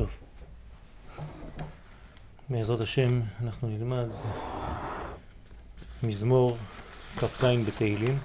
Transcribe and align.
טוב. 0.00 0.16
בעזרת 2.48 2.80
השם 2.80 3.20
אנחנו 3.42 3.68
נלמד 3.68 4.06
מזמור 6.02 6.56
כ"ז 7.16 7.44
בתהילים. 7.66 8.18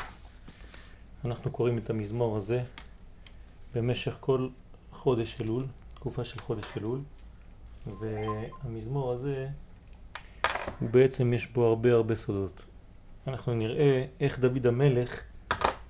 אנחנו 1.25 1.51
קוראים 1.51 1.77
את 1.77 1.89
המזמור 1.89 2.35
הזה 2.35 2.63
במשך 3.73 4.17
כל 4.19 4.47
חודש 4.91 5.41
אלול, 5.41 5.65
תקופה 5.93 6.25
של 6.25 6.39
חודש 6.39 6.65
אלול, 6.77 6.99
והמזמור 7.99 9.11
הזה 9.11 9.47
הוא 10.79 10.89
בעצם 10.89 11.33
יש 11.33 11.47
בו 11.47 11.65
הרבה 11.65 11.93
הרבה 11.93 12.15
סודות. 12.15 12.61
אנחנו 13.27 13.53
נראה 13.53 14.05
איך 14.19 14.39
דוד 14.39 14.67
המלך 14.67 15.21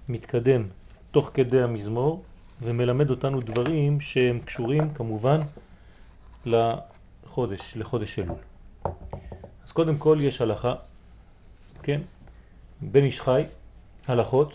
מתקדם 0.10 0.68
תוך 1.12 1.32
כדי 1.34 1.62
המזמור 1.62 2.24
ומלמד 2.62 3.10
אותנו 3.10 3.42
דברים 3.42 4.02
שהם 4.02 4.40
קשורים 4.40 4.94
כמובן 4.94 5.40
לחודש, 6.46 7.78
לחודש 7.78 8.20
אלול. 8.20 8.38
אז 9.66 9.72
קודם 9.72 9.98
כל 9.98 10.18
יש 10.22 10.42
הלכה, 10.42 10.76
כן, 11.84 12.02
בן 12.82 13.04
איש 13.04 13.22
חי, 13.22 13.44
הלכות, 14.08 14.54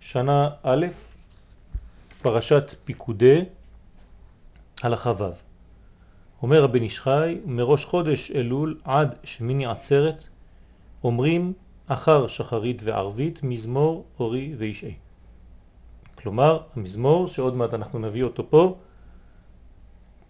שנה 0.00 0.48
א', 0.62 0.86
פרשת 2.22 2.74
פיקודי, 2.84 3.44
הלכה 4.82 5.12
ו'. 5.18 5.30
אומר 6.42 6.64
הבן 6.64 6.82
איש 6.82 7.00
חי, 7.00 7.38
מראש 7.46 7.84
חודש 7.84 8.30
אלול 8.30 8.80
עד 8.84 9.14
שמיני 9.24 9.66
עצרת, 9.66 10.24
אומרים 11.04 11.52
אחר 11.86 12.26
שחרית 12.26 12.82
וערבית, 12.84 13.42
מזמור 13.42 14.04
אורי 14.20 14.54
וישעי. 14.58 14.94
כלומר, 16.14 16.60
המזמור, 16.76 17.28
שעוד 17.28 17.56
מעט 17.56 17.74
אנחנו 17.74 17.98
נביא 17.98 18.24
אותו 18.24 18.50
פה, 18.50 18.76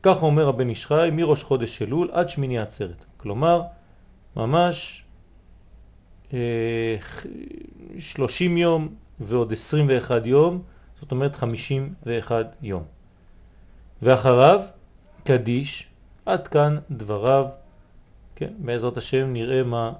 כך 0.06 0.22
אומר 0.22 0.48
הבן 0.48 0.68
איש 0.68 0.86
חי 0.86 1.08
מראש 1.12 1.42
חודש 1.42 1.82
אלול 1.82 2.08
עד 2.12 2.28
שמיני 2.28 2.58
עצרת. 2.58 3.04
כלומר, 3.16 3.62
ממש 4.36 5.04
אה, 6.32 6.96
30 7.98 8.56
יום 8.56 8.88
ועוד 9.20 9.52
21 9.52 10.26
יום, 10.26 10.62
זאת 11.00 11.10
אומרת 11.10 11.36
51 11.36 12.56
יום. 12.62 12.82
ואחריו, 14.02 14.60
קדיש, 15.24 15.86
עד 16.26 16.48
כאן 16.48 16.78
דבריו, 16.90 17.46
כן, 18.36 18.52
בעזרת 18.58 18.96
השם 18.96 19.32
נראה 19.32 19.62
מה 19.62 19.92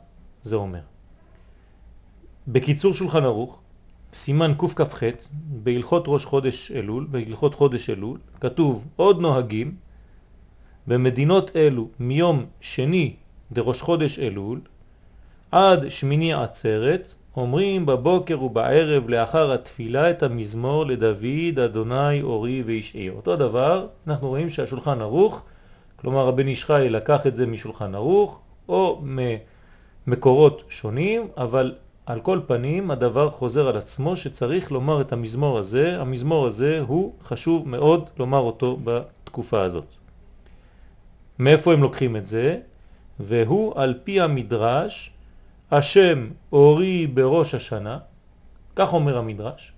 זה 0.43 0.57
אומר. 0.57 0.83
בקיצור 2.49 2.95
שולחן 2.95 3.25
ערוך, 3.25 3.61
סימן 4.15 4.55
קכ"ח 4.55 5.03
בהלכות 5.49 6.05
ראש 6.07 6.25
חודש 6.25 6.73
אלול, 6.73 7.07
בהלכות 7.11 7.55
חודש 7.55 7.91
אלול, 7.91 8.19
כתוב 8.41 8.87
עוד 8.97 9.21
נוהגים 9.21 9.86
במדינות 10.89 11.57
אלו 11.57 11.89
מיום 12.01 12.45
שני 12.61 13.15
דראש 13.53 13.83
חודש 13.83 14.19
אלול 14.19 14.61
עד 15.53 15.89
שמיני 15.89 16.35
עצרת 16.35 17.15
אומרים 17.37 17.87
בבוקר 17.87 18.43
ובערב 18.43 19.09
לאחר 19.09 19.53
התפילה 19.53 20.11
את 20.11 20.23
המזמור 20.23 20.87
לדוד, 20.87 21.59
אדוני, 21.65 22.23
אורי 22.23 22.63
וישעי. 22.63 23.09
אותו 23.09 23.37
דבר, 23.37 23.87
אנחנו 24.07 24.29
רואים 24.29 24.51
שהשולחן 24.51 25.01
ערוך, 25.01 25.43
כלומר 25.97 26.29
הבן 26.29 26.47
איש 26.49 26.65
חי 26.65 26.87
לקח 26.91 27.27
את 27.27 27.37
זה 27.37 27.47
משולחן 27.47 27.95
ערוך 27.95 28.41
או 28.69 29.03
ממקורות 30.07 30.63
שונים, 30.69 31.29
אבל 31.37 31.75
על 32.07 32.21
כל 32.21 32.41
פנים 32.47 32.91
הדבר 32.91 33.31
חוזר 33.31 33.69
על 33.69 33.77
עצמו 33.77 34.17
שצריך 34.17 34.73
לומר 34.73 35.01
את 35.01 35.13
המזמור 35.13 35.59
הזה, 35.59 36.01
המזמור 36.01 36.47
הזה 36.47 36.81
הוא 36.87 37.13
חשוב 37.25 37.69
מאוד 37.69 38.05
לומר 38.19 38.39
אותו 38.39 38.79
בתקופה 38.85 39.63
הזאת. 39.63 40.06
מאיפה 41.39 41.73
הם 41.73 41.81
לוקחים 41.83 42.17
את 42.17 42.27
זה? 42.27 42.59
והוא 43.21 43.81
על 43.81 43.95
פי 44.05 44.21
המדרש, 44.21 45.11
השם 45.71 46.29
אורי 46.53 47.07
בראש 47.07 47.55
השנה, 47.55 47.99
כך 48.77 48.93
אומר 48.93 49.19
המדרש. 49.19 49.73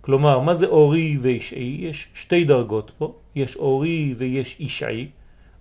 כלומר, 0.00 0.40
מה 0.40 0.54
זה 0.54 0.66
אורי 0.66 1.18
וישעי? 1.20 1.76
יש 1.80 2.08
שתי 2.14 2.44
דרגות 2.44 2.92
פה, 2.98 3.14
יש 3.34 3.56
אורי 3.56 4.14
ויש 4.18 4.56
ישעי, 4.60 5.08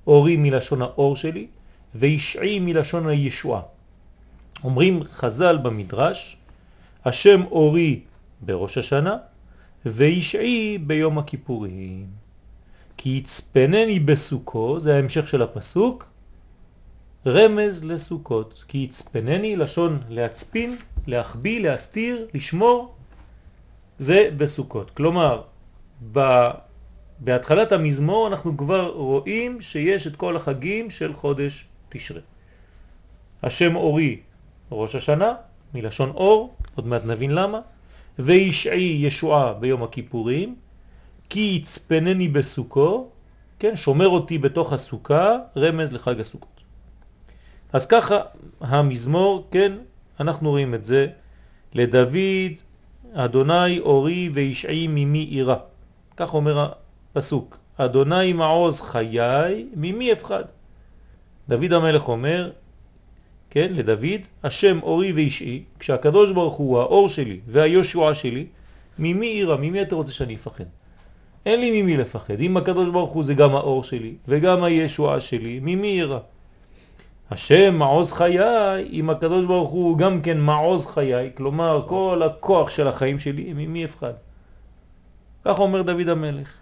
אורי 0.07 0.37
מלשון 0.37 0.81
האור 0.81 1.15
שלי, 1.15 1.47
וישעי 1.95 2.59
מלשון 2.59 3.07
הישועה. 3.07 3.61
אומרים 4.63 5.03
חז"ל 5.03 5.57
במדרש, 5.57 6.37
השם 7.05 7.41
אורי 7.51 7.99
בראש 8.41 8.77
השנה 8.77 9.17
וישעי 9.85 10.77
ביום 10.77 11.17
הכיפורים. 11.17 12.24
כי 13.05 13.09
יצפנני 13.09 13.99
בסוכו, 13.99 14.79
זה 14.79 14.95
ההמשך 14.95 15.27
של 15.27 15.41
הפסוק, 15.41 16.09
רמז 17.27 17.83
לסוכות. 17.83 18.63
כי 18.67 18.77
יצפנני, 18.77 19.55
לשון 19.55 19.99
להצפין, 20.09 20.75
להחביא, 21.07 21.59
להסתיר, 21.59 22.27
לשמור, 22.33 22.95
זה 23.97 24.29
בסוכות. 24.37 24.91
כלומר, 24.91 25.41
ב... 26.11 26.49
בהתחלת 27.19 27.71
המזמור 27.71 28.27
אנחנו 28.27 28.57
כבר 28.57 28.89
רואים 28.89 29.61
שיש 29.61 30.07
את 30.07 30.15
כל 30.15 30.35
החגים 30.35 30.89
של 30.89 31.13
חודש 31.13 31.65
תשרה. 31.89 32.21
השם 33.43 33.75
אורי 33.75 34.19
ראש 34.71 34.95
השנה, 34.95 35.33
מלשון 35.73 36.09
אור, 36.09 36.55
עוד 36.75 36.87
מעט 36.87 37.05
נבין 37.05 37.31
למה, 37.31 37.59
וישעי 38.19 38.97
ישועה 39.01 39.53
ביום 39.53 39.83
הכיפורים, 39.83 40.55
כי 41.29 41.59
יצפנני 41.61 42.27
בסוכו, 42.27 43.09
כן, 43.59 43.75
שומר 43.75 44.07
אותי 44.07 44.37
בתוך 44.37 44.73
הסוכה, 44.73 45.37
רמז 45.57 45.91
לחג 45.91 46.19
הסוכות. 46.19 46.61
אז 47.73 47.85
ככה 47.85 48.19
המזמור, 48.61 49.47
כן, 49.51 49.73
אנחנו 50.19 50.49
רואים 50.49 50.73
את 50.73 50.83
זה, 50.83 51.07
לדוד, 51.73 52.53
אדוני 53.13 53.79
אורי 53.79 54.29
וישעי 54.33 54.87
ממי 54.87 55.19
עירה. 55.19 55.57
כך 56.17 56.33
אומר 56.33 56.71
הפסוק, 57.11 57.57
אדוני 57.77 58.33
מעוז 58.33 58.81
חיי, 58.81 59.67
ממי 59.75 60.13
אפחד. 60.13 60.43
דוד 61.49 61.73
המלך 61.73 62.07
אומר, 62.07 62.51
כן, 63.49 63.73
לדוד, 63.73 64.21
השם 64.43 64.79
אורי 64.83 65.11
וישעי, 65.11 65.63
כשהקדוש 65.79 66.31
ברוך 66.31 66.55
הוא 66.55 66.79
האור 66.79 67.09
שלי 67.09 67.39
והישועה 67.47 68.15
שלי, 68.15 68.45
ממי 68.99 69.27
עירה, 69.27 69.57
ממי 69.57 69.81
אתה 69.81 69.95
רוצה 69.95 70.11
שאני 70.11 70.35
אפחד? 70.35 70.63
אין 71.45 71.59
לי 71.59 71.81
ממי 71.81 71.97
לפחד. 71.97 72.39
אם 72.39 72.57
הקדוש 72.57 72.89
ברוך 72.89 73.13
הוא 73.13 73.23
זה 73.23 73.33
גם 73.33 73.55
האור 73.55 73.83
שלי 73.83 74.13
וגם 74.27 74.63
הישועה 74.63 75.21
שלי, 75.21 75.59
ממי 75.63 75.87
עירה? 75.87 76.19
השם 77.31 77.75
מעוז 77.75 78.11
חיי, 78.11 78.39
אם 78.91 79.09
הקדוש 79.09 79.45
ברוך 79.45 79.69
הוא 79.69 79.97
גם 79.97 80.21
כן 80.21 80.39
מעוז 80.39 80.85
חיי, 80.85 81.29
כלומר 81.35 81.83
כל 81.87 82.21
הכוח 82.25 82.69
של 82.69 82.87
החיים 82.87 83.19
שלי, 83.19 83.53
ממי 83.53 83.85
אפחד? 83.85 84.13
כך 85.45 85.59
אומר 85.59 85.81
דוד 85.81 86.09
המלך. 86.09 86.53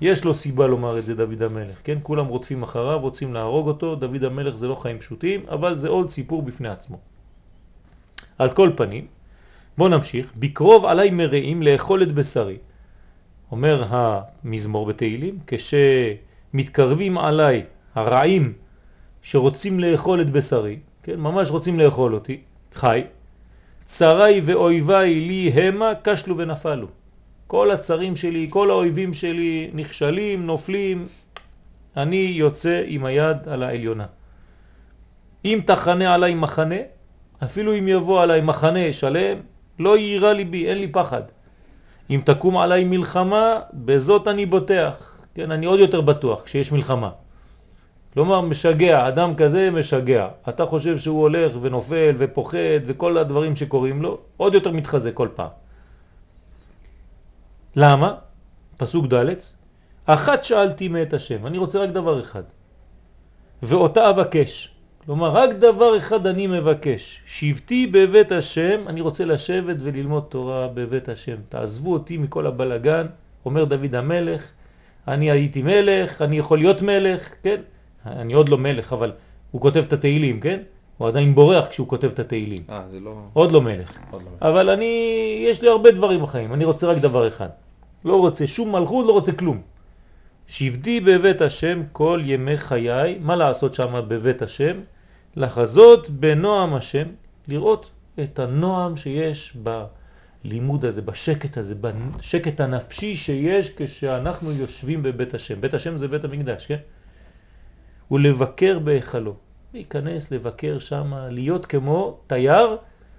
יש 0.00 0.24
לו 0.24 0.34
סיבה 0.34 0.66
לומר 0.66 0.98
את 0.98 1.06
זה 1.06 1.14
דוד 1.14 1.42
המלך, 1.42 1.76
כן? 1.84 1.98
כולם 2.02 2.26
רודפים 2.26 2.62
אחריו, 2.62 2.98
רוצים 3.00 3.34
להרוג 3.34 3.68
אותו, 3.68 3.94
דוד 3.94 4.24
המלך 4.24 4.56
זה 4.56 4.68
לא 4.68 4.74
חיים 4.74 4.98
פשוטים, 4.98 5.40
אבל 5.48 5.78
זה 5.78 5.88
עוד 5.88 6.10
סיפור 6.10 6.42
בפני 6.42 6.68
עצמו. 6.68 6.98
על 8.38 8.50
כל 8.50 8.70
פנים, 8.76 9.06
בואו 9.78 9.88
נמשיך, 9.88 10.32
בקרוב 10.36 10.84
עליי 10.84 11.10
מרעים 11.10 11.62
לאכול 11.62 12.02
את 12.02 12.12
בשרי. 12.12 12.56
אומר 13.52 13.84
המזמור 13.88 14.86
בתהילים, 14.86 15.38
כשמתקרבים 15.46 17.18
עליי 17.18 17.62
הרעים 17.94 18.52
שרוצים 19.22 19.80
לאכול 19.80 20.20
את 20.20 20.30
בשרי, 20.30 20.78
כן? 21.02 21.20
ממש 21.20 21.50
רוצים 21.50 21.78
לאכול 21.78 22.14
אותי, 22.14 22.40
חי, 22.74 23.02
צרי 23.86 24.40
ואויביי 24.44 25.14
לי 25.20 25.50
המה 25.54 25.92
כשלו 26.04 26.38
ונפלו. 26.38 26.86
כל 27.46 27.70
הצרים 27.70 28.16
שלי, 28.16 28.46
כל 28.50 28.70
האויבים 28.70 29.14
שלי 29.14 29.70
נכשלים, 29.74 30.46
נופלים, 30.46 31.06
אני 31.96 32.16
יוצא 32.16 32.82
עם 32.86 33.04
היד 33.04 33.48
על 33.48 33.62
העליונה. 33.62 34.06
אם 35.44 35.60
תחנה 35.66 36.14
עליי 36.14 36.34
מחנה, 36.34 36.76
אפילו 37.44 37.78
אם 37.78 37.88
יבוא 37.88 38.22
עליי 38.22 38.40
מחנה 38.40 38.92
שלם, 38.92 39.38
לא 39.78 39.98
יירא 39.98 40.32
ליבי, 40.32 40.66
אין 40.66 40.78
לי 40.78 40.88
פחד. 40.88 41.22
אם 42.10 42.20
תקום 42.24 42.56
עליי 42.56 42.84
מלחמה, 42.84 43.60
בזאת 43.72 44.28
אני 44.28 44.46
בוטח. 44.46 45.16
כן, 45.34 45.50
אני 45.50 45.66
עוד 45.66 45.80
יותר 45.80 46.00
בטוח 46.00 46.42
כשיש 46.42 46.72
מלחמה. 46.72 47.10
כלומר, 48.14 48.40
משגע, 48.40 49.08
אדם 49.08 49.34
כזה 49.34 49.70
משגע. 49.70 50.28
אתה 50.48 50.66
חושב 50.66 50.98
שהוא 50.98 51.20
הולך 51.20 51.52
ונופל 51.60 52.14
ופוחד 52.18 52.80
וכל 52.86 53.18
הדברים 53.18 53.56
שקורים 53.56 54.02
לו, 54.02 54.18
עוד 54.36 54.54
יותר 54.54 54.70
מתחזק 54.70 55.14
כל 55.14 55.28
פעם. 55.34 55.50
למה? 57.76 58.14
פסוק 58.76 59.06
ד' 59.12 59.34
אחת 60.06 60.44
שאלתי 60.44 60.88
מאת 60.88 61.12
השם, 61.12 61.46
אני 61.46 61.58
רוצה 61.58 61.78
רק 61.78 61.90
דבר 61.90 62.20
אחד, 62.20 62.42
ואותה 63.62 64.10
אבקש. 64.10 64.75
כלומר, 65.06 65.30
רק 65.30 65.50
דבר 65.50 65.98
אחד 65.98 66.26
אני 66.26 66.46
מבקש, 66.46 67.20
שבתי 67.26 67.86
בבית 67.86 68.32
השם, 68.32 68.80
אני 68.86 69.00
רוצה 69.00 69.24
לשבת 69.24 69.76
וללמוד 69.78 70.24
תורה 70.28 70.68
בבית 70.68 71.08
השם. 71.08 71.36
תעזבו 71.48 71.92
אותי 71.92 72.18
מכל 72.18 72.46
הבלגן, 72.46 73.06
אומר 73.44 73.64
דוד 73.64 73.94
המלך, 73.94 74.42
אני 75.08 75.30
הייתי 75.30 75.62
מלך, 75.62 76.22
אני 76.22 76.38
יכול 76.38 76.58
להיות 76.58 76.82
מלך, 76.82 77.34
כן? 77.42 77.60
אני 78.06 78.34
עוד 78.34 78.48
לא 78.48 78.58
מלך, 78.58 78.92
אבל 78.92 79.12
הוא 79.50 79.60
כותב 79.60 79.84
את 79.86 79.92
התהילים, 79.92 80.40
כן? 80.40 80.60
הוא 80.98 81.08
עדיין 81.08 81.34
בורח 81.34 81.66
כשהוא 81.66 81.88
כותב 81.88 82.08
את 82.08 82.18
התהילים. 82.18 82.62
אה, 82.70 82.82
זה 82.88 83.00
לא... 83.00 83.14
עוד 83.32 83.52
לא 83.52 83.62
מלך. 83.62 83.98
עוד 84.10 84.22
לא. 84.22 84.48
אבל 84.48 84.70
אני, 84.70 84.94
יש 85.48 85.62
לי 85.62 85.68
הרבה 85.68 85.90
דברים 85.90 86.22
בחיים, 86.22 86.54
אני 86.54 86.64
רוצה 86.64 86.86
רק 86.86 86.96
דבר 86.96 87.28
אחד. 87.28 87.48
לא 88.04 88.20
רוצה 88.20 88.46
שום 88.46 88.72
מלכות, 88.72 89.06
לא 89.06 89.12
רוצה 89.12 89.32
כלום. 89.32 89.60
שבדי 90.48 91.00
בבית 91.00 91.40
השם 91.40 91.82
כל 91.92 92.20
ימי 92.24 92.58
חיי, 92.58 93.18
מה 93.20 93.36
לעשות 93.36 93.74
שם 93.74 94.00
בבית 94.08 94.42
השם? 94.42 94.80
לחזות 95.36 96.10
בנועם 96.10 96.74
השם, 96.74 97.08
לראות 97.48 97.90
את 98.22 98.38
הנועם 98.38 98.96
שיש 98.96 99.56
בלימוד 100.44 100.84
הזה, 100.84 101.02
בשקט 101.02 101.58
הזה, 101.58 101.74
בשקט 101.74 102.60
הנפשי 102.60 103.16
שיש 103.16 103.72
כשאנחנו 103.76 104.52
יושבים 104.52 105.02
בבית 105.02 105.34
השם. 105.34 105.60
בית 105.60 105.74
השם 105.74 105.98
זה 105.98 106.08
בית 106.08 106.24
המקדש, 106.24 106.66
כן? 106.66 106.78
ולבקר 108.10 108.78
בהיכלו. 108.78 109.34
להיכנס, 109.74 110.30
לבקר 110.30 110.78
שם, 110.78 111.12
להיות 111.30 111.66
כמו 111.66 112.18
תייר 112.26 112.76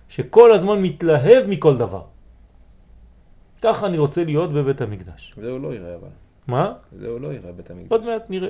שכל 0.10 0.52
הזמן 0.52 0.82
מתלהב 0.82 1.46
מכל 1.48 1.78
דבר. 1.78 2.02
ככה 3.62 3.88
אני 3.88 3.98
רוצה 3.98 4.24
להיות 4.24 4.54
בבית 4.54 4.82
המקדש. 4.82 5.36
זה 5.42 5.52
הוא 5.52 5.60
לא 5.60 5.74
יראה 5.74 5.96
אבל. 5.96 6.08
מה? 6.48 6.74
זה 7.00 7.08
הוא 7.08 7.22
לא 7.22 7.28
יראה 7.28 7.52
בית 7.52 7.72
המקדש. 7.72 7.92
עוד 7.92 8.06
מעט 8.06 8.30
נראה 8.30 8.50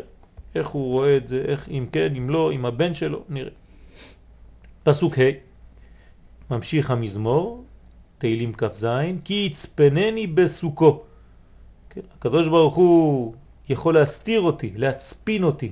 איך 0.56 0.68
הוא 0.68 0.92
רואה 0.92 1.18
את 1.18 1.28
זה, 1.28 1.44
איך, 1.48 1.70
אם 1.70 1.86
כן, 1.92 2.16
אם 2.16 2.30
לא, 2.30 2.52
עם 2.52 2.66
הבן 2.66 2.94
שלו, 2.94 3.24
נראה. 3.30 3.52
פסוק 4.84 5.18
ה' 5.20 5.22
ממשיך 6.52 6.92
המזמור, 6.92 7.64
תהילים 8.18 8.54
כ"ז, 8.54 8.88
כי 9.24 9.48
יצפנני 9.52 10.28
בסוכו. 10.28 11.04
כן, 11.90 12.02
הקדוש 12.18 12.48
ברוך 12.48 12.76
הוא 12.76 13.34
יכול 13.70 13.94
להסתיר 13.94 14.42
אותי, 14.42 14.72
להצפין 14.76 15.44
אותי 15.44 15.72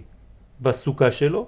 בסוכה 0.62 1.12
שלו, 1.12 1.48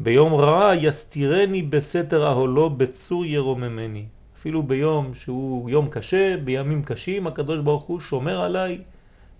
ביום 0.00 0.34
רעה 0.34 0.76
יסתירני 0.76 1.62
בסתר 1.62 2.26
אהולו 2.26 2.70
בצור 2.70 3.24
ירוממני. 3.26 4.04
אפילו 4.38 4.62
ביום 4.62 5.14
שהוא 5.14 5.70
יום 5.70 5.88
קשה, 5.88 6.36
בימים 6.36 6.82
קשים, 6.82 7.26
הקדוש 7.26 7.60
ברוך 7.60 7.84
הוא 7.84 8.00
שומר 8.00 8.40
עליי, 8.40 8.78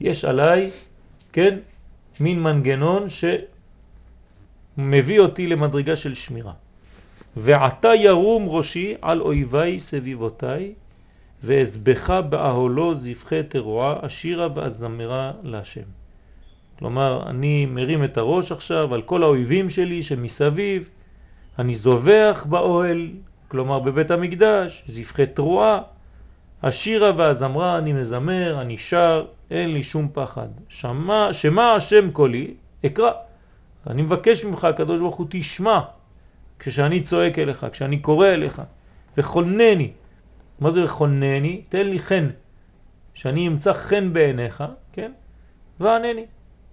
יש 0.01 0.25
עליי, 0.25 0.71
כן, 1.33 1.59
מין 2.21 2.43
מנגנון 2.43 3.07
שמביא 4.79 5.21
אותי 5.21 5.47
למדרגה 5.47 5.97
של 5.97 6.15
שמירה. 6.15 6.53
ועתה 7.37 7.95
ירום 7.95 8.49
ראשי 8.49 8.95
על 9.03 9.21
אויביי 9.21 9.81
סביבותיי, 9.81 10.73
ואזבך 11.45 12.11
באהולו 12.11 12.95
זבחי 12.95 13.43
תרועה, 13.43 13.97
אשירה 14.07 14.49
ואזמרה 14.55 15.33
להשם. 15.43 15.89
כלומר, 16.79 17.23
אני 17.27 17.67
מרים 17.67 18.05
את 18.05 18.19
הראש 18.19 18.53
עכשיו 18.53 18.95
על 18.95 19.03
כל 19.03 19.23
האויבים 19.23 19.71
שלי 19.71 20.03
שמסביב, 20.03 20.89
אני 21.59 21.75
זובח 21.75 22.47
באוהל, 22.49 23.09
כלומר 23.49 23.79
בבית 23.79 24.11
המקדש, 24.11 24.85
זבחי 24.89 25.27
תרועה, 25.27 25.81
השירה 26.63 27.13
והזמרה 27.17 27.79
אני 27.79 27.93
מזמר, 27.93 28.61
אני 28.61 28.79
שר, 28.79 29.25
אין 29.53 29.73
לי 29.73 29.83
שום 29.83 30.09
פחד. 30.13 30.49
שמה, 30.69 31.29
שמה 31.33 31.73
השם 31.73 32.11
קולי, 32.11 32.55
אקרא. 32.87 33.11
אני 33.87 34.03
מבקש 34.03 34.45
ממך, 34.45 34.65
הקדוש 34.65 34.99
ברוך 34.99 35.17
הוא, 35.17 35.27
תשמע 35.31 35.81
כשאני 36.59 37.03
צועק 37.03 37.39
אליך, 37.39 37.67
כשאני 37.73 37.99
קורא 37.99 38.27
אליך, 38.27 38.63
וחונני. 39.17 39.93
מה 40.61 40.71
זה 40.71 40.89
חונני? 40.89 41.63
תן 41.69 41.87
לי 41.87 41.99
חן, 41.99 42.29
שאני 43.15 43.49
אמצא 43.49 43.73
חן 43.73 44.13
בעיניך, 44.13 44.65
כן? 44.93 45.13
וענני. 45.81 46.27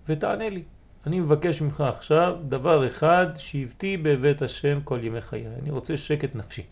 ותענה 0.08 0.50
לי. 0.50 0.64
אני 1.06 1.20
מבקש 1.20 1.62
ממך 1.62 1.82
עכשיו 1.82 2.36
דבר 2.50 2.88
אחד, 2.88 3.28
שבתי 3.38 3.98
בבית 3.98 4.42
השם 4.42 4.80
כל 4.84 5.00
ימי 5.04 5.22
חיי. 5.22 5.46
אני 5.62 5.72
רוצה 5.72 5.98
שקט 5.98 6.36
נפשי. 6.36 6.64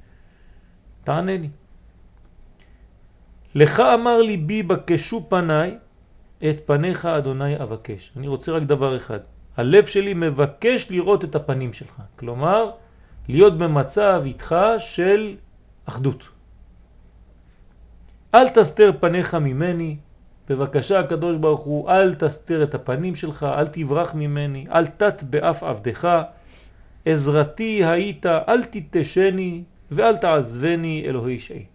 תענה 1.03 1.37
לי. 1.37 1.49
לך 3.55 3.79
אמר 3.79 4.21
ליבי 4.21 4.63
בקשו 4.63 5.25
פניי, 5.29 5.77
את 6.43 6.61
פניך 6.65 7.05
אדוני 7.05 7.55
אבקש. 7.63 8.11
אני 8.17 8.27
רוצה 8.27 8.51
רק 8.51 8.63
דבר 8.63 8.97
אחד. 8.97 9.19
הלב 9.57 9.85
שלי 9.85 10.13
מבקש 10.13 10.87
לראות 10.89 11.23
את 11.23 11.35
הפנים 11.35 11.73
שלך. 11.73 12.01
כלומר, 12.15 12.69
להיות 13.27 13.57
במצב 13.57 14.21
איתך 14.25 14.55
של 14.79 15.35
אחדות. 15.85 16.23
אל 18.35 18.49
תסתר 18.49 18.91
פניך 18.99 19.35
ממני, 19.35 19.97
בבקשה 20.49 20.99
הקדוש 20.99 21.37
ברוך 21.37 21.61
הוא, 21.61 21.89
אל 21.89 22.15
תסתיר 22.15 22.63
את 22.63 22.75
הפנים 22.75 23.15
שלך, 23.15 23.43
אל 23.43 23.67
תברח 23.67 24.13
ממני, 24.13 24.65
אל 24.71 24.87
תת 24.87 25.23
באף 25.23 25.63
עבדך, 25.63 26.21
עזרתי 27.05 27.85
היית, 27.85 28.25
אל 28.25 28.63
תתשני 28.63 29.63
ואל 29.91 30.17
תעזבני 30.17 31.03
אלוהי 31.05 31.39
שאי. 31.39 31.65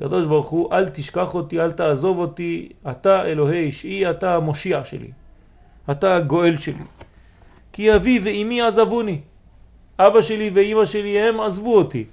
הקדוש 0.00 0.26
ברוך 0.26 0.48
הוא, 0.48 0.72
אל 0.72 0.88
תשכח 0.88 1.34
אותי, 1.34 1.60
אל 1.60 1.72
תעזוב 1.72 2.18
אותי, 2.18 2.68
אתה 2.90 3.24
אלוהי 3.24 3.72
שאי, 3.72 4.10
אתה 4.10 4.36
המושיע 4.36 4.84
שלי, 4.84 5.10
אתה 5.90 6.16
הגואל 6.16 6.56
שלי. 6.58 6.84
כי 7.72 7.96
אבי 7.96 8.20
ואמי 8.22 8.62
עזבוני, 8.62 9.20
אבא 9.98 10.22
שלי 10.22 10.50
ואמא 10.54 10.84
שלי 10.84 11.20
הם 11.20 11.40
עזבו 11.40 11.76
אותי, 11.76 12.04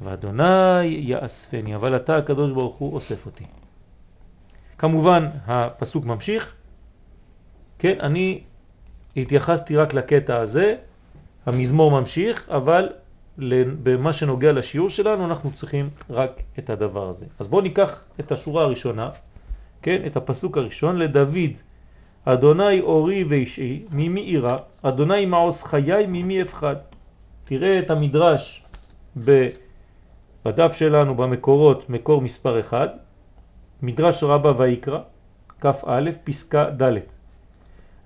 ואדוני 0.00 0.82
יאספני, 0.82 1.76
אבל 1.76 1.96
אתה 1.96 2.16
הקדוש 2.16 2.52
ברוך 2.52 2.76
הוא 2.76 2.94
אוסף 2.94 3.26
אותי. 3.26 3.44
כמובן 4.78 5.28
הפסוק 5.46 6.04
ממשיך, 6.04 6.54
כן, 7.78 7.96
אני 8.00 8.40
התייחסתי 9.16 9.76
רק 9.76 9.94
לקטע 9.94 10.36
הזה, 10.36 10.76
המזמור 11.46 12.00
ממשיך, 12.00 12.48
אבל 12.48 12.88
במה 13.82 14.12
שנוגע 14.12 14.52
לשיעור 14.52 14.90
שלנו 14.90 15.24
אנחנו 15.24 15.52
צריכים 15.52 15.90
רק 16.10 16.42
את 16.58 16.70
הדבר 16.70 17.08
הזה. 17.08 17.26
אז 17.38 17.46
בואו 17.48 17.62
ניקח 17.62 18.04
את 18.20 18.32
השורה 18.32 18.62
הראשונה, 18.62 19.10
כן, 19.82 20.02
את 20.06 20.16
הפסוק 20.16 20.58
הראשון, 20.58 20.96
לדוד, 20.96 21.50
אדוני 22.24 22.80
אורי 22.80 23.24
ואישי, 23.24 23.84
ממי 23.90 24.20
אירא, 24.20 24.56
אדוני 24.82 25.26
מעוז 25.26 25.62
חיי, 25.62 26.06
ממי 26.06 26.42
אפחד. 26.42 26.76
תראה 27.44 27.78
את 27.78 27.90
המדרש 27.90 28.64
בדף 29.16 30.72
שלנו 30.72 31.14
במקורות, 31.14 31.90
מקור 31.90 32.22
מספר 32.22 32.60
1, 32.60 32.92
מדרש 33.82 34.22
רבה 34.22 34.52
ויקרא, 34.56 34.98
כ"א, 35.60 36.10
פסקה 36.24 36.70
ד' 36.70 36.98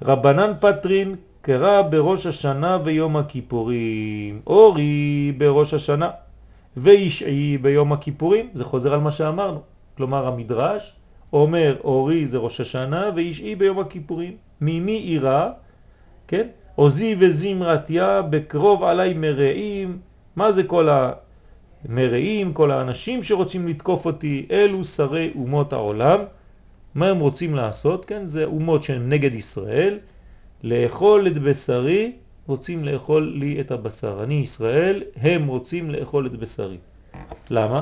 רבנן 0.03 0.53
פטרין 0.61 1.17
קרא 1.43 1.83
בראש 1.83 2.27
השנה 2.27 2.79
ויום 2.85 3.17
הכיפורים, 3.17 4.41
אורי 4.47 5.33
בראש 5.39 5.75
השנה 5.75 6.11
וישעי 6.77 7.59
ביום 7.59 7.93
הכיפורים, 7.93 8.49
זה 8.55 8.65
חוזר 8.65 8.95
על 8.95 9.01
מה 9.01 9.13
שאמרנו. 9.13 9.61
כלומר 9.97 10.27
המדרש 10.27 10.93
אומר 11.33 11.77
אורי 11.85 12.27
זה 12.27 12.39
ראש 12.39 12.61
השנה 12.61 13.11
וישעי 13.15 13.57
ביום 13.57 13.79
הכיפורים. 13.79 14.37
ממי 14.61 14.93
עירה, 14.93 15.51
כן? 16.29 16.47
עוזי 16.75 17.17
וזמרתיה 17.19 18.23
בקרוב 18.23 18.83
עליי 18.83 19.15
מרעים, 19.15 19.99
מה 20.37 20.53
זה 20.53 20.63
כל 20.63 20.89
מרעים, 21.89 22.53
כל 22.53 22.71
האנשים 22.71 23.23
שרוצים 23.23 23.69
לתקוף 23.69 24.07
אותי, 24.07 24.47
אלו 24.51 24.85
שרי 24.85 25.33
אומות 25.35 25.73
העולם. 25.73 26.21
מה 26.95 27.09
הם 27.09 27.19
רוצים 27.19 27.55
לעשות? 27.55 28.05
כן, 28.05 28.27
זה 28.27 28.45
אומות 28.45 28.83
שהן 28.83 29.09
נגד 29.09 29.35
ישראל, 29.35 29.99
לאכול 30.63 31.27
את 31.27 31.39
בשרי, 31.39 32.13
רוצים 32.47 32.85
לאכול 32.85 33.33
לי 33.37 33.61
את 33.61 33.71
הבשר. 33.71 34.23
אני 34.23 34.35
ישראל, 34.35 35.03
הם 35.17 35.47
רוצים 35.47 35.91
לאכול 35.91 36.27
את 36.27 36.33
בשרי. 36.33 36.79
למה? 37.51 37.81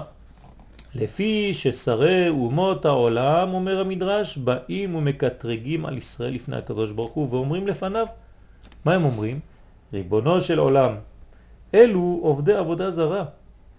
לפי 0.94 1.54
ששרי 1.54 2.28
אומות 2.28 2.84
העולם, 2.84 3.54
אומר 3.54 3.80
המדרש, 3.80 4.36
באים 4.38 4.94
ומקטרגים 4.94 5.86
על 5.86 5.98
ישראל 5.98 6.34
לפני 6.34 6.56
הקדוש 6.56 6.90
ברוך 6.90 7.12
הוא 7.12 7.28
ואומרים 7.30 7.66
לפניו. 7.66 8.06
מה 8.84 8.94
הם 8.94 9.04
אומרים? 9.04 9.40
ריבונו 9.92 10.40
של 10.40 10.58
עולם, 10.58 10.94
אלו 11.74 12.18
עובדי 12.22 12.54
עבודה 12.54 12.90
זרה. 12.90 13.24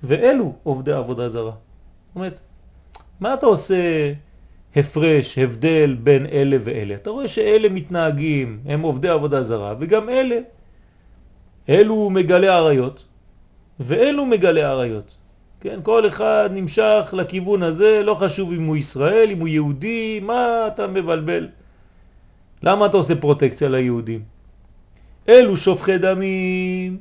ואלו 0.04 0.54
עובדי 0.64 0.94
עבודה 0.94 1.30
זרה. 1.30 1.52
זאת 1.52 2.16
אומרת, 2.16 2.40
מה 3.20 3.34
אתה 3.34 3.46
עושה 3.46 4.14
הפרש, 4.76 5.38
הבדל 5.38 5.96
בין 6.04 6.26
אלה 6.26 6.58
ואלה? 6.64 6.96
אתה 6.96 7.10
רואה 7.10 7.28
שאלה 7.28 7.70
מתנהגים, 7.70 8.60
הם 8.66 8.82
עובדי 8.82 9.10
עבודה 9.10 9.44
זרה, 9.44 9.76
וגם 9.80 10.10
אלה, 10.10 10.40
אלו 11.70 12.10
מגלי 12.10 12.48
עריות, 12.48 13.04
ואלו 13.80 14.26
מגלי 14.26 14.64
עריות. 14.64 15.16
כן, 15.62 15.80
כל 15.84 16.08
אחד 16.08 16.50
נמשך 16.54 17.14
לכיוון 17.14 17.64
הזה, 17.64 18.02
לא 18.04 18.16
חשוב 18.16 18.52
אם 18.52 18.66
הוא 18.66 18.78
ישראל, 18.78 19.30
אם 19.32 19.40
הוא 19.40 19.48
יהודי, 19.48 20.20
מה 20.24 20.68
אתה 20.68 20.88
מבלבל? 20.88 21.48
למה 22.64 22.86
אתה 22.86 22.98
עושה 22.98 23.16
פרוטקציה 23.16 23.70
ליהודים? 23.70 24.22
אלו 25.30 25.58
שופכי 25.58 25.98
דמים, 25.98 26.98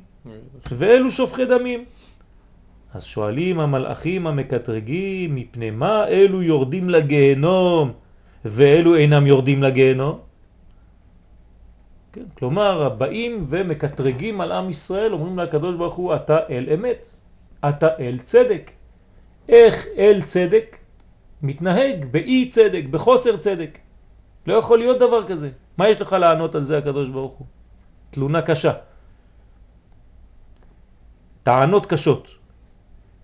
ואלו 0.71 1.11
שופכי 1.11 1.45
דמים. 1.45 1.85
אז 2.93 3.03
שואלים 3.03 3.59
המלאכים 3.59 4.27
המקטרגים, 4.27 5.35
מפני 5.35 5.71
מה 5.71 6.07
אלו 6.07 6.41
יורדים 6.41 6.89
לגיהנום 6.89 7.91
ואלו 8.45 8.95
אינם 8.95 9.27
יורדים 9.27 9.63
לגיהנום? 9.63 10.19
כן? 12.13 12.25
כלומר, 12.37 12.83
הבאים 12.83 13.45
ומקטרגים 13.49 14.41
על 14.41 14.51
עם 14.51 14.69
ישראל, 14.69 15.13
אומרים 15.13 15.39
לקדוש 15.39 15.75
ברוך 15.75 15.95
הוא, 15.95 16.15
אתה 16.15 16.39
אל 16.49 16.65
אמת, 16.73 17.05
אתה 17.69 17.87
אל 17.99 18.19
צדק. 18.23 18.71
איך 19.49 19.85
אל 19.97 20.21
צדק 20.25 20.77
מתנהג 21.41 22.05
באי 22.11 22.49
צדק, 22.49 22.83
בחוסר 22.91 23.37
צדק. 23.37 23.77
לא 24.47 24.53
יכול 24.53 24.77
להיות 24.79 24.99
דבר 24.99 25.27
כזה. 25.27 25.49
מה 25.77 25.89
יש 25.89 26.01
לך 26.01 26.13
לענות 26.13 26.55
על 26.55 26.65
זה 26.65 26.77
הקדוש 26.77 27.09
ברוך 27.09 27.33
הוא? 27.33 27.47
תלונה 28.11 28.41
קשה. 28.41 28.73
טענות 31.43 31.85
קשות. 31.85 32.38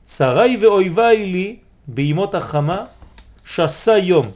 צרי 0.05 0.57
ואויבי 0.62 1.25
לי 1.25 1.55
בימות 1.88 2.35
החמה 2.35 2.85
שסה 3.45 3.97
יום. 3.97 4.31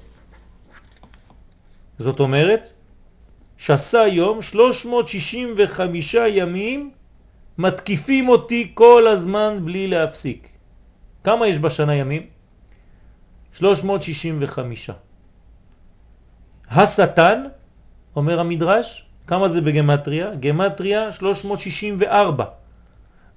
זאת 2.00 2.20
אומרת, 2.20 2.72
שסה 3.58 4.08
יום 4.08 4.42
365 4.42 6.14
ימים 6.14 6.92
מתקיפים 7.58 8.30
אותי 8.30 8.72
כל 8.74 9.08
הזמן 9.08 9.60
בלי 9.66 9.88
להפסיק. 9.88 10.50
כמה 11.24 11.48
יש 11.48 11.60
בשנה 11.60 11.96
ימים? 11.96 12.24
365. 13.54 14.90
השטן, 16.70 17.44
אומר 18.16 18.40
המדרש, 18.40 19.06
כמה 19.28 19.50
זה 19.50 19.62
בגמטריה? 19.62 20.36
גמטריה 20.36 21.12
364. 21.14 22.46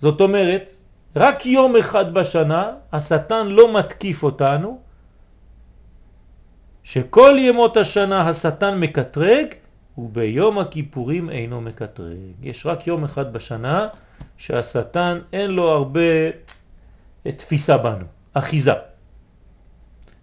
זאת 0.00 0.20
אומרת, 0.20 0.74
רק 1.16 1.46
יום 1.46 1.76
אחד 1.76 2.14
בשנה 2.14 2.72
השטן 2.92 3.46
לא 3.46 3.78
מתקיף 3.78 4.22
אותנו, 4.22 4.80
שכל 6.84 7.36
ימות 7.38 7.76
השנה 7.76 8.28
השטן 8.28 8.80
מקטרג, 8.80 9.46
וביום 9.98 10.58
הכיפורים 10.58 11.30
אינו 11.30 11.60
מקטרג. 11.60 12.16
יש 12.42 12.66
רק 12.66 12.86
יום 12.86 13.04
אחד 13.04 13.32
בשנה 13.32 13.88
שהשטן 14.36 15.18
אין 15.32 15.50
לו 15.50 15.70
הרבה 15.70 16.00
תפיסה 17.36 17.78
בנו, 17.78 18.04
אחיזה. 18.34 18.72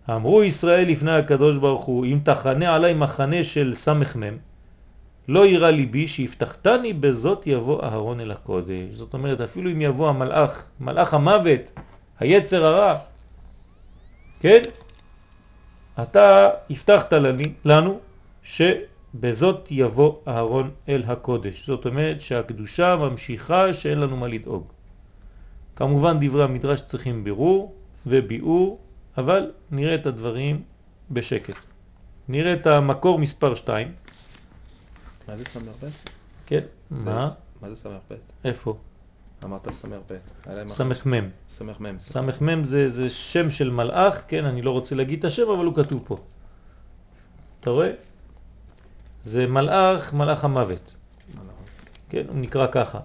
אמרו 0.09 0.43
ישראל 0.43 0.87
לפני 0.87 1.11
הקדוש 1.11 1.57
ברוך 1.57 1.83
הוא, 1.83 2.05
אם 2.05 2.19
תחנה 2.23 2.75
עליי 2.75 2.93
מחנה 2.93 3.43
של 3.43 3.75
סמ"ם, 3.75 4.37
לא 5.29 5.45
יראה 5.45 5.71
ליבי 5.71 6.07
שיפתחתני 6.07 6.93
בזאת 6.93 7.47
יבוא 7.47 7.83
אהרון 7.83 8.19
אל 8.19 8.31
הקודש. 8.31 8.93
זאת 8.93 9.13
אומרת, 9.13 9.41
אפילו 9.41 9.71
אם 9.71 9.81
יבוא 9.81 10.09
המלאך, 10.09 10.65
מלאך 10.79 11.13
המוות, 11.13 11.71
היצר 12.19 12.65
הרע, 12.65 12.95
כן? 14.39 14.61
אתה 16.01 16.49
הבטחת 16.69 17.13
לנו 17.65 17.99
שבזאת 18.43 19.67
יבוא 19.71 20.15
אהרון 20.27 20.71
אל 20.89 21.03
הקודש. 21.07 21.65
זאת 21.67 21.85
אומרת 21.85 22.21
שהקדושה 22.21 22.95
ממשיכה 22.95 23.73
שאין 23.73 23.99
לנו 23.99 24.17
מה 24.17 24.27
לדאוג. 24.27 24.63
כמובן 25.75 26.17
דברי 26.19 26.43
המדרש 26.43 26.81
צריכים 26.81 27.23
בירור 27.23 27.73
וביאור, 28.05 28.79
אבל 29.17 29.51
נראה 29.71 29.95
את 29.95 30.05
הדברים 30.05 30.61
בשקט. 31.11 31.65
נראה 32.29 32.53
את 32.53 32.67
המקור 32.67 33.19
מספר 33.19 33.55
2. 33.55 33.91
מה 35.29 35.35
זה 35.35 35.45
סמ"ר 35.45 35.71
ב'? 35.83 35.87
כן, 36.45 36.61
מה? 36.91 37.29
מה 37.61 37.69
זה 37.69 37.75
סמ"ר 37.75 37.99
ב'? 38.11 38.13
איפה? 38.45 38.77
אמרת 39.43 39.71
סמ"ר 39.71 40.01
ב'. 40.09 40.15
סמ"ם. 40.69 41.29
סמ"ם. 41.49 41.97
סמ"ם 41.99 42.63
זה, 42.63 42.89
זה 42.89 43.09
שם 43.09 43.49
של 43.49 43.71
מלאך, 43.71 44.23
כן, 44.27 44.45
אני 44.45 44.61
לא 44.61 44.71
רוצה 44.71 44.95
להגיד 44.95 45.19
את 45.19 45.25
השם, 45.25 45.49
אבל 45.49 45.65
הוא 45.65 45.75
כתוב 45.75 46.03
פה. 46.07 46.17
אתה 47.59 47.69
רואה? 47.69 47.91
זה 49.23 49.47
מלאך, 49.47 50.13
מלאך 50.13 50.43
המוות. 50.43 50.93
כן, 52.09 52.23
הוא 52.27 52.35
נקרא 52.35 52.67
ככה. 52.71 52.99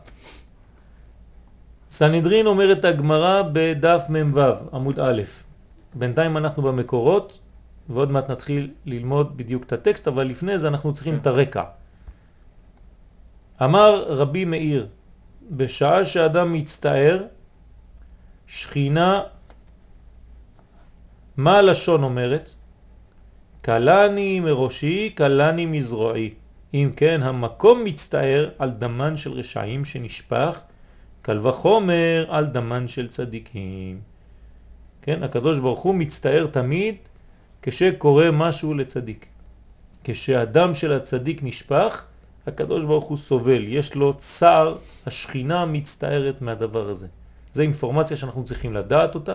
סנהדרין 1.91 2.47
אומרת 2.47 2.85
הגמרא 2.85 3.43
בדף 3.53 4.03
מ"ו, 4.09 4.41
עמוד 4.73 5.01
א', 5.01 5.23
בינתיים 5.95 6.37
אנחנו 6.37 6.63
במקורות, 6.63 7.39
ועוד 7.89 8.11
מעט 8.11 8.31
נתחיל 8.31 8.71
ללמוד 8.87 9.37
בדיוק 9.37 9.65
את 9.65 9.73
הטקסט, 9.73 10.09
אבל 10.09 10.27
לפני 10.27 10.59
זה 10.59 10.69
אנחנו 10.69 10.95
צריכים 10.95 11.15
את 11.15 11.27
הרקע. 11.27 11.65
אמר 13.63 14.05
רבי 14.07 14.45
מאיר, 14.45 14.87
בשעה 15.51 16.05
שאדם 16.05 16.53
מצטער, 16.53 17.23
שכינה, 18.47 19.23
מה 21.37 21.59
הלשון 21.59 22.03
אומרת? 22.03 22.51
קלני 23.61 24.41
מראשי, 24.41 25.11
קלני 25.15 25.67
מזרועי. 25.67 26.35
אם 26.75 26.91
כן, 26.97 27.21
המקום 27.23 27.85
מצטער 27.85 28.49
על 28.59 28.71
דמן 28.71 29.17
של 29.17 29.33
רשעים 29.33 29.85
שנשפך, 29.85 30.61
קל 31.23 31.47
וחומר 31.47 32.27
על 32.29 32.45
דמן 32.47 32.89
של 32.89 33.09
צדיקים. 33.09 34.01
כן, 35.03 35.23
הקדוש 35.23 35.59
ברוך 35.59 35.81
הוא 35.81 35.95
מצטער 35.95 36.47
תמיד 36.47 36.95
כשקורה 37.63 38.31
משהו 38.31 38.75
לצדיק. 38.75 39.27
כשהדם 40.05 40.75
של 40.75 40.93
הצדיק 40.93 41.41
נשפך, 41.43 42.05
הקדוש 42.47 42.85
ברוך 42.85 43.05
הוא 43.05 43.17
סובל, 43.17 43.65
יש 43.69 43.95
לו 43.95 44.15
צער, 44.19 44.77
השכינה 45.07 45.67
מצטערת 45.67 46.43
מהדבר 46.43 46.89
הזה. 46.89 47.07
זו 47.53 47.63
אינפורמציה 47.63 48.17
שאנחנו 48.17 48.45
צריכים 48.45 48.75
לדעת 48.75 49.15
אותה, 49.15 49.33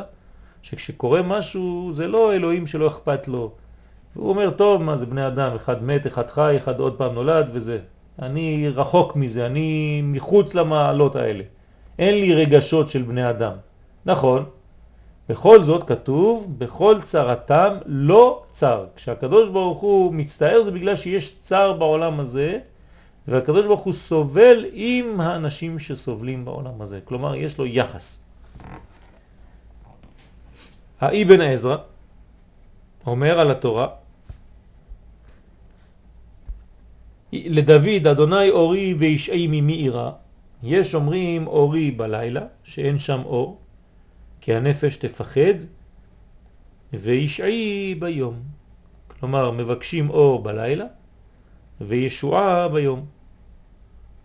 שכשקורה 0.62 1.22
משהו 1.22 1.92
זה 1.94 2.08
לא 2.08 2.34
אלוהים 2.34 2.68
שלא 2.68 2.88
אכפת 2.88 3.28
לו. 3.28 3.52
הוא 4.14 4.30
אומר, 4.30 4.50
טוב, 4.50 4.84
מה 4.84 4.98
זה 4.98 5.06
בני 5.06 5.28
אדם, 5.28 5.56
אחד 5.56 5.84
מת, 5.84 6.08
אחד 6.08 6.30
חי, 6.30 6.58
אחד 6.58 6.80
עוד 6.80 6.98
פעם 6.98 7.14
נולד 7.14 7.50
וזה. 7.52 7.80
אני 8.22 8.70
רחוק 8.70 9.16
מזה, 9.16 9.46
אני 9.46 10.02
מחוץ 10.04 10.54
למעלות 10.54 11.16
האלה. 11.16 11.44
אין 12.00 12.16
לי 12.16 12.36
רגשות 12.36 12.90
של 12.90 13.02
בני 13.02 13.30
אדם. 13.30 13.54
נכון, 14.06 14.46
בכל 15.30 15.64
זאת 15.64 15.88
כתוב, 15.88 16.56
בכל 16.58 16.96
צרתם 17.04 17.78
לא 17.86 18.44
צר. 18.52 18.86
כשהקדוש 18.96 19.50
ברוך 19.50 19.80
הוא 19.80 20.14
מצטער 20.14 20.64
זה 20.64 20.72
בגלל 20.72 20.96
שיש 20.96 21.36
צר 21.42 21.74
בעולם 21.74 22.20
הזה, 22.20 22.60
והקדוש 23.30 23.66
ברוך 23.66 23.82
הוא 23.82 23.94
סובל 23.94 24.66
עם 24.74 25.22
האנשים 25.22 25.80
שסובלים 25.80 26.46
בעולם 26.46 26.82
הזה. 26.82 27.00
כלומר, 27.06 27.36
יש 27.36 27.58
לו 27.58 27.66
יחס. 27.66 28.20
האבן 31.02 31.42
עזרא 31.42 31.78
אומר 33.06 33.40
על 33.40 33.52
התורה, 33.52 33.88
לדוד, 37.34 38.08
אדוני 38.12 38.50
אורי 38.50 38.94
וישעי 38.94 39.62
עירה, 39.68 40.12
יש 40.64 40.96
אומרים 40.96 41.48
אורי 41.48 41.92
בלילה, 41.92 42.42
שאין 42.64 43.00
שם 43.00 43.22
אור, 43.26 43.60
כי 44.42 44.56
הנפש 44.56 44.98
תפחד, 44.98 45.58
וישעי 46.94 47.96
ביום. 48.00 48.36
כלומר, 49.20 49.52
מבקשים 49.52 50.10
אור 50.10 50.44
בלילה 50.44 50.86
וישועה 51.82 52.68
ביום. 52.68 53.19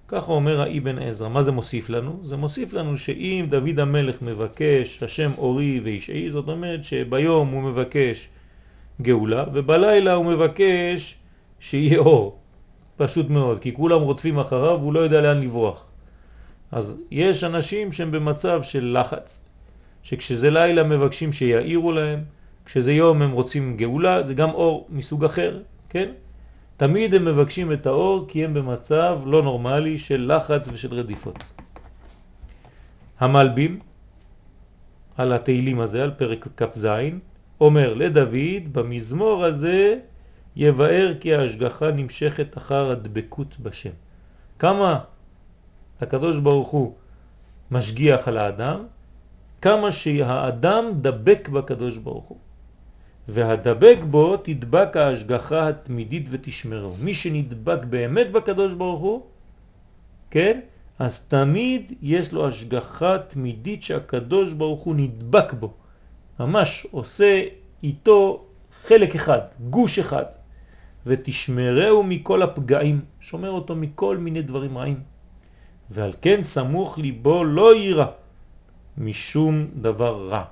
ככה 0.08 0.32
אומר 0.32 0.60
האבן 0.60 0.98
עזרא. 0.98 1.28
מה 1.28 1.42
זה 1.42 1.52
מוסיף 1.52 1.90
לנו? 1.90 2.18
זה 2.22 2.36
מוסיף 2.36 2.72
לנו 2.72 2.98
שאם 2.98 3.46
דוד 3.48 3.80
המלך 3.80 4.22
מבקש 4.22 5.02
השם 5.02 5.30
אורי 5.38 5.80
וישעי, 5.84 6.30
זאת 6.30 6.48
אומרת 6.48 6.84
שביום 6.84 7.48
הוא 7.48 7.62
מבקש 7.62 8.28
גאולה, 9.02 9.44
ובלילה 9.52 10.14
הוא 10.14 10.26
מבקש 10.26 11.14
שיהיה 11.60 11.98
אור. 11.98 12.38
פשוט 12.96 13.30
מאוד, 13.30 13.58
כי 13.60 13.74
כולם 13.74 14.00
רודפים 14.00 14.38
אחריו 14.38 14.78
והוא 14.80 14.92
לא 14.92 15.00
יודע 15.00 15.20
לאן 15.20 15.42
לברוח. 15.42 15.84
אז 16.72 16.96
יש 17.10 17.44
אנשים 17.44 17.92
שהם 17.92 18.10
במצב 18.10 18.62
של 18.62 18.96
לחץ, 19.00 19.40
שכשזה 20.02 20.50
לילה 20.50 20.84
מבקשים 20.84 21.32
שיעירו 21.32 21.92
להם, 21.92 22.20
כשזה 22.64 22.92
יום 22.92 23.22
הם 23.22 23.32
רוצים 23.32 23.76
גאולה, 23.76 24.22
זה 24.22 24.34
גם 24.34 24.50
אור 24.50 24.86
מסוג 24.90 25.24
אחר, 25.24 25.60
כן? 25.88 26.10
תמיד 26.76 27.14
הם 27.14 27.24
מבקשים 27.24 27.72
את 27.72 27.86
האור 27.86 28.24
כי 28.28 28.44
הם 28.44 28.54
במצב 28.54 29.18
לא 29.26 29.42
נורמלי 29.42 29.98
של 29.98 30.32
לחץ 30.36 30.68
ושל 30.72 30.94
רדיפות. 30.94 31.38
המלבים 33.18 33.80
על 35.16 35.32
התהילים 35.32 35.80
הזה, 35.80 36.02
על 36.02 36.10
פרק 36.10 36.48
כ"ז, 36.56 36.88
אומר 37.60 37.94
לדוד 37.94 38.72
במזמור 38.72 39.44
הזה 39.44 39.98
יבאר 40.56 41.12
כי 41.20 41.34
ההשגחה 41.34 41.90
נמשכת 41.90 42.58
אחר 42.58 42.90
הדבקות 42.90 43.60
בשם. 43.60 43.90
כמה 44.58 44.98
הקדוש 46.00 46.38
ברוך 46.38 46.68
הוא 46.68 46.94
משגיח 47.70 48.28
על 48.28 48.38
האדם, 48.38 48.84
כמה 49.62 49.92
שהאדם 49.92 50.84
דבק 51.00 51.48
בקדוש 51.48 51.96
ברוך 51.96 52.24
הוא. 52.24 52.38
והדבק 53.28 53.98
בו 54.10 54.36
תדבק 54.36 54.96
ההשגחה 54.96 55.68
התמידית 55.68 56.26
ותשמרו. 56.30 56.94
מי 57.00 57.14
שנדבק 57.14 57.84
באמת 57.84 58.32
בקדוש 58.32 58.74
ברוך 58.74 59.00
הוא, 59.00 59.26
כן? 60.30 60.60
אז 60.98 61.20
תמיד 61.20 61.92
יש 62.02 62.32
לו 62.32 62.48
השגחה 62.48 63.18
תמידית 63.18 63.82
שהקדוש 63.82 64.52
ברוך 64.52 64.82
הוא 64.82 64.94
נדבק 64.96 65.52
בו. 65.52 65.72
ממש 66.40 66.86
עושה 66.90 67.42
איתו 67.82 68.44
חלק 68.86 69.14
אחד, 69.14 69.40
גוש 69.70 69.98
אחד. 69.98 70.24
ותשמרהו 71.06 72.02
מכל 72.04 72.42
הפגעים, 72.42 73.00
שומר 73.20 73.50
אותו 73.50 73.76
מכל 73.76 74.16
מיני 74.16 74.42
דברים 74.42 74.78
רעים. 74.78 75.00
ועל 75.90 76.12
כן 76.22 76.42
סמוך 76.42 76.98
ליבו 76.98 77.44
לא 77.44 77.76
יירא 77.76 78.06
משום 78.98 79.66
דבר 79.74 80.28
רע. 80.28 80.44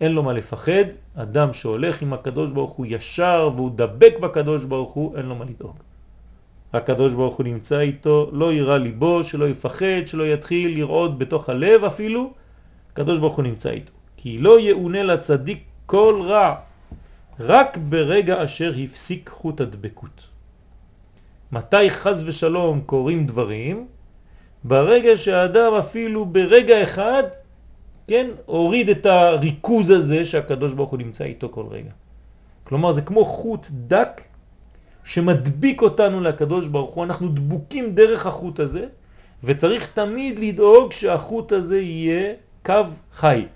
אין 0.00 0.12
לו 0.12 0.22
מה 0.22 0.32
לפחד, 0.32 0.84
אדם 1.14 1.52
שהולך 1.52 2.02
עם 2.02 2.12
הקדוש 2.12 2.52
ברוך 2.52 2.72
הוא 2.72 2.86
ישר 2.88 3.50
והוא 3.56 3.70
דבק 3.74 4.14
בקדוש 4.20 4.64
ברוך 4.64 4.92
הוא, 4.92 5.16
אין 5.16 5.26
לו 5.26 5.34
מה 5.34 5.44
לדאוג. 5.44 5.76
הקדוש 6.72 7.14
ברוך 7.14 7.36
הוא 7.36 7.44
נמצא 7.44 7.80
איתו, 7.80 8.30
לא 8.32 8.52
יירא 8.52 8.78
ליבו, 8.78 9.24
שלא 9.24 9.48
יפחד, 9.48 10.06
שלא 10.06 10.22
יתחיל 10.26 10.78
לרעוד 10.78 11.18
בתוך 11.18 11.48
הלב 11.48 11.84
אפילו, 11.84 12.32
הקדוש 12.92 13.18
ברוך 13.18 13.36
הוא 13.36 13.42
נמצא 13.42 13.70
איתו. 13.70 13.92
כי 14.16 14.38
לא 14.38 14.60
יאונה 14.60 15.02
לצדיק 15.02 15.62
כל 15.86 16.22
רע, 16.24 16.54
רק 17.40 17.76
ברגע 17.76 18.44
אשר 18.44 18.74
הפסיק 18.84 19.28
חוט 19.28 19.60
הדבקות. 19.60 20.26
מתי 21.52 21.90
חז 21.90 22.24
ושלום 22.26 22.80
קורים 22.86 23.26
דברים? 23.26 23.86
ברגע 24.64 25.16
שהאדם 25.16 25.74
אפילו 25.78 26.26
ברגע 26.26 26.82
אחד, 26.82 27.22
כן, 28.08 28.30
הוריד 28.46 28.88
את 28.88 29.06
הריכוז 29.06 29.90
הזה 29.90 30.26
שהקדוש 30.26 30.72
ברוך 30.72 30.90
הוא 30.90 30.98
נמצא 30.98 31.24
איתו 31.24 31.48
כל 31.48 31.66
רגע. 31.70 31.90
כלומר 32.64 32.92
זה 32.92 33.02
כמו 33.02 33.24
חוט 33.24 33.66
דק 33.70 34.20
שמדביק 35.04 35.82
אותנו 35.82 36.20
לקדוש 36.20 36.66
ברוך 36.66 36.94
הוא, 36.94 37.04
אנחנו 37.04 37.28
דבוקים 37.28 37.94
דרך 37.94 38.26
החוט 38.26 38.60
הזה, 38.60 38.86
וצריך 39.44 39.86
תמיד 39.94 40.38
לדאוג 40.38 40.92
שהחוט 40.92 41.52
הזה 41.52 41.80
יהיה 41.80 42.34
קו 42.64 42.82
חי. 43.14 43.46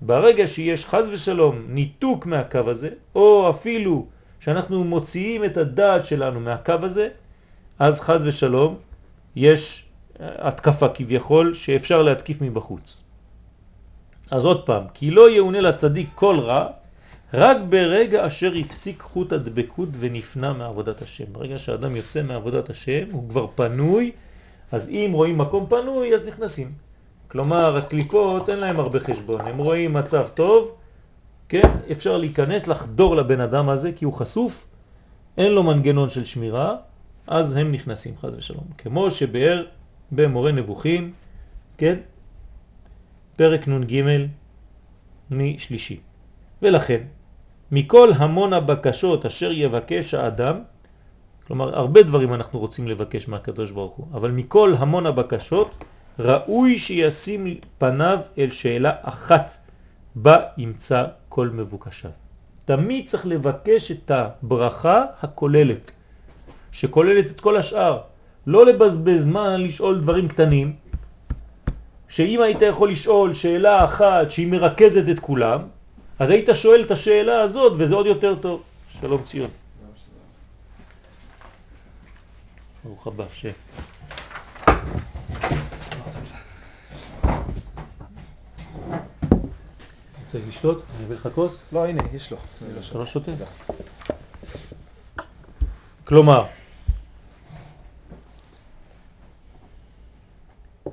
ברגע 0.00 0.46
שיש 0.46 0.86
חז 0.86 1.08
ושלום 1.12 1.62
ניתוק 1.68 2.26
מהקו 2.26 2.58
הזה, 2.66 2.88
או 3.14 3.50
אפילו 3.50 4.06
שאנחנו 4.40 4.84
מוציאים 4.84 5.44
את 5.44 5.56
הדעת 5.56 6.04
שלנו 6.04 6.40
מהקו 6.40 6.72
הזה, 6.82 7.08
אז 7.78 8.00
חז 8.00 8.20
ושלום 8.24 8.76
יש 9.36 9.88
התקפה 10.20 10.88
כביכול 10.88 11.54
שאפשר 11.54 12.02
להתקיף 12.02 12.40
מבחוץ. 12.40 13.01
אז 14.32 14.44
עוד 14.44 14.66
פעם, 14.66 14.84
כי 14.94 15.10
לא 15.10 15.30
יאונה 15.30 15.60
לצדיק 15.60 16.08
כל 16.14 16.38
רע, 16.38 16.66
רק 17.34 17.56
ברגע 17.68 18.26
אשר 18.26 18.52
הפסיק 18.54 19.02
חוט 19.02 19.32
הדבקות 19.32 19.88
ונפנה 20.00 20.52
מעבודת 20.52 21.02
השם. 21.02 21.24
ברגע 21.32 21.58
שהאדם 21.58 21.96
יוצא 21.96 22.22
מעבודת 22.22 22.70
השם, 22.70 23.04
הוא 23.12 23.28
כבר 23.28 23.46
פנוי, 23.54 24.10
אז 24.72 24.88
אם 24.88 25.10
רואים 25.12 25.38
מקום 25.38 25.66
פנוי, 25.68 26.14
אז 26.14 26.24
נכנסים. 26.24 26.72
כלומר, 27.28 27.76
הקליפות 27.76 28.48
אין 28.48 28.58
להם 28.58 28.80
הרבה 28.80 29.00
חשבון, 29.00 29.40
הם 29.40 29.58
רואים 29.58 29.92
מצב 29.92 30.28
טוב, 30.34 30.74
כן, 31.48 31.70
אפשר 31.92 32.16
להיכנס, 32.16 32.66
לחדור 32.66 33.16
לבן 33.16 33.40
אדם 33.40 33.68
הזה 33.68 33.92
כי 33.92 34.04
הוא 34.04 34.12
חשוף, 34.12 34.64
אין 35.38 35.52
לו 35.52 35.62
מנגנון 35.62 36.10
של 36.10 36.24
שמירה, 36.24 36.76
אז 37.26 37.56
הם 37.56 37.72
נכנסים 37.72 38.14
חז 38.20 38.32
ושלום. 38.36 38.64
כמו 38.78 39.10
שבאר 39.10 39.64
במורה 40.12 40.52
נבוכים, 40.52 41.12
כן, 41.78 41.96
פרק 43.36 43.68
נ"ג 43.68 44.02
משלישי. 45.30 46.00
ולכן, 46.62 47.02
מכל 47.72 48.10
המון 48.16 48.52
הבקשות 48.52 49.26
אשר 49.26 49.52
יבקש 49.52 50.14
האדם, 50.14 50.56
כלומר 51.46 51.78
הרבה 51.78 52.02
דברים 52.02 52.34
אנחנו 52.34 52.58
רוצים 52.58 52.88
לבקש 52.88 53.28
מהקדוש 53.28 53.70
ברוך 53.70 53.94
הוא, 53.96 54.06
אבל 54.14 54.30
מכל 54.30 54.74
המון 54.78 55.06
הבקשות 55.06 55.70
ראוי 56.18 56.78
שישים 56.78 57.46
פניו 57.78 58.18
אל 58.38 58.50
שאלה 58.50 58.92
אחת 59.02 59.58
בה 60.14 60.36
ימצא 60.58 61.04
כל 61.28 61.48
מבוקשיו. 61.48 62.10
תמיד 62.64 63.06
צריך 63.06 63.26
לבקש 63.26 63.90
את 63.90 64.10
הברכה 64.10 65.04
הכוללת, 65.20 65.90
שכוללת 66.72 67.30
את 67.30 67.40
כל 67.40 67.56
השאר. 67.56 68.00
לא 68.46 68.66
לבזבז 68.66 69.22
זמן 69.22 69.60
לשאול 69.60 70.00
דברים 70.00 70.28
קטנים, 70.28 70.76
שאם 72.12 72.40
היית 72.40 72.62
יכול 72.62 72.90
לשאול 72.90 73.34
שאלה 73.34 73.84
אחת 73.84 74.30
שהיא 74.30 74.46
מרכזת 74.46 75.08
את 75.10 75.18
כולם, 75.18 75.60
אז 76.18 76.30
היית 76.30 76.48
שואל 76.54 76.82
את 76.82 76.90
השאלה 76.90 77.40
הזאת 77.40 77.72
וזה 77.76 77.94
עוד 77.94 78.06
יותר 78.06 78.34
טוב. 78.34 78.62
שלום 79.00 79.22
ציון. 79.22 79.50
ברוך 82.84 83.06
הבא, 83.06 83.24
ש... 83.34 83.46
רוצה 90.24 90.38
לשתות? 90.48 90.82
אני 90.96 91.06
אביא 91.06 91.16
לך 91.16 91.28
כוס? 91.34 91.62
לא, 91.72 91.86
הנה, 91.86 92.02
יש 92.14 92.30
לו. 92.30 92.36
אתה 92.90 92.98
לא 92.98 93.06
שותה? 93.06 93.32
כלומר, 96.04 96.44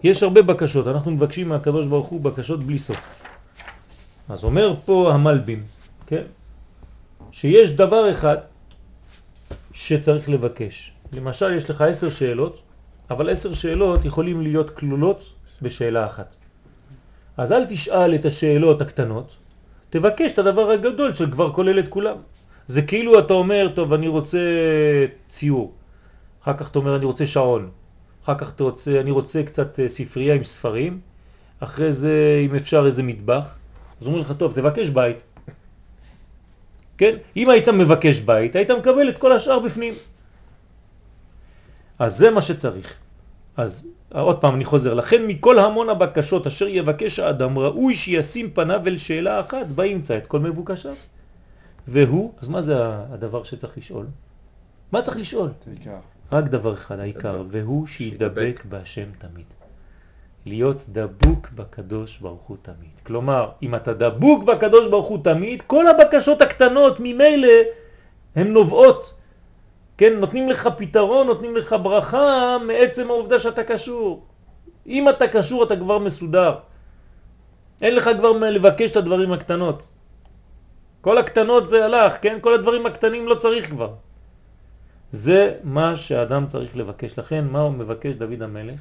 יש 0.04 0.24
הרבה 0.24 0.42
בקשות, 0.42 0.88
אנחנו 0.88 1.12
מבקשים 1.12 1.50
מהקדוש 1.50 1.88
ברוך 1.88 2.08
הוא 2.08 2.22
בקשות 2.22 2.64
בלי 2.64 2.80
סוף. 2.80 2.98
אז 4.30 4.44
אומר 4.44 4.74
פה 4.86 5.12
המלבים, 5.14 5.64
כן? 6.08 6.24
שיש 7.32 7.72
דבר 7.72 8.12
אחד 8.12 8.38
שצריך 9.74 10.30
לבקש. 10.30 10.92
למשל, 11.14 11.54
יש 11.54 11.70
לך 11.70 11.82
עשר 11.82 12.10
שאלות, 12.10 12.60
אבל 13.10 13.30
עשר 13.30 13.54
שאלות 13.54 14.06
יכולים 14.06 14.42
להיות 14.42 14.70
כלולות 14.70 15.24
בשאלה 15.62 16.06
אחת. 16.06 16.36
אז 17.38 17.52
אל 17.52 17.66
תשאל 17.66 18.16
את 18.16 18.26
השאלות 18.26 18.82
הקטנות, 18.82 19.36
תבקש 19.90 20.32
את 20.32 20.40
הדבר 20.40 20.70
הגדול 20.70 21.14
שכבר 21.14 21.54
כולל 21.54 21.80
את 21.80 21.88
כולם. 21.88 22.18
זה 22.68 22.82
כאילו 22.82 23.20
אתה 23.20 23.34
אומר, 23.34 23.68
טוב, 23.76 23.94
אני 23.94 24.08
רוצה 24.08 24.40
ציור, 25.30 25.74
אחר 26.44 26.54
כך 26.54 26.70
אתה 26.70 26.80
אומר, 26.80 26.96
אני 26.96 27.06
רוצה 27.06 27.28
שעון, 27.28 27.70
אחר 28.32 28.38
כך 28.40 28.50
אתה 28.56 28.64
רוצה, 28.64 29.00
אני 29.00 29.12
רוצה 29.12 29.44
קצת 29.44 29.80
אה, 29.80 29.90
ספרייה 29.90 30.36
עם 30.36 30.44
ספרים, 30.44 31.00
אחרי 31.60 31.92
זה, 31.92 32.42
אם 32.46 32.56
אפשר, 32.56 32.86
איזה 32.86 33.04
מטבח. 33.04 33.44
אז 34.02 34.08
אומרים 34.08 34.24
לך, 34.24 34.34
טוב, 34.38 34.54
תבקש 34.54 34.90
בית. 34.90 35.24
כן? 36.98 37.18
אם 37.38 37.50
היית 37.50 37.70
מבקש 37.70 38.20
בית, 38.20 38.56
היית 38.56 38.72
מקבל 38.72 39.10
את 39.10 39.18
כל 39.18 39.32
השאר 39.32 39.60
בפנים. 39.60 39.94
אז 42.00 42.18
זה 42.18 42.32
מה 42.32 42.42
שצריך. 42.42 42.94
אז 43.58 43.88
עוד 44.14 44.42
פעם 44.42 44.56
אני 44.56 44.66
חוזר, 44.66 44.94
לכן 44.94 45.28
מכל 45.28 45.60
המון 45.60 45.90
הבקשות 45.90 46.48
אשר 46.48 46.68
יבקש 46.68 47.20
האדם 47.20 47.58
ראוי 47.58 47.96
שישים 47.96 48.52
פניו 48.52 48.82
אל 48.88 48.98
שאלה 48.98 49.40
אחת, 49.40 49.66
ימצא 49.86 50.18
את 50.18 50.28
כל 50.28 50.40
מבוקשיו. 50.40 50.96
והוא, 51.88 52.34
אז 52.42 52.50
מה 52.50 52.62
זה 52.62 52.76
הדבר 52.88 53.44
שצריך 53.44 53.78
לשאול? 53.78 54.06
מה 54.92 55.02
צריך 55.02 55.18
לשאול? 55.18 55.50
העיקר. 55.68 56.19
רק 56.32 56.44
דבר 56.44 56.74
אחד, 56.74 57.00
העיקר, 57.00 57.44
והוא 57.50 57.88
שידבק 57.88 58.64
בהשם 58.70 59.10
תמיד. 59.20 59.46
להיות 60.46 60.86
דבוק 60.90 61.50
בקדוש 61.56 62.18
ברוך 62.18 62.42
הוא 62.48 62.58
תמיד. 62.62 62.92
כלומר, 63.04 63.50
אם 63.64 63.76
אתה 63.76 63.94
דבוק 63.94 64.44
בקדוש 64.44 64.88
ברוך 64.88 65.08
הוא 65.08 65.24
תמיד, 65.24 65.62
כל 65.62 65.88
הבקשות 65.88 66.42
הקטנות 66.42 67.00
ממילא 67.00 67.52
הן 68.36 68.48
נובעות 68.48 69.14
כן, 70.00 70.20
נותנים 70.20 70.50
לך 70.50 70.70
פתרון, 70.78 71.28
נותנים 71.28 71.56
לך 71.56 71.76
ברכה 71.84 72.58
מעצם 72.68 73.10
העובדה 73.10 73.40
שאתה 73.40 73.64
קשור. 73.64 74.26
אם 74.88 75.10
אתה 75.10 75.28
קשור 75.28 75.64
אתה 75.64 75.76
כבר 75.76 76.00
מסודר. 76.00 76.56
אין 77.82 77.96
לך 77.96 78.10
כבר 78.18 78.34
מה 78.34 78.50
לבקש 78.50 78.92
את 78.92 78.96
הדברים 78.96 79.32
הקטנות. 79.32 79.90
כל 81.02 81.18
הקטנות 81.18 81.70
זה 81.70 81.86
הלך, 81.86 82.18
כן? 82.22 82.38
כל 82.42 82.54
הדברים 82.54 82.86
הקטנים 82.86 83.28
לא 83.28 83.36
צריך 83.36 83.70
כבר. 83.70 83.90
זה 85.12 85.56
מה 85.64 85.98
שאדם 85.98 86.48
צריך 86.48 86.78
לבקש. 86.78 87.20
לכן, 87.20 87.46
מה 87.48 87.60
הוא 87.60 87.74
מבקש 87.74 88.16
דוד 88.16 88.42
המלך? 88.42 88.80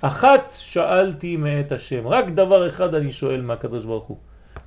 אחת 0.00 0.52
שאלתי 0.58 1.36
מאת 1.36 1.72
השם, 1.72 2.06
רק 2.06 2.24
דבר 2.28 2.68
אחד 2.68 2.94
אני 2.94 3.12
שואל 3.12 3.42
מהקדוש 3.42 3.84
ברוך 3.84 4.06
הוא. 4.06 4.16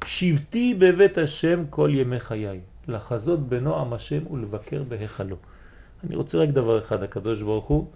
שבתי 0.05 0.73
בבית 0.73 1.17
השם 1.17 1.63
כל 1.69 1.89
ימי 1.93 2.19
חיי, 2.19 2.59
לחזות 2.87 3.49
בנועם 3.49 3.93
השם 3.93 4.31
ולבקר 4.31 4.83
בהיכלו. 4.83 5.35
אני 6.03 6.15
רוצה 6.15 6.37
רק 6.37 6.49
דבר 6.49 6.79
אחד, 6.79 7.03
הקדוש 7.03 7.41
ברוך 7.41 7.65
הוא, 7.65 7.87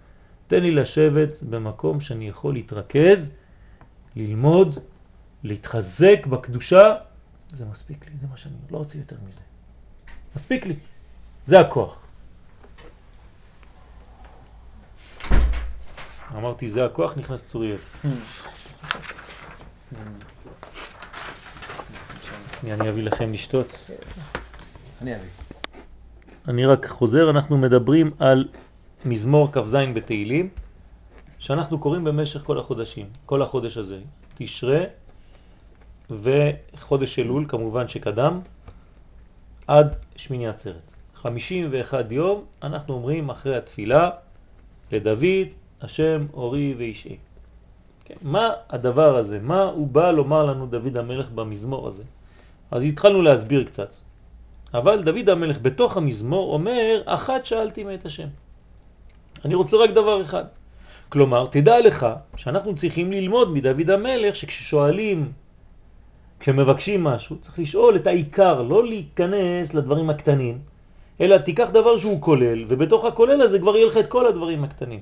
תן 0.46 0.62
לי 0.62 0.70
לשבת 0.70 1.42
במקום 1.42 2.00
שאני 2.00 2.28
יכול 2.28 2.54
להתרכז, 2.54 3.30
ללמוד, 4.16 4.78
להתחזק 5.42 6.26
בקדושה, 6.26 6.94
זה 7.52 7.64
מספיק 7.64 8.06
לי, 8.06 8.12
זה 8.20 8.26
מה 8.30 8.36
שאני 8.36 8.54
לא 8.70 8.78
רוצה 8.78 8.98
יותר 8.98 9.16
מזה. 9.28 9.40
מספיק 10.36 10.66
לי, 10.66 10.76
זה 11.44 11.60
הכוח. 11.60 11.99
אמרתי 16.36 16.68
זה 16.68 16.84
הכוח, 16.84 17.12
נכנס 17.16 17.44
צוריאל. 17.44 17.76
אני 22.64 22.88
אביא 22.90 23.02
לכם 23.02 23.32
לשתות. 23.32 23.78
אני 25.02 25.14
אביא. 25.14 25.28
אני 26.48 26.66
רק 26.66 26.86
חוזר, 26.86 27.30
אנחנו 27.30 27.58
מדברים 27.58 28.10
על 28.18 28.48
מזמור 29.04 29.52
כ"ז 29.52 29.74
בתהילים, 29.94 30.48
שאנחנו 31.38 31.78
קוראים 31.78 32.04
במשך 32.04 32.42
כל 32.44 32.58
החודשים, 32.58 33.06
כל 33.26 33.42
החודש 33.42 33.76
הזה, 33.76 33.98
תשרה 34.34 34.80
וחודש 36.10 37.18
אלול, 37.18 37.44
כמובן 37.48 37.88
שקדם, 37.88 38.40
עד 39.66 39.96
שמיני 40.16 40.48
עצרת. 40.48 40.92
51 41.14 42.12
יום 42.12 42.44
אנחנו 42.62 42.94
אומרים 42.94 43.30
אחרי 43.30 43.56
התפילה 43.56 44.10
לדוד, 44.92 45.48
השם 45.82 46.26
אורי 46.34 46.74
וישעי. 46.78 47.16
כן, 48.04 48.14
מה 48.22 48.48
הדבר 48.70 49.16
הזה? 49.16 49.38
מה 49.42 49.62
הוא 49.62 49.88
בא 49.88 50.10
לומר 50.10 50.46
לנו 50.46 50.66
דוד 50.66 50.98
המלך 50.98 51.30
במזמור 51.30 51.88
הזה? 51.88 52.02
אז 52.70 52.84
התחלנו 52.84 53.22
להסביר 53.22 53.64
קצת. 53.64 53.94
אבל 54.74 55.02
דוד 55.02 55.28
המלך 55.28 55.56
בתוך 55.62 55.96
המזמור 55.96 56.54
אומר, 56.54 57.02
אחת 57.06 57.46
שאלתי 57.46 57.84
מאת 57.84 58.06
השם. 58.06 58.28
אני 59.44 59.54
רוצה 59.54 59.76
רק 59.76 59.90
דבר 59.90 60.22
אחד. 60.22 60.44
כלומר, 61.08 61.46
תדע 61.50 61.80
לך 61.80 62.06
שאנחנו 62.36 62.76
צריכים 62.76 63.12
ללמוד 63.12 63.52
מדוד 63.52 63.90
המלך 63.90 64.36
שכששואלים, 64.36 65.32
כשמבקשים 66.40 67.04
משהו, 67.04 67.36
צריך 67.40 67.58
לשאול 67.58 67.96
את 67.96 68.06
העיקר, 68.06 68.62
לא 68.62 68.86
להיכנס 68.86 69.74
לדברים 69.74 70.10
הקטנים, 70.10 70.58
אלא 71.20 71.36
תיקח 71.38 71.68
דבר 71.72 71.98
שהוא 71.98 72.20
כולל, 72.20 72.64
ובתוך 72.68 73.04
הכולל 73.04 73.40
הזה 73.40 73.58
כבר 73.58 73.76
יהיה 73.76 73.86
לך 73.86 73.96
את 73.96 74.06
כל 74.06 74.26
הדברים 74.26 74.64
הקטנים. 74.64 75.00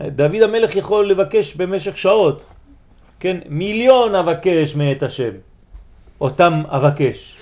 דוד 0.00 0.42
המלך 0.42 0.76
יכול 0.76 1.08
לבקש 1.08 1.54
במשך 1.54 1.98
שעות, 1.98 2.42
כן, 3.20 3.38
מיליון 3.48 4.14
אבקש 4.14 4.74
מאת 4.76 5.02
השם, 5.02 5.30
אותם 6.20 6.62
אבקש. 6.66 7.36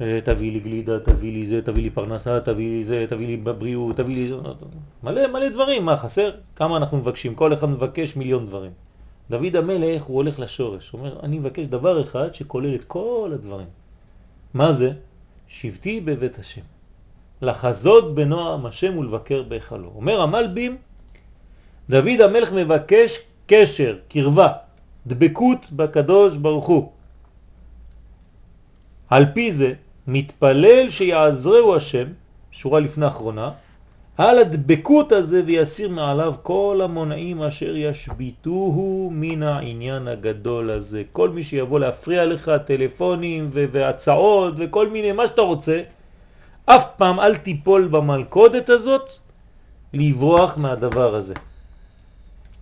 אה, 0.00 0.18
תביא 0.24 0.52
לי 0.52 0.60
גלידה, 0.60 0.98
תביא 0.98 1.32
לי 1.32 1.46
זה, 1.46 1.62
תביא 1.62 1.82
לי 1.82 1.90
פרנסה, 1.90 2.40
תביא 2.40 2.68
לי 2.68 2.84
זה, 2.84 3.06
תביא 3.08 3.26
לי 3.26 3.36
בבריאות, 3.36 3.96
תביא 3.96 4.14
לי... 4.14 4.36
מלא 5.02 5.26
מלא 5.32 5.48
דברים, 5.48 5.84
מה 5.84 5.96
חסר? 5.96 6.30
כמה 6.56 6.76
אנחנו 6.76 6.98
מבקשים? 6.98 7.34
כל 7.34 7.52
אחד 7.52 7.68
מבקש 7.68 8.16
מיליון 8.16 8.46
דברים. 8.46 8.70
דוד 9.30 9.56
המלך 9.56 10.02
הוא 10.02 10.16
הולך 10.16 10.38
לשורש, 10.38 10.90
הוא 10.90 10.98
אומר, 10.98 11.20
אני 11.22 11.38
מבקש 11.38 11.66
דבר 11.66 12.02
אחד 12.02 12.34
שכולל 12.34 12.74
את 12.74 12.84
כל 12.84 13.30
הדברים. 13.34 13.66
מה 14.54 14.72
זה? 14.72 14.92
שבטי 15.48 16.00
בבית 16.00 16.38
השם. 16.38 16.60
לחזות 17.42 18.14
בנועם 18.14 18.66
השם 18.66 18.98
ולבקר 18.98 19.42
בהיכלו. 19.42 19.90
אומר 19.96 20.20
המלבים, 20.20 20.76
דוד 21.92 22.20
המלך 22.20 22.52
מבקש 22.52 23.18
קשר, 23.46 23.96
קרבה, 24.08 24.48
דבקות 25.06 25.72
בקדוש 25.72 26.36
ברוך 26.36 26.66
הוא. 26.66 26.90
על 29.10 29.24
פי 29.34 29.52
זה 29.52 29.72
מתפלל 30.06 30.90
שיעזרהו 30.90 31.76
השם, 31.76 32.06
שורה 32.50 32.80
לפני 32.80 33.06
אחרונה, 33.06 33.50
על 34.18 34.38
הדבקות 34.38 35.12
הזה 35.12 35.42
ויסיר 35.46 35.88
מעליו 35.88 36.34
כל 36.42 36.80
המונעים 36.84 37.42
אשר 37.42 37.76
ישביתוהו 37.76 39.10
מן 39.12 39.42
העניין 39.42 40.08
הגדול 40.08 40.70
הזה. 40.70 41.02
כל 41.12 41.28
מי 41.30 41.42
שיבוא 41.42 41.80
להפריע 41.80 42.24
לך, 42.24 42.50
טלפונים 42.66 43.50
והצעות 43.52 44.54
וכל 44.58 44.88
מיני, 44.88 45.12
מה 45.12 45.26
שאתה 45.26 45.42
רוצה, 45.42 45.82
אף 46.66 46.84
פעם 46.96 47.20
אל 47.20 47.36
תיפול 47.36 47.88
במלכודת 47.88 48.68
הזאת 48.68 49.10
לברוח 49.92 50.56
מהדבר 50.56 51.14
הזה. 51.14 51.34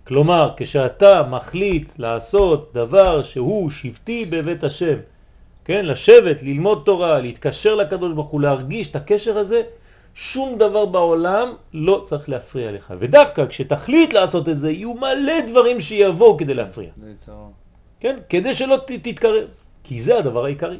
כלומר, 0.07 0.53
כשאתה 0.57 1.23
מחליט 1.29 1.91
לעשות 1.99 2.71
דבר 2.73 3.23
שהוא 3.23 3.71
שבטי 3.71 4.25
בבית 4.25 4.63
השם, 4.63 4.97
כן, 5.65 5.85
לשבת, 5.85 6.43
ללמוד 6.43 6.81
תורה, 6.85 7.19
להתקשר 7.19 7.75
לקדוש 7.75 8.13
ברוך 8.13 8.27
הוא, 8.27 8.41
להרגיש 8.41 8.87
את 8.87 8.95
הקשר 8.95 9.37
הזה, 9.37 9.61
שום 10.15 10.57
דבר 10.57 10.85
בעולם 10.85 11.53
לא 11.73 12.01
צריך 12.05 12.29
להפריע 12.29 12.71
לך. 12.71 12.93
ודווקא 12.99 13.45
כשתחליט 13.45 14.13
לעשות 14.13 14.49
את 14.49 14.57
זה, 14.57 14.71
יהיו 14.71 14.93
מלא 14.93 15.41
דברים 15.47 15.79
שיבואו 15.79 16.37
כדי 16.37 16.53
להפריע. 16.53 16.89
כן, 17.99 18.19
כדי 18.29 18.53
שלא 18.53 18.77
תתקרב, 18.85 19.43
כי 19.83 19.99
זה 19.99 20.17
הדבר 20.17 20.45
העיקרי. 20.45 20.79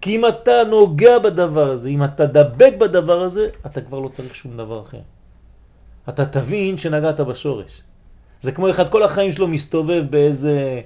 כי 0.00 0.16
אם 0.16 0.26
אתה 0.26 0.64
נוגע 0.64 1.18
בדבר 1.18 1.70
הזה, 1.70 1.88
אם 1.88 2.04
אתה 2.04 2.26
דבק 2.26 2.72
בדבר 2.78 3.22
הזה, 3.22 3.48
אתה 3.66 3.80
כבר 3.80 4.00
לא 4.00 4.08
צריך 4.08 4.34
שום 4.34 4.56
דבר 4.56 4.80
אחר. 4.80 5.00
אתה 6.08 6.26
תבין 6.26 6.78
שנגעת 6.78 7.20
בשורש. 7.20 7.82
זה 8.42 8.52
כמו 8.52 8.70
אחד 8.70 8.88
כל 8.88 9.02
החיים 9.02 9.32
שלו 9.32 9.48
מסתובב 9.48 10.04
באיזה 10.10 10.80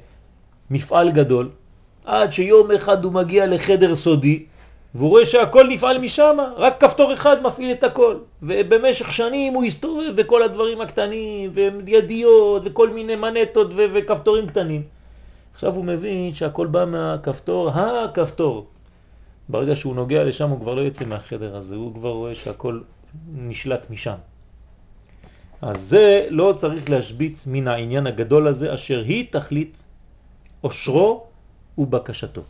מפעל 0.70 1.10
גדול, 1.10 1.50
עד 2.04 2.32
שיום 2.32 2.70
אחד 2.70 3.04
הוא 3.04 3.12
מגיע 3.12 3.46
לחדר 3.46 3.94
סודי, 3.94 4.44
והוא 4.94 5.08
רואה 5.08 5.26
שהכל 5.26 5.66
נפעל 5.68 5.98
משם, 5.98 6.36
רק 6.56 6.80
כפתור 6.80 7.14
אחד 7.14 7.42
מפעיל 7.42 7.72
את 7.72 7.84
הכל. 7.84 8.16
ובמשך 8.42 9.12
שנים 9.12 9.54
הוא 9.54 9.64
הסתובב 9.64 10.12
בכל 10.16 10.42
הדברים 10.42 10.80
הקטנים, 10.80 11.50
וידיות, 11.54 12.62
וכל 12.64 12.90
מיני 12.90 13.16
מנטות 13.16 13.70
וכפתורים 13.76 14.46
קטנים. 14.46 14.82
עכשיו 15.54 15.74
הוא 15.74 15.84
מבין 15.84 16.34
שהכל 16.34 16.66
בא 16.66 16.84
מהכפתור, 16.84 17.70
הכפתור. 17.70 18.66
ברגע 19.48 19.76
שהוא 19.76 19.94
נוגע 19.94 20.24
לשם 20.24 20.50
הוא 20.50 20.60
כבר 20.60 20.74
לא 20.74 20.80
יוצא 20.80 21.04
מהחדר 21.04 21.56
הזה, 21.56 21.74
הוא 21.74 21.94
כבר 21.94 22.10
רואה 22.10 22.34
שהכל 22.34 22.80
נשלט 23.34 23.90
משם. 23.90 24.16
אז 25.62 25.80
זה 25.80 26.26
לא 26.30 26.54
צריך 26.58 26.90
להשביט 26.90 27.40
מן 27.46 27.68
העניין 27.68 28.06
הגדול 28.06 28.46
הזה 28.46 28.74
אשר 28.74 29.02
היא 29.06 29.26
תכלית 29.30 29.82
אושרו 30.64 31.24
ובקשתו. 31.78 32.42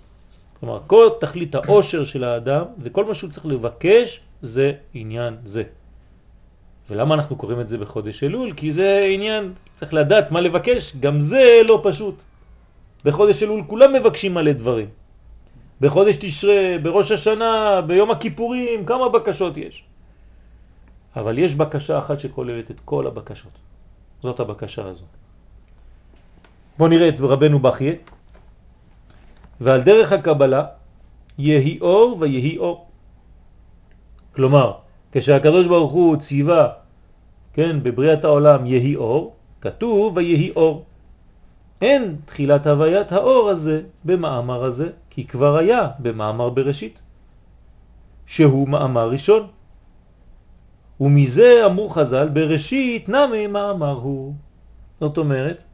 כלומר, 0.60 0.80
כל 0.86 1.06
תכלית 1.20 1.54
האושר 1.54 2.04
של 2.04 2.24
האדם 2.24 2.64
וכל 2.78 3.04
מה 3.04 3.14
שהוא 3.14 3.30
צריך 3.30 3.46
לבקש 3.46 4.20
זה 4.42 4.72
עניין 4.94 5.36
זה. 5.44 5.62
ולמה 6.90 7.14
אנחנו 7.14 7.36
קוראים 7.36 7.60
את 7.60 7.68
זה 7.68 7.78
בחודש 7.78 8.24
אלול? 8.24 8.52
כי 8.52 8.72
זה 8.72 9.00
עניין, 9.14 9.52
צריך 9.74 9.94
לדעת 9.94 10.30
מה 10.30 10.40
לבקש, 10.40 10.96
גם 11.00 11.20
זה 11.20 11.60
לא 11.68 11.80
פשוט. 11.82 12.22
בחודש 13.04 13.42
אלול 13.42 13.62
כולם 13.66 13.92
מבקשים 13.92 14.34
מלא 14.34 14.52
דברים. 14.52 14.88
בחודש 15.80 16.16
תשרה, 16.16 16.76
בראש 16.82 17.10
השנה, 17.10 17.80
ביום 17.86 18.10
הכיפורים, 18.10 18.86
כמה 18.86 19.08
בקשות 19.08 19.56
יש. 19.56 19.84
אבל 21.16 21.38
יש 21.38 21.54
בקשה 21.54 21.98
אחת 21.98 22.20
שכוללת 22.20 22.70
את 22.70 22.80
כל 22.84 23.06
הבקשות. 23.06 23.52
זאת 24.22 24.40
הבקשה 24.40 24.84
הזו. 24.84 25.04
בואו 26.78 26.88
נראה 26.88 27.08
את 27.08 27.14
רבנו 27.20 27.58
בחיה. 27.58 27.92
ועל 29.60 29.82
דרך 29.82 30.12
הקבלה 30.12 30.64
יהי 31.38 31.78
אור 31.80 32.16
ויהי 32.20 32.58
אור. 32.58 32.86
כלומר, 34.34 34.72
כשהקדוש 35.12 35.66
ברוך 35.66 35.92
הוא 35.92 36.16
ציווה, 36.16 36.68
כן, 37.52 37.82
בבריאת 37.82 38.24
העולם 38.24 38.66
יהי 38.66 38.96
אור, 38.96 39.36
כתוב 39.60 40.16
ויהי 40.16 40.52
אור. 40.56 40.84
אין 41.80 42.16
תחילת 42.24 42.66
הוויית 42.66 43.12
האור 43.12 43.48
הזה 43.48 43.82
במאמר 44.04 44.64
הזה, 44.64 44.88
כי 45.10 45.26
כבר 45.26 45.56
היה 45.56 45.88
במאמר 45.98 46.50
בראשית, 46.50 46.98
שהוא 48.26 48.68
מאמר 48.68 49.10
ראשון. 49.10 49.55
ומזה 51.00 51.66
אמרו 51.66 51.88
חז"ל, 51.88 52.28
בראשית 52.28 53.08
נמי 53.08 53.46
מאמר 53.46 53.92
הוא. 53.92 54.34
זאת 55.00 55.18
אומרת, 55.18 55.64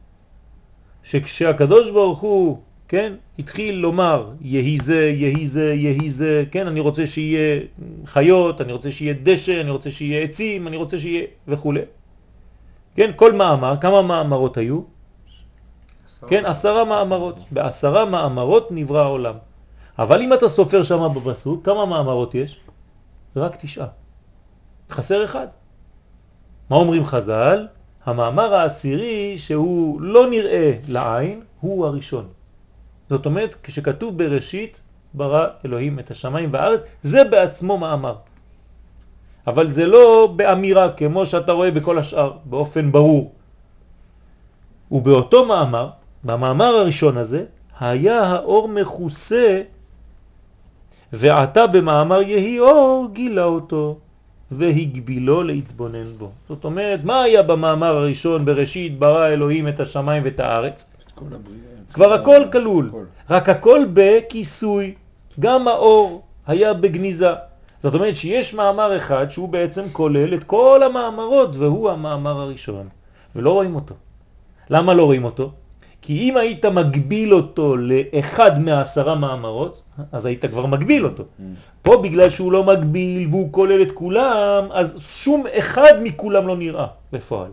שכשהקדוש 1.03 1.91
ברוך 1.91 2.19
הוא, 2.19 2.57
כן, 2.87 3.13
התחיל 3.39 3.75
לומר, 3.75 4.31
יהי 4.41 4.79
זה, 4.79 5.09
יהי 5.09 5.47
זה, 5.47 5.73
יהי 5.73 6.09
זה, 6.09 6.43
כן, 6.51 6.67
אני 6.67 6.79
רוצה 6.79 7.07
שיהיה 7.07 7.59
חיות, 8.05 8.61
אני 8.61 8.73
רוצה 8.73 8.91
שיהיה 8.91 9.13
דשא, 9.23 9.61
אני 9.61 9.71
רוצה 9.71 9.91
שיהיה 9.91 10.23
עצים, 10.23 10.67
אני 10.67 10.77
רוצה 10.77 10.99
שיהיה 10.99 11.25
וכו'. 11.47 11.73
כן, 12.95 13.11
כל 13.15 13.33
מאמר, 13.33 13.75
כמה 13.81 14.01
מאמרות 14.01 14.57
היו? 14.57 14.81
כן, 16.27 16.45
עשרה 16.45 16.85
מאמרות. 16.85 17.35
בעשרה 17.51 18.05
מאמרות 18.05 18.67
נברא 18.71 19.01
העולם. 19.01 19.35
אבל 19.99 20.21
אם 20.21 20.33
אתה 20.33 20.49
סופר 20.49 20.83
שם 20.83 21.07
בפסוק, 21.15 21.65
כמה 21.65 21.85
מאמרות 21.85 22.35
יש? 22.35 22.59
רק 23.35 23.55
תשעה. 23.61 23.87
חסר 24.91 25.25
אחד. 25.25 25.47
מה 26.69 26.75
אומרים 26.75 27.05
חז"ל? 27.05 27.67
המאמר 28.05 28.53
העשירי 28.53 29.37
שהוא 29.37 30.01
לא 30.01 30.29
נראה 30.29 30.73
לעין 30.87 31.41
הוא 31.61 31.85
הראשון. 31.85 32.27
זאת 33.09 33.25
אומרת, 33.25 33.55
כשכתוב 33.63 34.17
בראשית 34.17 34.79
ברא 35.13 35.47
אלוהים 35.65 35.99
את 35.99 36.11
השמיים 36.11 36.49
והארץ, 36.53 36.79
זה 37.01 37.23
בעצמו 37.23 37.77
מאמר. 37.77 38.15
אבל 39.47 39.71
זה 39.71 39.87
לא 39.87 40.33
באמירה 40.35 40.91
כמו 40.91 41.25
שאתה 41.25 41.51
רואה 41.51 41.71
בכל 41.71 41.97
השאר, 41.97 42.31
באופן 42.45 42.91
ברור. 42.91 43.31
ובאותו 44.91 45.45
מאמר, 45.45 45.89
במאמר 46.23 46.65
הראשון 46.65 47.17
הזה, 47.17 47.45
היה 47.79 48.23
האור 48.23 48.67
מכוסה 48.67 49.61
ועתה 51.13 51.67
במאמר 51.67 52.21
יהי 52.21 52.59
אור 52.59 53.07
גילה 53.13 53.43
אותו 53.43 53.97
והגבילו 54.51 55.43
להתבונן 55.43 56.13
בו. 56.17 56.31
זאת 56.49 56.65
אומרת, 56.65 56.99
מה 57.03 57.21
היה 57.21 57.43
במאמר 57.43 57.95
הראשון 57.95 58.45
בראשית 58.45 58.99
ברא 58.99 59.27
אלוהים 59.27 59.67
את 59.67 59.79
השמיים 59.79 60.23
ואת 60.25 60.39
הארץ? 60.39 60.85
כבר 61.93 62.13
הכל 62.13 62.41
כלול, 62.51 62.91
רק 63.29 63.49
הכל 63.49 63.79
בכיסוי, 63.93 64.93
גם 65.39 65.67
האור 65.67 66.23
היה 66.47 66.73
בגניזה. 66.73 67.33
זאת 67.83 67.95
אומרת 67.95 68.15
שיש 68.15 68.53
מאמר 68.53 68.97
אחד 68.97 69.31
שהוא 69.31 69.49
בעצם 69.49 69.83
כולל 69.91 70.33
את 70.33 70.43
כל 70.43 70.81
המאמרות 70.85 71.55
והוא 71.55 71.89
המאמר 71.89 72.41
הראשון, 72.41 72.87
ולא 73.35 73.53
רואים 73.53 73.75
אותו. 73.75 73.95
למה 74.69 74.93
לא 74.93 75.05
רואים 75.05 75.23
אותו? 75.23 75.51
כי 76.03 76.29
אם 76.29 76.37
היית 76.37 76.65
מגביל 76.65 77.33
אותו 77.33 77.77
לאחד 77.77 78.59
מהעשרה 78.59 79.15
מאמרות, 79.15 79.81
אז 80.11 80.25
היית 80.25 80.45
כבר 80.45 80.65
מגביל 80.65 81.05
אותו. 81.05 81.23
Mm. 81.23 81.43
פה 81.81 82.01
בגלל 82.03 82.29
שהוא 82.29 82.51
לא 82.51 82.63
מגביל 82.63 83.27
והוא 83.27 83.51
כולל 83.51 83.81
את 83.81 83.91
כולם, 83.91 84.65
אז 84.71 84.99
שום 85.01 85.43
אחד 85.51 85.93
מכולם 86.03 86.47
לא 86.47 86.55
נראה 86.57 86.87
בפועל. 87.13 87.51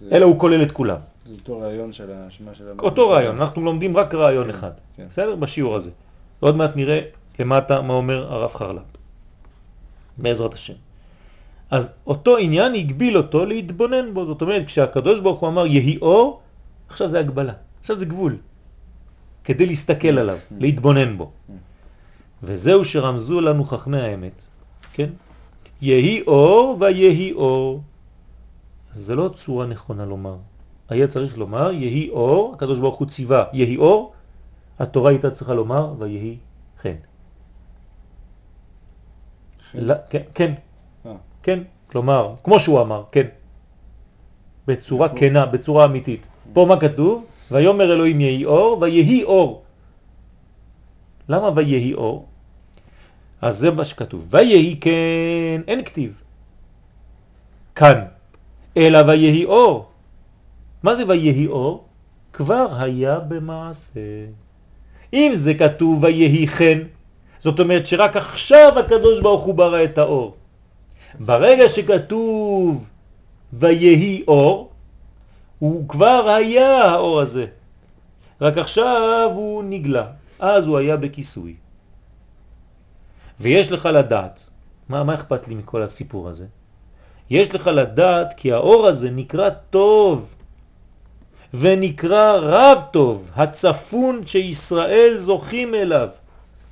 זה... 0.00 0.08
אלא 0.12 0.24
הוא 0.24 0.38
כולל 0.38 0.62
את 0.62 0.72
כולם. 0.72 0.96
זה 1.26 1.34
אותו 1.34 1.60
רעיון 1.60 1.92
של 1.92 2.10
השמה 2.10 2.54
של... 2.54 2.64
אותו 2.78 3.10
רעיון, 3.10 3.40
אנחנו 3.40 3.62
לומדים 3.62 3.96
רק 3.96 4.14
רעיון 4.14 4.44
כן, 4.44 4.50
אחד, 4.50 4.70
כן. 4.96 5.06
בסדר? 5.12 5.34
בשיעור 5.34 5.76
הזה. 5.76 5.90
עוד 6.40 6.56
מעט 6.56 6.76
נראה 6.76 7.00
למטה 7.38 7.82
מה 7.82 7.94
אומר 7.94 8.32
הרב 8.32 8.54
חרל"פ, 8.54 8.82
בעזרת 10.18 10.54
השם. 10.54 10.74
אז 11.70 11.92
אותו 12.06 12.36
עניין 12.36 12.74
הגביל 12.74 13.16
אותו 13.16 13.46
להתבונן 13.46 14.14
בו, 14.14 14.26
זאת 14.26 14.42
אומרת 14.42 14.66
כשהקדוש 14.66 15.20
ברוך 15.20 15.40
הוא 15.40 15.48
אמר 15.48 15.66
יהי 15.66 15.98
אור, 16.02 16.42
עכשיו 16.92 17.08
זה 17.08 17.18
הגבלה, 17.20 17.52
עכשיו 17.80 17.98
זה 17.98 18.06
גבול, 18.06 18.36
כדי 19.44 19.66
להסתכל 19.66 20.18
עליו, 20.18 20.38
להתבונן 20.58 21.18
בו. 21.18 21.30
וזהו 22.42 22.84
שרמזו 22.84 23.40
לנו 23.40 23.64
חכמי 23.64 24.00
האמת, 24.00 24.44
כן? 24.92 25.08
יהי 25.80 26.22
אור 26.26 26.76
ויהי 26.80 27.32
אור. 27.32 27.82
זה 28.92 29.14
לא 29.14 29.28
צורה 29.34 29.66
נכונה 29.66 30.04
לומר. 30.04 30.36
היה 30.88 31.08
צריך 31.08 31.38
לומר 31.38 31.72
יהי 31.72 32.10
אור, 32.10 32.52
הקדוש 32.54 32.78
ברוך 32.78 32.98
הוא 32.98 33.08
ציווה 33.08 33.44
יהי 33.52 33.76
אור, 33.76 34.12
התורה 34.78 35.10
הייתה 35.10 35.30
צריכה 35.30 35.54
לומר 35.54 35.94
ויהי 35.98 36.36
חן. 36.82 37.00
לא, 39.74 39.94
כן, 40.10 40.22
כן, 40.34 40.52
אה. 41.06 41.16
כן, 41.42 41.58
כלומר, 41.90 42.34
כמו 42.44 42.60
שהוא 42.60 42.80
אמר, 42.80 43.04
כן, 43.12 43.26
בצורה 44.66 45.08
כנה, 45.08 45.46
בצורה 45.46 45.84
אמיתית. 45.84 46.26
פה 46.52 46.66
מה 46.68 46.80
כתוב? 46.80 47.24
ויומר 47.50 47.92
אלוהים 47.92 48.20
יהי 48.20 48.44
אור 48.44 48.78
ויהי 48.80 49.24
אור. 49.24 49.62
למה 51.28 51.50
ויהי 51.56 51.94
אור? 51.94 52.26
אז 53.42 53.58
זה 53.58 53.70
מה 53.70 53.84
שכתוב. 53.84 54.26
ויהי 54.30 54.76
כן, 54.80 55.60
אין 55.68 55.84
כתיב. 55.84 56.22
כאן. 57.74 58.04
אלא 58.76 58.98
ויהי 59.06 59.44
אור. 59.44 59.88
מה 60.82 60.94
זה 60.94 61.02
ויהי 61.08 61.46
אור? 61.46 61.84
כבר 62.32 62.66
היה 62.78 63.18
במעשה. 63.20 64.00
אם 65.12 65.32
זה 65.34 65.54
כתוב 65.54 66.02
ויהי 66.02 66.48
חן, 66.48 66.78
זאת 67.40 67.60
אומרת 67.60 67.86
שרק 67.86 68.16
עכשיו 68.16 68.78
הקדוש 68.78 69.20
ברוך 69.20 69.44
הוא 69.44 69.54
ברא 69.54 69.84
את 69.84 69.98
האור. 69.98 70.36
ברגע 71.20 71.68
שכתוב 71.68 72.84
ויהי 73.52 74.22
אור, 74.28 74.71
הוא 75.62 75.88
כבר 75.88 76.28
היה 76.28 76.84
האור 76.84 77.20
הזה. 77.20 77.46
רק 78.40 78.58
עכשיו 78.58 79.30
הוא 79.34 79.64
נגלה, 79.64 80.06
אז 80.38 80.66
הוא 80.66 80.78
היה 80.78 80.96
בכיסוי. 80.96 81.54
ויש 83.40 83.72
לך 83.72 83.86
לדעת, 83.86 84.46
מה, 84.88 85.04
מה 85.04 85.14
אכפת 85.14 85.48
לי 85.48 85.54
מכל 85.54 85.82
הסיפור 85.82 86.28
הזה? 86.28 86.46
יש 87.30 87.54
לך 87.54 87.66
לדעת 87.66 88.34
כי 88.36 88.52
האור 88.52 88.86
הזה 88.86 89.10
נקרא 89.10 89.50
טוב, 89.70 90.28
ונקרא 91.54 92.32
רב 92.42 92.78
טוב, 92.92 93.30
הצפון 93.34 94.26
שישראל 94.26 95.14
זוכים 95.18 95.74
אליו. 95.74 96.08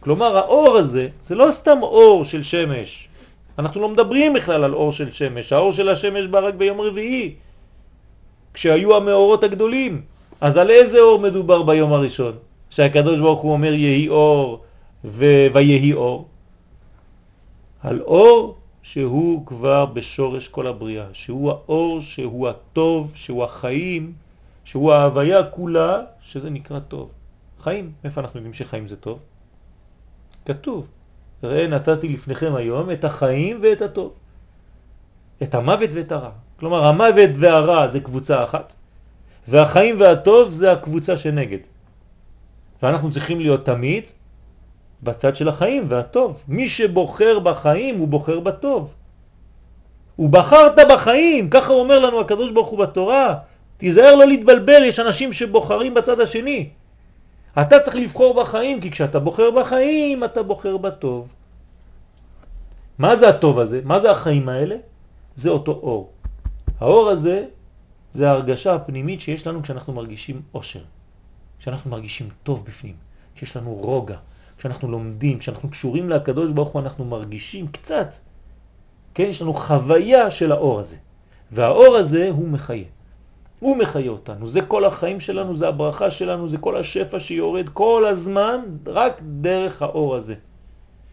כלומר, 0.01 0.37
האור 0.37 0.77
הזה 0.77 1.09
זה 1.23 1.35
לא 1.35 1.49
סתם 1.51 1.79
אור 1.83 2.25
של 2.25 2.43
שמש. 2.43 3.09
אנחנו 3.59 3.81
לא 3.81 3.89
מדברים 3.89 4.33
בכלל 4.33 4.65
על 4.65 4.75
אור 4.75 4.93
של 4.93 5.13
שמש. 5.13 5.53
האור 5.53 5.73
של 5.73 5.89
השמש 5.89 6.27
בא 6.27 6.39
רק 6.39 6.55
ביום 6.55 6.81
רביעי, 6.81 7.35
כשהיו 8.55 8.97
המאורות 8.97 9.45
הגדולים. 9.45 10.03
אז 10.41 10.57
על 10.57 10.71
איזה 10.71 11.01
אור 11.01 11.21
מדובר 11.21 11.63
ביום 11.63 11.93
הראשון? 11.93 12.37
שהקדוש 12.71 13.21
ברוך 13.21 13.41
הוא 13.41 13.53
אומר 13.53 13.73
יהי 13.73 14.09
אור 14.09 14.65
ויהי 15.05 15.93
אור. 15.93 16.29
על 17.83 18.01
אור 18.01 18.57
שהוא 18.83 19.47
כבר 19.47 19.87
בשורש 19.87 20.49
כל 20.49 20.67
הבריאה, 20.67 21.07
שהוא 21.13 21.51
האור, 21.51 22.01
שהוא 22.01 22.49
הטוב, 22.49 23.13
שהוא 23.15 23.45
החיים, 23.45 24.13
שהוא 24.65 24.93
ההוויה 24.93 25.43
כולה, 25.43 25.99
שזה 26.23 26.51
נקרא 26.51 26.79
טוב. 26.79 27.11
חיים, 27.63 27.93
איפה 28.05 28.21
אנחנו 28.21 28.39
יודעים 28.39 28.55
שחיים 28.55 28.89
זה 28.89 28.97
טוב? 28.97 29.19
כתוב, 30.47 30.87
ראה 31.43 31.67
נתתי 31.67 32.09
לפניכם 32.09 32.55
היום 32.55 32.91
את 32.91 33.05
החיים 33.05 33.61
ואת 33.63 33.83
הטוב, 33.83 34.13
את 35.43 35.55
המוות 35.55 35.91
ואת 35.93 36.13
הרע. 36.13 36.31
כלומר 36.61 36.85
המוות 36.85 37.31
והרע 37.39 37.89
זה 37.89 38.01
קבוצה 38.01 38.45
אחת, 38.45 38.75
והחיים 39.49 40.01
והטוב 40.01 40.53
זה 40.53 40.73
הקבוצה 40.73 41.19
שנגד. 41.19 41.59
ואנחנו 42.83 43.11
צריכים 43.11 43.41
להיות 43.41 43.65
תמיד 43.65 44.05
בצד 45.03 45.37
של 45.37 45.49
החיים 45.49 45.85
והטוב. 45.89 46.43
מי 46.49 46.69
שבוחר 46.69 47.39
בחיים 47.39 47.99
הוא 47.99 48.09
בוחר 48.09 48.41
בטוב. 48.41 48.93
ובחרת 50.19 50.79
בחיים, 50.91 51.51
ככה 51.51 51.73
אומר 51.73 51.99
לנו 51.99 52.21
הקדוש 52.21 52.51
ברוך 52.51 52.69
הוא 52.69 52.79
בתורה, 52.79 53.35
תיזהר 53.77 54.15
לא 54.15 54.27
להתבלבל, 54.27 54.85
יש 54.85 55.01
אנשים 55.01 55.33
שבוחרים 55.33 55.95
בצד 55.95 56.21
השני. 56.21 56.69
אתה 57.61 57.81
צריך 57.81 57.97
לבחור 57.97 58.43
בחיים, 58.43 58.81
כי 58.81 58.91
כשאתה 58.91 59.21
בוחר 59.21 59.51
בחיים, 59.51 60.25
אתה 60.25 60.43
בוחר 60.43 60.77
בטוב. 60.77 61.29
מה 62.99 63.17
זה 63.17 63.29
הטוב 63.29 63.59
הזה? 63.59 63.81
מה 63.85 63.99
זה 63.99 64.11
החיים 64.11 64.49
האלה? 64.49 64.77
זה 65.37 65.51
אותו 65.51 65.73
אור. 65.73 66.11
האור 66.81 67.09
הזה 67.09 67.45
זה 68.13 68.31
ההרגשה 68.31 68.75
הפנימית 68.75 69.21
שיש 69.21 69.47
לנו 69.47 69.63
כשאנחנו 69.63 69.93
מרגישים 69.93 70.43
אושר, 70.55 70.81
כשאנחנו 71.59 71.91
מרגישים 71.91 72.29
טוב 72.43 72.65
בפנים, 72.65 72.95
כשיש 73.35 73.57
לנו 73.57 73.75
רוגע, 73.75 74.17
כשאנחנו 74.59 74.91
לומדים, 74.91 75.39
כשאנחנו 75.39 75.71
קשורים 75.71 76.09
לקדוש 76.09 76.53
ברוך 76.53 76.69
הוא 76.69 76.83
אנחנו 76.83 77.05
מרגישים 77.05 77.69
קצת, 77.69 78.15
כן, 79.15 79.25
יש 79.25 79.43
לנו 79.43 79.55
חוויה 79.55 80.31
של 80.31 80.53
האור 80.53 80.81
הזה, 80.81 80.97
והאור 81.53 81.97
הזה 81.97 82.31
הוא 82.31 82.49
מחיה. 82.49 82.85
הוא 83.61 83.77
מחיה 83.77 84.11
אותנו, 84.11 84.49
זה 84.49 84.61
כל 84.61 84.85
החיים 84.85 85.21
שלנו, 85.21 85.55
זה 85.55 85.69
הברכה 85.69 86.11
שלנו, 86.11 86.49
זה 86.49 86.59
כל 86.59 86.77
השפע 86.77 87.21
שיורד 87.21 87.69
כל 87.69 88.05
הזמן 88.09 88.61
רק 88.87 89.21
דרך 89.41 89.83
האור 89.83 90.17
הזה. 90.17 90.35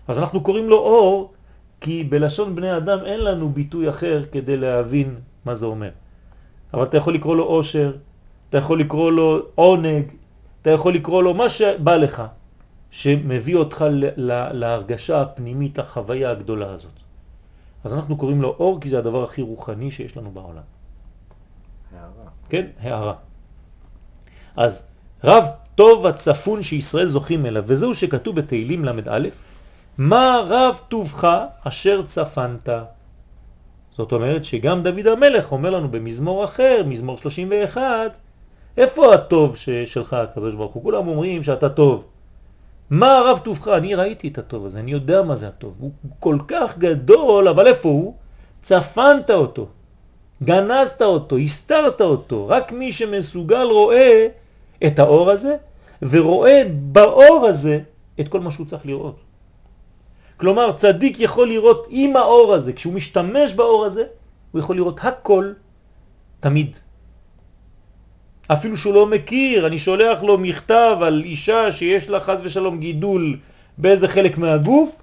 אז 0.07 0.17
אנחנו 0.17 0.41
קוראים 0.41 0.69
לו 0.69 0.77
אור 0.77 1.33
כי 1.81 2.03
בלשון 2.03 2.55
בני 2.55 2.77
אדם 2.77 2.99
אין 3.05 3.19
לנו 3.19 3.49
ביטוי 3.49 3.89
אחר 3.89 4.23
כדי 4.31 4.57
להבין 4.57 5.15
מה 5.47 5.55
זה 5.55 5.65
אומר. 5.65 5.89
אבל 6.73 6.83
אתה 6.83 6.97
יכול 6.97 7.13
לקרוא 7.13 7.35
לו 7.35 7.43
אושר, 7.43 7.95
אתה 8.49 8.57
יכול 8.57 8.79
לקרוא 8.79 9.11
לו 9.11 9.39
עונג, 9.55 10.03
אתה 10.61 10.69
יכול 10.69 10.93
לקרוא 10.93 11.23
לו 11.23 11.33
מה 11.33 11.49
שבא 11.49 11.95
לך, 11.95 12.23
שמביא 12.91 13.55
אותך 13.55 13.85
להרגשה 14.51 15.21
הפנימית, 15.21 15.79
החוויה 15.79 16.31
הגדולה 16.31 16.71
הזאת. 16.71 16.97
אז 17.83 17.93
אנחנו 17.93 18.17
קוראים 18.17 18.41
לו 18.41 18.55
אור 18.59 18.81
כי 18.81 18.89
זה 18.89 18.97
הדבר 18.99 19.23
הכי 19.23 19.41
רוחני 19.41 19.91
שיש 19.91 20.17
לנו 20.17 20.31
בעולם. 20.31 20.67
הערה. 21.93 22.29
כן, 22.49 22.65
הערה. 22.79 23.13
אז 24.55 24.83
רב 25.23 25.43
טוב 25.75 26.05
הצפון 26.05 26.63
שישראל 26.63 27.07
זוכים 27.07 27.45
אליו, 27.45 27.63
וזהו 27.67 27.95
שכתוב 27.95 28.35
בתהילים 28.35 28.85
ל"א, 28.85 29.27
מה 29.97 30.39
רב 30.47 30.79
טובך 30.87 31.27
אשר 31.63 32.03
צפנת. 32.05 32.69
זאת 33.97 34.11
אומרת 34.11 34.45
שגם 34.45 34.83
דוד 34.83 35.07
המלך 35.07 35.51
אומר 35.51 35.69
לנו 35.69 35.89
במזמור 35.89 36.45
אחר, 36.45 36.81
מזמור 36.85 37.17
31, 37.17 38.17
איפה 38.77 39.13
הטוב 39.13 39.55
שלך 39.85 40.13
הקדוש 40.13 40.53
ברוך 40.55 40.73
הוא? 40.73 40.83
כולם 40.83 41.07
אומרים 41.07 41.43
שאתה 41.43 41.69
טוב. 41.69 42.03
מה 42.89 43.21
רב 43.25 43.37
טובך? 43.37 43.67
אני 43.67 43.95
ראיתי 43.95 44.27
את 44.27 44.37
הטוב 44.37 44.65
הזה, 44.65 44.79
אני 44.79 44.91
יודע 44.91 45.23
מה 45.23 45.35
זה 45.35 45.47
הטוב. 45.47 45.73
הוא 45.79 45.91
כל 46.19 46.37
כך 46.47 46.77
גדול, 46.77 47.47
אבל 47.47 47.67
איפה 47.67 47.89
הוא? 47.89 48.13
צפנת 48.61 49.31
אותו, 49.31 49.67
גנזת 50.43 51.01
אותו, 51.01 51.37
הסתרת 51.37 52.01
אותו. 52.01 52.47
רק 52.47 52.71
מי 52.71 52.91
שמסוגל 52.91 53.67
רואה 53.71 54.27
את 54.85 54.99
האור 54.99 55.29
הזה, 55.29 55.55
ורואה 56.01 56.61
באור 56.91 57.45
הזה 57.49 57.79
את 58.19 58.27
כל 58.27 58.39
מה 58.39 58.51
שהוא 58.51 58.65
צריך 58.65 58.85
לראות. 58.85 59.26
כלומר, 60.37 60.71
צדיק 60.71 61.19
יכול 61.19 61.47
לראות 61.47 61.87
עם 61.89 62.15
האור 62.15 62.53
הזה, 62.53 62.73
כשהוא 62.73 62.93
משתמש 62.93 63.53
באור 63.53 63.85
הזה, 63.85 64.03
הוא 64.51 64.59
יכול 64.59 64.75
לראות 64.75 64.99
הכל 65.03 65.51
תמיד. 66.39 66.77
אפילו 68.47 68.77
שהוא 68.77 68.93
לא 68.93 69.05
מכיר, 69.07 69.67
אני 69.67 69.79
שולח 69.79 70.23
לו 70.23 70.37
מכתב 70.37 70.97
על 71.01 71.21
אישה 71.25 71.71
שיש 71.71 72.09
לה 72.09 72.19
חז 72.19 72.39
ושלום 72.43 72.79
גידול 72.79 73.37
באיזה 73.77 74.07
חלק 74.07 74.37
מהגוף, 74.37 74.95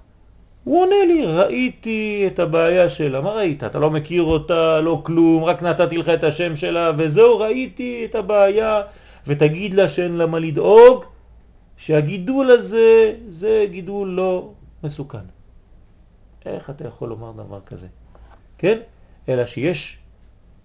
הוא 0.63 0.81
עונה 0.83 1.05
לי, 1.07 1.25
ראיתי 1.25 2.23
את 2.27 2.39
הבעיה 2.39 2.89
שלה. 2.89 3.21
מה 3.21 3.31
ראית? 3.31 3.63
אתה 3.63 3.79
לא 3.79 3.91
מכיר 3.91 4.23
אותה, 4.23 4.81
לא 4.81 5.01
כלום, 5.03 5.43
רק 5.43 5.63
נתתי 5.63 5.97
לך 5.97 6.09
את 6.09 6.23
השם 6.23 6.55
שלה, 6.55 6.91
וזהו, 6.97 7.39
ראיתי 7.39 8.05
את 8.05 8.15
הבעיה, 8.15 8.81
ותגיד 9.27 9.73
לה 9.73 9.89
שאין 9.89 10.15
לה 10.17 10.25
מה 10.25 10.39
לדאוג, 10.39 11.03
שהגידול 11.77 12.51
הזה 12.51 13.13
זה 13.29 13.65
גידול 13.71 14.09
לא 14.09 14.49
מסוכן. 14.83 15.25
איך 16.45 16.69
אתה 16.69 16.87
יכול 16.87 17.09
לומר 17.09 17.31
דבר 17.31 17.59
כזה? 17.65 17.87
כן? 18.57 18.79
אלא 19.29 19.45
שיש 19.45 19.97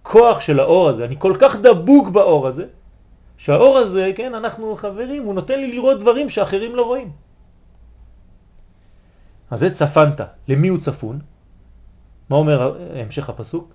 כוח 0.03 0.39
של 0.39 0.59
האור 0.59 0.89
הזה, 0.89 1.05
אני 1.05 1.15
כל 1.19 1.37
כך 1.41 1.55
דבוק 1.55 2.09
באור 2.09 2.47
הזה, 2.47 2.65
שהאור 3.37 3.77
הזה, 3.77 4.11
כן, 4.15 4.35
אנחנו 4.35 4.75
חברים, 4.75 5.23
הוא 5.23 5.33
נותן 5.33 5.59
לי 5.59 5.71
לראות 5.71 5.99
דברים 5.99 6.29
שאחרים 6.29 6.75
לא 6.75 6.85
רואים. 6.85 7.11
אז 9.51 9.59
זה 9.59 9.73
צפנת. 9.73 10.21
למי 10.47 10.67
הוא 10.67 10.79
צפון? 10.79 11.19
מה 12.29 12.37
אומר 12.37 12.75
המשך 12.95 13.29
הפסוק? 13.29 13.73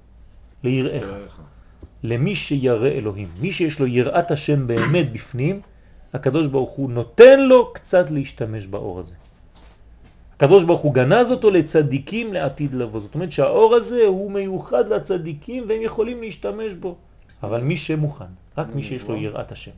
ליראיך. 0.65 1.07
למי 2.03 2.37
שירא 2.37 2.89
אלוהים. 2.89 3.29
מי 3.41 3.53
שיש 3.53 3.81
לו 3.81 3.87
יראת 3.87 4.31
השם 4.31 4.67
באמת 4.67 5.13
בפנים, 5.13 5.61
הקדוש 6.15 6.47
ברוך 6.47 6.71
הוא 6.71 6.91
נותן 6.91 7.41
לו 7.41 7.73
קצת 7.73 8.11
להשתמש 8.11 8.67
באור 8.67 9.01
הזה. 9.01 9.15
הקדוש 10.37 10.65
ברוך 10.65 10.81
הוא 10.81 10.95
גנז 10.95 11.31
אותו 11.31 11.51
לצדיקים 11.51 12.33
לעתיד 12.33 12.75
לבוא. 12.75 13.01
זאת 13.01 13.15
אומרת 13.15 13.33
שהאור 13.33 13.75
הזה 13.75 14.07
הוא 14.07 14.31
מיוחד 14.31 14.89
לצדיקים 14.89 15.65
והם 15.69 15.83
יכולים 15.83 16.21
להשתמש 16.21 16.73
בו. 16.81 16.97
אבל 17.43 17.61
מי 17.61 17.77
שמוכן, 17.77 18.25
רק 18.59 18.67
מי 18.75 18.83
שיש 18.83 19.03
לו 19.03 19.17
יראת 19.17 19.53
השם. 19.53 19.71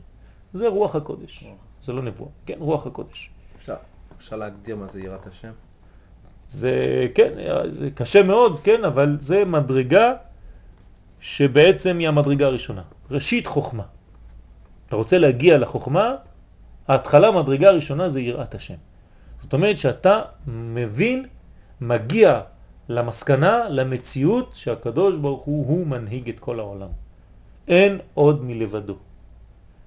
זה 0.53 0.67
רוח 0.67 0.95
הקודש, 0.95 1.47
זה 1.85 1.93
לא 1.93 2.01
נבואה, 2.01 2.29
כן, 2.45 2.55
רוח 2.59 2.87
הקודש. 2.87 3.29
אפשר, 3.57 3.75
אפשר 4.17 4.35
להגדיר 4.35 4.75
מה 4.75 4.87
זה 4.87 5.01
יראת 5.01 5.27
השם? 5.27 5.51
זה, 6.49 7.07
כן, 7.15 7.31
זה 7.69 7.91
קשה 7.91 8.23
מאוד, 8.23 8.59
כן, 8.63 8.83
אבל 8.85 9.17
זה 9.19 9.45
מדרגה 9.45 10.13
שבעצם 11.19 11.97
היא 11.99 12.07
המדרגה 12.07 12.45
הראשונה. 12.45 12.81
ראשית 13.11 13.47
חוכמה. 13.47 13.83
אתה 14.87 14.95
רוצה 14.95 15.17
להגיע 15.17 15.57
לחוכמה, 15.57 16.15
ההתחלה, 16.87 17.31
מדרגה 17.31 17.69
הראשונה 17.69 18.09
זה 18.09 18.21
יראת 18.21 18.55
השם. 18.55 18.75
זאת 19.41 19.53
אומרת 19.53 19.79
שאתה 19.79 20.21
מבין, 20.47 21.25
מגיע 21.81 22.41
למסקנה, 22.89 23.69
למציאות 23.69 24.51
שהקדוש 24.53 25.17
ברוך 25.17 25.43
הוא, 25.43 25.67
הוא 25.67 25.87
מנהיג 25.87 26.29
את 26.29 26.39
כל 26.39 26.59
העולם. 26.59 26.89
אין 27.67 27.99
עוד 28.13 28.43
מלבדו. 28.43 28.95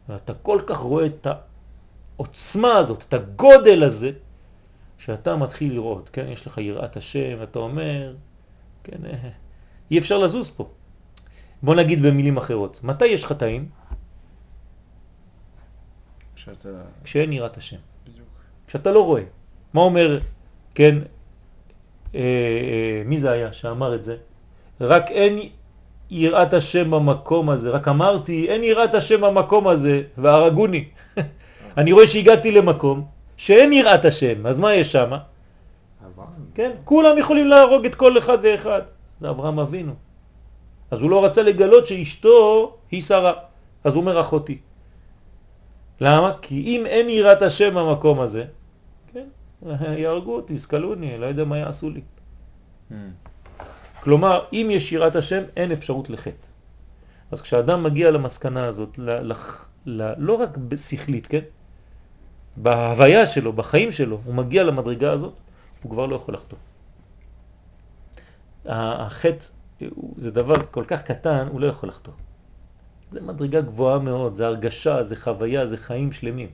ואתה 0.08 0.34
כל 0.34 0.60
כך 0.66 0.78
רואה 0.78 1.06
את 1.06 1.26
העוצמה 2.16 2.72
הזאת, 2.76 3.04
את 3.08 3.14
הגודל 3.14 3.82
הזה, 3.82 4.10
שאתה 4.98 5.36
מתחיל 5.36 5.72
לראות, 5.72 6.10
כן, 6.12 6.28
יש 6.28 6.46
לך 6.46 6.58
יראת 6.58 6.96
השם, 6.96 7.42
אתה 7.42 7.58
אומר, 7.58 8.14
כן, 8.84 9.06
אה, 9.06 9.30
אי 9.90 9.98
אפשר 9.98 10.18
לזוז 10.18 10.50
פה. 10.50 10.68
בוא 11.62 11.74
נגיד 11.74 12.02
במילים 12.02 12.36
אחרות, 12.36 12.80
מתי 12.84 13.06
יש 13.06 13.24
חטאים? 13.24 13.68
כשאתה... 16.34 16.68
כשאין 17.04 17.32
יראת 17.32 17.56
השם. 17.56 17.76
בדיוק. 18.04 18.28
כשאתה 18.66 18.92
לא 18.92 19.04
רואה. 19.04 19.22
מה 19.74 19.80
אומר, 19.80 20.18
כן, 20.74 20.98
אה, 22.14 22.20
אה, 22.20 23.02
מי 23.04 23.18
זה 23.18 23.30
היה 23.30 23.52
שאמר 23.52 23.94
את 23.94 24.04
זה? 24.04 24.16
רק 24.80 25.10
אין 25.10 25.48
יראת 26.10 26.54
השם 26.54 26.90
במקום 26.90 27.50
הזה, 27.50 27.70
רק 27.70 27.88
אמרתי, 27.88 28.48
אין 28.48 28.64
יראת 28.64 28.94
השם 28.94 29.20
במקום 29.20 29.68
הזה, 29.68 30.02
והרגוני. 30.18 30.84
אני 31.78 31.92
רואה 31.92 32.06
שהגעתי 32.06 32.52
למקום 32.52 33.04
שאין 33.36 33.72
יראת 33.72 34.04
השם, 34.04 34.46
אז 34.46 34.58
מה 34.58 34.74
יש 34.74 34.92
שם? 34.92 35.10
כן, 36.54 36.70
כולם 36.84 37.18
יכולים 37.18 37.46
להרוג 37.46 37.84
את 37.84 37.94
כל 37.94 38.18
אחד 38.18 38.38
ואחד. 38.42 38.82
זה 39.20 39.30
אברהם 39.30 39.58
אבינו. 39.58 39.92
אז 40.90 41.00
הוא 41.00 41.10
לא 41.10 41.24
רצה 41.24 41.42
לגלות 41.42 41.86
שאשתו 41.86 42.72
היא 42.90 43.02
שרה. 43.02 43.32
אז 43.84 43.94
הוא 43.94 44.00
אומר 44.00 44.20
אחותי. 44.20 44.58
למה? 46.00 46.32
כי 46.42 46.62
אם 46.66 46.86
אין 46.86 47.08
יראת 47.08 47.42
השם 47.42 47.74
במקום 47.74 48.20
הזה, 48.20 48.44
יהרגו 49.96 50.36
אותי, 50.36 50.58
סקלוני, 50.58 51.18
לא 51.18 51.26
יודע 51.26 51.44
מה 51.44 51.58
יעשו 51.58 51.90
לי. 51.90 52.00
Mm. 52.90 52.94
כלומר, 54.02 54.44
אם 54.52 54.68
יש 54.70 54.92
יראת 54.92 55.16
השם, 55.16 55.42
אין 55.56 55.72
אפשרות 55.72 56.10
לחטא. 56.10 56.46
אז 57.30 57.42
כשאדם 57.42 57.82
מגיע 57.82 58.10
למסקנה 58.10 58.64
הזאת, 58.64 58.98
ל, 58.98 59.10
ל, 59.10 59.32
ל, 59.86 60.12
לא 60.18 60.34
רק 60.34 60.56
בשכלית, 60.56 61.26
כן? 61.26 61.40
בהוויה 62.56 63.26
שלו, 63.26 63.52
בחיים 63.52 63.92
שלו, 63.92 64.20
הוא 64.24 64.34
מגיע 64.34 64.64
למדרגה 64.64 65.12
הזאת, 65.12 65.34
הוא 65.82 65.90
כבר 65.90 66.06
לא 66.06 66.16
יכול 66.16 66.34
לחטוא. 66.34 66.58
החטא 68.66 69.44
זה 70.16 70.30
דבר 70.30 70.54
כל 70.70 70.84
כך 70.86 71.02
קטן, 71.02 71.46
הוא 71.50 71.60
לא 71.60 71.66
יכול 71.66 71.88
לחטוא. 71.88 72.12
זה 73.10 73.20
מדרגה 73.20 73.60
גבוהה 73.60 73.98
מאוד, 73.98 74.34
זה 74.34 74.46
הרגשה, 74.46 75.04
זה 75.04 75.16
חוויה, 75.16 75.66
זה 75.66 75.76
חיים 75.76 76.12
שלמים. 76.12 76.48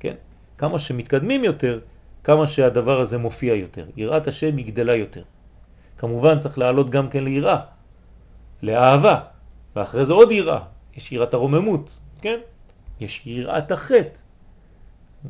כן? 0.00 0.14
כמה 0.58 0.78
שמתקדמים 0.78 1.44
יותר, 1.44 1.80
כמה 2.24 2.48
שהדבר 2.48 3.00
הזה 3.00 3.18
מופיע 3.18 3.54
יותר. 3.54 3.84
יראת 3.96 4.28
השם 4.28 4.56
היא 4.56 4.66
גדלה 4.66 4.94
יותר. 4.94 5.22
כמובן 5.98 6.38
צריך 6.38 6.58
לעלות 6.58 6.90
גם 6.90 7.08
כן 7.08 7.24
ליראה, 7.24 7.60
לאהבה, 8.62 9.20
ואחרי 9.76 10.04
זה 10.04 10.12
עוד 10.12 10.30
יראה. 10.30 10.60
יש 10.96 11.12
יראת 11.12 11.34
הרוממות, 11.34 11.98
כן? 12.20 12.38
יש 13.00 13.22
יראת 13.26 13.72
החטא. 13.72 14.18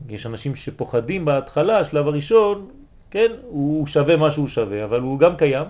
יש 0.09 0.27
אנשים 0.27 0.55
שפוחדים 0.55 1.25
בהתחלה, 1.25 1.79
השלב 1.79 2.07
הראשון, 2.07 2.71
כן, 3.11 3.33
הוא 3.43 3.87
שווה 3.87 4.17
מה 4.17 4.31
שהוא 4.31 4.49
שווה, 4.49 4.85
אבל 4.85 5.01
הוא 5.01 5.19
גם 5.19 5.37
קיים, 5.37 5.67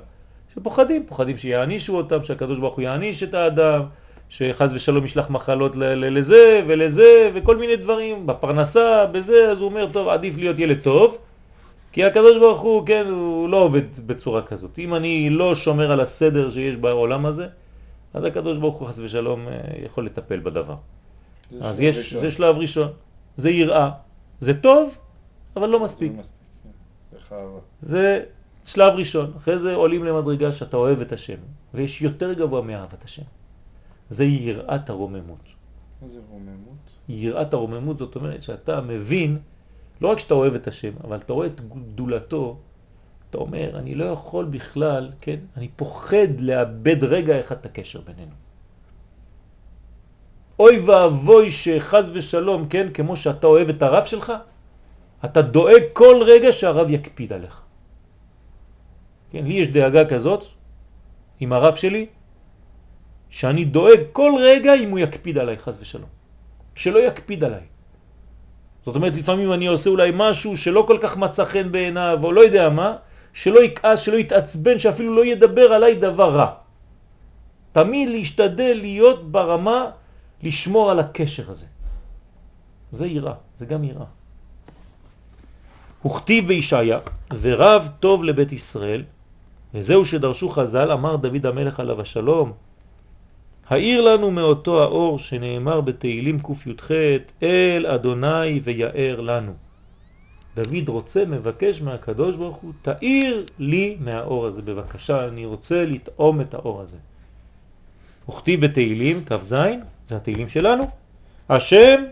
שפוחדים, 0.55 1.07
פוחדים 1.07 1.39
שיענישו 1.39 1.97
אותם, 1.97 2.23
שהקדוש 2.23 2.59
ברוך 2.59 2.75
הוא 2.75 2.83
יעניש 2.83 3.23
את 3.23 3.35
האדם, 3.35 3.83
שחז 4.33 4.73
ושלום 4.73 5.05
ישלח 5.05 5.31
מחלות 5.31 5.73
לזה 5.77 6.63
ולזה 6.67 7.31
וכל 7.35 7.57
מיני 7.57 7.77
דברים, 7.77 8.27
בפרנסה, 8.27 9.07
בזה, 9.07 9.51
אז 9.51 9.59
הוא 9.59 9.69
אומר, 9.69 9.93
טוב, 9.93 10.09
עדיף 10.09 10.37
להיות 10.37 10.59
ילד 10.59 10.81
טוב, 10.83 11.19
כי 11.93 12.05
הקדוש 12.05 12.39
ברוך 12.39 12.61
הוא, 12.61 12.87
כן, 12.87 13.07
הוא 13.11 13.49
לא 13.49 13.57
עובד 13.57 14.07
בצורה 14.07 14.43
כזאת. 14.43 14.79
אם 14.79 14.95
אני 14.95 15.31
לא 15.31 15.55
שומר 15.55 15.93
על 15.93 16.01
הסדר 16.01 16.51
שיש 16.51 16.77
בעולם 16.77 17.27
הזה, 17.27 17.47
אז 18.15 18.25
הקדוש 18.25 18.59
ברוך 18.59 18.77
הוא 18.77 18.89
חס 18.89 18.99
ושלום 18.99 19.49
אה, 19.49 19.53
יכול 19.85 20.07
לטפל 20.07 20.41
בדבר. 20.41 20.77
אז 21.61 21.81
יש, 21.81 21.99
ראשון. 21.99 22.21
זה 22.21 22.31
שלב 22.31 22.57
ראשון, 22.57 22.89
זה 23.37 23.51
יראה, 23.51 23.91
זה 24.41 24.55
טוב, 24.55 24.99
אבל 25.57 25.69
לא 25.69 25.81
מספיק. 25.85 26.13
זה, 26.13 26.19
מספיק. 26.19 26.35
זה, 27.83 28.21
זה 28.63 28.71
שלב 28.71 28.93
ראשון, 28.97 29.33
אחרי 29.37 29.59
זה 29.59 29.75
עולים 29.75 30.05
למדרגה 30.05 30.53
שאתה 30.53 30.77
אוהב 30.77 31.01
את 31.01 31.13
השם, 31.13 31.39
ויש 31.75 32.03
יותר 32.03 32.33
גבוה 32.33 32.63
מאהבת 32.63 33.05
השם. 33.05 33.23
זה 34.13 34.25
יראת 34.25 34.91
הרוממות. 34.91 35.45
מה 36.03 36.09
זה 36.09 36.21
רוממות? 36.31 36.91
יראת 37.09 37.55
הרוממות 37.55 37.99
זאת 37.99 38.17
אומרת 38.17 38.43
שאתה 38.43 38.81
מבין, 38.81 39.39
לא 40.01 40.09
רק 40.09 40.19
שאתה 40.19 40.35
אוהב 40.35 40.55
את 40.55 40.67
השם, 40.69 40.93
אבל 41.05 41.17
אתה 41.17 41.33
רואה 41.33 41.47
את 41.47 41.61
גדולתו, 41.61 42.57
אתה 43.31 43.39
אומר, 43.39 43.79
אני 43.79 43.95
לא 43.95 44.05
יכול 44.05 44.45
בכלל, 44.45 45.13
כן, 45.21 45.39
אני 45.57 45.69
פוחד 45.77 46.41
לאבד 46.41 47.05
רגע 47.05 47.41
אחד 47.41 47.57
את 47.57 47.67
הקשר 47.67 48.01
בינינו. 48.01 48.33
אוי 50.59 50.79
ואבוי 50.79 51.51
שחז 51.51 52.11
ושלום, 52.13 52.69
כן, 52.69 52.93
כמו 52.95 53.17
שאתה 53.17 53.47
אוהב 53.47 53.69
את 53.69 53.83
הרב 53.83 54.05
שלך, 54.05 54.33
אתה 55.25 55.43
דואג 55.43 55.83
כל 55.93 56.23
רגע 56.27 56.53
שהרב 56.53 56.91
יקפיד 56.91 57.33
עליך. 57.33 57.61
כן, 59.31 59.45
לי 59.45 59.55
יש 59.55 59.69
דאגה 59.69 60.09
כזאת 60.09 60.45
עם 61.41 61.53
הרב 61.53 61.75
שלי, 61.75 62.07
שאני 63.33 63.65
דואג 63.65 64.01
כל 64.13 64.33
רגע 64.41 64.75
אם 64.75 64.91
הוא 64.91 64.99
יקפיד 64.99 65.39
עליי, 65.39 65.57
חז 65.59 65.77
ושלום. 65.81 66.09
שלא 66.75 66.99
יקפיד 66.99 67.45
עליי. 67.45 67.65
זאת 68.85 68.97
אומרת, 68.97 69.17
לפעמים 69.17 69.53
אני 69.53 69.67
עושה 69.67 69.91
אולי 69.91 70.11
משהו 70.15 70.57
שלא 70.57 70.85
כל 70.89 70.99
כך 71.01 71.17
מצא 71.17 71.45
חן 71.45 71.73
בעיניו, 71.73 72.19
או 72.23 72.33
לא 72.33 72.41
יודע 72.41 72.71
מה, 72.71 72.97
שלא 73.33 73.65
יכעס, 73.65 74.01
שלא 74.01 74.17
יתעצבן, 74.17 74.79
שאפילו 74.79 75.17
לא 75.17 75.25
ידבר 75.25 75.73
עליי 75.73 75.95
דבר 75.95 76.31
רע. 76.37 76.51
תמיד 77.73 78.09
להשתדל 78.09 78.79
להיות 78.81 79.33
ברמה, 79.33 79.91
לשמור 80.43 80.91
על 80.91 80.99
הקשר 80.99 81.51
הזה. 81.51 81.67
זה 82.93 83.07
יראה, 83.07 83.35
זה 83.57 83.67
גם 83.67 83.85
יראה. 83.85 84.07
וכתיב 86.07 86.49
בישעיה, 86.49 86.99
ורב 87.41 87.89
טוב 88.01 88.25
לבית 88.25 88.53
ישראל, 88.53 89.03
וזהו 89.75 90.05
שדרשו 90.05 90.49
חז"ל, 90.49 90.93
אמר 90.93 91.17
דוד 91.17 91.47
המלך 91.47 91.81
עליו 91.81 92.01
השלום, 92.01 92.53
העיר 93.73 94.01
לנו 94.01 94.31
מאותו 94.31 94.83
האור 94.83 95.19
שנאמר 95.19 95.81
בתהילים 95.81 96.39
קי"ח, 96.39 96.91
אל 97.43 97.87
אדוני 97.87 98.61
ויער 98.65 99.21
לנו. 99.21 99.53
דוד 100.57 100.89
רוצה, 100.89 101.25
מבקש 101.25 101.83
מהקדוש 101.83 102.37
ברוך 102.37 102.57
הוא, 102.57 102.73
תאיר 102.83 103.47
לי 103.59 103.97
מהאור 104.01 104.47
הזה, 104.47 104.63
בבקשה, 104.63 105.29
אני 105.29 105.47
רוצה 105.47 105.87
לטעום 105.87 106.41
את 106.41 106.55
האור 106.55 106.81
הזה. 106.81 106.97
וכתיב 108.29 108.61
בתהילים, 108.61 109.25
כ"ז, 109.25 109.55
זה 110.07 110.17
התהילים 110.17 110.49
שלנו, 110.49 110.85
השם 111.49 112.05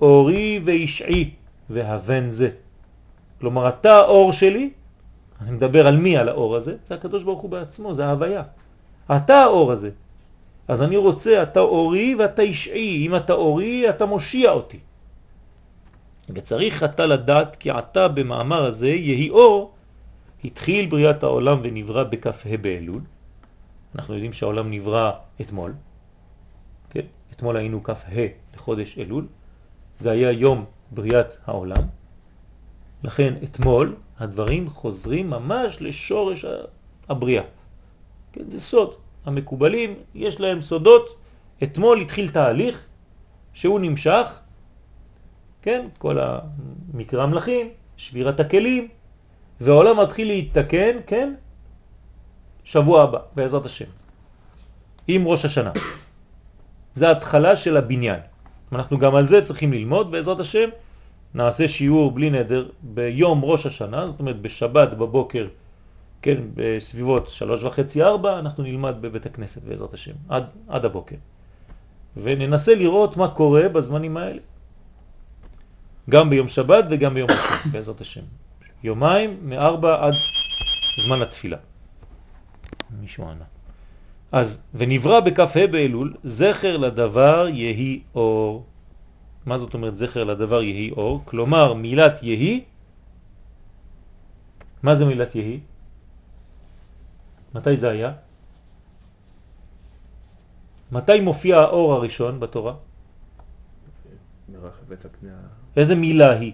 אורי 0.00 0.60
וישעי 0.64 1.30
והבן 1.70 2.30
זה. 2.30 2.50
כלומר, 3.40 3.68
אתה 3.68 3.92
האור 3.92 4.32
שלי, 4.32 4.70
אני 5.40 5.50
מדבר 5.50 5.86
על 5.86 5.96
מי 5.96 6.16
על 6.16 6.28
האור 6.28 6.56
הזה? 6.56 6.76
זה 6.84 6.94
הקדוש 6.94 7.22
ברוך 7.22 7.40
הוא 7.40 7.50
בעצמו, 7.50 7.94
זה 7.94 8.06
ההוויה. 8.06 8.42
אתה 9.10 9.36
האור 9.36 9.72
הזה. 9.72 9.90
אז 10.72 10.82
אני 10.82 10.96
רוצה, 10.96 11.42
אתה 11.42 11.60
אורי 11.60 12.14
ואתה 12.14 12.42
ישעי. 12.42 13.06
אם 13.06 13.16
אתה 13.16 13.32
אורי, 13.32 13.88
אתה 13.88 14.06
מושיע 14.06 14.50
אותי. 14.50 14.78
וצריך 16.28 16.82
אתה 16.84 17.06
לדעת 17.06 17.56
כי 17.56 17.70
אתה 17.70 18.08
במאמר 18.08 18.64
הזה 18.64 18.88
יהי 18.88 19.30
אור, 19.30 19.72
התחיל 20.44 20.90
בריאת 20.90 21.22
העולם 21.22 21.58
ונברא 21.62 22.04
בכ"ה 22.04 22.56
באלול. 22.60 23.00
אנחנו 23.94 24.14
יודעים 24.14 24.32
שהעולם 24.32 24.70
נברא 24.70 25.10
אתמול, 25.40 25.74
כן? 26.90 27.04
אתמול 27.32 27.56
היינו 27.56 27.82
כ"ה 27.82 27.92
לחודש 28.54 28.98
אלול, 28.98 29.26
זה 29.98 30.10
היה 30.10 30.30
יום 30.32 30.64
בריאת 30.90 31.36
העולם, 31.46 31.84
לכן 33.04 33.34
אתמול 33.44 33.96
הדברים 34.18 34.70
חוזרים 34.70 35.30
ממש 35.30 35.76
לשורש 35.80 36.44
הבריאה. 37.08 37.42
כן, 38.32 38.50
זה 38.50 38.60
סוד. 38.60 39.01
המקובלים, 39.26 39.94
יש 40.14 40.40
להם 40.40 40.62
סודות. 40.62 41.16
אתמול 41.62 42.00
התחיל 42.00 42.30
תהליך 42.30 42.86
שהוא 43.52 43.80
נמשך, 43.80 44.26
כן, 45.62 45.86
כל 45.98 46.18
המקרא 46.20 47.22
המלכים, 47.22 47.68
שבירת 47.96 48.40
הכלים, 48.40 48.88
והעולם 49.60 50.00
מתחיל 50.00 50.28
להתתקן, 50.28 50.96
כן, 51.06 51.34
שבוע 52.64 53.02
הבא, 53.02 53.18
בעזרת 53.34 53.66
השם, 53.66 53.90
עם 55.08 55.26
ראש 55.26 55.44
השנה. 55.44 55.70
זה 56.94 57.10
התחלה 57.10 57.56
של 57.56 57.76
הבניין. 57.76 58.20
אנחנו 58.72 58.98
גם 58.98 59.14
על 59.14 59.26
זה 59.26 59.42
צריכים 59.42 59.72
ללמוד, 59.72 60.10
בעזרת 60.10 60.40
השם, 60.40 60.68
נעשה 61.34 61.68
שיעור 61.68 62.10
בלי 62.10 62.30
נדר 62.30 62.68
ביום 62.82 63.44
ראש 63.44 63.66
השנה, 63.66 64.06
זאת 64.06 64.20
אומרת 64.20 64.40
בשבת 64.40 64.94
בבוקר, 64.94 65.46
כן, 66.22 66.42
בסביבות 66.54 67.28
שלוש 67.28 67.62
וחצי 67.62 68.02
ארבע, 68.02 68.38
אנחנו 68.38 68.62
נלמד 68.62 68.94
בבית 69.00 69.26
הכנסת 69.26 69.62
בעזרת 69.62 69.94
השם, 69.94 70.12
עד, 70.28 70.44
עד 70.68 70.84
הבוקר. 70.84 71.16
וננסה 72.16 72.74
לראות 72.74 73.16
מה 73.16 73.28
קורה 73.28 73.68
בזמנים 73.68 74.16
האלה. 74.16 74.40
גם 76.10 76.30
ביום 76.30 76.48
שבת 76.48 76.84
וגם 76.90 77.14
ביום 77.14 77.30
ראשון, 77.30 77.58
בעזרת 77.72 78.00
השם. 78.00 78.20
יומיים 78.82 79.38
מארבע 79.42 80.06
עד 80.06 80.22
זמן 80.96 81.22
התפילה. 81.22 81.56
מישהו 83.00 83.28
ענה. 83.28 83.44
אז, 84.32 84.62
ונברא 84.74 85.20
בכ"ה 85.20 85.66
באלול, 85.66 86.14
זכר 86.24 86.76
לדבר 86.76 87.46
יהי 87.48 88.02
אור. 88.14 88.66
מה 89.46 89.58
זאת 89.58 89.74
אומרת 89.74 89.96
זכר 89.96 90.24
לדבר 90.24 90.62
יהי 90.62 90.90
אור? 90.90 91.22
כלומר, 91.24 91.74
מילת 91.74 92.22
יהי, 92.22 92.64
מה 94.82 94.96
זה 94.96 95.04
מילת 95.04 95.34
יהי? 95.34 95.60
מתי 97.54 97.76
זה 97.76 97.90
היה? 97.90 98.12
מתי 100.92 101.20
מופיע 101.20 101.58
האור 101.58 101.92
הראשון 101.92 102.40
בתורה? 102.40 102.74
מרחבת 104.48 105.04
הפני 105.04 105.30
ה... 105.30 105.34
איזה 105.76 105.94
מילה 105.94 106.30
היא? 106.30 106.52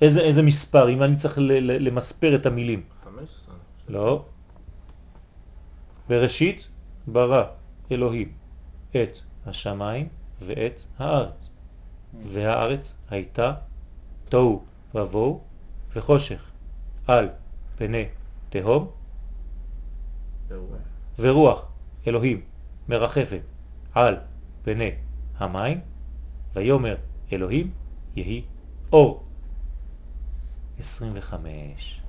איזה, 0.00 0.20
איזה 0.20 0.42
מספר? 0.42 0.88
אם 0.88 1.02
אני 1.02 1.16
צריך 1.16 1.38
למספר 1.60 2.34
את 2.34 2.46
המילים. 2.46 2.82
15? 3.04 3.54
לא. 3.88 4.24
בראשית 6.08 6.66
ברא 7.06 7.44
אלוהים 7.92 8.32
את 8.90 9.18
השמיים 9.46 10.08
ואת 10.46 10.80
הארץ. 10.98 11.50
והארץ 12.32 12.94
הייתה 13.10 13.52
תוהו 14.28 14.64
ובוהו 14.94 15.40
וחושך 15.96 16.42
על 17.06 17.28
פני 17.76 18.04
תהום 18.48 18.90
ורוח 21.18 21.62
אלוהים 22.06 22.40
מרחפת 22.88 23.40
על 23.94 24.16
פני 24.62 24.90
המים 25.38 25.80
ויומר 26.56 26.94
אלוהים 27.32 27.70
יהי 28.16 28.42
אור. 28.92 29.22
25. 30.78 32.00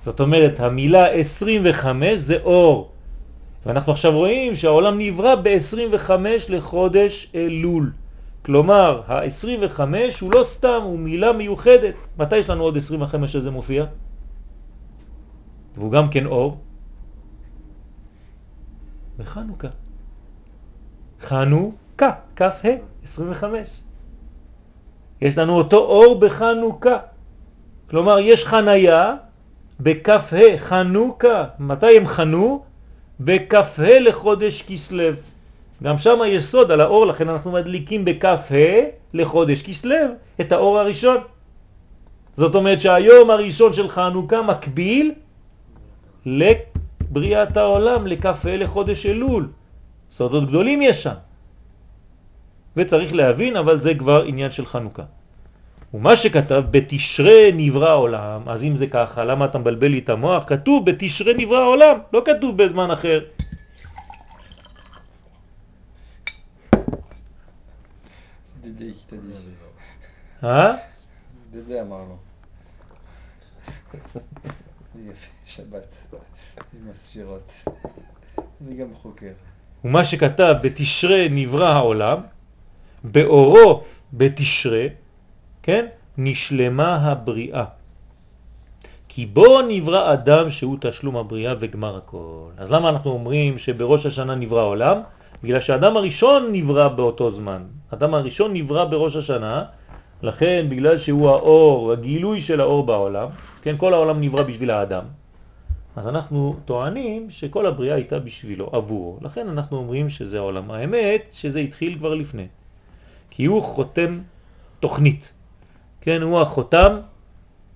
זאת 0.00 0.20
אומרת, 0.20 0.60
המילה 0.60 1.06
25 1.10 2.20
זה 2.20 2.38
אור. 2.42 2.90
ואנחנו 3.66 3.92
עכשיו 3.92 4.12
רואים 4.12 4.56
שהעולם 4.56 4.98
נברא 4.98 5.34
ב-25 5.34 6.10
לחודש 6.48 7.30
אלול. 7.34 7.92
כלומר, 8.44 9.02
ה-25 9.06 9.80
הוא 10.20 10.32
לא 10.32 10.44
סתם, 10.44 10.80
הוא 10.82 10.98
מילה 10.98 11.32
מיוחדת. 11.32 11.94
מתי 12.18 12.36
יש 12.36 12.50
לנו 12.50 12.62
עוד 12.62 12.76
25 12.76 13.32
שזה 13.32 13.50
מופיע? 13.50 13.84
והוא 15.76 15.92
גם 15.92 16.08
כן 16.08 16.26
אור. 16.26 16.63
בחנוכה. 19.18 19.68
חנוכה, 21.22 22.10
כ"ה, 22.36 22.48
25. 23.04 23.80
יש 25.20 25.38
לנו 25.38 25.52
אותו 25.52 25.76
אור 25.76 26.20
בחנוכה. 26.20 26.96
כלומר, 27.90 28.18
יש 28.18 28.44
חניה 28.44 29.14
בכ"ה, 29.80 30.18
חנוכה. 30.58 31.44
מתי 31.58 31.96
הם 31.96 32.06
חנו? 32.06 32.64
בכ"ה 33.20 33.98
לחודש 34.00 34.62
כסלב. 34.62 35.16
גם 35.82 35.98
שם 35.98 36.18
יש 36.26 36.44
סוד 36.44 36.70
על 36.70 36.80
האור, 36.80 37.06
לכן 37.06 37.28
אנחנו 37.28 37.52
מדליקים 37.52 38.04
בכ"ה 38.04 38.36
לחודש 39.14 39.62
כסלב 39.62 40.10
את 40.40 40.52
האור 40.52 40.78
הראשון. 40.78 41.16
זאת 42.36 42.54
אומרת 42.54 42.80
שהיום 42.80 43.30
הראשון 43.30 43.72
של 43.72 43.88
חנוכה 43.88 44.42
מקביל 44.42 45.12
לבריאת 47.14 47.56
העולם, 47.56 48.06
לכ"ה 48.06 48.56
לחודש 48.56 49.06
אלול. 49.06 49.48
סודות 50.10 50.48
גדולים 50.48 50.82
יש 50.82 51.02
שם. 51.02 51.14
וצריך 52.76 53.14
להבין, 53.14 53.56
אבל 53.56 53.80
זה 53.80 53.94
כבר 53.94 54.24
עניין 54.26 54.50
של 54.50 54.66
חנוכה. 54.66 55.02
ומה 55.94 56.16
שכתב 56.16 56.62
בתשרה 56.70 57.54
נברא 57.54 57.88
העולם, 57.88 58.48
אז 58.48 58.64
אם 58.64 58.76
זה 58.76 58.86
ככה, 58.86 59.24
למה 59.24 59.44
אתה 59.44 59.58
מבלבל 59.58 59.86
לי 59.88 59.98
את 59.98 60.08
המוח? 60.08 60.42
כתוב 60.46 60.90
בתשרה 60.90 61.32
נברא 61.38 61.58
העולם, 61.58 61.98
לא 62.12 62.22
כתוב 62.26 62.58
בזמן 62.58 62.90
אחר. 62.90 63.20
אה? 70.44 70.72
דדי 71.52 71.80
אמרנו. 71.80 72.16
יפה, 74.94 75.26
שבת, 75.46 75.86
עם 76.58 76.90
הספירות. 76.94 77.52
אני 78.38 78.76
גם 78.76 78.86
חוקר. 79.02 79.32
ומה 79.84 80.04
שכתב 80.04 80.54
בתשרה 80.62 81.26
נברא 81.30 81.68
העולם, 81.68 82.18
באורו 83.04 83.82
בתשרה, 84.12 84.86
כן? 85.62 85.86
נשלמה 86.18 86.96
הבריאה. 86.96 87.64
כי 89.08 89.26
בו 89.26 89.62
נברא 89.68 90.12
אדם 90.12 90.50
שהוא 90.50 90.76
תשלום 90.80 91.16
הבריאה 91.16 91.54
וגמר 91.60 91.96
הכל. 91.96 92.50
אז 92.56 92.70
למה 92.70 92.88
אנחנו 92.88 93.10
אומרים 93.10 93.58
שבראש 93.58 94.06
השנה 94.06 94.34
נברא 94.34 94.62
עולם? 94.62 95.00
בגלל 95.42 95.60
שהאדם 95.60 95.96
הראשון 95.96 96.48
נברא 96.52 96.88
באותו 96.88 97.30
זמן. 97.30 97.62
האדם 97.92 98.14
הראשון 98.14 98.52
נברא 98.52 98.84
בראש 98.84 99.16
השנה, 99.16 99.64
לכן 100.22 100.66
בגלל 100.68 100.98
שהוא 100.98 101.28
האור, 101.28 101.92
הגילוי 101.92 102.40
של 102.40 102.60
האור 102.60 102.86
בעולם, 102.86 103.28
כן, 103.62 103.76
כל 103.76 103.94
העולם 103.94 104.20
נברא 104.20 104.42
בשביל 104.42 104.70
האדם. 104.70 105.04
אז 105.96 106.08
אנחנו 106.08 106.56
טוענים 106.64 107.30
שכל 107.30 107.66
הבריאה 107.66 107.94
הייתה 107.94 108.18
בשבילו, 108.18 108.70
עבורו. 108.72 109.18
לכן 109.22 109.48
אנחנו 109.48 109.76
אומרים 109.76 110.10
שזה 110.10 110.38
העולם. 110.38 110.70
האמת 110.70 111.22
שזה 111.32 111.58
התחיל 111.58 111.98
כבר 111.98 112.14
לפני. 112.14 112.46
כי 113.30 113.44
הוא 113.44 113.62
חותם 113.62 114.18
תוכנית. 114.80 115.32
כן, 116.00 116.22
הוא 116.22 116.40
החותם 116.40 116.96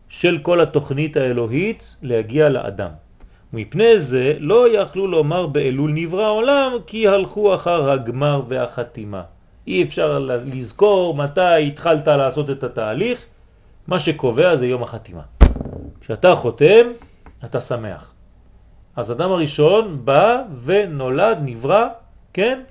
של 0.09 0.39
כל 0.43 0.61
התוכנית 0.61 1.17
האלוהית 1.17 1.97
להגיע 2.03 2.49
לאדם. 2.49 2.91
מפני 3.53 4.01
זה 4.01 4.35
לא 4.39 4.79
יכלו 4.79 5.07
לומר 5.07 5.47
באלול 5.47 5.91
נברא 5.91 6.31
עולם 6.31 6.73
כי 6.87 7.09
הלכו 7.09 7.55
אחר 7.55 7.91
הגמר 7.91 8.43
והחתימה. 8.49 9.23
אי 9.67 9.83
אפשר 9.83 10.19
לזכור 10.29 11.15
מתי 11.15 11.67
התחלת 11.67 12.09
לעשות 12.09 12.51
את 12.51 12.65
התהליך, 12.65 13.25
מה 13.87 14.01
שקובע 14.01 14.57
זה 14.57 14.67
יום 14.67 14.83
החתימה. 14.83 15.23
כשאתה 16.01 16.37
חותם, 16.37 16.87
אתה 17.45 17.61
שמח. 17.61 18.13
אז 18.97 19.13
אדם 19.13 19.31
הראשון 19.31 20.05
בא 20.05 20.43
ונולד, 20.65 21.39
נברא, 21.43 21.87
כן, 22.33 22.63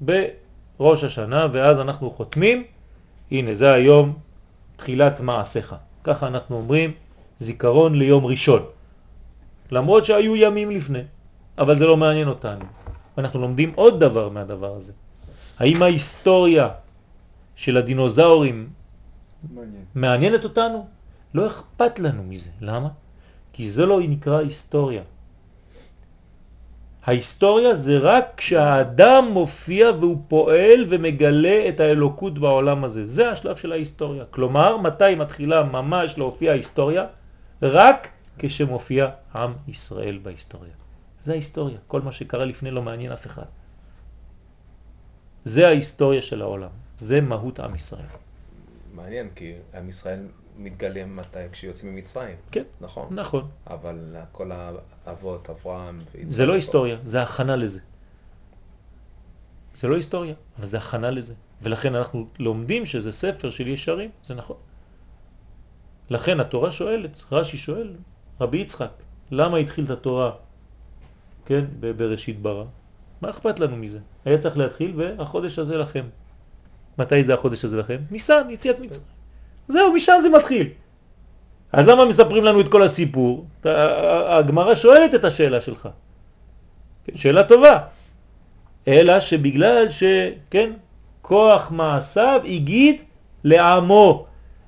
בראש 0.00 1.04
השנה, 1.04 1.46
ואז 1.52 1.78
אנחנו 1.78 2.10
חותמים, 2.10 2.64
הנה 3.30 3.54
זה 3.54 3.72
היום 3.72 4.18
תחילת 4.76 5.20
מעשיך. 5.20 5.74
ככה 6.04 6.26
אנחנו 6.26 6.56
אומרים 6.56 6.92
זיכרון 7.38 7.94
ליום 7.94 8.26
ראשון. 8.26 8.62
למרות 9.70 10.04
שהיו 10.04 10.36
ימים 10.36 10.70
לפני, 10.70 11.02
אבל 11.58 11.76
זה 11.76 11.86
לא 11.86 11.96
מעניין 11.96 12.28
אותנו. 12.28 12.64
אנחנו 13.18 13.40
לומדים 13.40 13.72
עוד 13.74 14.00
דבר 14.00 14.28
מהדבר 14.28 14.74
הזה. 14.74 14.92
האם 15.58 15.82
ההיסטוריה 15.82 16.68
של 17.56 17.76
הדינוזאורים 17.76 18.68
מעניין. 19.54 19.84
מעניינת 19.94 20.44
אותנו? 20.44 20.86
לא 21.34 21.46
אכפת 21.46 21.98
לנו 21.98 22.22
מזה. 22.22 22.50
למה? 22.60 22.88
כי 23.58 23.70
זה 23.70 23.86
לא 23.86 24.00
נקרא 24.00 24.38
היסטוריה. 24.38 25.02
ההיסטוריה 27.04 27.74
זה 27.74 27.98
רק 27.98 28.26
כשהאדם 28.36 29.30
מופיע 29.32 29.90
והוא 29.90 30.18
פועל 30.28 30.86
ומגלה 30.88 31.68
את 31.68 31.80
האלוקות 31.80 32.38
בעולם 32.38 32.84
הזה. 32.84 33.06
זה 33.06 33.30
השלב 33.30 33.56
של 33.56 33.72
ההיסטוריה. 33.72 34.24
כלומר, 34.30 34.76
מתי 34.76 35.14
מתחילה 35.14 35.64
ממש 35.64 36.18
להופיע 36.18 36.50
ההיסטוריה? 36.52 37.06
רק 37.62 38.08
כשמופיע 38.38 39.08
עם 39.34 39.52
ישראל 39.68 40.18
בהיסטוריה. 40.22 40.74
זה 41.20 41.32
ההיסטוריה. 41.32 41.78
כל 41.86 42.00
מה 42.00 42.12
שקרה 42.12 42.44
לפני 42.44 42.70
לא 42.70 42.82
מעניין 42.82 43.12
אף 43.12 43.26
אחד. 43.26 43.50
זה 45.44 45.66
ההיסטוריה 45.66 46.22
של 46.22 46.42
העולם, 46.42 46.70
זה 46.96 47.20
מהות 47.20 47.60
עם 47.60 47.74
ישראל. 47.74 48.10
מעניין, 48.94 49.28
כי 49.34 49.52
עם 49.74 49.88
ישראל 49.88 50.20
מתגלה 50.58 51.06
מתי? 51.06 51.38
כשיוצאים 51.52 51.94
ממצרים. 51.94 52.36
כן, 52.50 52.62
נכון? 52.80 53.08
נכון. 53.10 53.48
אבל 53.66 54.16
כל 54.32 54.50
האבות, 55.06 55.50
אברהם... 55.50 56.00
זה 56.26 56.46
לא 56.46 56.54
היסטוריה, 56.54 56.96
זה 57.04 57.22
הכנה 57.22 57.56
לזה. 57.56 57.80
זה 59.76 59.88
לא 59.88 59.96
היסטוריה, 59.96 60.34
אבל 60.58 60.66
זה 60.66 60.78
הכנה 60.78 61.10
לזה. 61.10 61.34
ולכן 61.62 61.94
אנחנו 61.94 62.28
לומדים 62.38 62.86
שזה 62.86 63.12
ספר 63.12 63.50
של 63.50 63.66
ישרים, 63.66 64.10
זה 64.24 64.34
נכון. 64.34 64.56
לכן 66.10 66.40
התורה 66.40 66.72
שואלת, 66.72 67.22
רש"י 67.32 67.58
שואל, 67.58 67.94
רבי 68.40 68.58
יצחק, 68.58 68.90
למה 69.30 69.56
התחיל 69.56 69.84
את 69.84 69.90
התורה, 69.90 70.30
כן, 71.46 71.64
בראשית 71.80 72.42
ברא? 72.42 72.64
מה 73.20 73.30
אכפת 73.30 73.60
לנו 73.60 73.76
מזה? 73.76 73.98
היה 74.24 74.38
צריך 74.38 74.56
להתחיל 74.56 74.92
והחודש 74.96 75.58
הזה 75.58 75.78
לכם. 75.78 76.04
מתי 76.98 77.24
זה 77.24 77.34
החודש 77.34 77.64
הזה 77.64 77.76
לכם? 77.76 78.00
ניסן, 78.10 78.50
יציאת 78.50 78.78
מצרים. 78.80 79.17
זהו, 79.68 79.92
משם 79.92 80.18
זה 80.22 80.28
מתחיל. 80.28 80.66
אז 81.72 81.88
למה 81.88 82.04
מספרים 82.04 82.44
לנו 82.44 82.60
את 82.60 82.68
כל 82.68 82.82
הסיפור? 82.82 83.46
הגמרא 83.64 84.74
שואלת 84.74 85.14
את 85.14 85.24
השאלה 85.24 85.60
שלך. 85.60 85.88
כן, 87.04 87.16
שאלה 87.16 87.44
טובה. 87.44 87.78
אלא 88.88 89.20
שבגלל 89.20 89.86
שכן, 89.90 90.70
כוח 91.22 91.70
מעשיו 91.70 92.40
הגיד 92.44 93.02
לעמו 93.44 94.26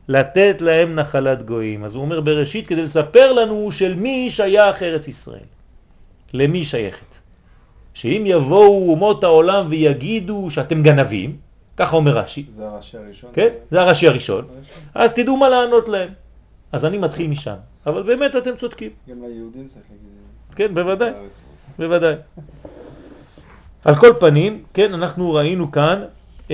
לתת 0.09 0.57
להם 0.61 0.95
נחלת 0.95 1.43
גויים. 1.43 1.85
אז 1.85 1.95
הוא 1.95 2.03
אומר 2.03 2.21
בראשית 2.21 2.67
כדי 2.67 2.83
לספר 2.83 3.33
לנו 3.33 3.73
של 3.73 3.95
מי 3.95 4.31
שייך 4.31 4.83
ארץ 4.83 5.09
ישראל. 5.09 5.49
למי 6.33 6.65
שייכת. 6.65 7.19
שאם 7.95 8.23
יבואו 8.27 8.91
אומות 8.91 9.25
העולם 9.25 9.67
ויגידו 9.71 10.51
שאתם 10.51 10.83
גנבים, 10.83 11.37
ככה 11.77 11.97
אומר 11.97 12.19
רש"י. 12.19 12.47
זה 12.51 12.69
הרש"י 12.69 12.97
הראשון. 12.97 13.31
כן, 13.33 13.49
זה 13.71 13.81
הרש"י 13.81 14.09
הראשון. 14.09 14.45
אז 14.95 15.13
תדעו 15.13 15.37
מה 15.37 15.49
לענות 15.49 15.89
להם. 15.89 16.09
אז 16.73 16.85
אני 16.85 16.99
מתחיל 16.99 17.27
משם. 17.27 17.57
אבל 17.87 18.03
באמת 18.03 18.37
אתם 18.37 18.57
צודקים. 18.57 18.91
גם 19.09 19.17
ליהודים 19.23 19.69
צריך 19.69 19.85
להגיד. 19.91 20.09
כן, 20.57 20.75
בוודאי. 20.75 21.11
בוודאי. 21.79 22.15
על 23.85 23.97
כל 23.97 24.13
פנים, 24.21 24.65
כן, 24.75 24.95
אנחנו 24.95 25.35
ראינו 25.35 25.73
כאן 25.73 26.03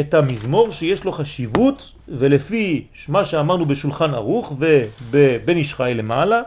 את 0.01 0.15
המזמור 0.15 0.73
שיש 0.73 1.05
לו 1.05 1.13
חשיבות, 1.13 1.93
ולפי 2.09 2.87
מה 3.09 3.25
שאמרנו 3.25 3.67
בשולחן 3.67 4.15
ערוך 4.15 4.53
ובבן 4.59 5.57
איש 5.57 5.75
חי 5.75 5.93
למעלה, 5.97 6.43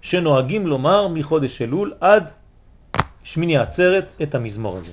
שנוהגים 0.00 0.66
לומר 0.66 1.08
מחודש 1.08 1.62
אלול 1.62 1.94
עד 2.00 2.30
שמיני 3.24 3.56
עצרת 3.56 4.16
את 4.22 4.34
המזמור 4.34 4.76
הזה. 4.76 4.92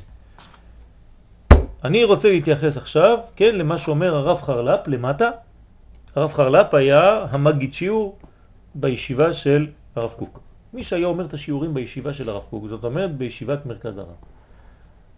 אני 1.83 2.03
רוצה 2.03 2.29
להתייחס 2.29 2.77
עכשיו, 2.77 3.17
כן, 3.35 3.55
למה 3.55 3.77
שאומר 3.77 4.15
הרב 4.15 4.41
חרל"פ 4.41 4.87
למטה. 4.87 5.29
הרב 6.15 6.33
חרל"פ 6.33 6.73
היה 6.73 7.25
המגיד 7.29 7.73
שיעור 7.73 8.17
בישיבה 8.75 9.33
של 9.33 9.67
הרב 9.95 10.13
קוק. 10.17 10.39
מי 10.73 10.83
שהיה 10.83 11.07
אומר 11.07 11.25
את 11.25 11.33
השיעורים 11.33 11.73
בישיבה 11.73 12.13
של 12.13 12.29
הרב 12.29 12.43
קוק, 12.49 12.67
זאת 12.67 12.83
אומרת 12.83 13.15
בישיבת 13.15 13.65
מרכז 13.65 13.97
הרב. 13.97 14.15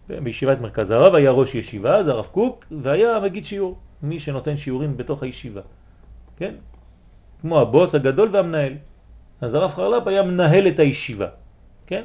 בישיבת 0.08 0.60
מרכז 0.60 0.90
הרב 0.90 1.14
היה 1.14 1.30
ראש 1.30 1.54
ישיבה, 1.54 2.04
זה 2.04 2.10
הרב 2.10 2.26
קוק, 2.26 2.64
והיה 2.82 3.16
המגיד 3.16 3.44
שיעור, 3.44 3.78
מי 4.02 4.20
שנותן 4.20 4.56
שיעורים 4.56 4.96
בתוך 4.96 5.22
הישיבה. 5.22 5.60
כן? 6.36 6.54
כמו 7.40 7.60
הבוס 7.60 7.94
הגדול 7.94 8.28
והמנהל. 8.32 8.72
אז 9.40 9.54
הרב 9.54 9.70
חרל"פ 9.70 10.06
היה 10.06 10.22
מנהל 10.22 10.66
את 10.66 10.78
הישיבה, 10.78 11.26
כן? 11.86 12.04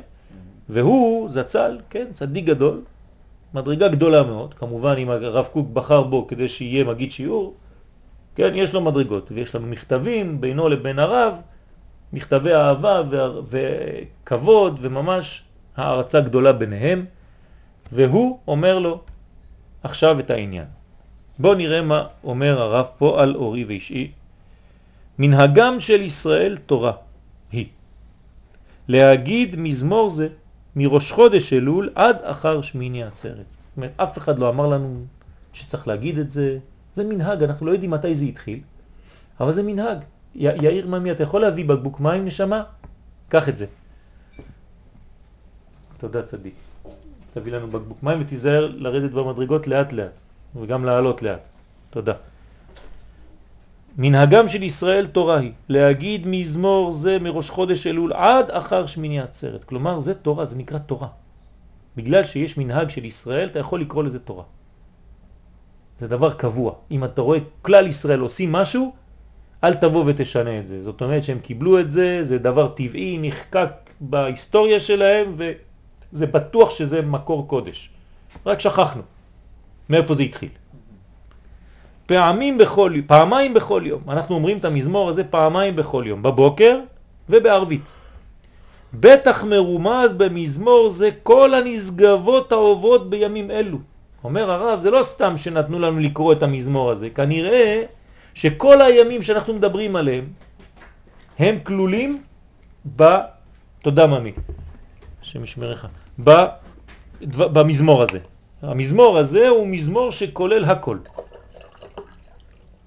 והוא 0.69 1.29
זצ"ל, 1.29 1.77
כן, 1.89 2.05
צדיק 2.13 2.45
גדול, 2.45 2.81
מדרגה 3.57 3.87
גדולה 3.87 4.23
מאוד, 4.23 4.53
כמובן 4.53 4.95
אם 4.97 5.09
הרב 5.09 5.45
קוק 5.45 5.67
בחר 5.73 6.03
בו 6.03 6.27
כדי 6.27 6.49
שיהיה 6.49 6.83
מגיד 6.83 7.11
שיעור, 7.11 7.53
כן, 8.35 8.51
יש 8.55 8.73
לו 8.73 8.81
מדרגות, 8.81 9.31
ויש 9.31 9.55
לנו 9.55 9.67
מכתבים 9.67 10.41
בינו 10.41 10.69
לבין 10.69 10.99
הרב, 10.99 11.33
מכתבי 12.13 12.53
אהבה 12.53 13.01
וכבוד 13.49 14.79
וממש 14.81 15.43
הערצה 15.77 16.21
גדולה 16.21 16.53
ביניהם, 16.53 17.05
והוא 17.91 18.39
אומר 18.47 18.79
לו 18.79 19.01
עכשיו 19.83 20.19
את 20.19 20.29
העניין. 20.29 20.65
בואו 21.39 21.53
נראה 21.53 21.81
מה 21.81 22.03
אומר 22.23 22.61
הרב 22.61 22.85
פה 22.97 23.21
על 23.21 23.35
אורי 23.35 23.63
ואישי. 23.63 24.11
מנהגם 25.19 25.79
של 25.79 26.01
ישראל 26.01 26.57
תורה 26.65 26.91
היא 27.51 27.65
להגיד 28.87 29.55
מזמור 29.57 30.09
זה 30.09 30.27
מראש 30.77 31.11
חודש 31.11 31.53
אלול 31.53 31.89
עד 31.95 32.17
אחר 32.23 32.61
שמיני 32.61 33.03
עצרת. 33.03 33.35
זאת 33.49 33.77
אומרת, 33.77 33.91
אף 33.97 34.17
אחד 34.17 34.39
לא 34.39 34.49
אמר 34.49 34.67
לנו 34.67 35.05
שצריך 35.53 35.87
להגיד 35.87 36.17
את 36.17 36.31
זה, 36.31 36.57
זה 36.93 37.03
מנהג, 37.03 37.43
אנחנו 37.43 37.65
לא 37.65 37.71
יודעים 37.71 37.91
מתי 37.91 38.15
זה 38.15 38.25
התחיל, 38.25 38.59
אבל 39.39 39.53
זה 39.53 39.63
מנהג. 39.63 39.97
י- 40.35 40.61
יאיר 40.63 40.87
ממי, 40.87 41.11
אתה 41.11 41.23
יכול 41.23 41.41
להביא 41.41 41.65
בקבוק 41.65 41.99
מים 41.99 42.25
נשמה? 42.25 42.63
קח 43.29 43.49
את 43.49 43.57
זה. 43.57 43.65
תודה 45.97 46.21
צדיק. 46.23 46.55
תביא 47.33 47.51
לנו 47.53 47.67
בקבוק 47.67 48.03
מים 48.03 48.21
ותיזהר 48.21 48.67
לרדת 48.75 49.11
במדרגות 49.11 49.67
לאט 49.67 49.93
לאט, 49.93 50.19
וגם 50.55 50.85
לעלות 50.85 51.21
לאט. 51.21 51.49
תודה. 51.89 52.13
מנהגם 53.97 54.47
של 54.47 54.63
ישראל 54.63 55.07
תורה 55.07 55.39
היא, 55.39 55.51
להגיד 55.69 56.27
מזמור 56.27 56.91
זה 56.91 57.19
מראש 57.19 57.49
חודש 57.49 57.87
אלול 57.87 58.13
עד 58.13 58.51
אחר 58.51 58.85
שמיני 58.85 59.19
עצרת. 59.19 59.63
כלומר, 59.63 59.99
זה 59.99 60.13
תורה, 60.13 60.45
זה 60.45 60.55
נקרא 60.55 60.77
תורה. 60.77 61.07
בגלל 61.95 62.23
שיש 62.23 62.57
מנהג 62.57 62.89
של 62.89 63.05
ישראל, 63.05 63.49
אתה 63.49 63.59
יכול 63.59 63.81
לקרוא 63.81 64.03
לזה 64.03 64.19
תורה. 64.19 64.43
זה 65.99 66.07
דבר 66.07 66.33
קבוע. 66.33 66.73
אם 66.91 67.03
אתה 67.03 67.21
רואה 67.21 67.39
כלל 67.61 67.87
ישראל 67.87 68.19
עושים 68.19 68.51
משהו, 68.51 68.93
אל 69.63 69.73
תבוא 69.73 70.03
ותשנה 70.07 70.59
את 70.59 70.67
זה. 70.67 70.83
זאת 70.83 71.01
אומרת 71.01 71.23
שהם 71.23 71.39
קיבלו 71.39 71.79
את 71.79 71.91
זה, 71.91 72.23
זה 72.23 72.37
דבר 72.37 72.67
טבעי, 72.67 73.17
נחקק 73.21 73.69
בהיסטוריה 73.99 74.79
שלהם, 74.79 75.35
וזה 75.37 76.27
בטוח 76.27 76.69
שזה 76.69 77.01
מקור 77.01 77.47
קודש. 77.47 77.89
רק 78.45 78.59
שכחנו 78.59 79.01
מאיפה 79.89 80.15
זה 80.15 80.23
התחיל. 80.23 80.49
פעמים 82.07 82.57
בכל, 82.57 82.93
פעמיים 83.07 83.53
בכל 83.53 83.81
יום. 83.85 84.01
אנחנו 84.09 84.35
אומרים 84.35 84.57
את 84.57 84.65
המזמור 84.65 85.09
הזה 85.09 85.23
פעמיים 85.23 85.75
בכל 85.75 86.03
יום, 86.07 86.23
בבוקר 86.23 86.79
ובערבית. 87.29 87.91
בטח 88.93 89.43
מרומז 89.43 90.13
במזמור 90.13 90.89
זה 90.89 91.09
כל 91.23 91.53
הנשגבות 91.53 92.51
העוברות 92.51 93.09
בימים 93.09 93.51
אלו. 93.51 93.77
אומר 94.23 94.51
הרב, 94.51 94.79
זה 94.79 94.91
לא 94.91 95.03
סתם 95.03 95.37
שנתנו 95.37 95.79
לנו 95.79 95.99
לקרוא 95.99 96.33
את 96.33 96.43
המזמור 96.43 96.91
הזה, 96.91 97.09
כנראה 97.09 97.83
שכל 98.33 98.81
הימים 98.81 99.21
שאנחנו 99.21 99.53
מדברים 99.53 99.95
עליהם 99.95 100.25
הם 101.39 101.59
כלולים 101.63 102.21
ב... 102.95 103.03
תודה 103.81 104.07
ממי, 104.07 104.31
השם 105.21 105.43
ישמרך. 105.43 105.85
במזמור 107.21 108.03
הזה. 108.03 108.19
המזמור 108.61 109.17
הזה 109.17 109.49
הוא 109.49 109.67
מזמור 109.67 110.11
שכולל 110.11 110.65
הכל. 110.65 110.97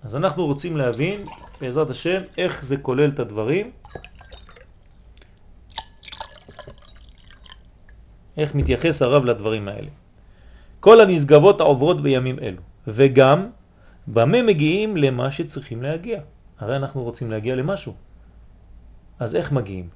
אז 0.02 0.16
אנחנו 0.16 0.46
רוצים 0.46 0.76
להבין, 0.76 1.24
בעזרת 1.60 1.90
השם, 1.90 2.22
איך 2.38 2.64
זה 2.64 2.76
כולל 2.76 3.08
את 3.08 3.18
הדברים, 3.18 3.70
איך 8.36 8.54
מתייחס 8.54 9.02
הרב 9.02 9.24
לדברים 9.24 9.68
האלה. 9.68 9.90
כל 10.80 11.00
הנשגבות 11.00 11.60
העוברות 11.60 12.02
בימים 12.02 12.38
אלו, 12.38 12.62
וגם 12.86 13.46
במה 14.06 14.42
מגיעים 14.42 14.96
למה 14.96 15.30
שצריכים 15.30 15.82
להגיע. 15.82 16.20
הרי 16.58 16.76
אנחנו 16.76 17.02
רוצים 17.02 17.30
להגיע 17.30 17.56
למשהו. 17.56 17.94
אז 19.18 19.34
איך 19.34 19.52
מגיעים? 19.52 19.88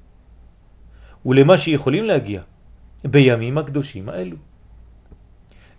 ולמה 1.27 1.59
שיכולים 1.59 2.05
להגיע 2.05 2.43
בימים 3.05 3.59
הקדושים 3.59 4.09
האלו. 4.09 4.37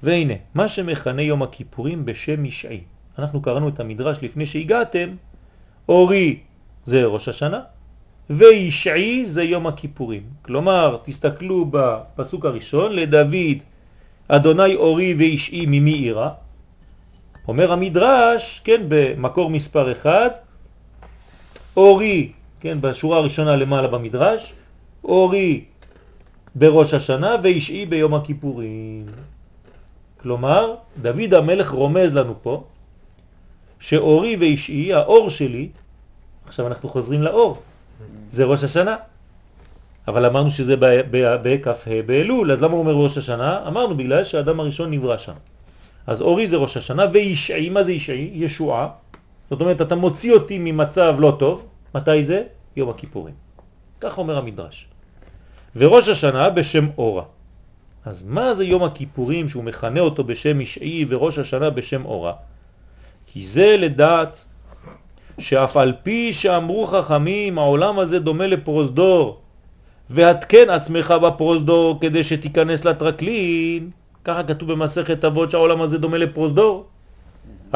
והנה, 0.04 0.34
מה 0.54 0.70
שמכנה 0.70 1.22
יום 1.22 1.44
הכיפורים 1.44 2.06
בשם 2.06 2.44
משעי. 2.44 2.84
אנחנו 3.20 3.42
קראנו 3.42 3.70
את 3.70 3.80
המדרש 3.80 4.18
לפני 4.22 4.46
שהגעתם, 4.46 5.10
אורי 5.90 6.40
זה 6.86 7.06
ראש 7.06 7.28
השנה, 7.28 7.60
וישעי 8.30 9.28
זה 9.28 9.44
יום 9.44 9.68
הכיפורים. 9.68 10.24
כלומר, 10.42 10.98
תסתכלו 11.04 11.66
בפסוק 11.72 12.46
הראשון, 12.46 12.92
לדוד, 12.92 13.64
אדוני 14.28 14.76
אורי 14.76 15.14
וישעי 15.14 15.66
ממי 15.66 15.92
עירה. 15.92 16.30
אומר 17.48 17.72
המדרש, 17.72 18.62
כן, 18.64 18.82
במקור 18.88 19.50
מספר 19.50 19.92
אחד, 19.92 20.30
אורי, 21.78 22.32
כן, 22.60 22.78
בשורה 22.82 23.18
הראשונה 23.18 23.56
למעלה 23.56 23.88
במדרש, 23.88 24.54
אורי 25.04 25.64
בראש 26.56 26.94
השנה 26.94 27.36
וישעי 27.44 27.86
ביום 27.86 28.14
הכיפורים. 28.14 29.06
כלומר, 30.18 30.76
דוד 31.02 31.34
המלך 31.34 31.72
רומז 31.72 32.14
לנו 32.14 32.34
פה 32.42 32.64
שאורי 33.80 34.36
ואישי, 34.36 34.94
האור 34.94 35.30
שלי, 35.30 35.70
עכשיו 36.48 36.68
אנחנו 36.68 36.90
חוזרים 36.90 37.22
לאור, 37.22 37.62
זה 38.30 38.44
ראש 38.46 38.64
השנה. 38.64 38.96
אבל 40.08 40.26
אמרנו 40.26 40.52
שזה 40.52 40.76
בכ"ה 41.20 42.02
באלול, 42.06 42.52
אז 42.52 42.62
למה 42.62 42.74
הוא 42.74 42.80
אומר 42.80 42.94
ראש 42.94 43.18
השנה? 43.18 43.68
אמרנו 43.68 43.98
בגלל 43.98 44.24
שהאדם 44.24 44.60
הראשון 44.60 44.92
נברא 44.92 45.18
שם. 45.18 45.34
אז 46.08 46.22
אורי 46.22 46.48
זה 46.48 46.58
ראש 46.58 46.78
השנה, 46.78 47.06
וישעי, 47.14 47.70
מה 47.70 47.84
זה 47.84 47.94
ישעי? 47.94 48.30
ישועה. 48.34 48.88
זאת 49.50 49.62
אומרת, 49.62 49.82
אתה 49.82 49.96
מוציא 49.96 50.34
אותי 50.34 50.58
ממצב 50.60 51.16
לא 51.20 51.36
טוב, 51.40 51.66
מתי 51.96 52.24
זה? 52.24 52.44
יום 52.76 52.90
הכיפורים. 52.90 53.34
כך 54.02 54.18
אומר 54.18 54.38
המדרש. 54.38 54.88
וראש 55.76 56.10
השנה 56.10 56.50
בשם 56.50 56.88
אורה. 56.98 57.24
אז 58.06 58.24
מה 58.28 58.56
זה 58.56 58.64
יום 58.64 58.84
הכיפורים 58.84 59.50
שהוא 59.50 59.64
מכנה 59.64 60.00
אותו 60.00 60.24
בשם 60.24 60.62
ישעי 60.62 61.06
וראש 61.10 61.38
השנה 61.38 61.70
בשם 61.70 62.06
אורה? 62.06 62.34
כי 63.36 63.46
זה 63.46 63.76
לדעת 63.78 64.46
שאף 65.40 65.78
על 65.78 65.94
פי 66.04 66.34
שאמרו 66.34 66.88
חכמים 66.88 67.58
העולם 67.58 68.00
הזה 68.00 68.20
דומה 68.20 68.48
לפרוזדור 68.48 69.40
והתקן 70.10 70.70
עצמך 70.70 71.12
בפרוזדור 71.12 72.00
כדי 72.02 72.24
שתיכנס 72.24 72.86
לטרקלין, 72.86 73.90
ככה 74.24 74.44
כתוב 74.44 74.72
במסכת 74.72 75.26
אבות 75.26 75.52
שהעולם 75.52 75.82
הזה 75.82 75.98
דומה 75.98 76.18
לפרוזדור. 76.18 76.86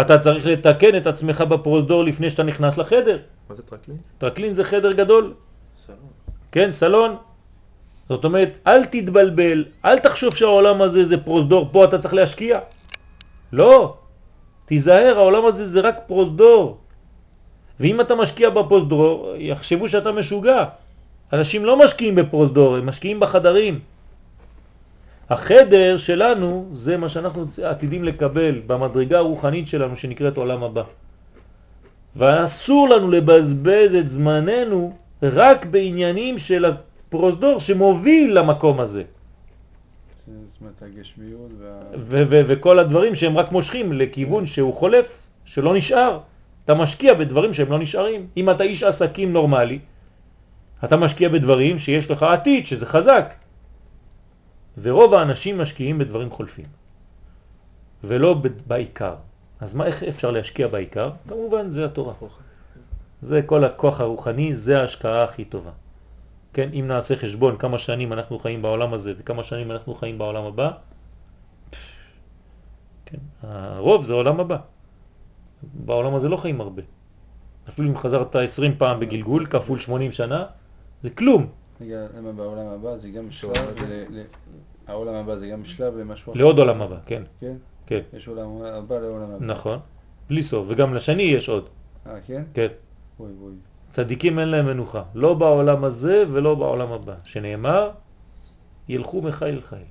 אתה 0.02 0.20
צריך 0.20 0.46
לתקן 0.46 0.98
את 0.98 1.08
עצמך 1.08 1.42
בפרוזדור 1.42 2.04
לפני 2.04 2.30
שאתה 2.30 2.44
נכנס 2.44 2.78
לחדר. 2.78 3.18
מה 3.50 3.56
זה 3.56 3.64
טרקלין? 3.64 3.98
טרקלין 4.18 4.54
זה 4.54 4.64
חדר 4.64 4.92
גדול, 4.92 5.34
סלון. 5.86 5.98
כן, 6.52 6.72
סלון. 6.72 7.16
זאת 8.10 8.26
אומרת, 8.26 8.60
אל 8.68 8.86
תתבלבל, 8.86 9.66
אל 9.86 10.00
תחשוב 10.00 10.36
שהעולם 10.36 10.82
הזה 10.82 11.06
זה 11.06 11.18
פרוזדור, 11.18 11.70
פה 11.72 11.86
אתה 11.86 11.98
צריך 11.98 12.14
להשקיע. 12.14 12.60
לא, 13.52 13.99
תיזהר, 14.70 15.18
העולם 15.18 15.46
הזה 15.46 15.66
זה 15.66 15.80
רק 15.82 15.96
פרוזדור. 16.08 16.78
ואם 17.80 18.02
אתה 18.02 18.16
משקיע 18.16 18.50
בפרוזדור, 18.50 19.34
יחשבו 19.38 19.90
שאתה 19.90 20.12
משוגע. 20.12 20.66
אנשים 21.34 21.66
לא 21.66 21.80
משקיעים 21.86 22.16
בפרוזדור, 22.16 22.76
הם 22.76 22.86
משקיעים 22.86 23.20
בחדרים. 23.20 23.80
החדר 25.30 25.98
שלנו 25.98 26.70
זה 26.74 26.98
מה 26.98 27.10
שאנחנו 27.10 27.46
עתידים 27.64 28.04
לקבל 28.04 28.62
במדרגה 28.68 29.18
הרוחנית 29.18 29.68
שלנו 29.68 29.98
שנקראת 29.98 30.38
עולם 30.38 30.64
הבא. 30.64 30.84
ואסור 32.16 32.90
לנו 32.90 33.12
לבזבז 33.12 33.96
את 33.96 34.08
זמננו 34.10 34.94
רק 35.24 35.66
בעניינים 35.66 36.38
של 36.38 36.66
הפרוזדור 36.66 37.60
שמוביל 37.60 38.38
למקום 38.40 38.80
הזה. 38.80 39.04
זאת 40.48 40.62
אומרת, 40.62 40.82
הגשמיות 40.82 41.52
וה... 41.60 41.82
וכל 42.48 42.80
הדברים 42.80 43.16
שהם 43.16 43.38
רק 43.38 43.52
מושכים 43.52 43.94
לכיוון 43.94 44.48
שהוא 44.48 44.74
חולף, 44.74 45.22
שלא 45.46 45.74
נשאר. 45.74 46.20
אתה 46.66 46.76
משקיע 46.76 47.14
בדברים 47.14 47.54
שהם 47.54 47.72
לא 47.72 47.80
נשארים. 47.80 48.28
אם 48.38 48.50
אתה 48.50 48.64
איש 48.64 48.84
עסקים 48.84 49.34
נורמלי, 49.34 49.80
אתה 50.84 50.98
משקיע 50.98 51.30
בדברים 51.30 51.80
שיש 51.80 52.12
לך 52.12 52.24
עתיד, 52.24 52.66
שזה 52.66 52.86
חזק. 52.86 53.34
ורוב 54.82 55.14
האנשים 55.14 55.58
משקיעים 55.58 55.98
בדברים 55.98 56.30
חולפים, 56.30 56.66
ולא 58.04 58.42
בעיקר. 58.68 59.16
אז 59.60 59.76
מה, 59.76 59.86
איך 59.86 60.04
אפשר 60.04 60.32
להשקיע 60.32 60.68
בעיקר? 60.68 61.12
כמובן 61.30 61.70
זה 61.70 61.86
התורה. 61.86 62.14
זה 63.22 63.42
כל 63.42 63.64
הכוח 63.64 64.02
הרוחני, 64.02 64.56
זה 64.56 64.82
ההשקעה 64.82 65.24
הכי 65.24 65.46
טובה. 65.46 65.72
כן, 66.54 66.70
אם 66.74 66.86
נעשה 66.88 67.16
חשבון 67.16 67.58
כמה 67.58 67.80
שנים 67.80 68.14
אנחנו 68.14 68.40
חיים 68.40 68.62
בעולם 68.62 68.94
הזה 68.94 69.14
וכמה 69.18 69.44
שנים 69.44 69.72
אנחנו 69.72 69.96
חיים 69.96 70.18
בעולם 70.18 70.44
הבא, 70.44 70.72
כן, 73.06 73.18
הרוב 73.42 74.06
זה 74.06 74.14
עולם 74.14 74.40
הבא. 74.40 74.58
בעולם 75.86 76.16
הזה 76.16 76.30
לא 76.30 76.38
חיים 76.38 76.62
הרבה. 76.62 76.84
אפילו 77.70 77.90
אם 77.90 77.98
חזרת 77.98 78.36
20 78.36 78.76
פעם 78.78 79.00
בגלגול, 79.00 79.46
כפול 79.46 79.80
80 79.80 80.12
שנה, 80.12 80.46
זה 81.04 81.10
כלום. 81.10 81.48
רגע, 81.82 82.08
למה 82.18 82.32
בעולם 82.32 82.68
הבא 82.68 82.98
זה 82.98 83.10
גם 83.10 83.32
שלב, 83.32 83.78
העולם 84.88 85.16
הבא 85.16 85.36
זה 85.36 85.48
גם 85.48 85.66
שלב 85.66 85.98
למשהו 85.98 86.32
אחר? 86.32 86.40
לעוד 86.40 86.60
עולם 86.60 86.82
הבא, 86.82 86.98
כן, 87.06 87.24
כן? 87.40 87.54
כן, 87.86 88.02
יש 88.14 88.28
עולם 88.28 88.62
הבא 88.62 89.00
לעולם 89.00 89.32
הבא. 89.32 89.46
נכון. 89.46 89.80
בלי 90.30 90.44
סוף, 90.44 90.66
וגם 90.70 90.94
לשני 90.94 91.24
יש 91.24 91.50
עוד, 91.50 91.70
אה, 92.08 92.22
כן? 92.28 92.44
כן. 92.54 92.68
אוי 93.20 93.32
אוי. 93.42 93.54
צדיקים 93.94 94.40
אין 94.40 94.48
להם 94.48 94.66
מנוחה, 94.66 95.04
לא 95.16 95.34
בעולם 95.34 95.84
הזה 95.84 96.24
ולא 96.32 96.56
בעולם 96.56 96.92
הבא, 96.92 97.16
שנאמר, 97.24 97.92
ילכו 98.90 99.22
מחיל 99.22 99.58
לחיל. 99.58 99.88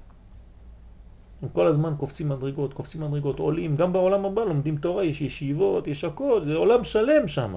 הם 1.43 1.49
כל 1.49 1.67
הזמן 1.67 1.95
קופצים 1.99 2.29
מדרגות, 2.29 2.75
קופצים 2.75 3.01
מדרגות, 3.01 3.39
עולים, 3.39 3.77
גם 3.77 3.93
בעולם 3.93 4.25
הבא 4.25 4.43
לומדים 4.45 4.77
תורה, 4.77 5.05
יש 5.05 5.21
ישיבות, 5.21 5.87
יש 5.87 6.05
הכל, 6.05 6.41
זה 6.47 6.57
עולם 6.57 6.85
שלם 6.85 7.29
שם. 7.29 7.55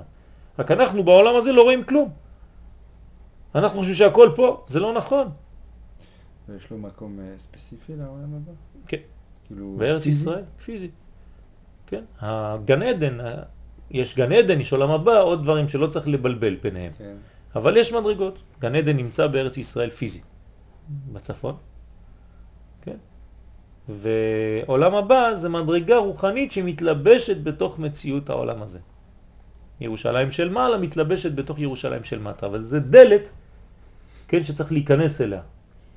רק 0.60 0.72
אנחנו 0.72 1.04
בעולם 1.04 1.36
הזה 1.36 1.52
לא 1.52 1.62
רואים 1.62 1.84
כלום. 1.84 2.10
אנחנו 3.56 3.78
חושבים 3.78 3.96
שהכל 3.96 4.30
פה, 4.36 4.64
זה 4.68 4.80
לא 4.80 4.94
נכון. 4.94 5.28
ויש 6.50 6.72
לו 6.72 6.78
מקום 6.78 7.20
אה, 7.20 7.34
ספציפי 7.44 7.94
לעולם 7.96 8.34
הבא? 8.36 8.52
כן. 8.88 8.98
כאילו... 9.48 9.76
בארץ 9.78 10.04
פיזי? 10.04 10.22
ישראל, 10.22 10.44
פיזי. 10.66 10.90
כן, 11.88 12.04
הגן 12.20 12.82
עדן, 12.82 13.20
ה- 13.20 13.44
יש 13.92 14.16
גן 14.16 14.32
עדן, 14.32 14.62
יש 14.62 14.72
עולם 14.72 14.92
הבא, 14.92 15.22
עוד 15.22 15.44
דברים 15.44 15.70
שלא 15.70 15.88
צריך 15.88 16.08
לבלבל 16.08 16.56
ביניהם. 16.56 16.92
כן. 16.98 17.16
אבל 17.56 17.78
יש 17.78 17.94
מדרגות. 17.94 18.40
גן 18.60 18.76
עדן 18.76 18.98
נמצא 18.98 19.28
בארץ 19.28 19.58
ישראל 19.58 19.90
פיזי, 19.90 20.22
בצפון. 21.14 21.56
כן? 22.82 22.98
ועולם 23.90 24.96
הבא 24.96 25.36
זה 25.36 25.50
מדרגה 25.50 25.98
רוחנית 25.98 26.52
שמתלבשת 26.52 27.38
בתוך 27.44 27.80
מציאות 27.80 28.30
העולם 28.30 28.62
הזה. 28.62 28.80
ירושלים 29.82 30.32
של 30.32 30.50
מעלה 30.50 30.78
מתלבשת 30.78 31.32
בתוך 31.32 31.60
ירושלים 31.60 32.04
של 32.04 32.20
מטה, 32.20 32.46
אבל 32.46 32.64
זה 32.64 32.80
דלת, 32.80 33.30
כן, 34.28 34.44
שצריך 34.44 34.72
להיכנס 34.72 35.22
אליה. 35.22 35.42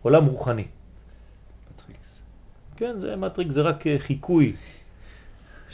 עולם 0.03 0.26
רוחני. 0.26 0.64
מטריקס. 1.74 2.18
כן, 2.76 3.01
זה 3.01 3.16
מטריק, 3.16 3.51
זה 3.51 3.62
רק 3.62 3.86
אה, 3.86 3.99
חיקוי 3.99 4.57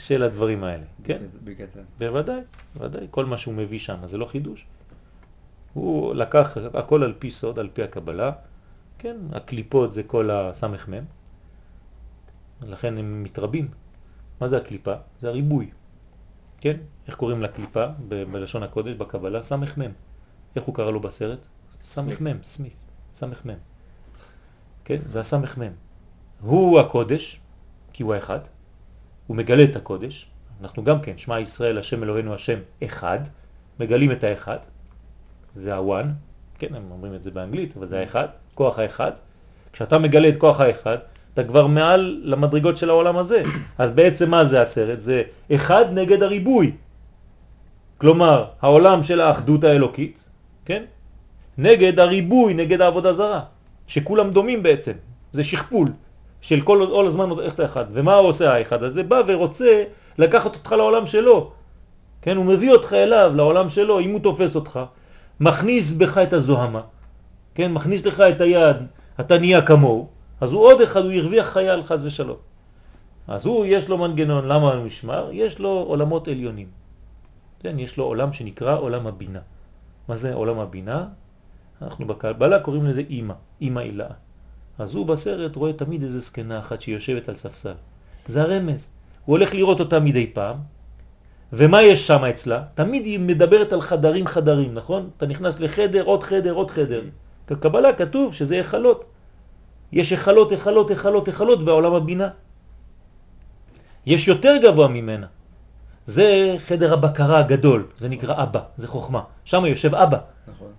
של 0.00 0.22
הדברים 0.22 0.64
האלה, 0.64 0.84
כן? 1.04 1.22
בקטן. 1.44 1.80
בוודאי, 1.98 2.40
בוודאי, 2.74 3.06
כל 3.10 3.24
מה 3.24 3.38
שהוא 3.38 3.54
מביא 3.54 3.78
שם 3.78 4.06
זה 4.06 4.18
לא 4.18 4.26
חידוש. 4.26 4.66
הוא 5.72 6.14
לקח 6.14 6.56
הכל 6.74 7.02
על 7.02 7.14
פי 7.18 7.30
סוד, 7.30 7.58
על 7.58 7.68
פי 7.72 7.82
הקבלה, 7.82 8.32
כן, 8.98 9.16
הקליפות 9.32 9.92
זה 9.92 10.02
כל 10.02 10.30
הסמ"ם, 10.30 11.04
לכן 12.62 12.98
הם 12.98 13.22
מתרבים. 13.22 13.68
מה 14.40 14.48
זה 14.48 14.56
הקליפה? 14.56 14.94
זה 15.20 15.28
הריבוי, 15.28 15.70
כן? 16.60 16.76
איך 17.06 17.16
קוראים 17.16 17.42
לקליפה 17.42 17.86
בלשון 18.08 18.62
הקודש, 18.62 18.94
בקבלה? 18.94 19.42
סמ"ם. 19.42 19.92
איך 20.56 20.64
הוא 20.64 20.74
קרא 20.74 20.90
לו 20.90 21.00
בסרט? 21.00 21.38
סמ"ם, 21.82 22.42
סמית, 22.44 22.76
סמ"ם. 23.12 23.54
כן, 24.84 24.98
זה 25.06 25.20
הסמ"ם. 25.20 25.72
הוא 26.40 26.80
הקודש, 26.80 27.40
כי 27.92 28.02
הוא 28.02 28.14
האחד, 28.14 28.40
הוא 29.30 29.36
מגלה 29.36 29.64
את 29.64 29.76
הקודש, 29.76 30.26
אנחנו 30.62 30.84
גם 30.84 31.00
כן, 31.00 31.12
שמע 31.16 31.40
ישראל, 31.40 31.78
השם 31.78 32.02
אלוהינו 32.02 32.34
השם 32.34 32.58
אחד, 32.84 33.18
מגלים 33.80 34.12
את 34.12 34.24
האחד, 34.24 34.56
זה 35.56 35.74
ה-one, 35.74 36.06
כן, 36.58 36.74
הם 36.74 36.82
אומרים 36.90 37.14
את 37.14 37.22
זה 37.22 37.30
באנגלית, 37.30 37.76
אבל 37.76 37.86
זה 37.86 38.00
האחד, 38.00 38.26
כוח 38.54 38.78
האחד. 38.78 39.12
כשאתה 39.72 39.98
מגלה 39.98 40.28
את 40.28 40.36
כוח 40.36 40.60
האחד, 40.60 40.96
אתה 41.34 41.44
כבר 41.44 41.66
מעל 41.66 42.20
למדרגות 42.24 42.76
של 42.76 42.90
העולם 42.90 43.16
הזה. 43.16 43.42
אז 43.78 43.90
בעצם 43.90 44.30
מה 44.30 44.44
זה 44.44 44.62
הסרט? 44.62 45.00
זה 45.00 45.22
אחד 45.54 45.84
נגד 45.92 46.22
הריבוי. 46.22 46.72
כלומר, 47.98 48.44
העולם 48.62 49.02
של 49.02 49.20
האחדות 49.20 49.64
האלוקית, 49.64 50.24
כן? 50.64 50.82
נגד 51.58 52.00
הריבוי, 52.00 52.54
נגד 52.54 52.80
העבודה 52.80 53.14
זרה, 53.14 53.40
שכולם 53.86 54.30
דומים 54.30 54.62
בעצם. 54.62 54.92
זה 55.32 55.44
שכפול 55.44 55.88
של 56.40 56.60
כל, 56.60 56.86
כל 56.92 57.06
הזמן 57.06 57.30
איך 57.40 57.54
אתה 57.54 57.64
אחד. 57.64 57.84
ומה 57.92 58.14
עושה 58.14 58.54
האחד 58.54 58.82
הזה? 58.82 59.02
בא 59.02 59.22
ורוצה 59.26 59.84
לקחת 60.18 60.54
אותך 60.54 60.72
לעולם 60.72 61.06
שלו. 61.06 61.50
כן, 62.22 62.36
הוא 62.36 62.44
מביא 62.44 62.72
אותך 62.72 62.92
אליו, 62.92 63.32
לעולם 63.34 63.68
שלו, 63.68 64.00
אם 64.00 64.10
הוא 64.10 64.20
תופס 64.20 64.54
אותך, 64.56 64.80
מכניס 65.40 65.92
בך 65.92 66.18
את 66.18 66.32
הזוהמה, 66.32 66.80
כן, 67.54 67.72
מכניס 67.72 68.06
לך 68.06 68.20
את 68.20 68.40
היד, 68.40 68.76
אתה 69.20 69.38
נהיה 69.38 69.62
כמוהו, 69.62 70.08
אז 70.40 70.52
הוא 70.52 70.60
עוד 70.60 70.80
אחד, 70.80 71.04
הוא 71.04 71.12
הרוויח 71.12 71.46
חייל 71.46 71.82
חז 71.82 72.04
ושלום. 72.04 72.36
אז 73.28 73.46
הוא, 73.46 73.64
יש 73.68 73.88
לו 73.88 73.98
מנגנון, 73.98 74.48
למה 74.48 74.72
הוא 74.72 74.86
נשמר? 74.86 75.28
יש 75.32 75.58
לו 75.58 75.68
עולמות 75.68 76.28
עליונים. 76.28 76.66
כן, 77.60 77.78
יש 77.78 77.96
לו 77.96 78.04
עולם 78.04 78.32
שנקרא 78.32 78.78
עולם 78.78 79.06
הבינה. 79.06 79.40
מה 80.08 80.16
זה 80.16 80.34
עולם 80.34 80.58
הבינה? 80.58 81.06
אנחנו 81.82 82.06
בקבלה 82.06 82.58
קוראים 82.58 82.86
לזה 82.86 83.02
אימא, 83.10 83.34
אימא 83.60 83.80
אילאה. 83.80 84.14
אז 84.80 84.94
הוא 84.94 85.06
בסרט 85.06 85.56
רואה 85.56 85.72
תמיד 85.72 86.02
איזה 86.02 86.18
זקנה 86.18 86.58
אחת 86.58 86.80
שיושבת 86.80 87.28
על 87.28 87.36
ספסל. 87.36 87.72
זה 88.26 88.42
הרמז. 88.42 88.90
הוא 89.24 89.36
הולך 89.36 89.54
לראות 89.54 89.80
אותה 89.80 90.00
מדי 90.00 90.26
פעם, 90.26 90.56
ומה 91.52 91.82
יש 91.82 92.06
שם 92.06 92.24
אצלה? 92.24 92.62
תמיד 92.74 93.04
היא 93.04 93.20
מדברת 93.20 93.72
על 93.72 93.80
חדרים 93.80 94.26
חדרים, 94.26 94.74
נכון? 94.74 95.10
אתה 95.16 95.26
נכנס 95.26 95.60
לחדר, 95.60 96.02
עוד 96.04 96.22
חדר, 96.22 96.52
עוד 96.52 96.70
חדר. 96.70 97.02
בקבלה 97.50 97.92
כתוב 97.92 98.34
שזה 98.34 98.60
החלות. 98.60 99.04
יש 99.92 100.12
החלות, 100.12 100.52
החלות, 100.52 100.90
החלות, 100.90 101.28
החלות 101.28 101.64
בעולם 101.64 101.94
הבינה. 101.94 102.28
יש 104.06 104.28
יותר 104.28 104.56
גבוה 104.62 104.88
ממנה. 104.88 105.26
זה 106.06 106.56
חדר 106.66 106.92
הבקרה 106.92 107.38
הגדול, 107.38 107.86
זה 107.98 108.08
נקרא 108.08 108.42
אבא, 108.42 108.60
זה 108.76 108.88
חוכמה. 108.88 109.22
שם 109.44 109.66
יושב 109.66 109.94
אבא, 109.94 110.18
נכון. 110.48 110.72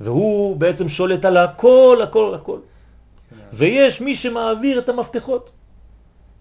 והוא 0.00 0.56
בעצם 0.56 0.88
שולט 0.88 1.24
על 1.24 1.36
הכל, 1.36 1.98
הכל, 2.02 2.34
הכל. 2.34 2.58
ויש 3.52 4.00
מי 4.00 4.14
שמעביר 4.14 4.78
את 4.78 4.88
המפתחות. 4.88 5.50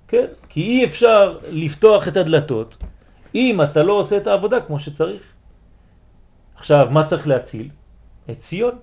כן? 0.08 0.26
כי 0.50 0.62
אי 0.62 0.86
אפשר 0.86 1.38
לפתוח 1.52 2.08
את 2.08 2.18
הדלתות 2.18 2.78
אם 3.36 3.62
אתה 3.62 3.84
לא 3.84 3.94
עושה 3.94 4.18
את 4.18 4.28
העבודה 4.28 4.62
כמו 4.62 4.80
שצריך. 4.80 5.22
עכשיו, 6.56 6.88
מה 6.92 7.04
צריך 7.04 7.28
להציל? 7.28 7.70
את 8.30 8.40
ציון. 8.40 8.76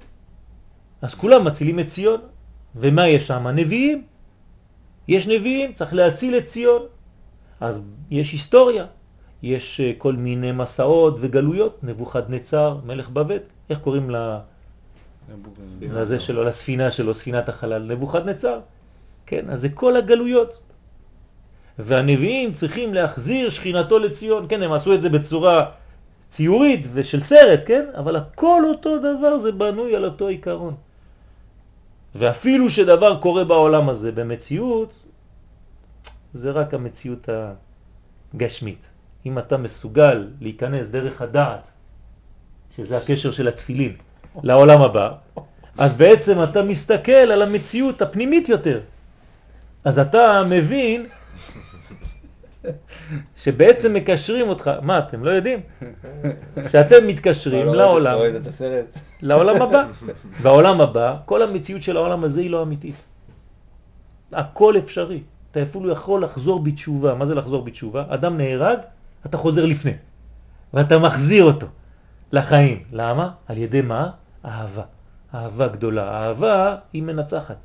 אז 1.03 1.15
כולם 1.15 1.45
מצילים 1.45 1.81
את 1.81 1.87
ציון. 1.87 2.21
ומה 2.77 3.09
יש 3.09 3.27
שם? 3.27 3.49
נביאים. 3.49 4.05
יש 5.09 5.27
נביאים, 5.27 5.73
צריך 5.73 5.95
להציל 5.95 6.37
את 6.37 6.45
ציון. 6.45 6.83
אז 7.61 7.81
יש 8.11 8.33
היסטוריה, 8.33 8.87
יש 9.43 9.81
אה, 9.81 9.93
כל 9.99 10.13
מיני 10.13 10.53
מסעות 10.53 11.17
וגלויות, 11.21 11.85
נבוכדנצר, 11.85 12.79
מלך 12.85 13.09
בבית, 13.09 13.43
איך 13.71 13.79
קוראים 13.79 14.11
לה... 14.11 14.41
לזה 15.81 16.21
שלו, 16.21 16.45
לספינה 16.45 16.91
שלו, 16.91 17.15
ספינת 17.15 17.49
החלל, 17.49 17.83
נבוכדנצר. 17.83 18.61
כן, 19.27 19.51
אז 19.51 19.61
זה 19.61 19.69
כל 19.69 19.97
הגלויות. 19.97 20.59
והנביאים 21.79 22.53
צריכים 22.53 22.95
להחזיר 22.95 23.51
שכינתו 23.51 23.99
לציון. 23.99 24.47
כן, 24.49 24.63
הם 24.63 24.73
עשו 24.73 24.95
את 24.95 25.03
זה 25.03 25.09
בצורה 25.09 25.71
ציורית 26.31 26.87
ושל 26.93 27.23
סרט, 27.23 27.61
כן? 27.67 27.85
אבל 27.95 28.17
הכל 28.17 28.63
אותו 28.69 28.99
דבר, 28.99 29.39
זה 29.39 29.53
בנוי 29.53 29.97
על 29.97 30.05
אותו 30.05 30.27
עיקרון. 30.27 30.75
ואפילו 32.15 32.71
שדבר 32.71 33.21
קורה 33.21 33.45
בעולם 33.45 33.89
הזה 33.89 34.13
במציאות, 34.13 34.93
זה 36.35 36.51
רק 36.51 36.75
המציאות 36.75 37.29
הגשמית. 38.35 38.89
אם 39.27 39.39
אתה 39.39 39.57
מסוגל 39.57 40.29
להיכנס 40.41 40.89
דרך 40.89 41.23
הדעת, 41.23 41.69
שזה 42.77 42.97
הקשר 42.97 43.33
של 43.33 43.49
התפילין, 43.49 43.97
לעולם 44.43 44.83
הבא, 44.83 45.11
אז 45.79 45.95
בעצם 45.95 46.43
אתה 46.43 46.63
מסתכל 46.63 47.13
על 47.13 47.43
המציאות 47.43 48.03
הפנימית 48.03 48.49
יותר. 48.49 48.81
אז 49.85 49.99
אתה 49.99 50.43
מבין 50.49 51.07
שבעצם 53.37 53.95
מקשרים 53.95 54.49
אותך, 54.49 54.71
מה 54.83 54.99
אתם 54.99 55.25
לא 55.25 55.31
יודעים? 55.31 55.61
שאתם 56.71 57.07
מתקשרים 57.07 57.67
לא 57.67 57.77
לעולם, 57.77 58.19
את 58.37 58.47
הסרט? 58.47 58.99
לעולם 59.23 59.63
הבא. 59.63 59.85
בעולם 60.43 60.81
הבא, 60.81 61.17
כל 61.25 61.43
המציאות 61.43 61.83
של 61.83 61.97
העולם 61.97 62.25
הזה 62.25 62.41
היא 62.41 62.51
לא 62.51 62.63
אמיתית. 62.63 62.95
הכל 64.33 64.79
אפשרי. 64.79 65.23
אתה 65.51 65.63
אפילו 65.63 65.91
יכול 65.91 66.25
לחזור 66.25 66.61
בתשובה. 66.61 67.15
מה 67.15 67.27
זה 67.27 67.35
לחזור 67.35 67.63
בתשובה? 67.65 68.05
אדם 68.09 68.37
נהרג, 68.37 68.79
אתה 69.27 69.37
חוזר 69.37 69.67
לפני, 69.67 69.93
ואתה 70.75 70.99
מחזיר 70.99 71.45
אותו 71.45 71.67
לחיים. 72.33 72.83
למה? 72.93 73.31
על 73.49 73.59
ידי 73.59 73.83
מה? 73.83 74.11
אהבה. 74.45 74.85
אהבה 75.35 75.69
גדולה. 75.69 76.27
אהבה 76.27 76.77
היא 76.93 77.03
מנצחת. 77.03 77.57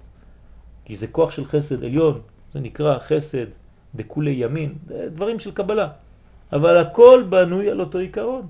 כי 0.85 0.95
זה 0.95 1.07
כוח 1.07 1.31
של 1.31 1.45
חסד 1.45 1.83
עליון, 1.83 2.21
זה 2.53 2.59
נקרא 2.59 2.99
חסד 2.99 3.45
דקולי 3.95 4.31
ימין, 4.31 4.75
דברים 4.87 5.39
של 5.39 5.51
קבלה. 5.51 5.87
אבל 6.53 6.77
הכל 6.77 7.23
בנוי 7.29 7.71
על 7.71 7.79
אותו 7.79 7.97
עיקרון. 7.97 8.47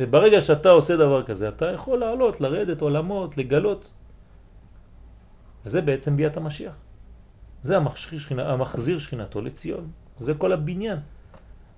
וברגע 0.00 0.40
שאתה 0.40 0.70
עושה 0.70 0.96
דבר 0.96 1.22
כזה, 1.22 1.48
אתה 1.48 1.66
יכול 1.66 1.98
לעלות, 1.98 2.40
לרדת 2.40 2.80
עולמות, 2.80 3.36
לגלות. 3.36 3.90
וזה 5.66 5.80
בעצם 5.80 6.16
ביאת 6.16 6.36
המשיח. 6.36 6.72
זה 7.62 7.78
שכינה, 7.94 8.52
המחזיר 8.52 8.98
שכינתו 8.98 9.42
לציון. 9.42 9.90
זה 10.18 10.34
כל 10.34 10.52
הבניין. 10.52 10.98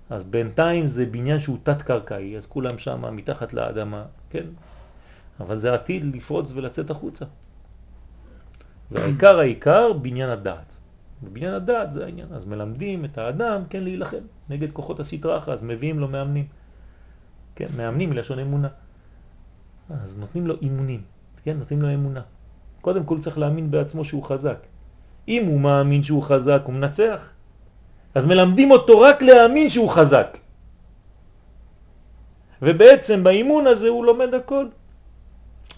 אז 0.09 0.23
בינתיים 0.23 0.87
זה 0.87 1.05
בניין 1.05 1.39
שהוא 1.39 1.57
תת-קרקעי, 1.63 2.37
אז 2.37 2.45
כולם 2.45 2.77
שם 2.77 3.15
מתחת 3.15 3.53
לאדמה, 3.53 4.03
כן? 4.29 4.45
אבל 5.39 5.59
זה 5.59 5.73
עתיד 5.73 6.15
לפרוץ 6.15 6.51
ולצאת 6.53 6.89
החוצה. 6.89 7.25
והעיקר 8.91 9.39
העיקר 9.39 9.93
בניין 9.93 10.29
הדעת. 10.29 10.75
ובניין 11.23 11.53
הדעת 11.53 11.93
זה 11.93 12.05
העניין. 12.05 12.27
אז 12.33 12.45
מלמדים 12.45 13.05
את 13.05 13.17
האדם, 13.17 13.61
כן, 13.69 13.83
להילחם 13.83 14.23
נגד 14.49 14.71
כוחות 14.71 14.99
הסטרה 14.99 15.37
אחת, 15.37 15.49
אז 15.49 15.63
מביאים 15.63 15.99
לו 15.99 16.07
מאמנים. 16.07 16.47
כן, 17.55 17.67
מאמנים 17.77 18.09
מלשון 18.09 18.39
אמונה. 18.39 18.67
אז 20.03 20.17
נותנים 20.17 20.47
לו 20.47 20.55
אימונים, 20.61 21.01
כן, 21.43 21.57
נותנים 21.57 21.81
לו 21.81 21.93
אמונה. 21.93 22.21
קודם 22.81 23.03
כל 23.03 23.19
צריך 23.19 23.37
להאמין 23.37 23.71
בעצמו 23.71 24.05
שהוא 24.05 24.23
חזק. 24.23 24.57
אם 25.27 25.45
הוא 25.45 25.59
מאמין 25.59 26.03
שהוא 26.03 26.23
חזק, 26.23 26.61
הוא 26.65 26.73
מנצח. 26.73 27.29
אז 28.15 28.25
מלמדים 28.25 28.71
אותו 28.71 28.99
רק 28.99 29.21
להאמין 29.21 29.69
שהוא 29.69 29.89
חזק. 29.89 30.37
ובעצם 32.61 33.23
באימון 33.23 33.67
הזה 33.67 33.87
הוא 33.87 34.05
לומד 34.05 34.33
הכל. 34.33 34.65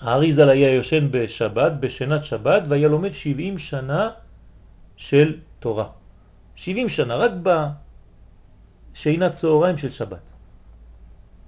האריזל 0.01 0.49
היה 0.49 0.73
יושן 0.73 1.07
בשבת, 1.11 1.71
בשנת 1.79 2.23
שבת, 2.23 2.63
והיה 2.69 2.87
לומד 2.87 3.13
70 3.13 3.57
שנה 3.57 4.09
של 4.97 5.35
תורה. 5.59 5.85
70 6.55 6.89
שנה, 6.89 7.15
רק 7.15 7.31
בשינת 8.93 9.31
צהריים 9.31 9.77
של 9.77 9.89
שבת. 9.89 10.31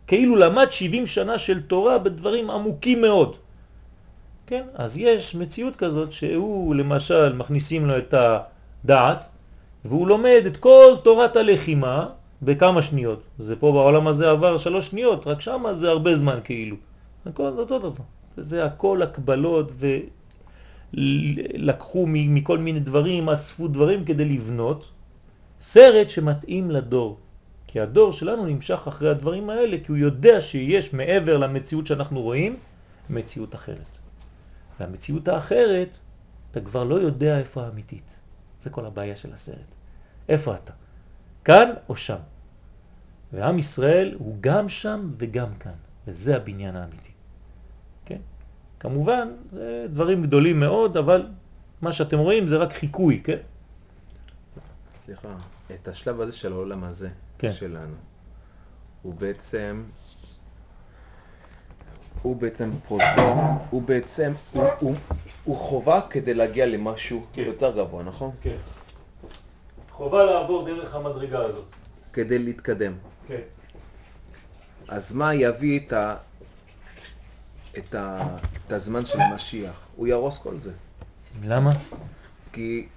כאילו 0.07 0.35
למד 0.35 0.67
70 0.71 1.05
שנה 1.05 1.37
של 1.37 1.61
תורה 1.61 1.99
בדברים 1.99 2.49
עמוקים 2.49 3.01
מאוד. 3.01 3.35
כן? 4.47 4.63
אז 4.75 4.97
יש 4.97 5.35
מציאות 5.35 5.75
כזאת 5.75 6.11
שהוא 6.11 6.75
למשל 6.75 7.33
מכניסים 7.33 7.85
לו 7.85 7.97
את 7.97 8.13
הדעת 8.13 9.25
והוא 9.85 10.07
לומד 10.07 10.41
את 10.47 10.57
כל 10.57 10.95
תורת 11.03 11.35
הלחימה 11.35 12.09
בכמה 12.41 12.81
שניות. 12.81 13.21
זה 13.39 13.55
פה 13.55 13.71
בעולם 13.71 14.07
הזה 14.07 14.31
עבר 14.31 14.57
שלוש 14.57 14.87
שניות, 14.87 15.27
רק 15.27 15.41
שם 15.41 15.63
זה 15.71 15.89
הרבה 15.89 16.17
זמן 16.17 16.39
כאילו. 16.43 16.75
הכל 17.25 17.53
אותו 17.57 17.79
דבר. 17.79 18.03
זה 18.41 18.65
הכל 18.65 19.01
הקבלות 19.01 19.71
ולקחו 20.93 22.05
מכל 22.07 22.57
מיני 22.57 22.79
דברים, 22.79 23.29
אספו 23.29 23.67
דברים 23.67 24.05
כדי 24.05 24.25
לבנות 24.25 24.91
סרט 25.61 26.09
שמתאים 26.09 26.71
לדור. 26.71 27.17
כי 27.67 27.79
הדור 27.79 28.13
שלנו 28.13 28.45
נמשך 28.45 28.79
אחרי 28.87 29.09
הדברים 29.09 29.49
האלה, 29.49 29.77
כי 29.85 29.91
הוא 29.91 29.97
יודע 29.97 30.41
שיש 30.41 30.93
מעבר 30.93 31.37
למציאות 31.37 31.87
שאנחנו 31.87 32.21
רואים, 32.21 32.57
מציאות 33.09 33.55
אחרת. 33.55 33.91
והמציאות 34.79 35.27
האחרת, 35.27 35.97
אתה 36.51 36.61
כבר 36.61 36.83
לא 36.83 36.95
יודע 36.95 37.39
איפה 37.39 37.63
האמיתית. 37.63 38.15
זה 38.61 38.69
כל 38.69 38.85
הבעיה 38.85 39.17
של 39.17 39.33
הסרט. 39.33 39.69
איפה 40.29 40.55
אתה? 40.55 40.73
כאן 41.43 41.69
או 41.89 41.95
שם? 41.95 42.17
ועם 43.33 43.59
ישראל 43.59 44.15
הוא 44.19 44.37
גם 44.41 44.69
שם 44.69 45.11
וגם 45.17 45.53
כאן, 45.59 45.77
וזה 46.07 46.35
הבניין 46.35 46.75
האמיתי. 46.75 47.08
כמובן, 48.79 49.29
זה 49.51 49.85
דברים 49.89 50.23
גדולים 50.23 50.59
מאוד, 50.59 50.97
אבל 50.97 51.27
מה 51.81 51.93
שאתם 51.93 52.19
רואים 52.19 52.47
זה 52.47 52.57
רק 52.57 52.73
חיקוי, 52.73 53.21
כן? 53.23 53.37
סליחה, 55.05 55.35
את 55.73 55.87
השלב 55.87 56.21
הזה 56.21 56.33
של 56.33 56.51
העולם 56.51 56.83
הזה, 56.83 57.09
כן. 57.37 57.51
שלנו, 57.51 57.95
הוא 59.01 59.13
בעצם 59.13 59.83
הוא 62.21 62.35
בעצם 62.35 62.69
פרוזדור, 62.87 63.35
הוא 63.69 63.81
בעצם, 63.81 64.33
הוא, 64.51 64.63
הוא, 64.79 64.95
הוא 65.43 65.57
חובה 65.57 66.01
כדי 66.09 66.33
להגיע 66.33 66.65
למשהו 66.65 67.25
כן. 67.33 67.41
יותר 67.41 67.77
גבוה, 67.77 68.03
נכון? 68.03 68.31
כן. 68.41 68.55
חובה 69.91 70.25
לעבור 70.25 70.65
דרך 70.65 70.95
המדרגה 70.95 71.39
הזאת. 71.39 71.65
כדי 72.13 72.39
להתקדם. 72.39 72.93
כן. 73.27 73.41
אז 74.87 75.13
מה 75.13 75.33
יביא 75.33 75.79
את, 75.79 75.93
ה, 75.93 76.15
את, 77.79 77.95
ה, 77.95 78.37
את 78.67 78.71
הזמן 78.71 79.05
של 79.05 79.19
המשיח? 79.21 79.79
הוא 79.95 80.07
ירוס 80.07 80.37
כל 80.37 80.59
זה. 80.59 80.71
למה? 81.43 81.71
כי 82.53 82.87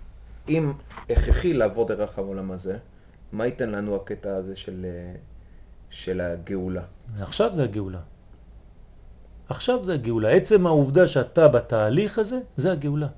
אם 0.48 0.72
הכרחי 1.10 1.54
לעבור 1.54 1.88
דרך 1.88 2.18
העולם 2.18 2.50
הזה, 2.50 2.76
מה 3.32 3.46
ייתן 3.46 3.70
לנו 3.70 3.96
הקטע 3.96 4.34
הזה 4.36 4.56
של, 4.56 4.86
של 5.90 6.20
הגאולה? 6.20 6.82
עכשיו 7.20 7.54
זה 7.54 7.62
הגאולה. 7.64 7.98
עכשיו 9.48 9.84
זה 9.84 9.94
הגאולה. 9.94 10.28
עצם 10.28 10.66
העובדה 10.66 11.06
שאתה 11.06 11.48
בתהליך 11.48 12.18
הזה, 12.18 12.38
זה 12.56 12.72
הגאולה. 12.72 13.08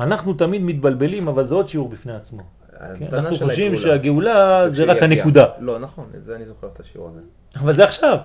אנחנו 0.00 0.34
תמיד 0.34 0.62
מתבלבלים, 0.62 1.28
אבל 1.28 1.46
זה 1.46 1.54
עוד 1.54 1.68
שיעור 1.68 1.88
בפני 1.88 2.12
עצמו. 2.12 2.42
כן? 2.98 3.06
אנחנו 3.12 3.36
חושבים 3.38 3.72
הגאולה. 3.72 3.88
שהגאולה 3.88 4.68
זה 4.68 4.84
רק. 4.84 5.02
הנקודה. 5.02 5.46
לא, 5.58 5.78
נכון, 5.78 6.10
זה 6.24 6.36
אני 6.36 6.46
זוכר 6.46 6.66
את 6.66 6.80
השיעור 6.80 7.08
הזה. 7.08 7.20
אבל 7.56 7.76
זה 7.76 7.84
עכשיו. 7.84 8.18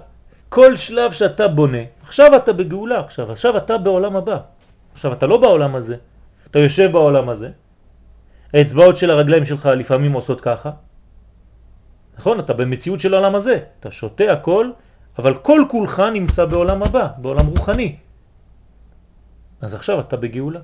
כל 0.49 0.75
שלב 0.77 1.11
שאתה 1.11 1.47
בונה, 1.47 1.83
עכשיו 2.03 2.35
אתה 2.35 2.53
בגאולה, 2.53 2.99
עכשיו, 2.99 3.31
עכשיו 3.31 3.57
אתה 3.57 3.77
בעולם 3.77 4.15
הבא. 4.15 4.37
עכשיו 4.93 5.13
אתה 5.13 5.27
לא 5.27 5.37
בעולם 5.37 5.75
הזה, 5.75 5.95
אתה 6.51 6.59
יושב 6.59 6.91
בעולם 6.91 7.29
הזה, 7.29 7.49
האצבעות 8.53 8.97
של 8.97 9.11
הרגליים 9.11 9.45
שלך 9.45 9.65
לפעמים 9.65 10.13
עושות 10.13 10.41
ככה, 10.41 10.71
נכון? 12.19 12.39
אתה 12.39 12.53
במציאות 12.53 12.99
של 12.99 13.13
העולם 13.13 13.35
הזה, 13.35 13.59
אתה 13.79 13.91
שותה 13.91 14.31
הכל 14.31 14.71
אבל 15.19 15.37
כל 15.37 15.61
כולך 15.69 15.99
נמצא 16.13 16.45
בעולם 16.45 16.83
הבא, 16.83 17.07
בעולם 17.17 17.47
רוחני. 17.47 17.95
אז 19.61 19.73
עכשיו 19.73 19.99
אתה 19.99 20.17
בגאולה. 20.17 20.59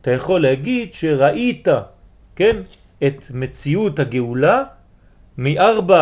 אתה 0.00 0.10
יכול 0.10 0.40
להגיד 0.42 0.94
שראית, 0.94 1.68
כן, 2.36 2.56
את 3.06 3.24
מציאות 3.30 3.98
הגאולה 3.98 4.62
מ-4 5.38 5.92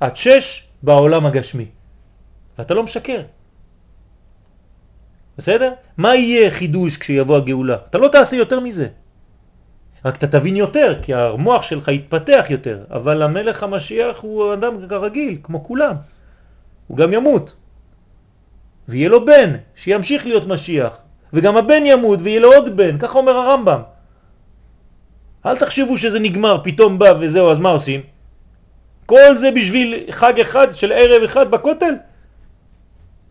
עד 0.00 0.16
6 0.16 0.66
בעולם 0.82 1.26
הגשמי. 1.26 1.66
ואתה 2.58 2.74
לא 2.74 2.82
משקר. 2.82 3.22
בסדר? 5.38 5.72
מה 5.96 6.14
יהיה 6.14 6.50
חידוש 6.50 6.96
כשיבוא 6.96 7.36
הגאולה? 7.36 7.76
אתה 7.90 7.98
לא 7.98 8.08
תעשה 8.08 8.36
יותר 8.36 8.60
מזה. 8.60 8.88
רק 10.04 10.16
אתה 10.16 10.26
תבין 10.26 10.56
יותר, 10.56 10.98
כי 11.02 11.14
המוח 11.14 11.62
שלך 11.62 11.88
יתפתח 11.88 12.44
יותר, 12.48 12.84
אבל 12.90 13.22
המלך 13.22 13.62
המשיח 13.62 14.18
הוא 14.20 14.52
אדם 14.52 14.88
כרגיל, 14.88 15.38
כמו 15.42 15.64
כולם. 15.64 15.94
הוא 16.86 16.96
גם 16.96 17.12
ימות, 17.12 17.54
ויהיה 18.88 19.08
לו 19.08 19.24
בן, 19.24 19.52
שימשיך 19.74 20.26
להיות 20.26 20.46
משיח, 20.46 20.92
וגם 21.32 21.56
הבן 21.56 21.82
ימות 21.86 22.18
ויהיה 22.22 22.40
לו 22.40 22.52
עוד 22.52 22.76
בן, 22.76 22.98
ככה 22.98 23.18
אומר 23.18 23.32
הרמב"ם. 23.32 23.80
אל 25.46 25.58
תחשבו 25.58 25.98
שזה 25.98 26.18
נגמר, 26.18 26.60
פתאום 26.64 26.98
בא 26.98 27.14
וזהו, 27.20 27.50
אז 27.50 27.58
מה 27.58 27.68
עושים? 27.68 28.00
כל 29.06 29.36
זה 29.36 29.50
בשביל 29.50 30.04
חג 30.10 30.40
אחד 30.40 30.72
של 30.72 30.92
ערב 30.92 31.22
אחד 31.22 31.50
בכותל? 31.50 31.94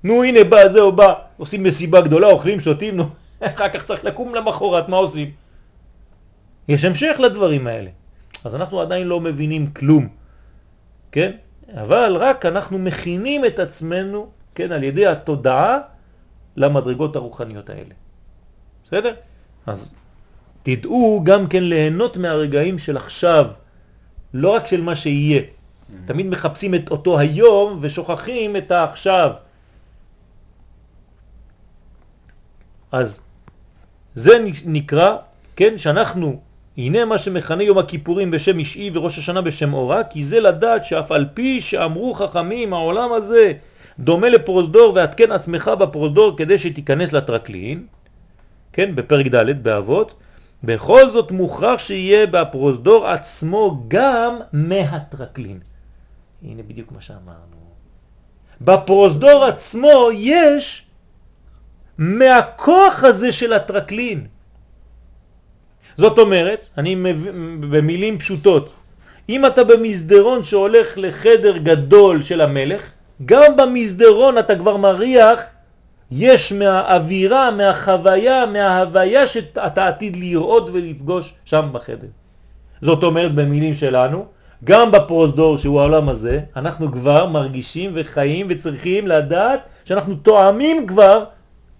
נו 0.04 0.24
הנה 0.24 0.44
בא, 0.44 0.68
זהו 0.68 0.92
בא, 0.92 1.14
עושים 1.38 1.64
מסיבה 1.64 2.02
גדולה, 2.02 2.28
אוכלים, 2.28 2.60
שותים, 2.60 2.98
נו, 2.98 3.10
אחר 3.42 3.70
כך 3.70 3.84
צריך 3.84 4.06
לקום 4.06 4.36
למחרת, 4.36 4.90
מה 4.90 4.98
עושים? 4.98 5.32
יש 6.68 6.86
המשך 6.86 7.16
לדברים 7.20 7.68
האלה. 7.68 7.90
אז 8.46 8.56
אנחנו 8.56 8.82
עדיין 8.82 9.08
לא 9.08 9.22
מבינים 9.22 9.68
כלום, 9.68 10.08
כן? 11.12 11.32
אבל 11.74 12.18
רק 12.20 12.46
אנחנו 12.46 12.80
מכינים 12.80 13.46
את 13.46 13.60
עצמנו, 13.60 14.30
כן, 14.56 14.72
על 14.72 14.84
ידי 14.84 15.08
התודעה 15.08 15.78
למדרגות 16.58 17.16
הרוחניות 17.16 17.70
האלה. 17.70 17.94
בסדר? 18.86 19.14
אז 19.66 19.94
תדעו 20.64 21.22
גם 21.24 21.48
כן 21.48 21.64
ליהנות 21.64 22.18
מהרגעים 22.18 22.78
של 22.78 22.98
עכשיו, 22.98 23.46
לא 24.34 24.50
רק 24.56 24.66
של 24.66 24.82
מה 24.82 24.96
שיהיה. 24.96 25.42
Mm-hmm. 25.42 26.08
תמיד 26.08 26.26
מחפשים 26.26 26.76
את 26.76 26.92
אותו 26.92 27.20
היום 27.20 27.80
ושוכחים 27.82 28.56
את 28.56 28.72
העכשיו. 28.72 29.32
אז 32.92 33.22
זה 34.16 34.46
נקרא, 34.66 35.16
כן, 35.56 35.78
שאנחנו, 35.78 36.40
הנה 36.78 37.06
מה 37.06 37.18
שמכנה 37.18 37.64
יום 37.64 37.78
הכיפורים 37.78 38.32
בשם 38.32 38.60
אישי 38.60 38.92
וראש 38.94 39.18
השנה 39.18 39.42
בשם 39.42 39.74
אורה, 39.74 40.04
כי 40.04 40.24
זה 40.24 40.40
לדעת 40.40 40.86
שאף 40.86 41.12
על 41.12 41.26
פי 41.34 41.62
שאמרו 41.62 42.14
חכמים, 42.14 42.74
העולם 42.74 43.12
הזה 43.12 43.54
דומה 44.00 44.30
לפרוזדור 44.30 44.94
ועדכן 44.96 45.32
עצמך 45.32 45.72
בפרוזדור 45.80 46.38
כדי 46.38 46.58
שתיכנס 46.58 47.14
לטרקלין, 47.14 47.86
כן, 48.74 48.96
בפרק 48.96 49.28
ד' 49.28 49.64
באבות, 49.64 50.14
בכל 50.64 51.10
זאת 51.10 51.32
מוכרח 51.32 51.80
שיהיה 51.80 52.28
בפרוזדור 52.28 53.08
עצמו 53.08 53.84
גם 53.88 54.40
מהטרקלין. 54.54 55.60
הנה 56.44 56.64
בדיוק 56.64 56.92
מה 56.92 57.02
שאמרנו. 57.02 57.62
בפרוזדור 58.62 59.44
עצמו 59.44 60.10
יש 60.14 60.81
מהכוח 62.02 63.04
הזה 63.04 63.32
של 63.32 63.54
הטרקלין. 63.54 64.26
זאת 65.98 66.20
אומרת, 66.20 66.66
אני 66.78 66.96
במילים 67.70 68.20
פשוטות, 68.20 68.70
אם 69.30 69.46
אתה 69.46 69.64
במסדרון 69.64 70.44
שהולך 70.44 70.88
לחדר 70.98 71.58
גדול 71.58 72.22
של 72.22 72.42
המלך, 72.42 72.82
גם 73.26 73.58
במסדרון 73.58 74.38
אתה 74.38 74.56
כבר 74.56 74.78
מריח, 74.78 75.42
יש 76.12 76.54
מהאווירה, 76.54 77.52
מהחוויה, 77.52 78.46
מההוויה 78.46 79.28
שאתה 79.28 79.88
עתיד 79.88 80.16
לראות 80.16 80.70
ולפגוש 80.74 81.34
שם 81.46 81.70
בחדר. 81.72 82.08
זאת 82.82 83.04
אומרת 83.04 83.36
במילים 83.36 83.76
שלנו, 83.76 84.26
גם 84.64 84.92
בפרוזדור 84.92 85.58
שהוא 85.58 85.80
העולם 85.80 86.10
הזה, 86.10 86.40
אנחנו 86.56 86.92
כבר 86.92 87.26
מרגישים 87.26 87.92
וחיים 87.94 88.48
וצריכים 88.50 89.08
לדעת 89.08 89.60
שאנחנו 89.86 90.16
תואמים 90.16 90.88
כבר 90.88 91.24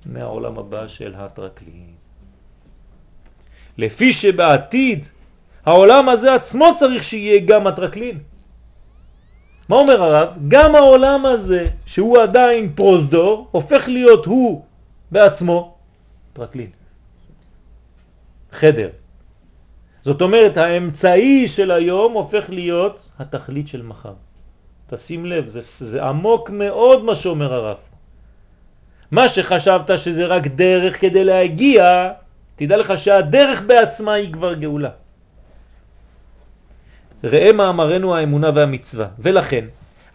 מהעולם 0.06 0.60
הבא 0.60 0.88
של 0.88 1.16
הטרקלין. 1.16 1.94
לפי 3.78 4.14
שבעתיד 4.14 5.06
העולם 5.66 6.10
הזה 6.10 6.36
עצמו 6.36 6.66
צריך 6.78 7.04
שיהיה 7.04 7.40
גם 7.46 7.68
הטרקלין. 7.68 8.20
מה 9.70 9.76
אומר 9.76 10.04
הרב? 10.04 10.30
גם 10.48 10.76
העולם 10.76 11.26
הזה, 11.26 11.68
שהוא 11.86 12.20
עדיין 12.20 12.74
פרוזדור, 12.76 13.48
הופך 13.52 13.88
להיות 13.88 14.26
הוא 14.26 14.66
בעצמו 15.12 15.76
טרקלין. 16.34 16.70
חדר. 18.52 18.90
זאת 20.04 20.22
אומרת, 20.22 20.58
האמצעי 20.58 21.48
של 21.48 21.72
היום 21.72 22.14
הופך 22.14 22.50
להיות 22.50 23.10
התכלית 23.20 23.68
של 23.68 23.82
מחר. 23.82 24.14
תשים 24.90 25.26
לב, 25.26 25.48
זה, 25.48 25.62
זה 25.62 26.04
עמוק 26.04 26.50
מאוד 26.50 27.04
מה 27.04 27.16
שאומר 27.16 27.54
הרב. 27.54 27.78
מה 29.12 29.30
שחשבת 29.30 30.00
שזה 30.00 30.26
רק 30.26 30.48
דרך 30.48 31.02
כדי 31.02 31.24
להגיע, 31.24 32.12
תדע 32.56 32.78
לך 32.78 32.94
שהדרך 32.98 33.62
בעצמה 33.62 34.14
היא 34.14 34.34
כבר 34.34 34.54
גאולה. 34.54 34.90
ראה 37.24 37.54
מאמרנו 37.54 38.16
האמונה 38.16 38.50
והמצווה. 38.56 39.08
ולכן, 39.20 39.66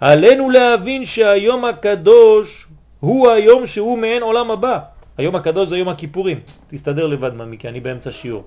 עלינו 0.01 0.51
להבין 0.51 1.05
שהיום 1.05 1.64
הקדוש 1.64 2.66
הוא 3.01 3.30
היום 3.30 3.66
שהוא 3.66 3.99
מעין 3.99 4.22
עולם 4.22 4.51
הבא. 4.51 4.78
היום 5.18 5.34
הקדוש 5.34 5.68
זה 5.68 5.76
יום 5.76 5.88
הכיפורים. 5.88 6.40
תסתדר 6.68 7.07
לבד 7.07 7.34
ממי, 7.34 7.59
כי 7.59 7.68
אני 7.68 7.80
באמצע 7.80 8.12
שיעור. 8.12 8.44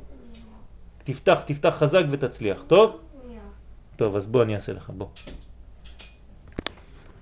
תפתח, 1.04 1.38
תפתח 1.45 1.74
חזק 1.80 2.04
ותצליח. 2.10 2.58
טוב? 2.68 2.97
טוב, 3.95 4.16
אז 4.16 4.28
בוא 4.28 4.43
אני 4.43 4.56
אעשה 4.56 4.74
לך, 4.74 4.89
בוא. 4.97 5.08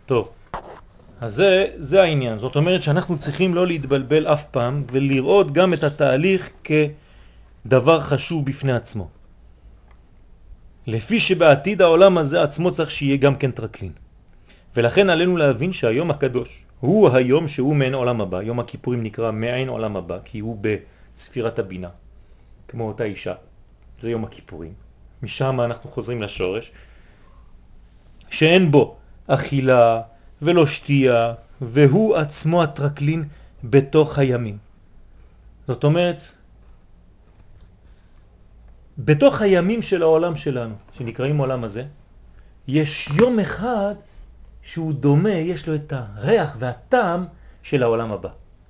טוב, 0.05 0.29
אז 1.21 1.33
זה, 1.33 1.67
זה 1.77 2.01
העניין. 2.01 2.37
זאת 2.39 2.55
אומרת 2.55 2.83
שאנחנו 2.83 3.19
צריכים 3.19 3.53
לא 3.53 3.67
להתבלבל 3.67 4.27
אף 4.27 4.43
פעם 4.51 4.81
ולראות 4.91 5.51
גם 5.51 5.73
את 5.73 5.83
התהליך 5.83 6.49
כדבר 6.63 8.01
חשוב 8.01 8.45
בפני 8.45 8.71
עצמו. 8.71 9.07
לפי 10.87 11.19
שבעתיד 11.19 11.81
העולם 11.81 12.17
הזה 12.17 12.43
עצמו 12.43 12.71
צריך 12.71 12.91
שיהיה 12.91 13.17
גם 13.17 13.35
כן 13.35 13.51
טרקלין. 13.51 13.91
ולכן 14.75 15.09
עלינו 15.09 15.37
להבין 15.37 15.73
שהיום 15.73 16.11
הקדוש 16.11 16.65
הוא 16.79 17.09
היום 17.09 17.47
שהוא 17.47 17.75
מעין 17.75 17.93
עולם 17.93 18.21
הבא. 18.21 18.41
יום 18.41 18.59
הכיפורים 18.59 19.03
נקרא 19.03 19.31
מעין 19.31 19.69
עולם 19.69 19.97
הבא 19.97 20.17
כי 20.25 20.39
הוא 20.39 20.57
בספירת 20.61 21.59
הבינה, 21.59 21.89
כמו 22.67 22.87
אותה 22.87 23.03
אישה. 23.03 23.33
זה 24.01 24.09
יום 24.09 24.23
הכיפורים. 24.23 24.73
משם 25.23 25.61
אנחנו 25.61 25.91
חוזרים 25.91 26.21
לשורש, 26.21 26.71
שאין 28.29 28.71
בו 28.71 28.95
אכילה 29.27 30.01
ולא 30.41 30.67
שתייה, 30.67 31.33
והוא 31.61 32.15
עצמו 32.15 32.63
הטרקלין 32.63 33.23
בתוך 33.63 34.17
הימים. 34.17 34.57
זאת 35.67 35.83
אומרת, 35.83 36.21
בתוך 38.97 39.41
הימים 39.41 39.81
של 39.81 40.01
העולם 40.01 40.35
שלנו, 40.35 40.75
שנקראים 40.97 41.37
עולם 41.37 41.63
הזה, 41.63 41.83
יש 42.67 43.09
יום 43.13 43.39
אחד 43.39 43.95
שהוא 44.61 44.93
דומה, 44.93 45.29
יש 45.29 45.67
לו 45.67 45.75
את 45.75 45.93
הריח 45.95 46.55
והטעם 46.59 47.25
של 47.63 47.83
העולם 47.83 48.11
הבא. 48.11 48.29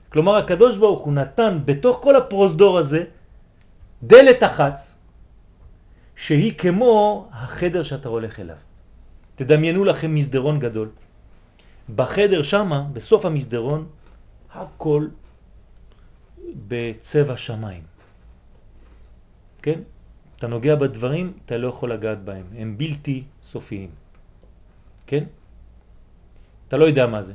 כלומר, 0.09 0.35
הקדוש 0.35 0.77
ברוך 0.77 1.05
הוא 1.05 1.13
נתן 1.13 1.59
בתוך 1.65 1.99
כל 2.03 2.15
הפרוזדור 2.15 2.77
הזה 2.77 3.03
דלת 4.03 4.43
אחת, 4.43 4.81
שהיא 6.15 6.53
כמו 6.57 7.27
החדר 7.31 7.83
שאתה 7.83 8.09
הולך 8.09 8.39
אליו. 8.39 8.55
תדמיינו 9.35 9.85
לכם 9.85 10.15
מסדרון 10.15 10.59
גדול. 10.59 10.89
בחדר 11.95 12.43
שמה, 12.43 12.87
בסוף 12.93 13.25
המסדרון, 13.25 13.87
הכל 14.53 15.07
בצבע 16.67 17.37
שמיים. 17.37 17.83
כן? 19.61 19.79
אתה 20.37 20.47
נוגע 20.47 20.75
בדברים, 20.75 21.33
אתה 21.45 21.57
לא 21.57 21.67
יכול 21.67 21.91
לגעת 21.91 22.23
בהם, 22.23 22.45
הם 22.57 22.77
בלתי 22.77 23.23
סופיים. 23.43 23.89
כן? 25.07 25.23
אתה 26.67 26.77
לא 26.77 26.85
יודע 26.85 27.07
מה 27.07 27.23
זה. 27.23 27.33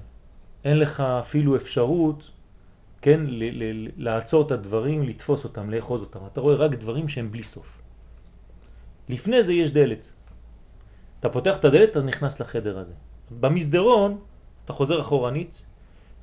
אין 0.65 0.79
לך 0.79 1.01
אפילו 1.01 1.57
אפשרות, 1.57 2.31
כן, 3.03 3.21
לעצור 3.97 4.47
את 4.47 4.51
הדברים, 4.51 5.03
לתפוס 5.03 5.45
אותם, 5.45 5.71
לאחוז 5.71 6.01
אותם. 6.01 6.21
אתה 6.33 6.41
רואה 6.41 6.55
רק 6.55 6.71
דברים 6.71 7.09
שהם 7.09 7.33
בלי 7.33 7.43
סוף. 7.43 7.79
לפני 9.09 9.45
זה 9.45 9.53
יש 9.53 9.71
דלת. 9.71 10.09
אתה 11.21 11.29
פותח 11.29 11.57
את 11.57 11.65
הדלת, 11.65 11.91
אתה 11.91 12.03
נכנס 12.03 12.41
לחדר 12.41 12.79
הזה. 12.79 12.93
במסדרון, 13.41 14.19
אתה 14.73 14.79
חוזר 14.79 15.01
אחורנית, 15.01 15.63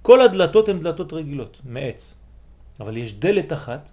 כל 0.02 0.22
הדלתות 0.22 0.70
הן 0.70 0.80
דלתות 0.80 1.14
רגילות, 1.14 1.62
מעץ. 1.66 2.16
אבל 2.80 2.98
יש 2.98 3.14
דלת 3.14 3.54
אחת 3.54 3.90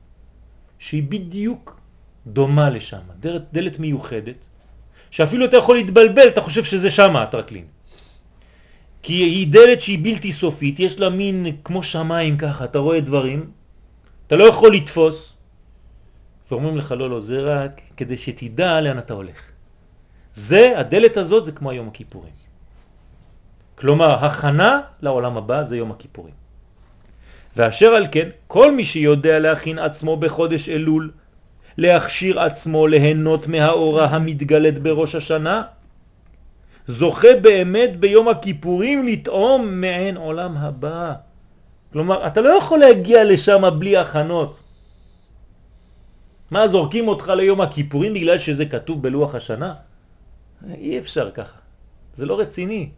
שהיא 0.79 1.03
בדיוק 1.03 1.81
דומה 2.27 2.71
לשם, 2.71 3.05
דלת, 3.21 3.43
דלת 3.53 3.79
מיוחדת, 3.79 4.41
שאפילו 5.11 5.45
אתה 5.45 5.57
יכול 5.57 5.77
להתבלבל, 5.77 6.29
אתה 6.29 6.41
חושב 6.41 6.65
שזה 6.65 6.91
שם 6.91 7.17
הטרקלין. 7.17 7.65
כי 9.03 9.13
היא 9.13 9.53
דלת 9.53 9.81
שהיא 9.81 9.99
בלתי 10.03 10.33
סופית, 10.33 10.81
יש 10.81 10.99
לה 10.99 11.11
מין 11.11 11.47
כמו 11.65 11.83
שמיים 11.83 12.39
ככה, 12.39 12.65
אתה 12.65 12.79
רואה 12.79 13.01
דברים, 13.01 13.51
אתה 14.27 14.37
לא 14.37 14.45
יכול 14.45 14.75
לתפוס, 14.75 15.33
ואומרים 16.51 16.77
לך 16.77 16.95
לא, 16.97 17.11
לא, 17.11 17.21
זה 17.21 17.39
רק 17.43 17.81
כדי 17.97 18.17
שתדע 18.17 18.81
לאן 18.81 18.99
אתה 18.99 19.15
הולך. 19.15 19.41
זה, 20.33 20.79
הדלת 20.79 21.17
הזאת 21.17 21.45
זה 21.45 21.53
כמו 21.53 21.71
היום 21.71 21.89
הכיפורים. 21.89 22.46
כלומר, 23.79 24.25
הכנה 24.25 24.81
לעולם 25.03 25.37
הבא 25.37 25.65
זה 25.65 25.77
יום 25.77 25.91
הכיפורים. 25.91 26.35
ואשר 27.57 27.87
על 27.87 28.07
כן, 28.13 28.29
כל 28.47 28.73
מי 28.73 28.85
שיודע 28.85 29.39
להכין 29.39 29.79
עצמו 29.79 30.17
בחודש 30.17 30.69
אלול 30.69 31.11
להכשיר 31.79 32.41
עצמו 32.41 32.87
ליהנות 32.87 33.47
מהאורה 33.49 34.05
המתגלת 34.05 34.79
בראש 34.79 35.15
השנה, 35.15 35.63
זוכה 36.87 37.29
באמת 37.43 38.01
ביום 38.01 38.29
הכיפורים 38.29 39.07
לטעום 39.07 39.81
מעין 39.81 40.17
עולם 40.17 40.57
הבא. 40.57 41.13
כלומר, 41.93 42.27
אתה 42.27 42.41
לא 42.41 42.49
יכול 42.49 42.79
להגיע 42.79 43.25
לשם 43.25 43.63
בלי 43.79 43.97
הכנות. 43.97 44.59
מה, 46.51 46.69
זורקים 46.69 47.09
אותך 47.09 47.29
ליום 47.29 47.61
הכיפורים 47.61 48.15
בגלל 48.15 48.39
שזה 48.39 48.67
כתוב 48.67 49.03
בלוח 49.03 49.35
השנה? 49.35 49.75
אי 50.75 50.99
אפשר 50.99 51.31
ככה, 51.31 51.59
זה 52.17 52.27
לא 52.27 52.41
רציני. 52.41 52.89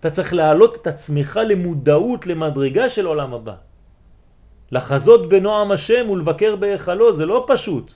אתה 0.00 0.10
צריך 0.10 0.34
להעלות 0.34 0.76
את 0.76 0.86
עצמך 0.86 1.40
למודעות, 1.48 2.26
למדרגה 2.26 2.88
של 2.88 3.06
עולם 3.06 3.34
הבא. 3.34 3.54
לחזות 4.72 5.28
בנועם 5.28 5.70
השם 5.70 6.10
ולבקר 6.10 6.56
בהיכלו, 6.56 7.14
זה 7.14 7.26
לא 7.26 7.44
פשוט. 7.48 7.92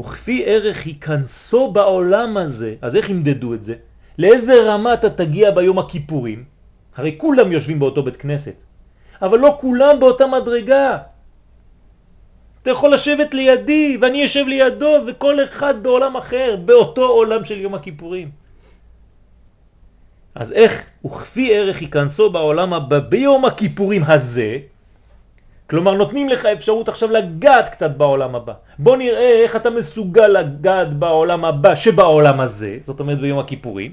וכפי 0.00 0.42
ערך 0.46 0.86
ייכנסו 0.86 1.70
בעולם 1.72 2.36
הזה, 2.36 2.74
אז 2.82 2.96
איך 2.96 3.10
ימדדו 3.10 3.54
את 3.54 3.62
זה? 3.62 3.74
לאיזה 4.18 4.72
רמה 4.72 4.94
אתה 4.94 5.10
תגיע 5.10 5.50
ביום 5.50 5.78
הכיפורים? 5.78 6.44
הרי 6.96 7.14
כולם 7.18 7.52
יושבים 7.52 7.78
באותו 7.78 8.02
בית 8.02 8.16
כנסת, 8.16 8.62
אבל 9.22 9.38
לא 9.38 9.56
כולם 9.60 10.00
באותה 10.00 10.26
מדרגה. 10.26 10.98
אתה 12.62 12.70
יכול 12.70 12.94
לשבת 12.94 13.34
לידי 13.34 13.98
ואני 14.00 14.22
יושב 14.22 14.44
לידו 14.46 14.96
וכל 15.06 15.44
אחד 15.44 15.82
בעולם 15.82 16.16
אחר, 16.16 16.56
באותו 16.64 17.04
עולם 17.06 17.44
של 17.44 17.60
יום 17.60 17.74
הכיפורים. 17.74 18.39
אז 20.34 20.52
איך 20.52 20.82
וכפי 21.04 21.54
ערך 21.54 21.82
ייכנסו 21.82 22.30
בעולם 22.30 22.72
הבא 22.72 22.98
ביום 22.98 23.44
הכיפורים 23.44 24.04
הזה, 24.04 24.58
כלומר 25.70 25.94
נותנים 25.94 26.28
לך 26.28 26.46
אפשרות 26.46 26.88
עכשיו 26.88 27.10
לגעת 27.10 27.68
קצת 27.68 27.90
בעולם 27.90 28.34
הבא. 28.34 28.52
בוא 28.78 28.96
נראה 28.96 29.42
איך 29.42 29.56
אתה 29.56 29.70
מסוגל 29.70 30.26
לגעת 30.26 30.94
בעולם 30.94 31.44
הבא 31.44 31.74
שבעולם 31.74 32.40
הזה, 32.40 32.78
זאת 32.82 33.00
אומרת 33.00 33.20
ביום 33.20 33.38
הכיפורים. 33.38 33.92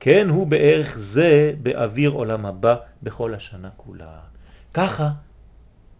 כן, 0.00 0.28
הוא 0.28 0.46
בערך 0.46 0.98
זה 0.98 1.52
באוויר 1.62 2.10
עולם 2.10 2.46
הבא 2.46 2.74
בכל 3.02 3.34
השנה 3.34 3.68
כולה. 3.76 4.18
ככה 4.74 5.08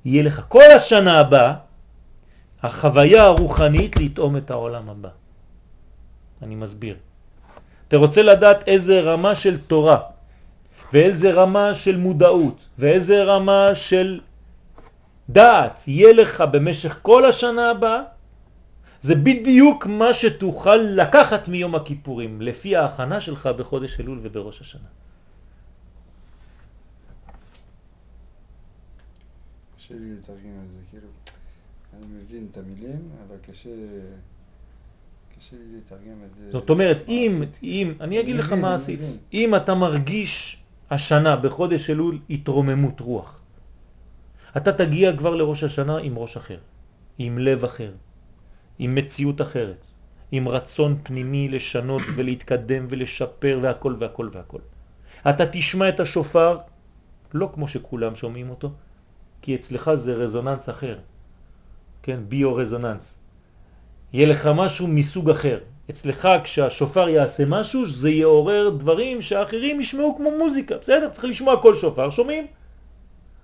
יהיה 0.05 0.23
לך 0.23 0.43
כל 0.49 0.71
השנה 0.77 1.21
הבאה 1.21 1.55
החוויה 2.63 3.25
הרוחנית 3.25 3.97
לטעום 3.97 4.37
את 4.37 4.51
העולם 4.51 4.89
הבא. 4.89 5.09
אני 6.43 6.55
מסביר. 6.55 6.97
אתה 7.93 8.01
רוצה 8.01 8.23
לדעת 8.23 8.69
איזה 8.69 9.01
רמה 9.01 9.35
של 9.35 9.61
תורה 9.69 10.01
ואיזה 10.93 11.33
רמה 11.33 11.75
של 11.75 11.97
מודעות 11.97 12.69
ואיזה 12.79 13.25
רמה 13.25 13.75
של 13.75 14.21
דעת 15.29 15.85
יהיה 15.87 16.13
לך 16.13 16.41
במשך 16.41 16.99
כל 17.03 17.25
השנה 17.25 17.71
הבאה, 17.71 18.01
זה 19.01 19.15
בדיוק 19.15 19.87
מה 19.87 20.15
שתוכל 20.15 20.77
לקחת 20.77 21.49
מיום 21.49 21.75
הכיפורים, 21.75 22.41
לפי 22.41 22.77
ההכנה 22.77 23.21
שלך 23.21 23.47
בחודש 23.47 24.01
אלול 24.01 24.19
ובראש 24.23 24.61
השנה. 24.61 24.89
קשה 29.77 29.95
לי 29.95 30.17
לתרגם 30.17 30.57
על 30.61 30.69
זה, 30.73 30.81
כאילו, 30.91 31.09
אני 31.97 32.07
מבין 32.07 32.47
את 32.53 32.57
המילים, 32.57 33.09
אבל 33.29 33.37
קשה, 33.53 33.71
קשה 35.43 35.57
לי 35.57 35.79
לתרגם 35.79 36.25
את 36.31 36.35
זה. 36.35 36.53
זאת 36.53 36.71
אומרת, 36.71 37.05
אם. 37.09 37.43
אם, 37.63 37.93
אני 38.01 38.21
אגיד 38.21 38.37
לך 38.37 38.53
מה 38.53 38.75
עשית. 38.75 39.01
אם 39.33 39.55
אתה 39.55 39.75
מרגיש 39.75 40.63
השנה 40.91 41.37
בחודש 41.37 41.91
אלול 41.91 42.19
התרוממות 42.31 43.01
רוח, 43.01 43.41
אתה 44.57 44.73
תגיע 44.73 45.17
כבר 45.17 45.35
לראש 45.35 45.65
השנה 45.65 45.99
עם 45.99 46.19
ראש 46.19 46.37
אחר, 46.37 46.59
עם 47.19 47.39
לב 47.39 47.65
אחר, 47.65 47.93
עם 48.79 48.95
מציאות 48.95 49.41
אחרת, 49.41 49.87
עם 50.33 50.49
רצון 50.49 50.99
פנימי 51.03 51.49
לשנות 51.49 52.03
ולהתקדם 52.17 52.87
ולשפר 52.91 53.59
והכל 53.63 53.97
והכל 53.99 54.29
והכל. 54.33 54.61
אתה 55.31 55.45
תשמע 55.53 55.89
את 55.89 56.01
השופר 56.01 56.59
לא 57.35 57.51
כמו 57.55 57.69
שכולם 57.69 58.17
שומעים 58.17 58.51
אותו, 58.51 58.73
כי 59.43 59.55
אצלך 59.55 59.95
זה 59.95 60.15
רזוננס 60.15 60.69
אחר, 60.69 60.99
כן, 62.03 62.21
ביו-רזוננס. 62.29 63.22
יהיה 64.13 64.29
לך 64.29 64.47
משהו 64.55 64.89
מסוג 64.89 65.31
אחר. 65.31 65.59
אצלך 65.91 66.29
כשהשופר 66.45 67.09
יעשה 67.09 67.45
משהו, 67.47 67.87
זה 67.87 68.11
יעורר 68.11 68.69
דברים 68.69 69.23
שאחרים 69.23 69.81
ישמעו 69.81 70.15
כמו 70.17 70.31
מוזיקה, 70.39 70.77
בסדר? 70.77 71.09
צריך 71.13 71.25
לשמוע 71.25 71.63
כל 71.63 71.77
שופר, 71.77 72.11
שומעים? 72.11 72.47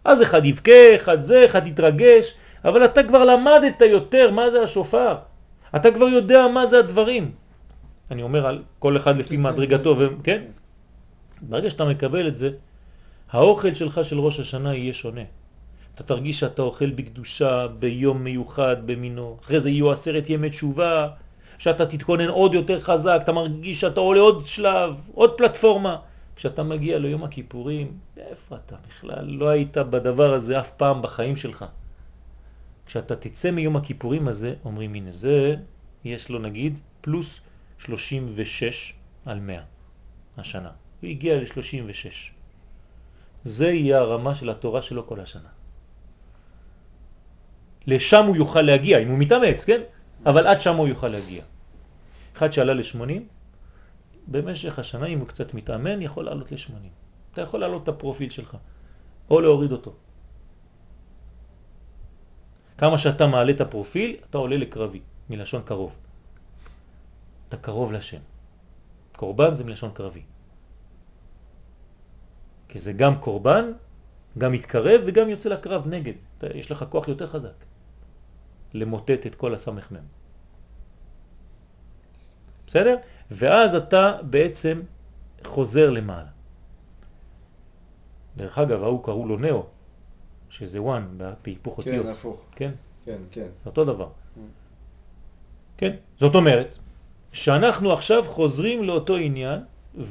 אז 0.04 0.22
אחד 0.22 0.44
יבכה, 0.44 0.96
אחד 0.96 1.22
זה, 1.22 1.44
אחד 1.44 1.66
יתרגש, 1.66 2.34
אבל 2.64 2.84
אתה 2.84 3.02
כבר 3.02 3.24
למדת 3.24 3.80
יותר 3.80 4.30
מה 4.30 4.50
זה 4.50 4.62
השופר. 4.62 5.14
אתה 5.76 5.90
כבר 5.90 6.04
יודע 6.04 6.48
מה 6.48 6.66
זה 6.66 6.78
הדברים. 6.78 7.30
אני 8.10 8.22
אומר 8.22 8.46
על 8.46 8.62
כל 8.78 8.96
אחד 8.96 9.18
לפי 9.18 9.36
כן, 9.36 9.42
מדרגתו, 9.42 9.96
כן, 9.96 10.14
כן? 10.24 10.42
ברגע 11.42 11.70
שאתה 11.70 11.84
מקבל 11.84 12.28
את 12.28 12.36
זה, 12.36 12.50
האוכל 13.30 13.74
שלך 13.74 14.00
של 14.04 14.18
ראש 14.18 14.40
השנה 14.40 14.74
יהיה 14.74 14.94
שונה. 14.94 15.20
אתה 15.98 16.06
תרגיש 16.06 16.40
שאתה 16.40 16.62
אוכל 16.62 16.90
בקדושה, 16.90 17.68
ביום 17.68 18.24
מיוחד 18.24 18.76
במינו. 18.86 19.36
אחרי 19.42 19.60
זה 19.60 19.70
יהיו 19.70 19.92
עשרת 19.92 20.30
ימי 20.30 20.50
תשובה, 20.50 21.08
שאתה 21.58 21.86
תתכונן 21.86 22.28
עוד 22.28 22.54
יותר 22.54 22.80
חזק, 22.80 23.20
אתה 23.24 23.32
מרגיש 23.32 23.80
שאתה 23.80 24.00
עולה 24.00 24.20
עוד 24.20 24.46
שלב, 24.46 24.94
עוד 25.14 25.38
פלטפורמה. 25.38 25.96
כשאתה 26.36 26.62
מגיע 26.62 26.98
ליום 26.98 27.24
הכיפורים, 27.24 27.98
איפה 28.16 28.56
אתה 28.56 28.76
בכלל? 28.88 29.24
לא 29.24 29.48
היית 29.48 29.76
בדבר 29.76 30.32
הזה 30.32 30.60
אף 30.60 30.70
פעם 30.70 31.02
בחיים 31.02 31.36
שלך. 31.36 31.64
כשאתה 32.86 33.16
תצא 33.16 33.50
מיום 33.50 33.76
הכיפורים 33.76 34.28
הזה, 34.28 34.54
אומרים, 34.64 34.94
הנה 34.94 35.10
זה, 35.10 35.56
יש 36.04 36.28
לו 36.28 36.38
נגיד 36.38 36.78
פלוס 37.00 37.40
36 37.78 38.92
על 39.26 39.40
100 39.40 39.60
השנה. 40.36 40.70
הוא 41.00 41.10
הגיע 41.10 41.36
ל-36. 41.36 42.10
זה 43.44 43.70
יהיה 43.70 43.98
הרמה 43.98 44.34
של 44.34 44.50
התורה 44.50 44.82
שלו 44.82 45.06
כל 45.06 45.20
השנה. 45.20 45.57
לשם 47.88 48.24
הוא 48.26 48.36
יוכל 48.36 48.62
להגיע, 48.62 48.98
אם 48.98 49.08
הוא 49.08 49.18
מתאמץ, 49.18 49.64
כן? 49.64 49.80
אבל 50.26 50.46
עד 50.46 50.60
שם 50.60 50.76
הוא 50.76 50.88
יוכל 50.88 51.08
להגיע. 51.08 51.44
אחד 52.36 52.52
שעלה 52.52 52.74
ל-80, 52.74 53.22
במשך 54.26 54.78
השנה, 54.78 55.06
אם 55.06 55.18
הוא 55.18 55.28
קצת 55.28 55.54
מתאמן, 55.54 56.02
יכול 56.02 56.24
לעלות 56.24 56.52
ל-80. 56.52 56.72
אתה 57.32 57.40
יכול 57.40 57.60
לעלות 57.60 57.82
את 57.82 57.88
הפרופיל 57.88 58.30
שלך, 58.30 58.56
או 59.30 59.40
להוריד 59.40 59.72
אותו. 59.72 59.92
כמה 62.78 62.98
שאתה 62.98 63.26
מעלה 63.26 63.52
את 63.52 63.60
הפרופיל, 63.60 64.16
אתה 64.30 64.38
עולה 64.38 64.56
לקרבי, 64.56 65.00
מלשון 65.30 65.62
קרוב. 65.64 65.92
אתה 67.48 67.56
קרוב 67.56 67.92
לשם. 67.92 68.20
קורבן 69.16 69.54
זה 69.54 69.64
מלשון 69.64 69.90
קרבי. 69.94 70.22
כי 72.68 72.78
זה 72.78 72.92
גם 72.92 73.20
קורבן, 73.20 73.72
גם 74.38 74.52
מתקרב 74.52 75.00
וגם 75.06 75.28
יוצא 75.28 75.48
לקרב 75.48 75.86
נגד. 75.86 76.12
יש 76.54 76.70
לך 76.70 76.84
כוח 76.88 77.08
יותר 77.08 77.26
חזק 77.26 77.68
למוטט 78.74 79.26
את 79.26 79.34
כל 79.34 79.54
הסמ"ם. 79.54 80.02
בסדר? 82.66 82.96
ואז 83.30 83.74
אתה 83.74 84.22
בעצם 84.22 84.80
חוזר 85.44 85.90
למעלה. 85.90 86.28
דרך 88.36 88.58
אגב, 88.58 88.82
ההוא 88.82 89.04
קראו 89.04 89.26
לו 89.26 89.36
נאו, 89.36 89.66
שזה 90.50 90.82
וואן 90.82 91.18
בהיפוך 91.42 91.78
אותיות. 91.78 92.06
כן, 92.06 92.12
הפוך. 92.12 92.46
כן, 92.56 92.70
כן, 93.04 93.18
כן. 93.30 93.46
אותו 93.66 93.84
דבר. 93.84 94.08
כן, 95.76 95.96
זאת 96.20 96.34
אומרת 96.34 96.78
שאנחנו 97.32 97.92
עכשיו 97.92 98.24
חוזרים 98.28 98.82
לאותו 98.82 99.16
עניין, 99.16 99.60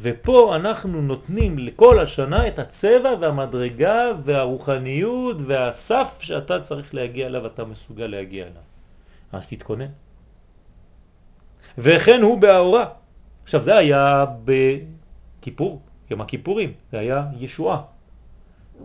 ופה 0.01 0.55
אנחנו 0.55 1.01
נותנים 1.01 1.59
לכל 1.59 1.99
השנה 1.99 2.47
את 2.47 2.59
הצבע 2.59 3.15
והמדרגה 3.21 4.11
והרוחניות 4.23 5.38
והסף 5.45 6.07
שאתה 6.19 6.61
צריך 6.61 6.95
להגיע 6.95 7.27
אליו, 7.27 7.45
אתה 7.45 7.65
מסוגל 7.65 8.07
להגיע 8.07 8.43
אליו. 8.43 8.61
אז 9.31 9.47
תתכונן. 9.47 9.85
וכן 11.77 12.21
הוא 12.21 12.38
באורה. 12.38 12.85
עכשיו 13.43 13.63
זה 13.63 13.77
היה 13.77 14.25
בכיפור, 14.45 15.81
יום 16.11 16.21
הכיפורים, 16.21 16.73
זה 16.91 16.99
היה 16.99 17.23
ישועה. 17.39 17.81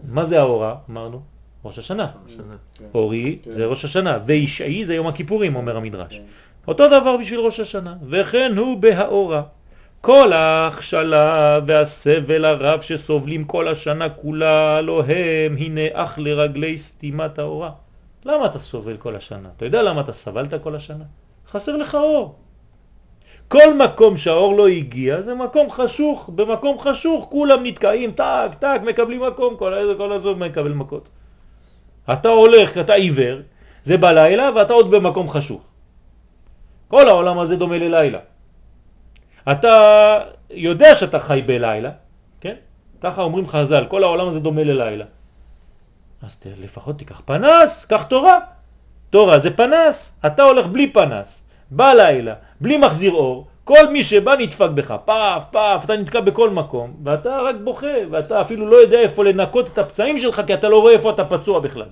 מה 0.09 0.25
זה 0.25 0.41
האורה? 0.41 0.77
אמרנו, 0.91 1.21
ראש 1.65 1.79
השנה. 1.79 2.13
השנה. 2.27 2.57
כן. 2.75 2.85
אורי 2.95 3.39
כן. 3.43 3.51
זה 3.51 3.67
ראש 3.67 3.85
השנה, 3.85 4.19
וישעי 4.27 4.85
זה 4.85 4.95
יום 4.95 5.07
הכיפורים, 5.07 5.57
אומר 5.57 5.77
המדרש. 5.77 6.19
כן. 6.19 6.25
אותו 6.69 6.87
דבר 6.87 7.17
בשביל 7.17 7.41
ראש 7.41 7.61
השנה, 7.61 7.97
וכן 8.09 8.53
הוא 8.57 8.79
בהאורה. 8.79 9.43
כל 10.03 10.33
ההכשלה 10.33 11.59
והסבל 11.67 12.45
הרב 12.45 12.81
שסובלים 12.81 13.45
כל 13.45 13.69
השנה 13.69 14.09
כולה, 14.09 14.81
לא 14.81 15.03
הם, 15.03 15.57
הנה 15.57 15.81
אך 15.93 16.19
לרגלי 16.19 16.79
סתימת 16.79 17.39
האורה. 17.39 17.71
למה 18.25 18.47
אתה 18.47 18.59
סובל 18.59 18.97
כל 18.97 19.17
השנה? 19.17 19.49
אתה 19.57 19.65
יודע 19.65 19.83
למה 19.83 20.01
אתה 20.01 20.13
סבלת 20.13 20.63
כל 20.63 20.77
השנה? 20.77 21.05
חסר 21.51 21.77
לך 21.77 21.95
אור. 21.95 22.35
כל 23.49 23.75
מקום 23.79 24.17
שהאור 24.17 24.57
לא 24.57 24.69
הגיע 24.69 25.23
זה 25.23 25.35
מקום 25.35 25.71
חשוך, 25.71 26.31
במקום 26.35 26.79
חשוך 26.79 27.27
כולם 27.31 27.63
נתקעים, 27.63 28.13
טק, 28.13 28.51
טק, 28.59 28.81
מקבלים 28.87 29.23
מקום, 29.23 29.57
כל 29.57 29.75
הזמן, 29.75 29.99
כל 29.99 30.13
הזמן 30.13 30.39
מקבל 30.39 30.73
מכות. 30.73 31.09
אתה 32.13 32.29
הולך, 32.29 32.79
אתה 32.79 32.95
עיוור, 32.95 33.39
זה 33.83 33.99
בלילה 33.99 34.51
ואתה 34.57 34.73
עוד 34.73 34.91
במקום 34.91 35.31
חשוך. 35.31 35.63
כל 36.89 37.09
העולם 37.09 37.39
הזה 37.39 37.57
דומה 37.57 37.79
ללילה. 37.79 38.19
אתה 39.51 40.19
יודע 40.51 40.95
שאתה 40.95 41.21
חי 41.21 41.43
בלילה, 41.47 41.91
כן? 42.41 42.55
ככה 43.01 43.23
אומרים 43.23 43.49
חז"ל, 43.49 43.85
כל 43.89 44.03
העולם 44.03 44.29
הזה 44.29 44.41
דומה 44.41 44.65
ללילה. 44.65 45.05
אז 46.23 46.37
ת, 46.37 46.47
לפחות 46.61 46.99
תיקח 46.99 47.23
פנס, 47.25 47.85
קח 47.85 48.03
תורה. 48.03 48.39
תורה 49.11 49.39
זה 49.39 49.57
פנס, 49.57 50.13
אתה 50.27 50.43
הולך 50.43 50.67
בלי 50.67 50.93
פנס, 50.93 51.43
בלילה, 51.71 52.35
בלי 52.61 52.77
מחזיר 52.79 53.13
אור, 53.13 53.47
כל 53.65 53.89
מי 53.93 54.05
שבא 54.05 54.35
נדפק 54.39 54.69
בך, 54.75 54.97
פאף, 55.05 55.43
פאף, 55.51 55.85
אתה 55.85 55.97
נתקע 55.97 56.21
בכל 56.21 56.51
מקום, 56.51 56.97
ואתה 57.05 57.41
רק 57.41 57.57
בוכה, 57.65 57.97
ואתה 58.11 58.41
אפילו 58.41 58.67
לא 58.67 58.77
יודע 58.77 58.99
איפה 58.99 59.25
לנקות 59.25 59.67
את 59.67 59.79
הפצעים 59.79 60.19
שלך, 60.19 60.43
כי 60.47 60.55
אתה 60.55 60.69
לא 60.69 60.81
רואה 60.81 60.93
איפה 60.93 61.11
אתה 61.11 61.25
פצוע 61.25 61.61
בכלל. 61.61 61.89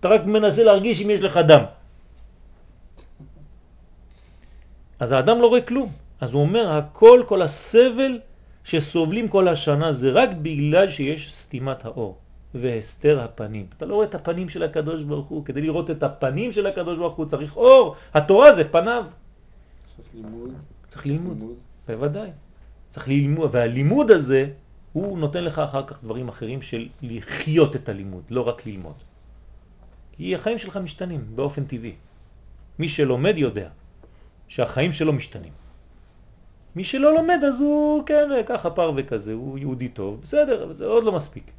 אתה 0.00 0.08
רק 0.08 0.24
מנסה 0.24 0.64
להרגיש 0.64 1.02
אם 1.02 1.10
יש 1.10 1.20
לך 1.20 1.36
דם. 1.36 1.64
אז 5.00 5.12
האדם 5.12 5.40
לא 5.40 5.46
רואה 5.46 5.60
כלום. 5.60 6.05
אז 6.20 6.32
הוא 6.32 6.42
אומר, 6.42 6.70
הכל, 6.70 7.22
כל 7.28 7.42
הסבל 7.42 8.18
שסובלים 8.64 9.28
כל 9.28 9.48
השנה 9.48 9.92
זה 9.92 10.10
רק 10.10 10.30
בגלל 10.42 10.90
שיש 10.90 11.34
סתימת 11.34 11.84
האור 11.84 12.18
והסתר 12.54 13.20
הפנים. 13.20 13.66
אתה 13.76 13.86
לא 13.86 13.94
רואה 13.94 14.06
את 14.06 14.14
הפנים 14.14 14.48
של 14.48 14.62
הקדוש 14.62 15.02
ברוך 15.02 15.26
הוא. 15.26 15.44
כדי 15.44 15.60
לראות 15.60 15.90
את 15.90 16.02
הפנים 16.02 16.52
של 16.52 16.66
הקדוש 16.66 16.98
ברוך 16.98 17.14
הוא 17.14 17.26
צריך 17.26 17.56
אור. 17.56 17.96
התורה 18.14 18.54
זה 18.54 18.68
פניו. 18.68 19.04
צריך 19.84 20.08
לימוד. 20.14 20.50
צריך 20.88 21.06
לימוד, 21.06 21.38
בוודאי. 21.88 22.30
צריך 22.90 23.08
ללמוד, 23.08 23.50
והלימוד 23.52 24.10
הזה, 24.10 24.48
הוא 24.92 25.18
נותן 25.18 25.44
לך 25.44 25.58
אחר 25.58 25.86
כך 25.86 26.02
דברים 26.02 26.28
אחרים 26.28 26.62
של 26.62 26.88
לחיות 27.02 27.76
את 27.76 27.88
הלימוד, 27.88 28.22
לא 28.30 28.48
רק 28.48 28.66
ללמוד. 28.66 28.94
כי 30.12 30.34
החיים 30.34 30.58
שלך 30.58 30.76
משתנים 30.76 31.24
באופן 31.34 31.64
טבעי. 31.64 31.94
מי 32.78 32.88
שלומד 32.88 33.34
יודע 33.36 33.68
שהחיים 34.48 34.92
שלו 34.92 35.12
משתנים. 35.12 35.52
מי 36.76 36.84
שלא 36.84 37.14
לומד 37.14 37.38
אז 37.48 37.60
הוא, 37.60 38.06
כן, 38.06 38.28
ככה 38.46 38.70
פרווה 38.70 39.02
כזה, 39.02 39.32
הוא 39.32 39.58
יהודי 39.58 39.88
טוב, 39.88 40.20
בסדר, 40.22 40.64
אבל 40.64 40.74
זה 40.74 40.84
עוד 40.84 41.04
לא 41.04 41.12
מספיק. 41.12 41.50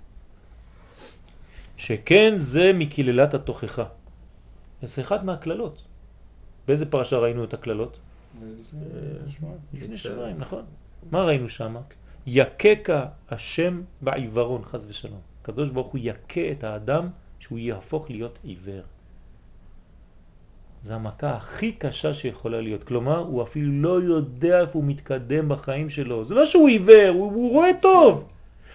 שכן 1.77 2.33
זה 2.37 2.71
מקללת 2.73 3.33
התוכחה. 3.33 3.85
זה 4.81 5.01
אחד 5.01 5.25
מהכללות. 5.25 5.81
באיזה 6.67 6.91
פרשה 6.91 7.17
ראינו 7.17 7.43
את 7.43 7.53
הכללות? 7.53 7.97
לפני 9.73 9.97
שבועיים, 9.97 10.37
נכון. 10.39 10.65
מה 11.11 11.23
ראינו 11.23 11.49
שם? 11.49 11.75
יקקה 12.27 13.05
השם 13.29 13.81
בעיוורון, 14.01 14.63
חז 14.65 14.85
ושלום. 14.89 15.19
הקדוש 15.41 15.69
ברוך 15.69 15.87
הוא 15.87 15.99
יקה 16.03 16.51
את 16.51 16.63
האדם 16.63 17.09
שהוא 17.39 17.59
יהפוך 17.59 18.09
להיות 18.09 18.39
עיוור. 18.43 18.83
זו 20.87 20.93
המכה 20.93 21.29
הכי 21.29 21.71
קשה 21.71 22.13
שיכולה 22.13 22.61
להיות. 22.61 22.83
כלומר, 22.83 23.17
הוא 23.17 23.43
אפילו 23.43 23.71
לא 23.81 24.01
יודע 24.01 24.61
איפה 24.61 24.71
הוא 24.73 24.83
מתקדם 24.83 25.49
בחיים 25.49 25.89
שלו. 25.89 26.25
זה 26.25 26.35
לא 26.35 26.45
שהוא 26.45 26.67
עיוור, 26.67 27.09
הוא, 27.09 27.31
הוא 27.31 27.51
רואה 27.51 27.69
טוב. 27.81 28.23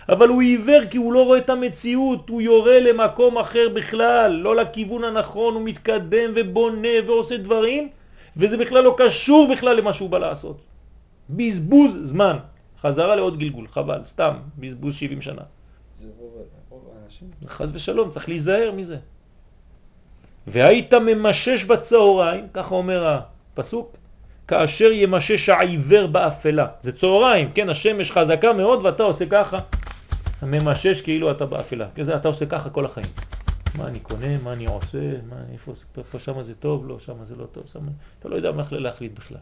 אבל 0.08 0.28
הוא 0.28 0.42
עיוור 0.42 0.84
כי 0.90 0.96
הוא 0.98 1.12
לא 1.12 1.24
רואה 1.24 1.38
את 1.38 1.50
המציאות, 1.50 2.28
הוא 2.28 2.40
יורה 2.40 2.80
למקום 2.80 3.38
אחר 3.38 3.68
בכלל, 3.74 4.32
לא 4.32 4.56
לכיוון 4.56 5.04
הנכון, 5.04 5.54
הוא 5.54 5.62
מתקדם 5.62 6.30
ובונה 6.36 6.88
ועושה 7.06 7.36
דברים, 7.36 7.88
וזה 8.36 8.56
בכלל 8.56 8.84
לא 8.84 8.94
קשור 8.98 9.48
בכלל 9.52 9.76
למה 9.76 9.92
שהוא 9.92 10.10
בא 10.10 10.18
לעשות. 10.18 10.56
בזבוז 11.30 11.98
זמן, 12.02 12.36
חזרה 12.80 13.16
לעוד 13.16 13.38
גלגול, 13.38 13.68
חבל, 13.68 14.00
סתם, 14.06 14.34
בזבוז 14.58 14.94
70 14.94 15.22
שנה. 15.22 15.42
זה 16.00 16.08
רוב, 16.18 16.32
רוב 16.70 16.82
האנשים. 17.02 17.28
חז 17.46 17.70
ושלום, 17.74 18.10
צריך 18.10 18.28
להיזהר 18.28 18.72
מזה. 18.76 18.96
והיית 20.47 20.95
ממשש 20.95 21.64
בצהריים, 21.64 22.47
ככה 22.55 22.74
אומר 22.74 23.18
הפסוק, 23.55 23.97
כאשר 24.49 24.93
ימשש 24.93 25.49
העיוור 25.49 26.07
באפלה. 26.07 26.66
זה 26.80 26.93
צהריים, 26.93 27.53
כן, 27.55 27.68
השמש 27.68 28.11
חזקה 28.11 28.53
מאוד 28.53 28.80
ואתה 28.84 29.03
עושה 29.03 29.26
ככה, 29.26 29.59
ממשש 30.43 31.01
כאילו 31.01 31.30
אתה 31.30 31.47
באפלה. 31.47 31.86
כזה 31.95 32.16
אתה 32.16 32.28
עושה 32.28 32.47
ככה 32.47 32.70
כל 32.70 32.84
החיים. 32.84 33.07
מה 33.78 33.86
אני 33.86 33.99
קונה, 33.99 34.38
מה 34.43 34.53
אני 34.53 34.66
עושה, 34.66 34.99
מה, 35.28 35.36
איפה, 35.53 35.72
פה, 36.12 36.18
שם 36.18 36.43
זה 36.43 36.55
טוב, 36.55 36.88
לא, 36.88 36.99
שם 37.01 37.14
זה 37.24 37.34
לא 37.36 37.45
טוב, 37.53 37.64
שם, 37.72 37.80
אתה 38.18 38.28
לא 38.28 38.36
יודע 38.36 38.53
מה 38.53 38.62
להחליט 38.70 39.12
בכלל. 39.18 39.38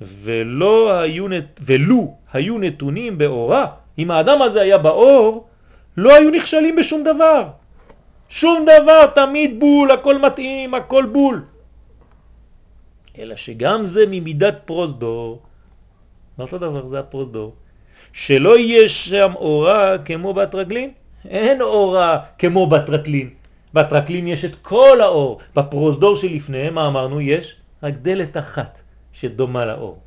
ולא 0.00 1.00
היו, 1.00 1.26
ולו 1.60 2.14
היו 2.32 2.58
נתונים 2.58 3.18
באורה, 3.18 3.66
אם 3.98 4.10
האדם 4.10 4.42
הזה 4.42 4.60
היה 4.60 4.78
באור, 4.78 5.48
לא 5.96 6.16
היו 6.16 6.30
נכשלים 6.30 6.76
בשום 6.76 7.04
דבר. 7.04 7.48
שום 8.30 8.64
דבר, 8.64 9.06
תמיד 9.06 9.60
בול, 9.60 9.90
הכל 9.90 10.18
מתאים, 10.18 10.74
הכל 10.74 11.06
בול. 11.12 11.44
אלא 13.18 13.36
שגם 13.36 13.84
זה 13.84 14.04
ממידת 14.10 14.58
פרוזדור, 14.64 15.42
אותו 16.38 16.58
דבר, 16.58 16.86
זה 16.86 16.98
הפרוזדור, 16.98 17.54
שלא 18.12 18.58
יהיה 18.58 18.88
שם 18.88 19.32
אורה 19.36 19.98
כמו 19.98 20.34
בת 20.34 20.54
רגלין. 20.54 20.90
אין 21.28 21.60
אורה 21.60 22.18
כמו 22.38 22.66
בטרקלין. 22.66 23.30
בטרקלין 23.74 24.28
יש 24.28 24.44
את 24.44 24.54
כל 24.62 25.00
האור. 25.00 25.40
בפרוזדור 25.56 26.16
שלפניהם, 26.16 26.74
מה 26.74 26.88
אמרנו? 26.88 27.20
יש 27.20 27.56
רק 27.82 27.94
דלת 28.02 28.36
אחת 28.36 28.80
שדומה 29.12 29.66
לאור. 29.66 29.98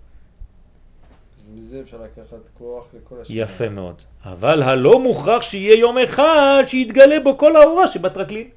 אז 1.44 1.50
מזה 1.56 1.82
אפשר 1.86 1.98
לקחת 1.98 2.50
כוח 2.58 2.84
לכל 2.94 3.16
השנה. 3.22 3.38
יפה 3.38 3.70
מאוד. 3.70 3.96
אבל 4.26 4.64
הלא 4.64 5.00
מוכרח 5.00 5.42
שיהיה 5.42 5.80
יום 5.80 5.98
אחד 5.98 6.64
שיתגלה 6.68 7.20
בו 7.20 7.38
כל 7.38 7.56
האורה 7.56 7.88
שבטרקלין. 7.88 8.48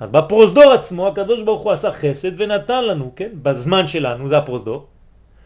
אז 0.00 0.10
בפרוזדור 0.10 0.72
עצמו 0.72 1.08
הקדוש 1.08 1.42
ברוך 1.42 1.62
הוא 1.62 1.72
עשה 1.72 1.92
חסד 1.92 2.40
ונתן 2.40 2.84
לנו, 2.84 3.12
כן, 3.16 3.28
בזמן 3.42 3.88
שלנו, 3.88 4.28
זה 4.28 4.38
הפרוזדור, 4.38 4.86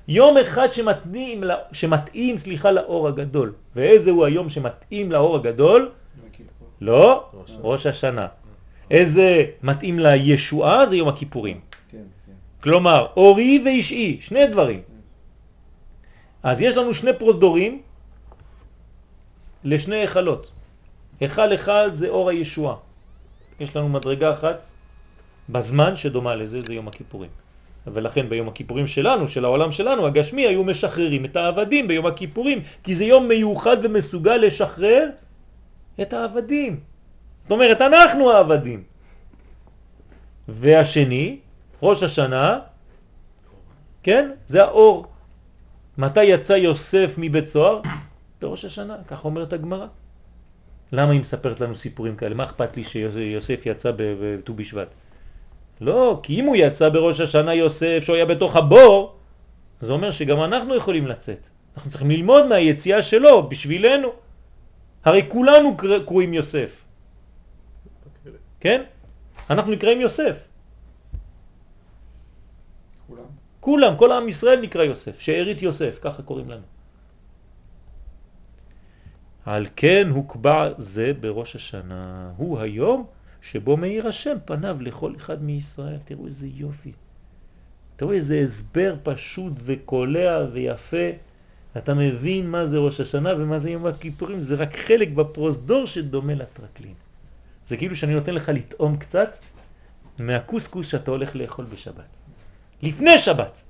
יום 0.09 0.37
אחד 0.37 0.73
שמתאים, 0.73 1.43
שמתאים 1.73 2.39
סליחה, 2.39 2.71
לאור 2.71 3.09
הגדול. 3.09 3.53
ואיזה 3.77 4.11
הוא 4.11 4.25
היום 4.25 4.49
שמתאים 4.49 5.13
לאור 5.13 5.37
הגדול? 5.37 5.91
לא, 6.81 7.25
ראש, 7.35 7.51
ראש 7.61 7.87
השנה. 7.87 8.27
איזה 8.91 9.45
מתאים 9.63 9.99
לישועה? 9.99 10.87
זה 10.87 10.97
יום 10.97 11.09
הכיפורים. 11.09 11.61
כן, 11.91 11.99
כן. 12.27 12.33
כלומר, 12.63 13.07
אורי 13.17 13.63
ואישי, 13.65 14.19
שני 14.21 14.47
דברים. 14.47 14.81
אז 16.47 16.63
יש 16.63 16.77
לנו 16.77 16.95
שני 16.95 17.11
פרוזדורים 17.19 17.83
לשני 19.65 20.05
החלות. 20.05 20.51
החל 21.21 21.55
אחד 21.55 21.91
זה 21.93 22.09
אור 22.09 22.31
הישועה. 22.31 22.77
יש 23.61 23.77
לנו 23.77 23.89
מדרגה 23.89 24.33
אחת 24.33 24.67
בזמן 25.49 25.97
שדומה 25.97 26.35
לזה, 26.35 26.61
זה 26.61 26.75
יום 26.75 26.89
הכיפורים. 26.89 27.31
ולכן 27.87 28.29
ביום 28.29 28.49
הכיפורים 28.49 28.89
שלנו, 28.89 29.29
של 29.29 29.45
העולם 29.45 29.73
שלנו, 29.73 30.07
הגשמי, 30.07 30.47
היו 30.47 30.65
משחררים 30.65 31.25
את 31.25 31.37
העבדים 31.37 31.89
ביום 31.89 32.07
הכיפורים, 32.07 32.63
כי 32.83 32.95
זה 32.95 33.05
יום 33.05 33.29
מיוחד 33.29 33.77
ומסוגל 33.83 34.37
לשחרר 34.37 35.11
את 36.03 36.13
העבדים. 36.13 36.81
זאת 37.41 37.51
אומרת, 37.51 37.81
אנחנו 37.81 38.33
העבדים. 38.33 38.83
והשני, 40.49 41.39
ראש 41.83 42.03
השנה, 42.03 42.59
כן, 44.03 44.31
זה 44.47 44.63
האור. 44.63 45.16
מתי 45.99 46.25
יצא 46.25 46.53
יוסף 46.53 47.15
מבית 47.19 47.49
סוהר? 47.49 47.81
בראש 48.41 48.65
השנה, 48.65 48.97
כך 49.09 49.25
אומרת 49.25 49.53
הגמרא. 49.53 49.87
למה 50.93 51.13
היא 51.13 51.21
מספרת 51.21 51.61
לנו 51.61 51.75
סיפורים 51.75 52.17
כאלה? 52.17 52.35
מה 52.35 52.45
אכפת 52.45 52.77
לי 52.77 52.85
שיוסף 52.85 53.61
יצא 53.67 53.93
בט"ו 53.97 54.55
בשבט? 54.55 54.89
לא, 55.81 56.21
כי 56.23 56.41
אם 56.41 56.45
הוא 56.45 56.57
יצא 56.57 56.89
בראש 56.89 57.21
השנה 57.21 57.55
יוסף, 57.55 57.99
שהוא 58.03 58.17
היה 58.17 58.27
בתוך 58.27 58.57
הבור, 58.57 59.17
זה 59.81 59.93
אומר 59.93 60.11
שגם 60.11 60.41
אנחנו 60.43 60.75
יכולים 60.75 61.07
לצאת. 61.07 61.49
אנחנו 61.77 61.91
צריכים 61.91 62.11
ללמוד 62.11 62.47
מהיציאה 62.47 63.03
שלו 63.03 63.49
בשבילנו. 63.49 64.09
הרי 65.05 65.23
כולנו 65.29 65.77
קרואים 66.07 66.35
יוסף. 66.35 66.71
כן? 68.61 68.83
אנחנו 69.51 69.73
נקראים 69.73 70.01
יוסף. 70.01 70.37
כולם. 73.67 73.97
כל 73.97 74.13
עם 74.13 74.29
ישראל 74.29 74.61
נקרא 74.61 74.85
יוסף, 74.85 75.21
שארית 75.21 75.63
יוסף, 75.63 75.99
ככה 76.01 76.23
קוראים 76.23 76.51
לנו. 76.51 76.63
על 79.45 79.67
כן 79.77 80.09
הוקבע 80.11 80.69
זה 80.79 81.13
בראש 81.21 81.57
השנה. 81.57 82.31
הוא 82.37 82.61
היום 82.61 83.07
שבו 83.43 83.77
מאיר 83.77 84.09
השם 84.09 84.37
פניו 84.45 84.77
לכל 84.81 85.13
אחד 85.17 85.43
מישראל. 85.43 85.99
תראו 86.05 86.27
איזה 86.27 86.47
יופי. 86.47 86.93
תראו 87.97 88.13
איזה 88.13 88.41
הסבר 88.45 88.97
פשוט 89.03 89.53
וקולע 89.65 90.47
ויפה. 90.53 91.07
אתה 91.77 91.95
מבין 91.95 92.51
מה 92.51 92.67
זה 92.67 92.79
ראש 92.79 93.01
השנה 93.01 93.35
ומה 93.39 93.59
זה 93.59 93.71
יום 93.71 93.87
הכיפורים. 93.87 94.41
זה 94.41 94.55
רק 94.55 94.77
חלק 94.77 95.09
בפרוזדור 95.09 95.87
שדומה 95.87 96.35
לטרקלין. 96.35 96.95
זה 97.67 97.77
כאילו 97.77 97.97
שאני 97.97 98.15
נותן 98.15 98.35
לך 98.35 98.49
לטעום 98.49 98.97
קצת 98.97 99.39
מהקוסקוס 100.19 100.87
שאתה 100.89 101.11
הולך 101.11 101.37
לאכול 101.37 101.65
בשבת. 101.65 102.26
לפני 102.83 103.19
שבת. 103.19 103.61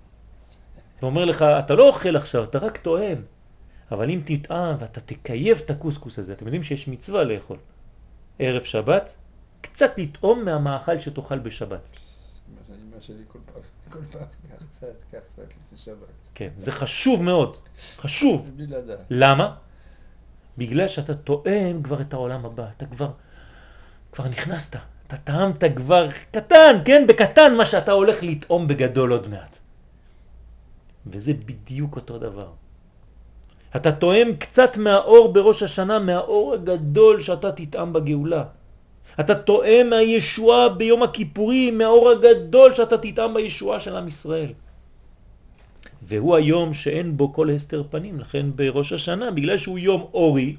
הוא 1.00 1.10
אומר 1.10 1.24
לך, 1.24 1.42
אתה 1.42 1.74
לא 1.74 1.88
אוכל 1.88 2.16
עכשיו, 2.16 2.44
אתה 2.44 2.58
רק 2.58 2.76
טועם. 2.76 3.22
אבל 3.90 4.10
אם 4.10 4.20
תטעם 4.24 4.76
ואתה 4.80 5.00
תקייב 5.00 5.62
את 5.64 5.70
הקוסקוס 5.70 6.18
הזה, 6.18 6.32
אתם 6.32 6.44
יודעים 6.44 6.62
שיש 6.62 6.88
מצווה 6.88 7.24
לאכול. 7.24 7.58
ערב 8.38 8.64
שבת, 8.64 9.14
קצת 9.60 9.90
לטעום 9.96 10.44
מהמאכל 10.44 11.00
שתאכל 11.00 11.38
בשבת. 11.38 11.90
כן, 16.34 16.50
זה 16.58 16.72
חשוב 16.72 17.22
מאוד, 17.22 17.56
חשוב. 17.96 18.50
למה? 19.10 19.56
בגלל 20.58 20.88
שאתה 20.88 21.14
טועם 21.14 21.82
כבר 21.82 22.00
את 22.00 22.12
העולם 22.12 22.46
הבא, 22.46 22.66
אתה 22.76 22.86
כבר, 22.86 23.10
כבר 24.12 24.28
נכנסת, 24.28 24.76
אתה 25.06 25.16
טעמת 25.16 25.64
כבר 25.76 26.08
קטן, 26.30 26.76
כן, 26.84 27.04
בקטן 27.08 27.54
מה 27.54 27.64
שאתה 27.66 27.92
הולך 27.92 28.22
לטעום 28.22 28.68
בגדול 28.68 29.12
עוד 29.12 29.28
מעט. 29.28 29.58
וזה 31.06 31.32
בדיוק 31.34 31.96
אותו 31.96 32.18
דבר. 32.18 32.50
אתה 33.76 33.92
טועם 33.92 34.36
קצת 34.36 34.76
מהאור 34.76 35.32
בראש 35.32 35.62
השנה, 35.62 35.98
מהאור 35.98 36.54
הגדול 36.54 37.20
שאתה 37.20 37.52
תטעם 37.52 37.92
בגאולה. 37.92 38.44
אתה 39.20 39.34
טועם 39.34 39.90
מהישועה 39.90 40.68
ביום 40.68 41.02
הכיפורים, 41.02 41.78
מהאור 41.78 42.10
הגדול 42.10 42.74
שאתה 42.74 42.98
תטעם 42.98 43.34
בישועה 43.34 43.80
של 43.80 43.96
עם 43.96 44.08
ישראל. 44.08 44.52
והוא 46.02 46.36
היום 46.36 46.74
שאין 46.74 47.16
בו 47.16 47.32
כל 47.32 47.50
הסתר 47.50 47.82
פנים, 47.90 48.20
לכן 48.20 48.46
בראש 48.56 48.92
השנה, 48.92 49.30
בגלל 49.30 49.58
שהוא 49.58 49.78
יום 49.78 50.06
אורי, 50.14 50.56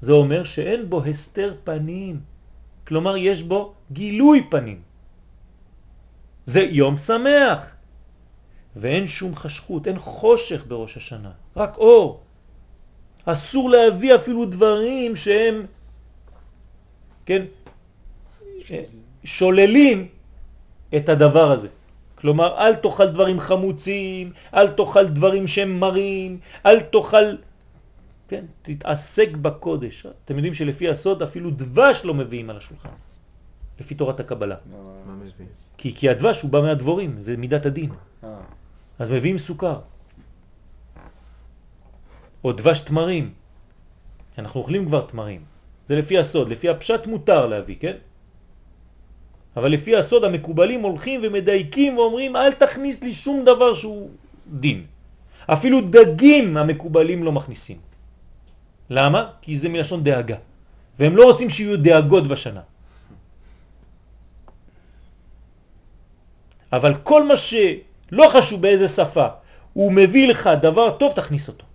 זה 0.00 0.12
אומר 0.12 0.44
שאין 0.44 0.90
בו 0.90 1.04
הסתר 1.04 1.54
פנים. 1.64 2.31
כלומר, 2.92 3.16
יש 3.16 3.42
בו 3.42 3.72
גילוי 3.92 4.46
פנים. 4.50 4.80
זה 6.46 6.60
יום 6.60 6.96
שמח, 6.98 7.58
ואין 8.76 9.06
שום 9.06 9.36
חשכות, 9.36 9.86
אין 9.86 9.98
חושך 9.98 10.64
בראש 10.68 10.96
השנה, 10.96 11.30
רק 11.56 11.76
אור. 11.76 12.20
אסור 13.24 13.70
להביא 13.70 14.14
אפילו 14.14 14.44
דברים 14.44 15.16
שהם, 15.16 15.66
כן, 17.26 17.42
שוללים 19.24 20.08
את 20.96 21.08
הדבר 21.08 21.50
הזה. 21.50 21.68
כלומר, 22.14 22.58
אל 22.58 22.74
תאכל 22.74 23.06
דברים 23.06 23.40
חמוצים, 23.40 24.32
אל 24.54 24.68
תאכל 24.68 25.06
דברים 25.16 25.48
שהם 25.48 25.80
מרים, 25.80 26.40
אל 26.66 26.80
תאכל... 26.80 27.40
כן, 28.32 28.44
תתעסק 28.62 29.28
בקודש. 29.36 30.06
אתם 30.24 30.34
יודעים 30.36 30.54
שלפי 30.54 30.88
הסוד 30.88 31.22
אפילו 31.22 31.50
דבש 31.50 32.04
לא 32.04 32.14
מביאים 32.14 32.50
על 32.50 32.56
השולחן, 32.56 32.96
לפי 33.80 33.94
תורת 33.94 34.20
הקבלה. 34.20 34.56
כי, 35.76 35.94
כי 35.94 36.08
הדבש 36.08 36.40
הוא 36.40 36.50
בא 36.50 36.60
מהדבורים, 36.60 37.20
זה 37.20 37.36
מידת 37.36 37.66
הדין. 37.66 37.90
אה, 38.24 38.40
אז 38.98 39.10
מביאים 39.10 39.38
סוכר. 39.38 39.78
או 42.44 42.52
דבש 42.52 42.80
תמרים. 42.80 43.32
אנחנו 44.38 44.60
אוכלים 44.60 44.86
כבר 44.86 45.06
תמרים. 45.06 45.44
זה 45.88 45.98
לפי 45.98 46.18
הסוד, 46.18 46.48
לפי 46.48 46.68
הפשט 46.68 47.06
מותר 47.06 47.46
להביא, 47.46 47.76
כן? 47.80 47.96
אבל 49.56 49.70
לפי 49.76 49.96
הסוד 49.96 50.24
המקובלים 50.24 50.80
הולכים 50.80 51.20
ומדייקים 51.24 51.98
ואומרים 51.98 52.36
אל 52.36 52.52
תכניס 52.56 53.02
לי 53.02 53.12
שום 53.12 53.44
דבר 53.44 53.74
שהוא 53.74 54.10
דין. 54.48 54.88
אפילו 55.46 55.80
דגים 55.80 56.56
המקובלים 56.56 57.20
לא 57.24 57.32
מכניסים. 57.32 57.91
למה? 58.92 59.40
כי 59.42 59.58
זה 59.58 59.68
מלשון 59.68 60.04
דאגה. 60.04 60.36
והם 60.98 61.16
לא 61.16 61.24
רוצים 61.32 61.50
שיהיו 61.50 61.78
דאגות 61.78 62.28
בשנה. 62.28 62.60
אבל 66.72 66.94
כל 67.02 67.28
מה 67.28 67.36
שלא 67.36 68.24
חשוב 68.32 68.62
באיזה 68.62 68.88
שפה, 68.88 69.26
הוא 69.72 69.92
מביא 69.92 70.28
לך 70.28 70.50
דבר 70.62 70.96
טוב, 70.96 71.12
תכניס 71.12 71.48
אותו. 71.48 71.66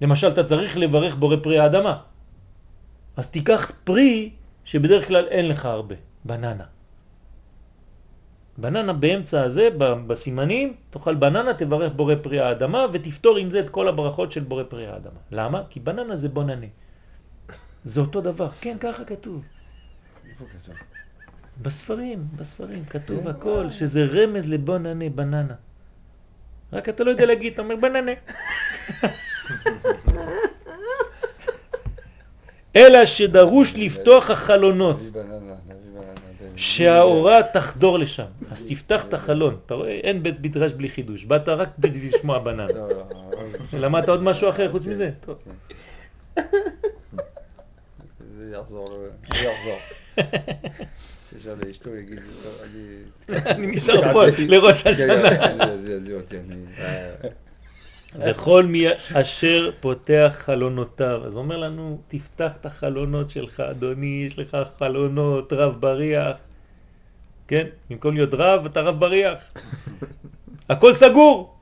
למשל, 0.00 0.28
אתה 0.28 0.44
צריך 0.44 0.76
לברך 0.76 1.14
בורא 1.14 1.36
פרי 1.42 1.58
האדמה. 1.58 1.96
אז 3.16 3.28
תיקח 3.28 3.72
פרי 3.84 4.30
שבדרך 4.64 5.08
כלל 5.08 5.26
אין 5.28 5.48
לך 5.48 5.64
הרבה, 5.64 5.94
בננה. 6.24 6.64
בננה 8.58 8.92
באמצע 8.92 9.42
הזה, 9.42 9.68
בסימנים, 10.06 10.74
תאכל 10.90 11.14
בננה, 11.14 11.54
תברך 11.54 11.92
בורא 11.96 12.14
פרי 12.22 12.40
האדמה 12.40 12.86
ותפתור 12.92 13.36
עם 13.38 13.50
זה 13.50 13.60
את 13.60 13.70
כל 13.70 13.88
הברכות 13.88 14.32
של 14.32 14.44
בורא 14.44 14.62
פרי 14.62 14.86
האדמה. 14.86 15.20
למה? 15.30 15.62
כי 15.70 15.80
בננה 15.80 16.16
זה 16.16 16.28
בוננה. 16.28 16.66
זה 17.84 18.00
אותו 18.00 18.20
דבר. 18.20 18.50
כן, 18.60 18.76
ככה 18.80 19.04
כתוב. 19.04 19.42
בספרים, 21.62 22.26
בספרים, 22.36 22.84
כתוב? 22.84 23.28
הכל, 23.28 23.70
שזה 23.70 24.04
רמז 24.04 24.46
לבוננה, 24.46 25.10
בננה. 25.10 25.54
רק 26.72 26.88
אתה 26.88 27.04
לא 27.04 27.10
יודע 27.10 27.26
להגיד, 27.26 27.52
אתה 27.52 27.62
אומר 27.62 27.76
בננה. 27.76 28.12
אלא 32.76 33.06
שדרוש 33.06 33.74
לפתוח 33.76 34.30
החלונות, 34.30 35.00
שהאורה 36.56 37.40
תחדור 37.52 37.98
לשם. 37.98 38.24
אז 38.50 38.66
תפתח 38.68 39.04
את 39.04 39.14
החלון. 39.14 39.56
אתה 39.66 39.74
רואה, 39.74 39.90
אין 39.90 40.22
בית 40.22 40.34
מדרש 40.42 40.72
בלי 40.72 40.88
חידוש. 40.88 41.24
באת 41.24 41.48
רק 41.48 41.68
בשביל 41.78 42.14
לשמוע 42.14 42.38
בננה. 42.38 42.66
לא, 42.66 42.88
לא, 42.88 43.04
לא. 43.72 43.78
למדת 43.78 44.08
עוד 44.08 44.22
משהו 44.22 44.48
אחר 44.48 44.70
חוץ 44.70 44.84
כן, 44.84 44.90
מזה? 44.90 45.10
טוב. 45.20 45.36
כן. 45.44 46.42
זה 48.38 48.56
יחזור, 48.56 48.86
זה 49.32 49.38
יחזור. 49.38 49.78
שישר 51.30 51.54
לאשתו 51.66 51.96
יגיד, 51.96 52.18
"לא, 52.44 52.50
אני... 52.64 53.38
אני 53.46 53.66
נשאר 53.66 54.12
פה 54.12 54.24
לראש 54.38 54.86
השנה. 54.86 55.30
כן, 55.30 55.58
כן, 55.58 56.12
אותי, 56.14 56.36
אני... 56.36 56.56
וכל 58.18 58.64
מי 58.64 58.86
אשר 59.12 59.70
פותח 59.80 60.32
חלונותיו. 60.44 61.22
אז 61.26 61.36
אומר 61.36 61.56
לנו, 61.56 61.98
תפתח 62.08 62.50
את 62.60 62.66
החלונות 62.66 63.30
שלך, 63.30 63.60
אדוני, 63.60 64.24
יש 64.26 64.38
לך 64.38 64.56
חלונות, 64.78 65.52
רב 65.52 65.80
בריח. 65.80 66.36
כן? 67.48 67.66
במקום 67.90 68.14
להיות 68.14 68.30
רב, 68.32 68.66
אתה 68.66 68.80
רב 68.80 69.00
בריח. 69.00 69.38
הכל 70.70 70.94
סגור. 70.94 71.54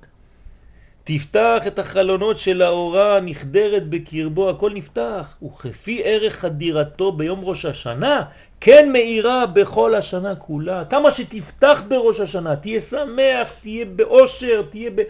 תפתח 1.04 1.62
את 1.66 1.78
החלונות 1.78 2.38
של 2.38 2.62
האורה 2.62 3.16
הנחדרת 3.16 3.88
בקרבו, 3.88 4.50
הכל 4.50 4.70
נפתח. 4.74 5.36
וכפי 5.42 6.00
ערך 6.04 6.36
חדירתו 6.36 7.12
ביום 7.12 7.40
ראש 7.42 7.64
השנה, 7.64 8.22
כן 8.60 8.92
מאירה 8.92 9.46
בכל 9.46 9.94
השנה 9.94 10.34
כולה. 10.34 10.84
כמה 10.84 11.10
שתפתח 11.10 11.82
בראש 11.88 12.20
השנה, 12.20 12.56
תהיה 12.56 12.80
שמח, 12.80 13.52
תהיה 13.62 13.84
באושר, 13.84 14.62
תהיה 14.70 14.90
ב... 14.94 15.00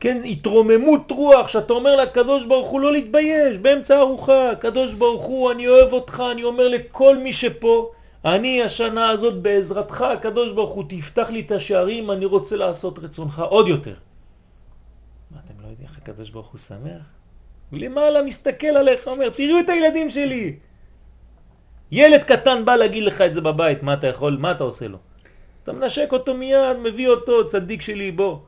כן, 0.00 0.22
התרוממות 0.24 1.10
רוח, 1.10 1.48
שאתה 1.48 1.72
אומר 1.72 1.96
לקדוש 1.96 2.44
ברוך 2.44 2.68
הוא 2.68 2.80
לא 2.80 2.92
להתבייש, 2.92 3.58
באמצע 3.58 3.98
ארוחה, 3.98 4.54
קדוש 4.60 4.94
ברוך 4.94 5.24
הוא, 5.24 5.52
אני 5.52 5.68
אוהב 5.68 5.92
אותך, 5.92 6.22
אני 6.32 6.44
אומר 6.44 6.68
לכל 6.68 7.18
מי 7.18 7.32
שפה, 7.32 7.92
אני 8.24 8.62
השנה 8.62 9.10
הזאת 9.10 9.42
בעזרתך, 9.42 10.02
הקדוש 10.02 10.52
ברוך 10.52 10.70
הוא, 10.70 10.84
תפתח 10.88 11.30
לי 11.30 11.40
את 11.40 11.52
השערים, 11.52 12.10
אני 12.10 12.24
רוצה 12.24 12.56
לעשות 12.56 12.98
רצונך 12.98 13.38
עוד 13.38 13.68
יותר. 13.68 13.94
מה, 15.30 15.38
אתם 15.44 15.54
לא 15.62 15.68
יודעים 15.68 15.88
איך 15.88 15.98
הקדוש 15.98 16.30
ברוך 16.30 16.48
הוא 16.48 16.58
שמח? 16.58 17.02
למעלה 17.72 18.22
מסתכל 18.22 18.66
עליך, 18.66 19.08
אומר, 19.08 19.28
תראו 19.28 19.60
את 19.60 19.68
הילדים 19.68 20.10
שלי. 20.10 20.56
ילד 21.92 22.22
קטן 22.22 22.64
בא 22.64 22.76
להגיד 22.76 23.04
לך 23.04 23.20
את 23.20 23.34
זה 23.34 23.40
בבית, 23.40 23.82
מה 23.82 23.92
אתה 23.92 24.06
יכול, 24.06 24.36
מה 24.40 24.50
אתה 24.50 24.64
עושה 24.64 24.88
לו? 24.88 24.98
אתה 25.62 25.72
מנשק 25.72 26.08
אותו 26.12 26.34
מיד, 26.34 26.76
מביא 26.82 27.08
אותו, 27.08 27.48
צדיק 27.48 27.82
שלי, 27.82 28.12
בוא. 28.12 28.38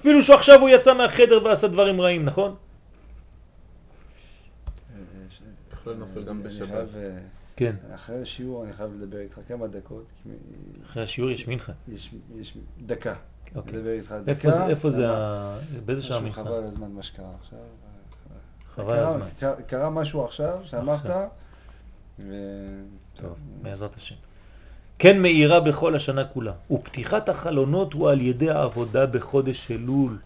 אפילו 0.00 0.22
שעכשיו 0.22 0.60
הוא 0.60 0.68
יצא 0.68 0.94
מהחדר 0.94 1.44
ועשה 1.44 1.68
דברים 1.68 2.00
רעים, 2.00 2.24
נכון? 2.24 2.54
אה, 6.96 7.18
כן. 7.56 7.74
אחרי 7.94 8.22
השיעור 8.22 8.64
אני 8.64 8.72
חייב 8.72 8.90
לדבר 9.00 9.18
איתך 9.18 9.38
כמה 9.48 9.66
דקות. 9.66 10.04
כי 10.22 10.28
אחרי 10.86 11.02
השיעור 11.02 11.30
יש 11.30 11.48
מנחה. 11.48 11.72
יש 11.88 12.10
יש 12.40 12.54
דקה. 12.86 13.14
אוקיי. 13.54 13.72
לדבר 13.72 13.90
איתך 13.92 14.14
דקה. 14.24 14.66
איפה 14.68 14.90
זה, 14.90 15.06
באיזה 15.84 16.02
שעה 16.02 16.20
מנחה? 16.20 16.44
חבל 16.44 16.64
הזמן 16.64 16.90
מה 16.90 17.02
שקרה 17.02 17.26
עכשיו. 17.40 17.58
חבל 18.74 18.98
הזמן. 18.98 19.26
קרה- 19.66 19.90
משהו 19.90 20.24
עכשיו 20.24 20.58
שאמרת. 20.64 21.06
טוב, 23.16 23.32
בעזרת 23.62 23.96
השם. 23.96 24.14
כן 24.98 25.22
מאירה 25.22 25.60
בכל 25.60 25.94
השנה 25.94 26.24
כולה, 26.24 26.52
ופתיחת 26.70 27.28
החלונות 27.28 27.92
הוא 27.92 28.10
על 28.10 28.20
ידי 28.20 28.50
העבודה 28.50 29.06
בחודש 29.06 29.70
אלול. 29.70 30.18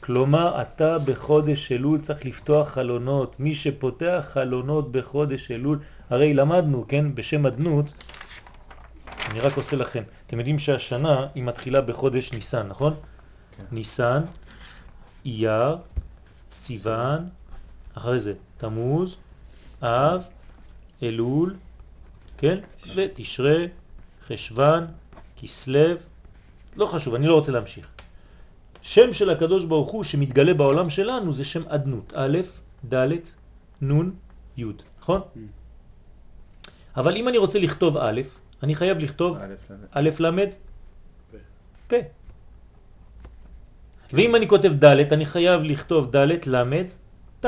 כלומר, 0.00 0.62
אתה 0.62 0.98
בחודש 0.98 1.72
אלול 1.72 2.00
צריך 2.00 2.24
לפתוח 2.24 2.68
חלונות. 2.68 3.40
מי 3.40 3.54
שפותח 3.54 4.24
חלונות 4.32 4.92
בחודש 4.92 5.50
אלול, 5.50 5.78
הרי 6.10 6.34
למדנו, 6.34 6.84
כן, 6.88 7.14
בשם 7.14 7.46
אדנות, 7.46 7.86
אני 9.30 9.40
רק 9.40 9.56
עושה 9.56 9.76
לכם, 9.76 10.02
אתם 10.26 10.38
יודעים 10.38 10.58
שהשנה 10.58 11.26
היא 11.34 11.44
מתחילה 11.44 11.80
בחודש 11.80 12.32
ניסן, 12.32 12.66
נכון? 12.68 12.94
כן. 13.56 13.64
ניסן, 13.72 14.22
אייר, 15.24 15.76
סיוון, 16.50 17.28
אחרי 17.94 18.20
זה 18.20 18.34
תמוז, 18.56 19.16
אב, 19.82 20.22
אלול, 21.02 21.54
כן? 22.38 22.58
ותשרה, 22.96 23.56
חשבן, 24.32 24.84
כסלו, 25.36 25.94
לא 26.76 26.86
חשוב, 26.86 27.14
אני 27.14 27.26
לא 27.26 27.34
רוצה 27.34 27.52
להמשיך. 27.52 27.86
שם 28.82 29.12
של 29.12 29.30
הקדוש 29.30 29.64
ברוך 29.64 29.90
הוא 29.90 30.04
שמתגלה 30.04 30.54
בעולם 30.54 30.90
שלנו 30.90 31.32
זה 31.32 31.44
שם 31.44 31.62
אדנות, 31.68 32.12
א', 32.16 32.38
ד', 32.88 33.08
נ', 33.82 34.10
י', 34.56 34.64
נכון? 35.00 35.20
Mm. 35.20 35.38
אבל 36.96 37.16
אם 37.16 37.28
אני 37.28 37.38
רוצה 37.38 37.58
לכתוב 37.58 37.96
א', 37.96 38.20
אני 38.62 38.74
חייב 38.74 38.98
לכתוב 38.98 39.36
א', 39.92 40.08
למד 40.18 40.50
פה. 41.88 41.96
ואם 44.12 44.36
אני 44.36 44.48
כותב 44.48 44.72
ד', 44.84 45.12
אני 45.12 45.26
חייב 45.26 45.62
לכתוב 45.62 46.16
ד' 46.16 46.46
למד 46.46 46.86
ת'. 47.40 47.46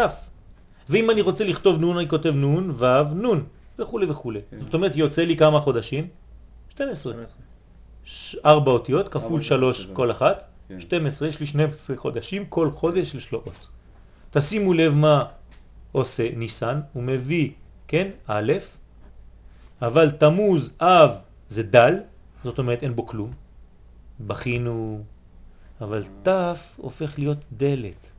ואם 0.89 1.11
אני 1.11 1.21
רוצה 1.21 1.45
לכתוב 1.45 1.81
נון, 1.81 1.97
אני 1.97 2.09
כותב 2.09 2.33
נון, 2.35 2.71
ו', 2.71 3.15
נון, 3.15 3.45
וכו' 3.79 4.01
וכו'. 4.09 4.33
כן. 4.51 4.59
זאת 4.59 4.75
אומרת, 4.75 4.97
יוצא 4.97 5.25
לי 5.25 5.37
כמה 5.37 5.61
חודשים? 5.61 6.09
12. 6.75 7.13
ש- 8.05 8.37
ארבע 8.45 8.71
אותיות 8.71 9.09
כפול 9.09 9.43
שלוש. 9.43 9.87
כל 9.93 10.11
אחת, 10.11 10.45
כן. 10.69 10.81
12, 10.81 11.29
יש 11.29 11.41
לי 11.41 11.47
12 11.47 11.97
חודשים, 11.97 12.47
כל 12.47 12.71
חודש 12.71 13.15
יש 13.15 13.33
לו 13.33 13.43
אות. 13.47 13.69
תשימו 14.31 14.73
לב 14.75 14.93
מה 14.93 15.25
עושה 15.93 16.29
ניסן, 16.37 16.81
הוא 16.93 17.03
מביא, 17.03 17.51
כן, 17.89 18.11
א', 18.27 18.53
אבל 19.83 20.11
תמוז, 20.11 20.73
אב, 20.81 21.11
זה 21.49 21.63
דל, 21.63 21.95
זאת 22.45 22.59
אומרת 22.59 22.83
אין 22.83 22.97
בו 22.97 23.07
כלום, 23.07 23.33
בכינו, 24.21 25.03
אבל 25.81 26.05
ת' 26.23 26.29
הופך 26.77 27.19
להיות 27.19 27.39
דלת. 27.53 28.11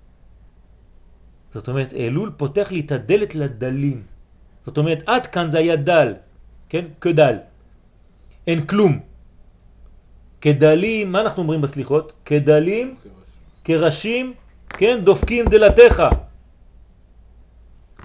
זאת 1.53 1.67
אומרת, 1.67 1.93
אלול 1.93 2.31
פותח 2.37 2.71
לי 2.71 2.79
את 2.79 2.91
הדלת 2.91 3.35
לדלים. 3.35 4.03
זאת 4.65 4.77
אומרת, 4.77 5.03
עד 5.07 5.27
כאן 5.27 5.51
זה 5.51 5.57
היה 5.57 5.75
דל, 5.75 6.13
כן? 6.69 6.85
כדל. 7.01 7.35
אין 8.47 8.65
כלום. 8.65 8.99
כדלים, 10.41 11.11
מה 11.11 11.21
אנחנו 11.21 11.41
אומרים 11.41 11.61
בסליחות? 11.61 12.13
כדלים, 12.25 12.95
כראשים, 13.63 14.33
כן? 14.69 14.99
דופקים 15.03 15.45
דלתך. 15.45 16.03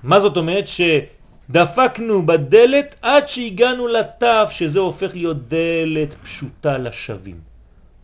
מה 0.02 0.20
זאת 0.20 0.36
אומרת? 0.36 0.64
שדפקנו 0.68 2.26
בדלת 2.26 2.94
עד 3.02 3.28
שהגענו 3.28 3.88
לתף, 3.88 4.48
שזה 4.50 4.78
הופך 4.78 5.14
להיות 5.14 5.48
דלת 5.48 6.14
פשוטה 6.22 6.78
לשווים. 6.78 7.40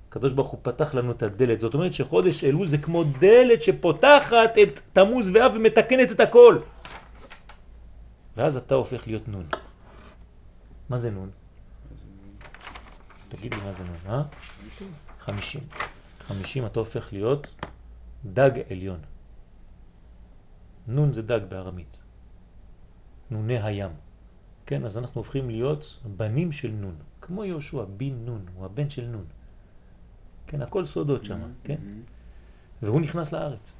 הקדוש 0.08 0.32
ברוך 0.32 0.48
הוא 0.48 0.60
פתח 0.62 0.94
לנו 0.94 1.12
את 1.12 1.22
הדלת, 1.22 1.60
זאת 1.60 1.74
אומרת 1.74 1.94
שחודש 1.94 2.44
אלול 2.44 2.66
זה 2.66 2.78
כמו 2.78 3.04
דלת 3.04 3.62
שפותחת 3.62 4.58
את 4.62 4.80
תמוז 4.92 5.30
ואב 5.34 5.52
ומתקנת 5.54 6.12
את 6.12 6.20
הכל. 6.20 6.58
ואז 8.36 8.56
אתה 8.56 8.74
הופך 8.74 9.06
להיות 9.06 9.28
נון. 9.28 9.46
מה 10.88 10.98
זה 10.98 11.10
נון? 11.10 11.30
תגיד 13.28 13.54
לי 13.54 13.60
מה 13.60 13.72
זה 13.72 13.84
נון, 13.84 13.96
אה? 14.06 14.22
חמישים. 15.20 15.60
חמישים 16.20 16.66
אתה 16.66 16.78
הופך 16.78 17.12
להיות 17.12 17.46
דג 18.24 18.50
עליון. 18.70 18.98
נון 20.86 21.12
זה 21.12 21.22
דג 21.22 21.40
בארמית. 21.48 21.96
נוני 23.30 23.58
הים. 23.58 23.90
כן, 24.66 24.84
אז 24.84 24.98
אנחנו 24.98 25.20
הופכים 25.20 25.50
להיות 25.50 25.98
בנים 26.16 26.52
של 26.52 26.70
נון. 26.70 26.94
כמו 27.20 27.44
יהושע, 27.44 27.84
בן 27.96 28.14
נון, 28.24 28.46
הוא 28.54 28.64
הבן 28.64 28.90
של 28.90 29.06
נון. 29.06 29.24
כן, 30.46 30.62
הכל 30.62 30.86
סודות 30.86 31.24
שם, 31.24 31.40
כן? 31.64 31.76
והוא 32.82 33.00
נכנס 33.00 33.32
לארץ. 33.32 33.72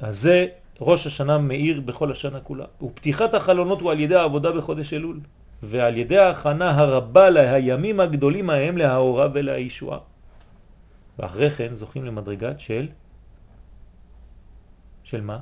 אז 0.00 0.20
זה 0.20 0.46
ראש 0.80 1.06
השנה 1.06 1.38
מאיר 1.38 1.80
בכל 1.80 2.12
השנה 2.12 2.40
כולה. 2.40 2.64
ופתיחת 2.82 3.34
החלונות 3.34 3.80
הוא 3.80 3.90
על 3.90 4.00
ידי 4.00 4.14
העבודה 4.14 4.52
בחודש 4.52 4.92
אלול, 4.92 5.20
ועל 5.64 5.96
ידי 5.96 6.18
ההכנה 6.18 6.70
הרבה 6.70 7.30
לימים 7.30 8.00
הגדולים 8.00 8.50
ההם 8.50 8.76
להאורה 8.76 9.28
ולהישועה. 9.32 9.98
ואחרי 11.18 11.50
כן 11.50 11.74
זוכים 11.74 12.04
למדרגת 12.04 12.60
של... 12.60 12.88
של 15.04 15.20
מה? 15.20 15.38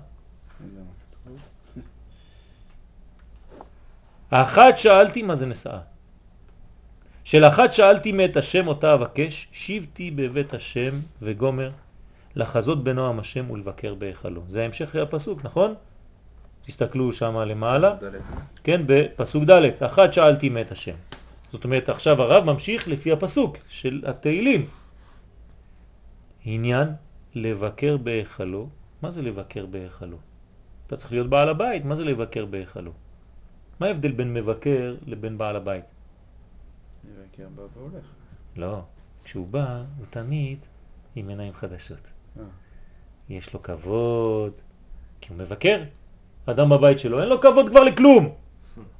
האחת 4.30 4.78
שאלתי 4.78 5.22
מה 5.22 5.36
זה 5.36 5.46
נשאה. 5.46 5.80
של 7.24 7.44
אחת 7.44 7.72
שאלתי 7.72 8.12
מאת 8.12 8.36
השם 8.36 8.68
אותה 8.68 8.94
אבקש, 8.94 9.48
שיבתי 9.52 10.10
בבית 10.10 10.54
השם 10.54 10.94
וגומר, 11.22 11.70
לחזות 12.34 12.84
בנועם 12.84 13.18
השם 13.18 13.50
ולבקר 13.50 13.94
בהיכלו. 13.94 14.42
זה 14.48 14.64
המשך 14.64 14.96
הפסוק, 14.96 15.44
נכון? 15.44 15.74
תסתכלו 16.66 17.12
שם 17.12 17.36
למעלה, 17.36 17.96
כן, 18.64 18.82
בפסוק 18.86 19.44
ד', 19.44 19.82
אחת 19.82 20.12
שאלתי 20.12 20.48
מאת 20.48 20.72
השם. 20.72 20.94
זאת 21.50 21.64
אומרת, 21.64 21.88
עכשיו 21.88 22.22
הרב 22.22 22.44
ממשיך 22.44 22.88
לפי 22.88 23.12
הפסוק 23.12 23.56
של 23.68 24.02
התהילים. 24.06 24.66
עניין 26.44 26.88
לבקר 27.34 27.96
בהיכלו, 27.96 28.68
מה 29.02 29.10
זה 29.10 29.22
לבקר 29.22 29.66
בהיכלו? 29.66 30.16
אתה 30.86 30.96
צריך 30.96 31.12
להיות 31.12 31.30
בעל 31.30 31.48
הבית, 31.48 31.84
מה 31.84 31.94
זה 31.94 32.04
לבקר 32.04 32.44
בהיכלו? 32.44 32.92
מה 33.80 33.86
ההבדל 33.86 34.12
בין 34.12 34.34
מבקר 34.34 34.96
לבין 35.06 35.38
בעל 35.38 35.56
הבית? 35.56 35.84
מבקר 37.04 37.48
בא 37.54 37.62
והולך. 37.74 38.04
לא, 38.56 38.82
כשהוא 39.24 39.46
בא, 39.46 39.82
הוא 39.98 40.06
תמיד 40.10 40.58
עם 41.16 41.28
עיניים 41.28 41.52
חדשות. 41.54 42.00
אה. 42.38 42.44
יש 43.28 43.54
לו 43.54 43.62
כבוד, 43.62 44.52
כי 45.20 45.32
הוא 45.32 45.38
מבקר. 45.38 45.82
אדם 46.46 46.68
בבית 46.68 46.98
שלו, 46.98 47.20
אין 47.20 47.28
לו 47.28 47.40
כבוד 47.40 47.68
כבר 47.68 47.84
לכלום. 47.84 48.34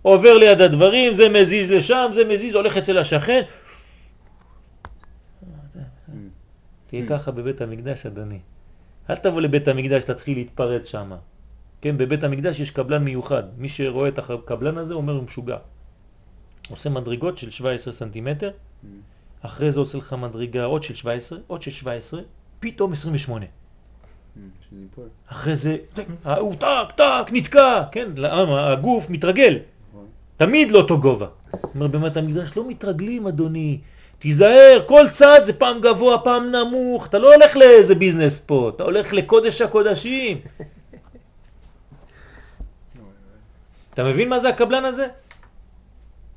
עובר 0.02 0.39
ליד 0.39 0.60
הדברים, 0.60 1.14
זה 1.14 1.28
מזיז 1.28 1.70
לשם, 1.70 2.10
זה 2.14 2.24
מזיז, 2.24 2.55
הולך 2.55 2.77
אצל 2.77 2.98
השכן. 2.98 3.43
תהיה 6.86 7.06
ככה 7.09 7.31
בבית 7.31 7.60
המקדש, 7.60 8.06
אדוני. 8.06 8.39
אל 9.10 9.16
תבוא 9.16 9.40
לבית 9.40 9.69
המקדש, 9.69 10.05
תתחיל 10.05 10.39
להתפרץ 10.39 10.86
שם. 10.86 11.12
כן, 11.81 11.98
בבית 11.98 12.24
המקדש 12.24 12.60
יש 12.60 12.70
קבלן 12.70 13.05
מיוחד. 13.05 13.43
מי 13.59 13.69
שרואה 13.69 14.09
את 14.09 14.19
הקבלן 14.19 14.78
הזה 14.78 14.94
אומר 14.94 15.12
הוא 15.12 15.23
משוגע. 15.23 15.56
עושה 16.70 16.90
מדרגות 16.90 17.39
של 17.39 17.51
17 17.51 17.93
סנטימטר, 17.93 18.51
אחרי 19.43 19.73
זה 19.73 19.81
עושה 19.81 19.98
לך 19.98 20.12
מדרגה 20.12 20.64
עוד 20.64 20.82
של 20.82 20.94
17, 20.94 21.39
עוד 21.47 21.62
של 21.62 21.70
17, 21.70 22.20
פתאום 22.60 22.93
28. 22.93 23.47
שניפול. 24.71 25.09
אחרי 25.27 25.57
זה, 25.57 25.77
הוא 26.39 26.55
טק, 26.55 26.93
טק, 26.97 27.27
נתקע, 27.33 27.83
כן, 27.93 28.09
למה? 28.17 28.71
הגוף 28.71 29.11
מתרגל, 29.11 29.59
נכון. 29.91 30.07
תמיד 30.37 30.73
לאותו 30.73 31.01
גובה. 31.01 31.27
אומר, 31.75 31.87
במת 31.87 32.17
המקדש 32.17 32.57
לא 32.57 32.69
מתרגלים, 32.69 33.27
אדוני, 33.27 33.79
תיזהר, 34.19 34.83
כל 34.87 35.07
צד 35.11 35.41
זה 35.45 35.53
פעם 35.53 35.81
גבוה, 35.81 36.19
פעם 36.19 36.53
נמוך, 36.53 37.07
אתה 37.07 37.19
לא 37.19 37.35
הולך 37.35 37.57
לאיזה 37.57 37.95
ביזנס 37.95 38.39
פה, 38.39 38.71
אתה 38.75 38.83
הולך 38.83 39.13
לקודש 39.13 39.61
הקודשים. 39.61 40.39
אתה 43.95 44.05
מבין 44.05 44.29
מה 44.29 44.39
זה 44.39 44.49
הקבלן 44.49 44.85
הזה? 44.85 45.07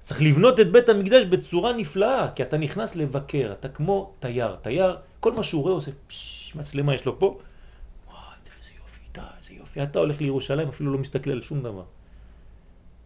צריך 0.01 0.21
לבנות 0.21 0.59
את 0.59 0.71
בית 0.71 0.89
המקדש 0.89 1.25
בצורה 1.25 1.73
נפלאה, 1.73 2.27
כי 2.35 2.43
אתה 2.43 2.57
נכנס 2.57 2.95
לבקר, 2.95 3.53
אתה 3.59 3.69
כמו 3.69 4.13
תייר. 4.19 4.55
תייר, 4.61 4.97
כל 5.19 5.31
מה 5.31 5.43
שהוא 5.43 5.63
רואה 5.63 5.73
עושה, 5.73 5.91
פש, 6.07 6.51
מצלמה 6.55 6.95
יש 6.95 7.05
לו 7.05 7.19
פה, 7.19 7.37
וואי, 8.07 8.17
תראה 8.43 8.55
איזה 8.59 8.71
יופי, 8.77 8.99
די, 9.13 9.21
איזה 9.39 9.53
יופי. 9.53 9.63
אתה 9.83 9.99
הולך 9.99 10.21
לירושלים, 10.21 10.67
אפילו 10.67 10.93
לא 10.93 10.97
מסתכל 10.97 11.31
על 11.31 11.41
שום 11.41 11.63
דבר. 11.63 11.83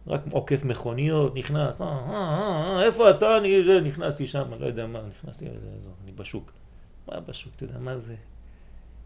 רק 0.06 0.20
עוקף 0.30 0.64
מכוניות, 0.64 1.34
נכנס, 1.34 1.80
אה, 1.80 1.86
אה, 1.86 2.10
אה, 2.10 2.76
אה, 2.76 2.82
איפה 2.82 3.10
אתה? 3.10 3.36
אני 3.36 3.64
זה, 3.64 3.80
נכנסתי 3.80 4.26
שם, 4.26 4.42
לא 4.60 4.66
יודע 4.66 4.86
מה, 4.86 5.00
נכנסתי 5.08 5.44
לזה, 5.44 5.66
אזור, 5.78 5.92
אני 6.04 6.12
בשוק. 6.12 6.52
מה 7.08 7.20
בשוק? 7.20 7.52
אתה 7.56 7.64
יודע 7.64 7.78
מה 7.78 7.98
זה? 7.98 8.14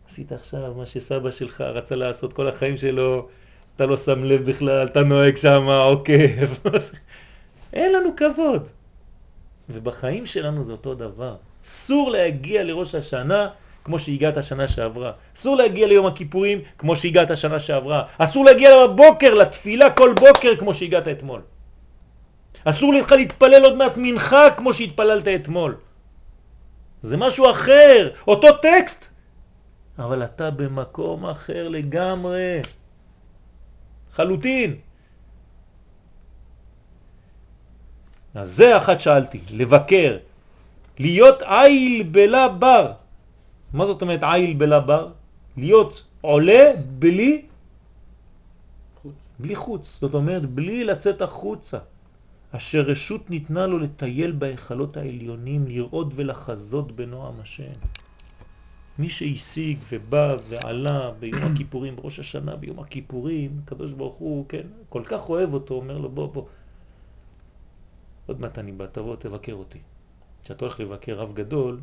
עשית 0.08 0.32
עכשיו 0.32 0.74
מה 0.74 0.86
שסבא 0.86 1.30
שלך 1.30 1.60
רצה 1.60 1.96
לעשות 1.96 2.32
כל 2.32 2.48
החיים 2.48 2.78
שלו, 2.78 3.28
אתה 3.76 3.86
לא 3.86 3.96
שם 3.96 4.24
לב 4.24 4.50
בכלל, 4.50 4.86
אתה 4.86 5.02
נוהג 5.02 5.36
שם, 5.36 5.66
עוקף. 5.68 6.60
אין 7.72 7.92
לנו 7.92 8.10
כבוד. 8.16 8.68
ובחיים 9.68 10.26
שלנו 10.26 10.64
זה 10.64 10.72
אותו 10.72 10.94
דבר. 10.94 11.36
אסור 11.64 12.10
להגיע 12.10 12.64
לראש 12.64 12.94
השנה 12.94 13.48
כמו 13.84 13.98
שהגעת 13.98 14.36
השנה 14.36 14.68
שעברה. 14.68 15.12
אסור 15.36 15.56
להגיע 15.56 15.86
ליום 15.86 16.06
הכיפורים 16.06 16.58
כמו 16.78 16.96
שהגעת 16.96 17.30
השנה 17.30 17.60
שעברה. 17.60 18.02
אסור 18.18 18.44
להגיע 18.44 18.70
בבוקר, 18.86 19.34
לתפילה 19.34 19.90
כל 19.90 20.14
בוקר 20.20 20.56
כמו 20.56 20.74
שהגעת 20.74 21.08
אתמול. 21.08 21.40
אסור 22.64 22.94
לך 22.94 23.12
להתפלל 23.12 23.64
עוד 23.64 23.76
מעט 23.76 23.92
מנחה 23.96 24.50
כמו 24.56 24.74
שהתפללת 24.74 25.28
אתמול. 25.28 25.76
זה 27.02 27.16
משהו 27.16 27.50
אחר, 27.50 28.10
אותו 28.28 28.48
טקסט, 28.52 29.08
אבל 29.98 30.24
אתה 30.24 30.50
במקום 30.50 31.26
אחר 31.26 31.68
לגמרי. 31.68 32.62
חלוטין. 34.14 34.76
אז 38.34 38.50
זה 38.50 38.76
אחת 38.76 39.00
שאלתי, 39.00 39.40
לבקר, 39.50 40.16
להיות 40.98 41.42
עיל 41.42 42.02
בלה 42.02 42.48
בר. 42.48 43.03
מה 43.74 43.86
זאת 43.86 44.02
אומרת 44.02 44.22
עיל 44.22 44.54
בלה 44.54 44.80
בר? 44.80 45.12
להיות 45.56 46.06
עולה 46.20 46.72
בלי 46.98 47.42
חוץ. 49.02 49.14
בלי 49.38 49.56
חוץ, 49.56 49.98
זאת 50.00 50.14
אומרת 50.14 50.46
בלי 50.46 50.84
לצאת 50.84 51.22
החוצה. 51.22 51.78
אשר 52.50 52.80
רשות 52.80 53.30
ניתנה 53.30 53.66
לו 53.66 53.78
לטייל 53.78 54.32
בהיכלות 54.32 54.96
העליונים, 54.96 55.66
לראות 55.66 56.08
ולחזות 56.14 56.92
בנועם 56.92 57.34
השם. 57.42 57.74
מי 58.98 59.10
שהשיג 59.10 59.78
ובא 59.90 60.36
ועלה 60.48 61.10
ביום 61.18 61.42
הכיפורים, 61.54 61.96
בראש 61.96 62.18
השנה, 62.18 62.56
ביום 62.56 62.78
הכיפורים, 62.78 63.60
הקדוש 63.64 63.92
ברוך 63.92 64.14
הוא, 64.14 64.44
כן, 64.48 64.66
כל 64.88 65.02
כך 65.04 65.28
אוהב 65.28 65.54
אותו, 65.54 65.74
אומר 65.74 65.98
לו, 65.98 66.08
בוא, 66.08 66.28
בוא, 66.28 66.44
עוד 68.26 68.40
מעט 68.40 68.58
אני 68.58 68.72
בא, 68.72 68.86
תבוא, 68.86 69.16
תבקר 69.16 69.54
אותי. 69.54 69.78
כשאתה 70.44 70.64
הולך 70.64 70.80
לבקר 70.80 71.14
רב 71.18 71.34
גדול, 71.34 71.80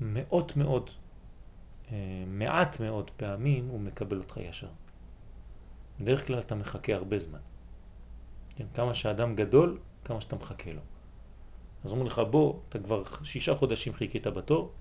מאות 0.00 0.56
מאוד, 0.56 0.90
אה, 1.92 2.24
מעט 2.26 2.80
מאוד 2.80 3.10
פעמים 3.16 3.68
הוא 3.68 3.80
מקבל 3.80 4.18
אותך 4.18 4.36
ישר. 4.36 4.68
בדרך 6.00 6.26
כלל 6.26 6.38
אתה 6.38 6.54
מחכה 6.54 6.94
הרבה 6.94 7.18
זמן. 7.18 7.38
כן, 8.56 8.66
כמה 8.74 8.94
שאדם 8.94 9.34
גדול, 9.34 9.78
כמה 10.04 10.20
שאתה 10.20 10.36
מחכה 10.36 10.72
לו. 10.72 10.80
אז 11.84 11.90
אומרים 11.90 12.06
לך, 12.06 12.18
בוא, 12.30 12.54
אתה 12.68 12.78
כבר 12.78 13.02
שישה 13.24 13.54
חודשים 13.54 13.94
חיכית 13.94 14.26
בתור, 14.26 14.72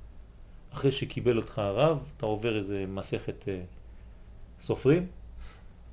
אחרי 0.74 0.92
שקיבל 0.92 1.38
אותך 1.38 1.60
הרב, 1.60 2.04
אתה 2.18 2.26
עובר 2.26 2.58
איזה 2.58 2.86
מסכת 2.88 3.48
אה, 3.48 3.62
סופרים, 4.62 5.08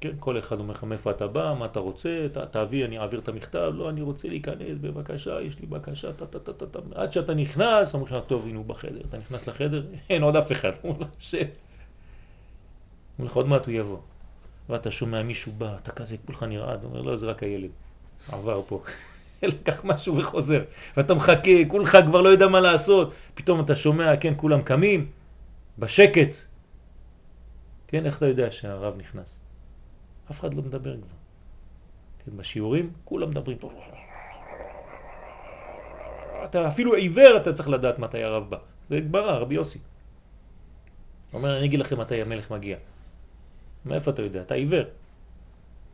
כן, 0.02 0.12
כל 0.18 0.38
אחד 0.38 0.58
אומר 0.58 0.74
לך 0.74 0.84
מאיפה 0.84 1.10
אתה 1.10 1.26
בא, 1.26 1.54
מה 1.58 1.64
אתה 1.64 1.80
רוצה, 1.80 2.26
ת, 2.32 2.38
תביא, 2.38 2.84
אני 2.84 2.98
אעביר 2.98 3.20
את 3.20 3.28
המכתב, 3.28 3.72
לא, 3.76 3.90
אני 3.90 4.02
רוצה 4.02 4.28
להיכנס, 4.28 4.78
בבקשה, 4.80 5.40
יש 5.40 5.58
לי 5.58 5.66
בקשה, 5.66 6.12
ת, 6.12 6.22
ת, 6.22 6.36
ת, 6.36 6.62
ת, 6.62 6.76
ת. 6.76 6.76
עד 6.94 7.12
שאתה 7.12 7.34
נכנס, 7.34 7.94
אומרים 7.94 8.14
לך, 8.14 8.22
טוב, 8.26 8.46
הנה 8.46 8.58
הוא 8.58 8.66
בחדר, 8.66 9.00
אתה 9.08 9.18
נכנס 9.18 9.48
לחדר, 9.48 9.84
אין 10.10 10.22
עוד 10.22 10.36
אף 10.36 10.52
אחד, 10.52 10.70
אומר 10.84 10.98
לך, 11.00 11.08
שב. 11.18 11.46
אומר 13.18 13.30
לך, 13.30 13.36
עוד 13.36 13.48
מעט 13.48 13.66
הוא 13.66 13.74
יבוא. 13.74 13.98
ואתה 14.68 14.90
שומע 14.90 15.22
מישהו 15.22 15.52
בא, 15.52 15.76
אתה 15.82 15.90
כזה, 15.90 16.16
כולך 16.26 16.42
נרעד, 16.42 16.84
אומר, 16.84 17.02
לא, 17.02 17.16
זה 17.16 17.26
רק 17.26 17.42
הילד, 17.42 17.70
עבר 18.28 18.62
פה. 18.68 18.82
לקח 19.42 19.84
משהו 19.84 20.16
וחוזר, 20.16 20.62
ואתה 20.96 21.14
מחכה, 21.14 21.64
כולך 21.68 21.98
כבר 22.06 22.22
לא 22.22 22.28
יודע 22.28 22.48
מה 22.48 22.60
לעשות, 22.60 23.12
פתאום 23.34 23.60
אתה 23.60 23.76
שומע, 23.76 24.16
כן, 24.16 24.34
כולם 24.36 24.62
קמים, 24.62 25.06
בשקט. 25.78 26.36
כן, 27.88 28.06
איך 28.06 28.16
אתה 28.16 28.26
יודע 28.26 28.50
שהרב 28.50 28.94
נכנס? 28.98 29.41
אף 30.30 30.40
אחד 30.40 30.54
לא 30.54 30.62
מדבר 30.62 30.96
כבר. 30.96 31.16
כן, 32.24 32.36
בשיעורים 32.36 32.92
כולם 33.04 33.30
מדברים. 33.30 33.58
אתה 36.44 36.68
אפילו 36.68 36.94
עיוור 36.94 37.36
אתה 37.36 37.52
צריך 37.52 37.68
לדעת 37.68 37.98
מתי 37.98 38.22
הרב 38.22 38.50
בא. 38.50 38.58
זה 38.90 39.00
גברה, 39.00 39.38
רבי 39.38 39.54
יוסי. 39.54 39.78
הוא 39.78 41.38
אומר, 41.38 41.58
אני 41.58 41.66
אגיד 41.66 41.80
לכם 41.80 42.00
מתי 42.00 42.22
המלך 42.22 42.50
מגיע. 42.50 42.76
מאיפה 43.84 44.10
אתה 44.10 44.22
יודע? 44.22 44.42
אתה 44.42 44.54
עיוור. 44.54 44.84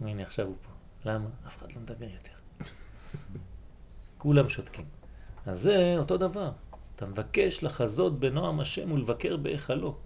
הנה 0.00 0.22
עכשיו 0.22 0.46
הוא 0.46 0.54
פה. 0.62 1.10
למה? 1.10 1.28
אף 1.46 1.56
אחד 1.58 1.72
לא 1.72 1.80
מדבר 1.80 2.06
יותר. 2.14 2.32
כולם 4.18 4.48
שותקים. 4.48 4.84
אז 5.46 5.60
זה 5.60 5.94
אותו 5.98 6.16
דבר. 6.16 6.50
אתה 6.96 7.06
מבקש 7.06 7.64
לחזות 7.64 8.20
בנועם 8.20 8.60
השם 8.60 8.92
ולבקר 8.92 9.36
בהיכלו. 9.36 9.96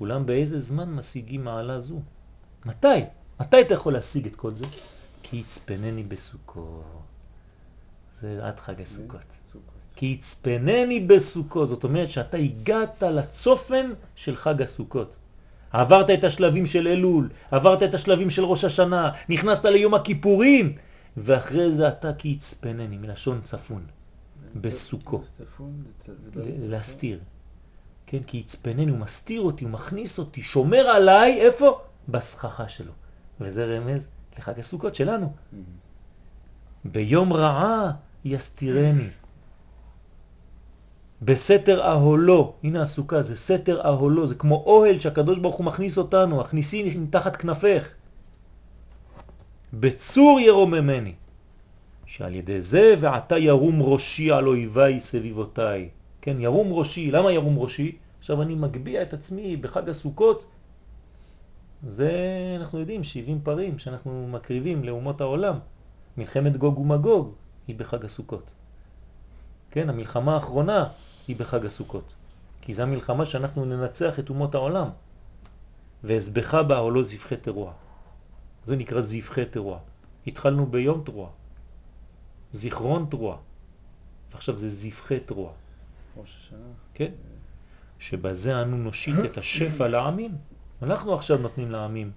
אולם 0.00 0.26
באיזה 0.26 0.58
זמן 0.58 0.94
משיגים 0.94 1.44
מעלה 1.44 1.78
זו? 1.78 2.00
מתי? 2.66 2.88
מתי 3.40 3.60
אתה 3.60 3.74
יכול 3.74 3.92
להשיג 3.92 4.26
את 4.26 4.36
כל 4.36 4.54
זה? 4.54 4.64
כי 5.22 5.36
יצפנני 5.36 6.02
בסוכות. 6.02 6.84
זה 8.20 8.38
עד 8.42 8.60
חג 8.60 8.80
הסוכות. 8.80 9.20
כי 9.96 10.06
יצפנני 10.06 11.00
בסוכות. 11.00 11.68
זאת 11.68 11.84
אומרת 11.84 12.10
שאתה 12.10 12.36
הגעת 12.36 13.02
לצופן 13.02 13.92
של 14.14 14.36
חג 14.36 14.62
הסוכות. 14.62 15.16
עברת 15.72 16.10
את 16.10 16.24
השלבים 16.24 16.66
של 16.66 16.88
אלול, 16.88 17.30
עברת 17.50 17.82
את 17.82 17.94
השלבים 17.94 18.30
של 18.30 18.44
ראש 18.44 18.64
השנה, 18.64 19.10
נכנסת 19.28 19.64
ליום 19.64 19.94
הכיפורים, 19.94 20.76
ואחרי 21.16 21.72
זה 21.72 21.88
אתה 21.88 22.12
כי 22.14 22.28
יצפנני, 22.28 22.98
מלשון 22.98 23.40
צפון, 23.44 23.86
בסוכו. 24.54 25.22
להסתיר. 26.58 27.18
כן, 28.06 28.22
כי 28.22 28.36
יצפנני, 28.36 28.90
הוא 28.90 28.98
מסתיר 28.98 29.40
אותי, 29.40 29.64
הוא 29.64 29.72
מכניס 29.72 30.18
אותי, 30.18 30.42
שומר 30.42 30.86
עליי, 30.86 31.40
איפה? 31.40 31.80
בסככה 32.08 32.68
שלו. 32.68 32.92
וזה 33.40 33.76
רמז 33.76 34.10
לחג 34.38 34.60
הסוכות 34.60 34.94
שלנו. 34.94 35.32
ביום 36.84 37.32
רעה 37.32 37.90
יסתירני. 38.24 39.08
בסתר 41.22 41.82
אהולו, 41.82 42.54
הנה 42.62 42.82
הסוכה, 42.82 43.22
זה 43.22 43.36
סתר 43.36 43.80
אהולו, 43.84 44.26
זה 44.26 44.34
כמו 44.34 44.62
אוהל 44.66 44.98
שהקדוש 44.98 45.38
ברוך 45.38 45.56
הוא 45.56 45.66
מכניס 45.66 45.98
אותנו, 45.98 46.40
הכניסי 46.40 46.96
מתחת 46.98 47.36
כנפך. 47.36 47.88
בצור 49.72 50.40
ירוממני, 50.40 51.14
שעל 52.06 52.34
ידי 52.34 52.62
זה 52.62 52.94
ועתה 53.00 53.38
ירום 53.38 53.82
ראשי 53.82 54.32
על 54.32 54.48
אויביי 54.48 55.00
סביבותיי. 55.00 55.88
כן, 56.20 56.36
ירום 56.40 56.72
ראשי, 56.72 57.10
למה 57.10 57.32
ירום 57.32 57.58
ראשי? 57.58 57.96
עכשיו 58.18 58.42
אני 58.42 58.54
מגביע 58.54 59.02
את 59.02 59.14
עצמי 59.14 59.56
בחג 59.56 59.88
הסוכות, 59.88 60.44
זה 61.86 62.10
אנחנו 62.60 62.78
יודעים, 62.78 63.04
70 63.04 63.40
פרים 63.42 63.78
שאנחנו 63.78 64.28
מקריבים 64.28 64.84
לאומות 64.84 65.20
העולם. 65.20 65.58
מלחמת 66.16 66.56
גוג 66.56 66.78
ומגוג 66.78 67.34
היא 67.66 67.76
בחג 67.76 68.04
הסוכות. 68.04 68.54
כן, 69.70 69.88
המלחמה 69.88 70.34
האחרונה 70.34 70.88
היא 71.28 71.36
בחג 71.36 71.66
הסוכות. 71.66 72.12
כי 72.60 72.72
זו 72.72 72.82
המלחמה 72.82 73.26
שאנחנו 73.26 73.64
ננצח 73.64 74.18
את 74.18 74.28
אומות 74.28 74.54
העולם. 74.54 74.88
והסבכה 76.04 76.62
בה 76.62 76.78
או 76.78 76.90
לא 76.90 77.02
זבחי 77.02 77.36
תרוע. 77.36 77.72
זה 78.64 78.76
נקרא 78.76 79.00
זבחי 79.00 79.44
תרוע. 79.44 79.78
התחלנו 80.26 80.66
ביום 80.66 81.02
תרוע, 81.04 81.30
זיכרון 82.52 83.06
תרוע, 83.10 83.36
ועכשיו 84.32 84.58
זה 84.58 84.70
זבחי 84.70 85.20
תרוע. 85.20 85.52
ראש 86.16 86.36
השנה. 86.38 86.58
כן. 86.94 87.12
שבזה 87.98 88.62
אנו 88.62 88.76
נושיט 88.76 89.16
את 89.24 89.38
השפע 89.38 89.88
לעמים. 89.88 90.36
אנחנו 90.84 91.14
עכשיו 91.14 91.38
נותנים 91.38 91.70
לעמים, 91.70 92.10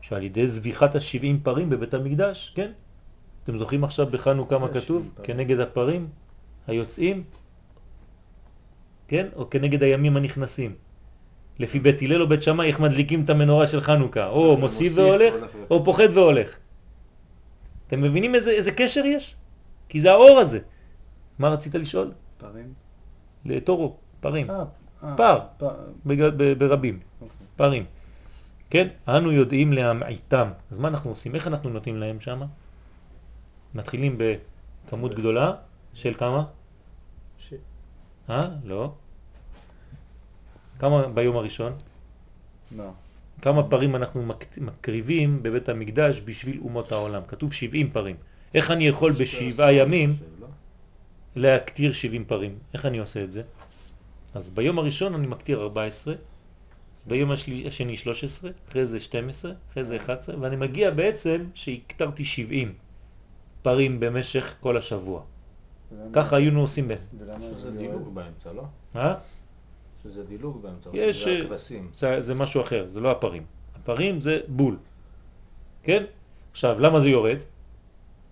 שעל 0.00 0.22
ידי 0.22 0.48
זביחת 0.48 0.94
השבעים 0.94 1.40
פרים 1.40 1.70
בבית 1.70 1.94
המקדש, 1.94 2.52
כן? 2.54 2.70
אתם 3.44 3.58
זוכרים 3.58 3.84
עכשיו 3.84 4.06
בחנוכה 4.06 4.58
מה 4.58 4.68
כתוב? 4.68 5.08
כנגד 5.22 5.60
הפרים 5.60 6.08
היוצאים, 6.66 7.24
כן? 9.08 9.26
או 9.36 9.50
כנגד 9.50 9.82
הימים 9.82 10.16
הנכנסים. 10.16 10.74
לפי 11.58 11.80
בית 11.80 12.02
הלל 12.02 12.22
או 12.22 12.28
בית 12.28 12.42
שמאי, 12.42 12.66
איך 12.66 12.80
מדליקים 12.80 13.24
את 13.24 13.30
המנורה 13.30 13.66
של 13.66 13.80
חנוכה, 13.80 14.28
או 14.28 14.56
מוסיף 14.56 14.92
והולך, 14.96 15.34
או 15.70 15.84
פוחד 15.84 16.08
והולך. 16.14 16.56
אתם 17.86 18.00
מבינים 18.00 18.34
איזה, 18.34 18.50
איזה 18.50 18.72
קשר 18.72 19.04
יש? 19.04 19.36
כי 19.88 20.00
זה 20.00 20.12
האור 20.12 20.38
הזה. 20.38 20.58
מה 21.38 21.48
רצית 21.48 21.74
לשאול? 21.74 22.12
פרים? 22.38 22.72
לתורו, 23.44 23.96
פרים. 24.20 24.50
אה, 24.50 24.64
אה, 25.04 25.16
פר, 25.16 25.38
ברבים, 26.58 27.00
אוקיי. 27.60 27.68
פרים. 27.70 27.84
כן? 28.70 28.88
אנו 29.08 29.32
יודעים 29.32 29.72
להמעיטם. 29.72 30.48
אז 30.70 30.78
מה 30.78 30.88
אנחנו 30.88 31.10
עושים? 31.10 31.34
איך 31.34 31.46
אנחנו 31.46 31.70
נותנים 31.70 31.96
להם 31.96 32.20
שם? 32.20 32.42
מתחילים 33.74 34.18
בכמות 34.18 35.14
גדולה 35.14 35.52
של 35.94 36.14
כמה? 36.14 36.44
ש... 37.38 37.54
אה? 38.30 38.48
לא. 38.64 38.92
כמה 40.78 41.06
ביום 41.08 41.36
הראשון? 41.36 41.72
לא. 42.76 42.90
כמה 43.42 43.62
פרים 43.62 43.96
אנחנו 43.96 44.22
מק- 44.22 44.58
מקריבים 44.58 45.42
בבית 45.42 45.68
המקדש 45.68 46.20
בשביל 46.24 46.60
אומות 46.60 46.92
העולם? 46.92 47.22
כתוב 47.28 47.52
70 47.52 47.90
פרים. 47.90 48.16
איך 48.54 48.70
אני 48.70 48.84
יכול 48.86 49.12
בשבעה 49.12 49.72
ימים 49.72 50.10
להקטיר 51.36 51.92
70 51.92 52.24
פרים? 52.24 52.58
איך 52.74 52.86
אני 52.86 52.98
עושה 52.98 53.24
את 53.24 53.32
זה? 53.32 53.42
אז 54.34 54.50
ביום 54.50 54.78
הראשון 54.78 55.14
אני 55.14 55.26
מקטיר 55.26 55.62
14, 55.62 56.14
ביום 57.06 57.30
השני 57.66 57.96
13, 57.96 58.50
אחרי 58.68 58.86
זה 58.86 59.00
12, 59.00 59.52
אחרי 59.70 59.84
זה 59.84 59.96
11, 59.96 60.34
ואני 60.40 60.56
מגיע 60.56 60.90
בעצם 60.90 61.44
שהקטרתי 61.54 62.24
70 62.24 62.74
פרים 63.62 64.00
במשך 64.00 64.54
כל 64.60 64.76
השבוע. 64.76 65.22
ככה 66.12 66.36
היינו 66.36 66.60
עושים 66.60 66.88
ב... 66.88 66.94
ולמה 67.18 67.40
שזה 67.40 67.56
זה 67.56 67.70
דילוג 67.70 68.02
יורד? 68.02 68.14
באמצע, 68.14 68.52
לא? 68.52 68.62
אה? 68.96 69.14
שזה 70.02 70.24
דילוג 70.24 70.62
באמצע. 70.62 70.90
יש... 70.92 71.24
זה 71.24 71.42
הכבשים. 71.42 71.90
זה, 71.94 72.22
זה 72.22 72.34
משהו 72.34 72.60
אחר, 72.60 72.86
זה 72.90 73.00
לא 73.00 73.10
הפרים. 73.10 73.44
הפרים 73.74 74.20
זה 74.20 74.40
בול. 74.48 74.76
כן? 75.82 76.04
עכשיו, 76.52 76.80
למה 76.80 77.00
זה 77.00 77.08
יורד? 77.08 77.38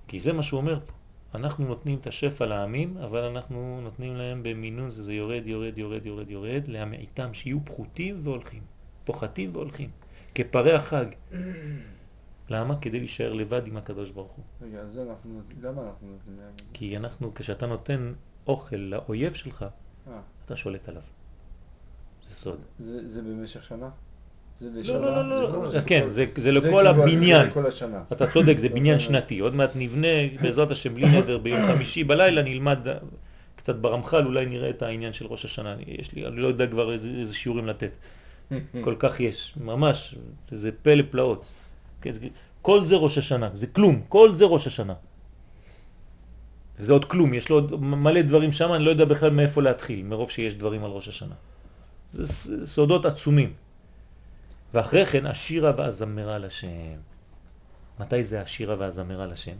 כי 0.09 0.21
זה 0.21 0.33
מה 0.33 0.43
שהוא 0.43 0.61
אומר 0.61 0.79
פה. 0.87 0.93
אנחנו 1.35 1.67
נותנים 1.67 1.99
את 1.99 2.07
השפע 2.07 2.47
לעמים, 2.47 2.97
אבל 2.97 3.25
אנחנו 3.25 3.81
נותנים 3.83 4.17
להם 4.17 4.43
במינון, 4.43 4.91
זה 4.91 5.15
יורד, 5.15 5.43
יורד, 5.47 5.79
יורד, 5.79 6.07
יורד, 6.07 6.31
יורד, 6.31 6.63
להמעיטם, 6.69 7.35
שיהיו 7.35 7.65
פחותים 7.65 8.21
והולכים. 8.25 8.63
פוחתים 9.05 9.51
והולכים. 9.55 9.91
כפרי 10.35 10.73
החג. 10.73 11.07
למה? 12.51 12.81
כדי 12.81 12.99
להישאר 12.99 13.33
לבד 13.33 13.67
עם 13.67 13.77
הקדוש 13.77 14.11
ברוך 14.11 14.33
הוא. 14.33 14.45
רגע, 14.63 14.79
אז 14.79 14.93
זה 14.93 15.03
אנחנו 15.03 15.41
למה 15.63 15.83
אנחנו 15.83 16.09
נותנים 16.13 16.37
להם? 16.39 16.53
כי 16.73 16.97
אנחנו, 16.97 17.35
כשאתה 17.35 17.67
נותן 17.67 18.13
אוכל 18.47 18.77
לאויב 18.77 19.33
שלך, 19.33 19.67
אה, 20.09 20.21
אתה 20.45 20.57
שולט 20.57 20.89
עליו. 20.89 21.03
זה 22.29 22.35
סוד. 22.35 22.61
זה 22.79 23.09
זה 23.09 23.23
במשך 23.23 23.65
שנה? 23.65 23.91
לא? 24.61 25.01
לא, 25.01 25.29
לא, 25.29 25.43
לא, 25.43 25.75
לא, 25.75 25.81
כן, 25.87 26.09
זה, 26.09 26.27
לכל 26.53 26.61
כאילו- 26.61 26.81
הבניין. 26.81 27.51
אתה 28.13 28.27
צודק, 28.27 28.59
זה 28.59 28.69
לא, 28.69 28.75
בניין 28.75 28.95
לא. 28.95 29.01
שנתי. 29.01 29.39
עוד 29.39 29.55
מעט 29.55 29.71
נבנה, 29.75 30.09
בעזרת 30.43 30.71
השם, 30.71 30.95
בלי 30.95 31.19
נדר, 31.19 31.39
ביום 31.45 31.67
חמישי 31.67 32.05
בלילה 32.05 32.43
נלמד 32.43 32.79
קצת 33.57 33.77
ברמח"ל 33.77 34.27
אולי 34.27 34.47
נראה 34.47 34.71
את 34.71 34.83
העניין 34.83 35.13
של 35.13 35.27
ראש 35.27 35.45
השנה. 35.45 35.73
אני, 35.73 35.85
יש 35.87 36.13
לי, 36.13 36.27
אני 36.27 36.37
לא 36.41 36.47
יודע 36.47 36.67
כבר 36.67 36.93
איזה, 36.93 37.35
שיעורים 37.35 37.67
לתת. 37.67 37.91
כל 38.85 38.95
כך 38.99 39.21
יש, 39.21 39.55
ממש, 39.61 40.15
זה 40.51 40.71
פלא 40.83 41.03
פלאות. 41.11 41.45
כן, 42.03 42.13
כל 42.63 42.85
זה 42.85 42.97
ראש 42.97 43.19
השנה, 43.19 43.49
זה 43.55 43.67
כלום, 43.67 44.03
כל 44.09 44.35
זה 44.35 44.45
ראש 44.45 44.67
השנה. 44.67 44.95
זה 46.79 46.93
עוד 46.93 47.05
כלום, 47.05 47.35
יש 47.35 47.49
לו 47.49 47.57
עוד 47.57 47.81
מלא 47.81 48.23
דברים 48.23 48.53
שם, 48.53 48.73
אני 48.73 48.85
לא 48.85 48.91
יודע 48.91 49.05
בכלל 49.05 49.31
מאיפה 49.31 49.63
להתחיל, 49.63 50.03
מרוב 50.03 50.31
שיש 50.31 50.55
דברים 50.55 50.85
על 50.85 50.91
ראש 50.91 51.09
השנה. 51.09 51.35
זה 52.11 52.27
סודות 52.67 53.07
עצומים. 53.07 53.53
ואחרי 54.75 55.07
כן 55.07 55.27
השירה 55.27 55.73
והזמרה 55.77 56.39
לשם. 56.39 56.99
מתי 58.01 58.25
זה 58.25 58.43
השירה 58.43 58.77
והזמרה 58.79 59.27
לשם? 59.27 59.57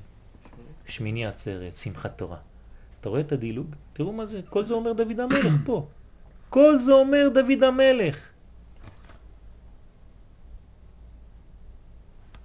שמיני 0.87 1.27
עצרת, 1.27 1.75
שמחת 1.75 2.19
תורה. 2.19 2.37
אתה 3.01 3.09
רואה 3.09 3.21
את 3.21 3.33
הדילוג? 3.33 3.67
תראו 3.93 4.13
מה 4.13 4.27
זה, 4.27 4.41
כל 4.51 4.67
זה 4.67 4.75
אומר 4.75 4.93
דוד 4.93 5.21
המלך 5.21 5.55
פה. 5.65 5.87
כל 6.51 6.79
זה 6.79 6.93
אומר 6.93 7.29
דוד 7.35 7.63
המלך. 7.63 8.17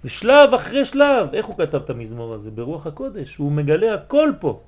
ושלב 0.04 0.54
אחרי 0.54 0.84
שלב, 0.84 1.28
איך 1.32 1.46
הוא 1.46 1.58
כתב 1.58 1.82
את 1.84 1.90
המזמור 1.90 2.34
הזה? 2.34 2.50
ברוח 2.50 2.86
הקודש, 2.86 3.36
הוא 3.36 3.52
מגלה 3.52 3.94
הכל 3.94 4.30
פה. 4.40 4.60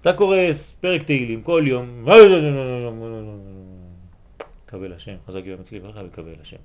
אתה 0.00 0.12
קורא 0.12 0.36
פרק 0.80 1.02
תהילים 1.02 1.42
כל 1.42 1.62
יום, 1.66 2.04
קבל 4.70 4.92
השם, 4.92 5.14
חזק 5.26 5.40
יום 5.44 5.60
אצלי 5.60 5.80
ברכה 5.80 6.00
וקבל 6.06 6.34
השם. 6.42 6.56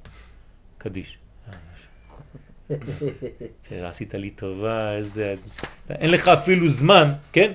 קדיש. 0.78 1.18
עשית 3.72 4.14
לי 4.14 4.30
טובה, 4.30 4.96
איזה... 4.96 5.36
אין 5.90 6.12
לך 6.12 6.28
אפילו 6.28 6.70
זמן, 6.70 7.14
כן? 7.32 7.52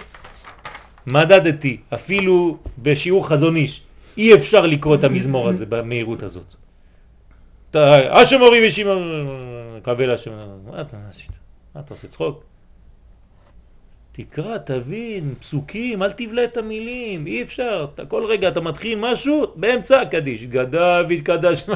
מדדתי, 1.06 1.80
אפילו 1.94 2.58
בשיעור 2.78 3.28
חזון 3.28 3.56
איש, 3.56 3.82
אי 4.16 4.34
אפשר 4.34 4.66
לקרוא 4.66 4.94
את 4.94 5.04
המזמור 5.04 5.48
הזה 5.48 5.66
במהירות 5.66 6.22
הזאת. 6.22 6.54
השם 8.10 8.40
אורי 8.40 8.68
ושימון, 8.68 8.98
קבל 9.82 10.10
השם, 10.10 10.32
מה 10.70 10.80
אתה 10.80 10.96
עשית? 11.10 11.30
מה 11.74 11.80
אתה 11.80 11.94
עושה 11.94 12.08
צחוק? 12.08 12.44
תקרא, 14.24 14.58
תבין, 14.58 15.34
פסוקים, 15.40 16.02
אל 16.02 16.12
תבלה 16.12 16.44
את 16.44 16.56
המילים, 16.56 17.26
אי 17.26 17.42
אפשר. 17.42 17.86
אתה, 17.94 18.06
כל 18.06 18.24
רגע 18.24 18.48
אתה 18.48 18.60
מתחיל 18.60 18.98
משהו, 18.98 19.52
באמצע 19.56 20.00
הקדיש, 20.00 20.44
גדל 20.44 21.06
והתקדש. 21.08 21.62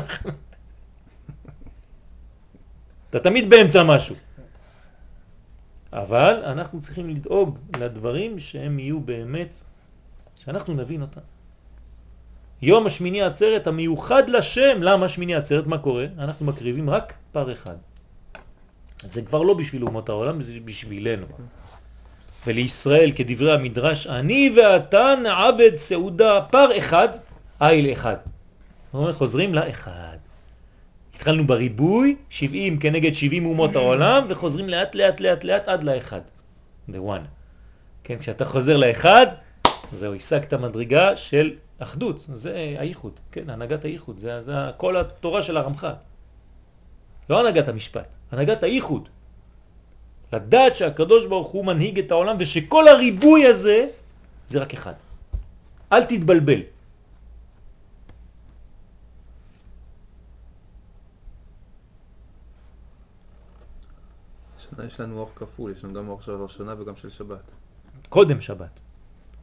אתה 3.11 3.21
תמיד 3.21 3.51
באמצע 3.51 3.83
משהו. 3.83 4.17
אבל 5.93 6.43
אנחנו 6.45 6.81
צריכים 6.81 7.11
לדאוג 7.11 7.59
לדברים 7.79 8.41
שהם 8.41 8.79
יהיו 8.79 9.01
באמת, 9.01 9.57
שאנחנו 10.37 10.75
נבין 10.75 11.03
אותם. 11.03 11.21
יום 12.63 12.87
השמיני 12.87 13.23
עצרת 13.23 13.67
המיוחד 13.67 14.29
לשם, 14.29 14.83
למה 14.83 15.09
שמיני 15.09 15.35
עצרת? 15.35 15.67
מה 15.67 15.79
קורה? 15.79 16.07
אנחנו 16.19 16.47
מקריבים 16.47 16.91
רק 16.91 17.15
פר 17.33 17.53
אחד. 17.53 17.77
זה 19.11 19.23
כבר 19.23 19.43
לא 19.43 19.55
בשביל 19.55 19.85
אומות 19.85 20.09
העולם, 20.09 20.43
זה 20.43 20.53
בשבילנו. 20.65 21.27
ולישראל, 22.47 23.13
כדברי 23.17 23.53
המדרש, 23.53 24.07
אני 24.07 24.55
ואתה 24.57 25.15
נעבד 25.23 25.77
סעודה 25.77 26.41
פר 26.41 26.79
אחד, 26.79 27.09
איל 27.63 27.93
אחד. 27.93 28.17
חוזרים 29.13 29.55
לאחד. 29.55 30.17
התחלנו 31.15 31.47
בריבוי, 31.47 32.17
70 32.31 32.79
כנגד 32.79 33.15
70 33.15 33.47
אומות 33.47 33.77
העולם, 33.77 34.27
וחוזרים 34.29 34.69
לאט 34.69 34.95
לאט 34.95 35.21
לאט 35.21 35.45
לאט 35.45 35.69
עד 35.69 35.85
לאחד. 35.85 36.21
The 36.91 36.93
one. 36.93 37.27
כן, 38.05 38.19
כשאתה 38.19 38.45
חוזר 38.45 38.77
לאחד, 38.77 39.27
זהו, 39.93 40.15
השגת 40.15 40.55
מדרגה 40.55 41.17
של 41.17 41.53
אחדות, 41.79 42.25
זה 42.33 42.75
הייחוד, 42.79 43.13
כן, 43.33 43.51
הנהגת 43.51 43.85
הייחוד, 43.85 44.19
זה, 44.19 44.43
זה 44.43 44.53
כל 44.77 44.97
התורה 44.97 45.43
של 45.43 45.57
הרמח"ל. 45.57 45.93
לא 47.31 47.41
הנהגת 47.41 47.69
המשפט, 47.69 48.07
הנהגת 48.33 48.63
הייחוד. 48.63 49.09
לדעת 50.33 50.77
שהקדוש 50.77 51.27
ברוך 51.27 51.49
הוא 51.49 51.65
מנהיג 51.65 51.99
את 51.99 52.11
העולם 52.11 52.37
ושכל 52.39 52.89
הריבוי 52.89 53.47
הזה 53.47 53.89
זה 54.47 54.63
רק 54.63 54.75
אחד. 54.75 54.95
אל 55.93 56.05
תתבלבל. 56.05 56.61
השנה 64.57 64.85
יש 64.85 65.01
לנו 65.01 65.19
אור 65.19 65.31
כפול, 65.37 65.73
יש 65.73 65.85
לנו 65.85 65.95
גם 65.95 66.09
אור 66.09 66.23
של 66.23 66.33
ראש 66.33 66.55
השנה 66.55 66.75
וגם 66.81 66.97
של 66.97 67.11
שבת. 67.11 67.45
קודם 68.09 68.41
שבת. 68.41 68.81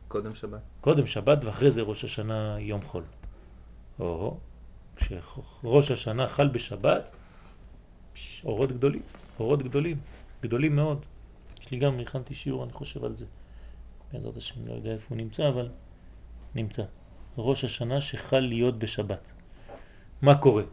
קודם 0.08 0.36
שבת. 0.36 0.60
קודם 0.82 1.08
שבת 1.08 1.44
ואחרי 1.44 1.72
זה 1.72 1.82
ראש 1.82 2.04
השנה 2.04 2.58
יום 2.60 2.82
חול. 2.82 3.04
או, 4.00 4.38
כשראש 4.96 5.92
השנה 5.92 6.28
חל 6.28 6.48
בשבת, 6.48 7.12
אורות 8.44 8.72
גדולים, 8.72 9.02
אורות 9.40 9.64
גדולים. 9.64 9.98
גדולים 10.42 10.76
מאוד. 10.76 11.06
יש 11.62 11.72
לי 11.72 11.78
גם, 11.78 12.00
הכנתי 12.00 12.36
שיעור, 12.36 12.64
אני 12.64 12.74
חושב 12.74 13.06
על 13.06 13.16
זה. 13.16 13.26
בעזרת 14.14 14.38
השם, 14.38 14.68
לא 14.68 14.74
יודע 14.74 14.92
איפה 14.92 15.06
הוא 15.10 15.18
נמצא, 15.18 15.48
אבל 15.48 15.70
נמצא. 16.56 16.84
ראש 17.38 17.64
השנה 17.64 18.02
שחל 18.02 18.40
להיות 18.40 18.80
בשבת. 18.80 19.32
מה 20.22 20.36
קורה? 20.36 20.64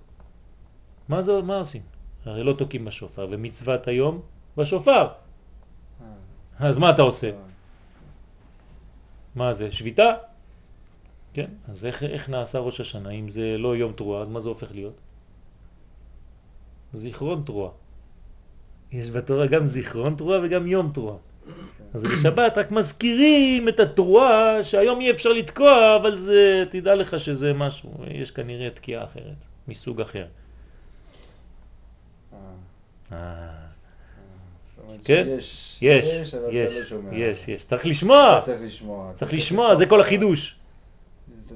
מה 1.09 1.23
זה, 1.23 1.43
מה 1.43 1.59
עושים? 1.59 1.83
הרי 2.25 2.45
לא 2.45 2.53
תוקים 2.53 2.85
בשופר, 2.85 3.27
ומצוות 3.31 3.89
היום 3.89 4.23
בשופר. 4.57 5.09
אה. 6.01 6.07
אז 6.59 6.79
מה 6.79 6.91
אתה 6.91 7.03
עושה? 7.03 7.31
מה 9.35 9.55
זה? 9.55 9.73
שביתה? 9.73 10.15
כן, 11.33 11.51
אז 11.69 11.85
איך, 11.85 12.03
איך 12.03 12.29
נעשה 12.29 12.59
ראש 12.59 12.81
השנה? 12.81 13.11
אם 13.11 13.29
זה 13.29 13.59
לא 13.59 13.77
יום 13.77 13.93
תרועה, 13.93 14.23
אז 14.23 14.29
מה 14.29 14.41
זה 14.41 14.49
הופך 14.49 14.73
להיות? 14.73 14.95
זיכרון 16.93 17.43
תרועה. 17.47 17.71
יש 18.93 19.11
בתורה 19.11 19.47
גם 19.47 19.67
זיכרון 19.67 20.15
תרועה 20.15 20.41
וגם 20.43 20.67
יום 20.67 20.91
תרועה. 20.95 21.17
אז 21.95 22.03
בשבת 22.03 22.59
רק 22.59 22.71
מזכירים 22.71 23.69
את 23.69 23.81
התרועה 23.81 24.65
שהיום 24.65 25.01
אי 25.01 25.11
אפשר 25.11 25.33
לתקוע, 25.33 25.97
אבל 25.97 26.17
זה, 26.17 26.65
תדע 26.71 26.95
לך 26.95 27.21
שזה 27.21 27.55
משהו, 27.55 27.91
יש 28.11 28.31
כנראה 28.31 28.71
תקיעה 28.71 29.05
אחרת, 29.05 29.37
מסוג 29.69 30.01
אחר. 30.01 30.25
אה. 33.13 33.17
כן? 35.05 35.27
יש, 35.39 35.79
יש, 35.83 36.07
יש, 36.07 36.35
לא 36.35 36.99
יש, 37.13 37.49
יש, 37.49 37.65
צריך 37.65 37.87
לשמוע, 37.87 38.41
צריך 39.15 39.33
לשמוע, 39.33 39.75
זה 39.75 39.87
כל 39.87 40.01
החידוש. 40.01 40.55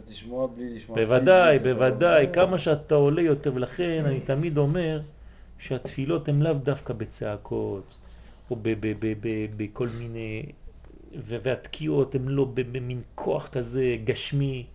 תשמוע 0.08 0.46
בלי 0.46 0.76
לשמוע. 0.76 0.98
בוודאי, 0.98 1.58
בוודאי, 1.58 2.26
כמה 2.32 2.58
שאתה 2.58 2.94
עולה 2.94 3.22
יותר, 3.22 3.54
ולכן 3.54 4.02
אני 4.06 4.20
תמיד 4.20 4.58
אומר, 4.58 5.00
שהתפילות 5.62 6.28
הן 6.28 6.42
לאו 6.42 6.54
דווקא 6.54 6.94
בצעקות, 6.94 7.94
או 8.50 8.56
בכל 9.56 9.88
מיני, 9.98 10.46
והתקיעות 11.26 12.14
הן 12.14 12.28
לא 12.28 12.44
במין 12.44 13.02
כוח 13.14 13.48
כזה 13.48 13.96
גשמי. 14.04 14.66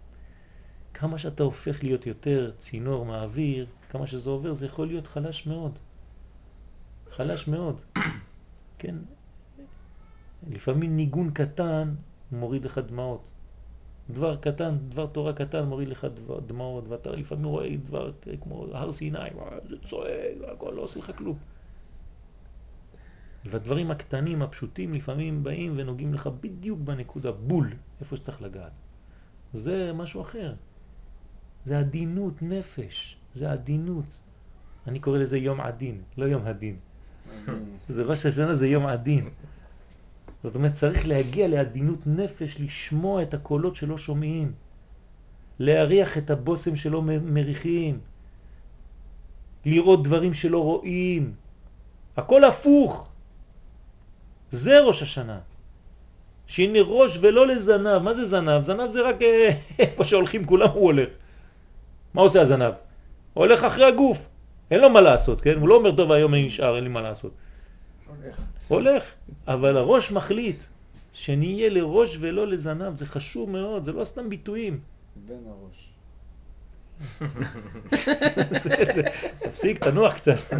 כמה 0.94 1.20
שאתה 1.20 1.44
הופך 1.44 1.84
להיות 1.84 2.08
יותר 2.08 2.52
צינור 2.60 3.06
מהאוויר, 3.06 3.66
כמה 3.90 4.08
שזה 4.08 4.30
עובר, 4.30 4.54
זה 4.54 4.66
יכול 4.66 4.88
להיות 4.88 5.08
חלש 5.08 5.48
מאוד. 5.48 5.80
חלש 7.12 7.48
מאוד. 7.48 7.82
כן? 8.80 8.96
לפעמים 10.50 10.96
ניגון 10.96 11.32
קטן 11.32 11.96
מוריד 12.32 12.66
לך 12.66 12.78
דמעות. 12.78 13.32
דבר 14.10 14.36
קטן, 14.36 14.78
דבר 14.90 15.08
תורה 15.08 15.34
קטן 15.34 15.66
מוריד 15.66 15.88
לך 15.88 16.08
דמעות, 16.46 16.84
ואתה 16.88 17.12
לפעמים 17.12 17.46
רואה 17.46 17.76
דבר 17.84 18.12
כמו 18.42 18.68
הר 18.72 18.92
סיני, 18.92 19.20
זה 19.70 19.76
צועק, 19.86 20.36
והכל 20.42 20.74
לא 20.76 20.82
עושה 20.82 21.00
לך 21.00 21.12
כלום. 21.18 21.38
והדברים 23.46 23.92
הקטנים, 23.92 24.42
הפשוטים, 24.42 24.94
לפעמים 24.94 25.44
באים 25.44 25.74
ונוגעים 25.78 26.14
לך 26.14 26.30
בדיוק 26.42 26.80
בנקודה, 26.80 27.32
בול, 27.32 27.74
איפה 28.02 28.18
שצריך 28.18 28.42
לגעת. 28.42 28.72
זה 29.54 29.94
משהו 29.94 30.22
אחר. 30.22 30.54
זה 31.66 31.80
עדינות 31.80 32.42
נפש, 32.42 33.18
זה 33.34 33.52
עדינות. 33.52 34.06
אני 34.88 35.00
קורא 35.00 35.18
לזה 35.18 35.38
יום 35.38 35.62
עדין, 35.62 36.02
לא 36.18 36.26
יום 36.26 36.46
הדין. 36.46 36.76
זה 37.90 38.04
ראש 38.04 38.26
השנה 38.26 38.54
זה 38.54 38.68
יום 38.68 38.86
עדין. 38.86 39.30
זאת 40.48 40.56
אומרת, 40.56 40.74
צריך 40.74 41.08
להגיע 41.08 41.48
לעדינות 41.48 42.00
נפש, 42.06 42.58
לשמוע 42.60 43.22
את 43.22 43.34
הקולות 43.34 43.76
שלא 43.76 43.98
שומעים, 43.98 44.52
להריח 45.60 46.18
את 46.18 46.30
הבוסם 46.30 46.76
שלא 46.76 47.02
מריחים, 47.02 48.00
לראות 49.66 50.04
דברים 50.04 50.34
שלא 50.34 50.64
רואים. 50.64 51.34
הכל 52.18 52.44
הפוך. 52.44 53.08
זה 54.52 54.82
ראש 54.82 55.04
השנה. 55.04 55.40
שהנה 56.48 56.80
ראש 56.82 57.18
ולא 57.22 57.48
לזנב. 57.48 57.98
מה 57.98 58.14
זה 58.14 58.26
זנב? 58.26 58.64
זנב 58.64 58.90
זה 58.90 59.02
רק 59.02 59.22
אה, 59.22 59.52
איפה 59.80 60.06
שהולכים 60.06 60.46
כולם 60.46 60.70
הוא 60.70 60.84
הולך. 60.84 61.10
מה 62.14 62.22
עושה 62.22 62.42
הזנב? 62.42 62.74
הולך 63.34 63.64
אחרי 63.64 63.86
הגוף. 63.86 64.20
אין 64.72 64.82
לו 64.82 64.90
מה 64.90 65.02
לעשות, 65.02 65.42
כן? 65.42 65.60
הוא 65.60 65.70
לא 65.70 65.76
אומר, 65.76 65.96
טוב, 65.96 66.12
היום 66.12 66.34
אני 66.34 66.48
נשאר, 66.48 66.76
אין 66.76 66.84
לי 66.84 66.90
מה 66.90 67.02
לעשות. 67.02 67.32
הולך. 68.08 68.57
הולך, 68.68 69.04
אבל 69.48 69.78
הראש 69.78 70.12
מחליט 70.12 70.64
שנהיה 71.14 71.70
לראש 71.70 72.18
ולא 72.20 72.48
לזנב, 72.48 72.98
זה 72.98 73.06
חשוב 73.06 73.50
מאוד, 73.50 73.86
זה 73.86 73.92
לא 73.92 74.04
סתם 74.04 74.30
ביטויים. 74.30 74.80
בין 75.16 75.44
הראש. 75.48 75.88
תפסיק, 79.44 79.84
תנוח 79.84 80.14
קצת. 80.14 80.38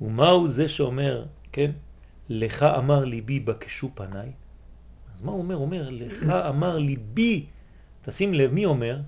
ומהו 0.00 0.48
זה 0.48 0.68
שאומר, 0.68 1.24
כן, 1.52 1.70
לך 2.28 2.62
אמר 2.62 3.04
ליבי 3.04 3.40
בקשו 3.40 3.90
פניי? 3.94 4.32
אז 5.14 5.22
מה 5.22 5.32
הוא 5.32 5.42
אומר? 5.42 5.54
הוא 5.54 5.64
אומר, 5.64 5.90
לך 5.90 6.30
אמר 6.30 6.78
ליבי. 6.78 7.46
תשים 8.02 8.34
לב, 8.34 8.52
מי 8.52 8.64
אומר? 8.64 8.98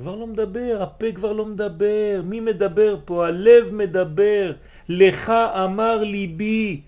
כבר 0.00 0.16
לא 0.16 0.26
מדבר, 0.26 0.78
הפה 0.82 1.12
כבר 1.12 1.32
לא 1.32 1.46
מדבר. 1.46 2.20
מי 2.24 2.40
מדבר 2.40 2.96
פה? 3.04 3.26
הלב 3.26 3.74
מדבר. 3.74 4.52
לך 4.88 5.30
אמר 5.64 6.02
ליבי, 6.02 6.80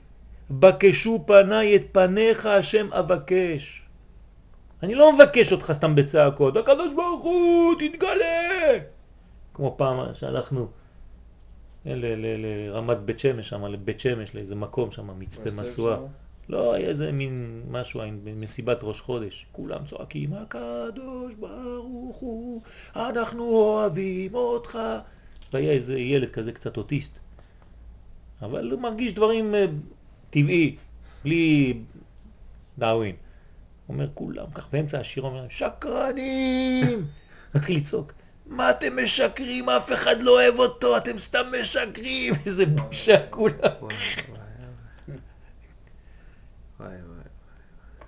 בקשו 0.50 1.24
פניי 1.26 1.76
את 1.76 1.82
פניך 1.92 2.46
השם 2.46 2.92
אבקש. 2.92 3.82
אני 4.82 4.94
לא 4.94 5.12
מבקש 5.12 5.52
אותך 5.52 5.72
סתם 5.72 5.94
בצעקות, 5.94 6.56
הקדוש 6.56 6.88
ברוך 6.96 7.24
הוא, 7.24 7.74
תתגלה! 7.78 8.78
כמו 9.54 9.74
פעם 9.78 10.14
שהלכנו 10.14 10.66
ל- 11.86 12.46
לרמת 12.46 12.98
בית 12.98 13.18
שמש, 13.18 13.48
שם, 13.48 13.64
לבית 13.64 14.00
שמש, 14.00 14.34
לאיזה 14.34 14.54
מקום 14.54 14.90
שם, 14.90 15.18
מצפה 15.18 15.50
משואה. 15.62 15.96
לא, 16.48 16.74
היה 16.74 16.88
איזה 16.88 17.12
מין 17.12 17.62
משהו, 17.70 18.00
מסיבת 18.36 18.78
ראש 18.82 19.00
חודש. 19.00 19.46
כולם 19.52 19.86
צועקים, 19.86 20.32
הקדוש 20.32 21.34
ברוך 21.34 22.16
הוא, 22.16 22.62
אנחנו 22.96 23.44
אוהבים 23.44 24.34
אותך. 24.34 24.78
והיה 25.52 25.72
איזה 25.72 25.98
ילד 25.98 26.30
כזה 26.30 26.52
קצת 26.52 26.76
אוטיסט. 26.76 27.18
אבל 28.42 28.70
הוא 28.70 28.80
מרגיש 28.80 29.12
דברים 29.12 29.54
אה, 29.54 29.66
טבעי, 30.30 30.76
בלי 31.24 31.74
דאווין. 32.78 33.16
אומר 33.88 34.08
כולם, 34.14 34.46
כך 34.54 34.66
באמצע 34.72 35.00
השיר 35.00 35.22
אומר, 35.22 35.46
שקרנים! 35.50 37.06
מתחיל 37.54 37.76
לצעוק, 37.76 38.12
מה 38.46 38.70
אתם 38.70 39.04
משקרים? 39.04 39.68
אף 39.68 39.92
אחד 39.92 40.22
לא 40.22 40.30
אוהב 40.30 40.58
אותו, 40.58 40.96
אתם 40.96 41.18
סתם 41.18 41.42
משקרים! 41.60 42.34
איזה 42.46 42.66
בושה 42.66 43.26
כולם. 43.30 43.54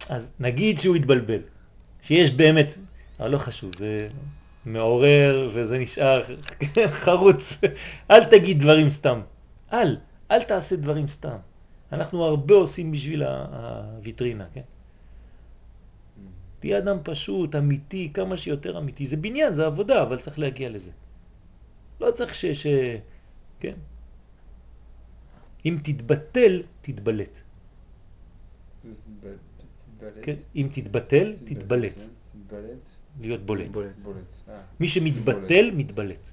אז 0.08 0.32
נגיד 0.40 0.80
שהוא 0.80 0.96
התבלבל, 0.96 1.40
שיש 2.02 2.30
באמת, 2.30 2.74
אבל 3.20 3.30
לא 3.30 3.38
חשוב, 3.38 3.76
זה 3.76 4.08
מעורר 4.66 5.50
וזה 5.54 5.78
נשאר 5.78 6.24
חרוץ. 7.04 7.54
אל 8.10 8.24
תגיד 8.24 8.58
דברים 8.58 8.90
סתם. 8.90 9.20
אל, 9.72 9.96
אל 10.30 10.42
תעשה 10.42 10.76
דברים 10.76 11.08
סתם. 11.08 11.36
אנחנו 11.92 12.24
הרבה 12.24 12.54
עושים 12.54 12.92
בשביל 12.92 13.22
הוויטרינה, 13.22 14.46
כן? 14.54 14.62
תהיה 16.60 16.78
אדם 16.78 16.96
פשוט, 17.02 17.54
אמיתי, 17.54 18.10
כמה 18.14 18.36
שיותר 18.36 18.78
אמיתי. 18.78 19.06
זה 19.06 19.16
בניין, 19.16 19.54
זה 19.54 19.66
עבודה, 19.66 20.02
אבל 20.02 20.18
צריך 20.18 20.38
להגיע 20.38 20.68
לזה. 20.68 20.90
לא 22.00 22.10
צריך 22.10 22.34
ש... 22.34 22.44
ש... 22.46 22.66
כן? 23.60 23.74
אם 25.66 25.78
תתבטל, 25.82 26.62
תתבלט. 26.80 27.40
כן? 30.22 30.34
אם 30.56 30.68
תתבטל, 30.72 31.34
תתבלט. 31.44 32.00
להיות 33.20 33.40
בולט. 33.40 33.70
אה. 34.48 34.60
מי 34.80 34.88
שמתבטל, 34.88 35.70
מתבלט. 35.74 36.30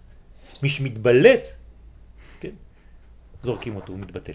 מי 0.64 0.70
שמתבלט, 0.70 1.48
כן, 2.40 2.52
זורקים 3.44 3.76
אותו, 3.76 3.94
הוא 3.94 4.00
מתבטל. 4.00 4.34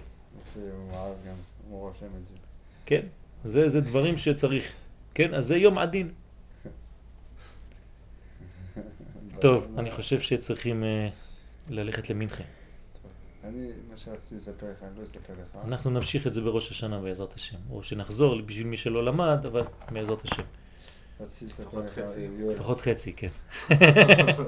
כן? 2.86 3.06
זה, 3.44 3.68
זה 3.68 3.80
דברים 3.80 4.18
שצריך. 4.18 4.72
כן? 5.14 5.34
אז 5.34 5.46
זה 5.46 5.56
יום 5.56 5.78
עדין. 5.78 6.06
טוב, 9.40 9.66
אני 9.78 9.90
חושב 9.90 10.20
שצריכים 10.20 10.84
אה, 10.84 11.08
ללכת 11.68 12.10
למנחה. 12.10 12.44
אני, 13.48 13.66
מה 13.90 13.96
שרציתי 13.96 14.34
לספר 14.34 14.66
לך, 14.70 14.82
אני 14.82 14.98
לא 14.98 15.04
אספר 15.04 15.32
לך. 15.32 15.64
אנחנו 15.64 15.90
נמשיך 15.90 16.26
את 16.26 16.34
זה 16.34 16.40
בראש 16.40 16.70
השנה 16.70 17.00
בעזרת 17.00 17.34
השם. 17.34 17.56
או 17.70 17.82
שנחזור 17.82 18.42
בשביל 18.42 18.66
מי 18.66 18.76
שלא 18.76 19.04
למד, 19.04 19.46
אבל 19.46 19.62
בעזרת 19.92 20.24
השם. 20.24 20.42
רציתי 21.20 21.44
לספר 21.44 21.78
לך, 21.78 22.00
לפחות 22.50 22.80
חצי, 22.80 23.12
כן. 23.12 23.28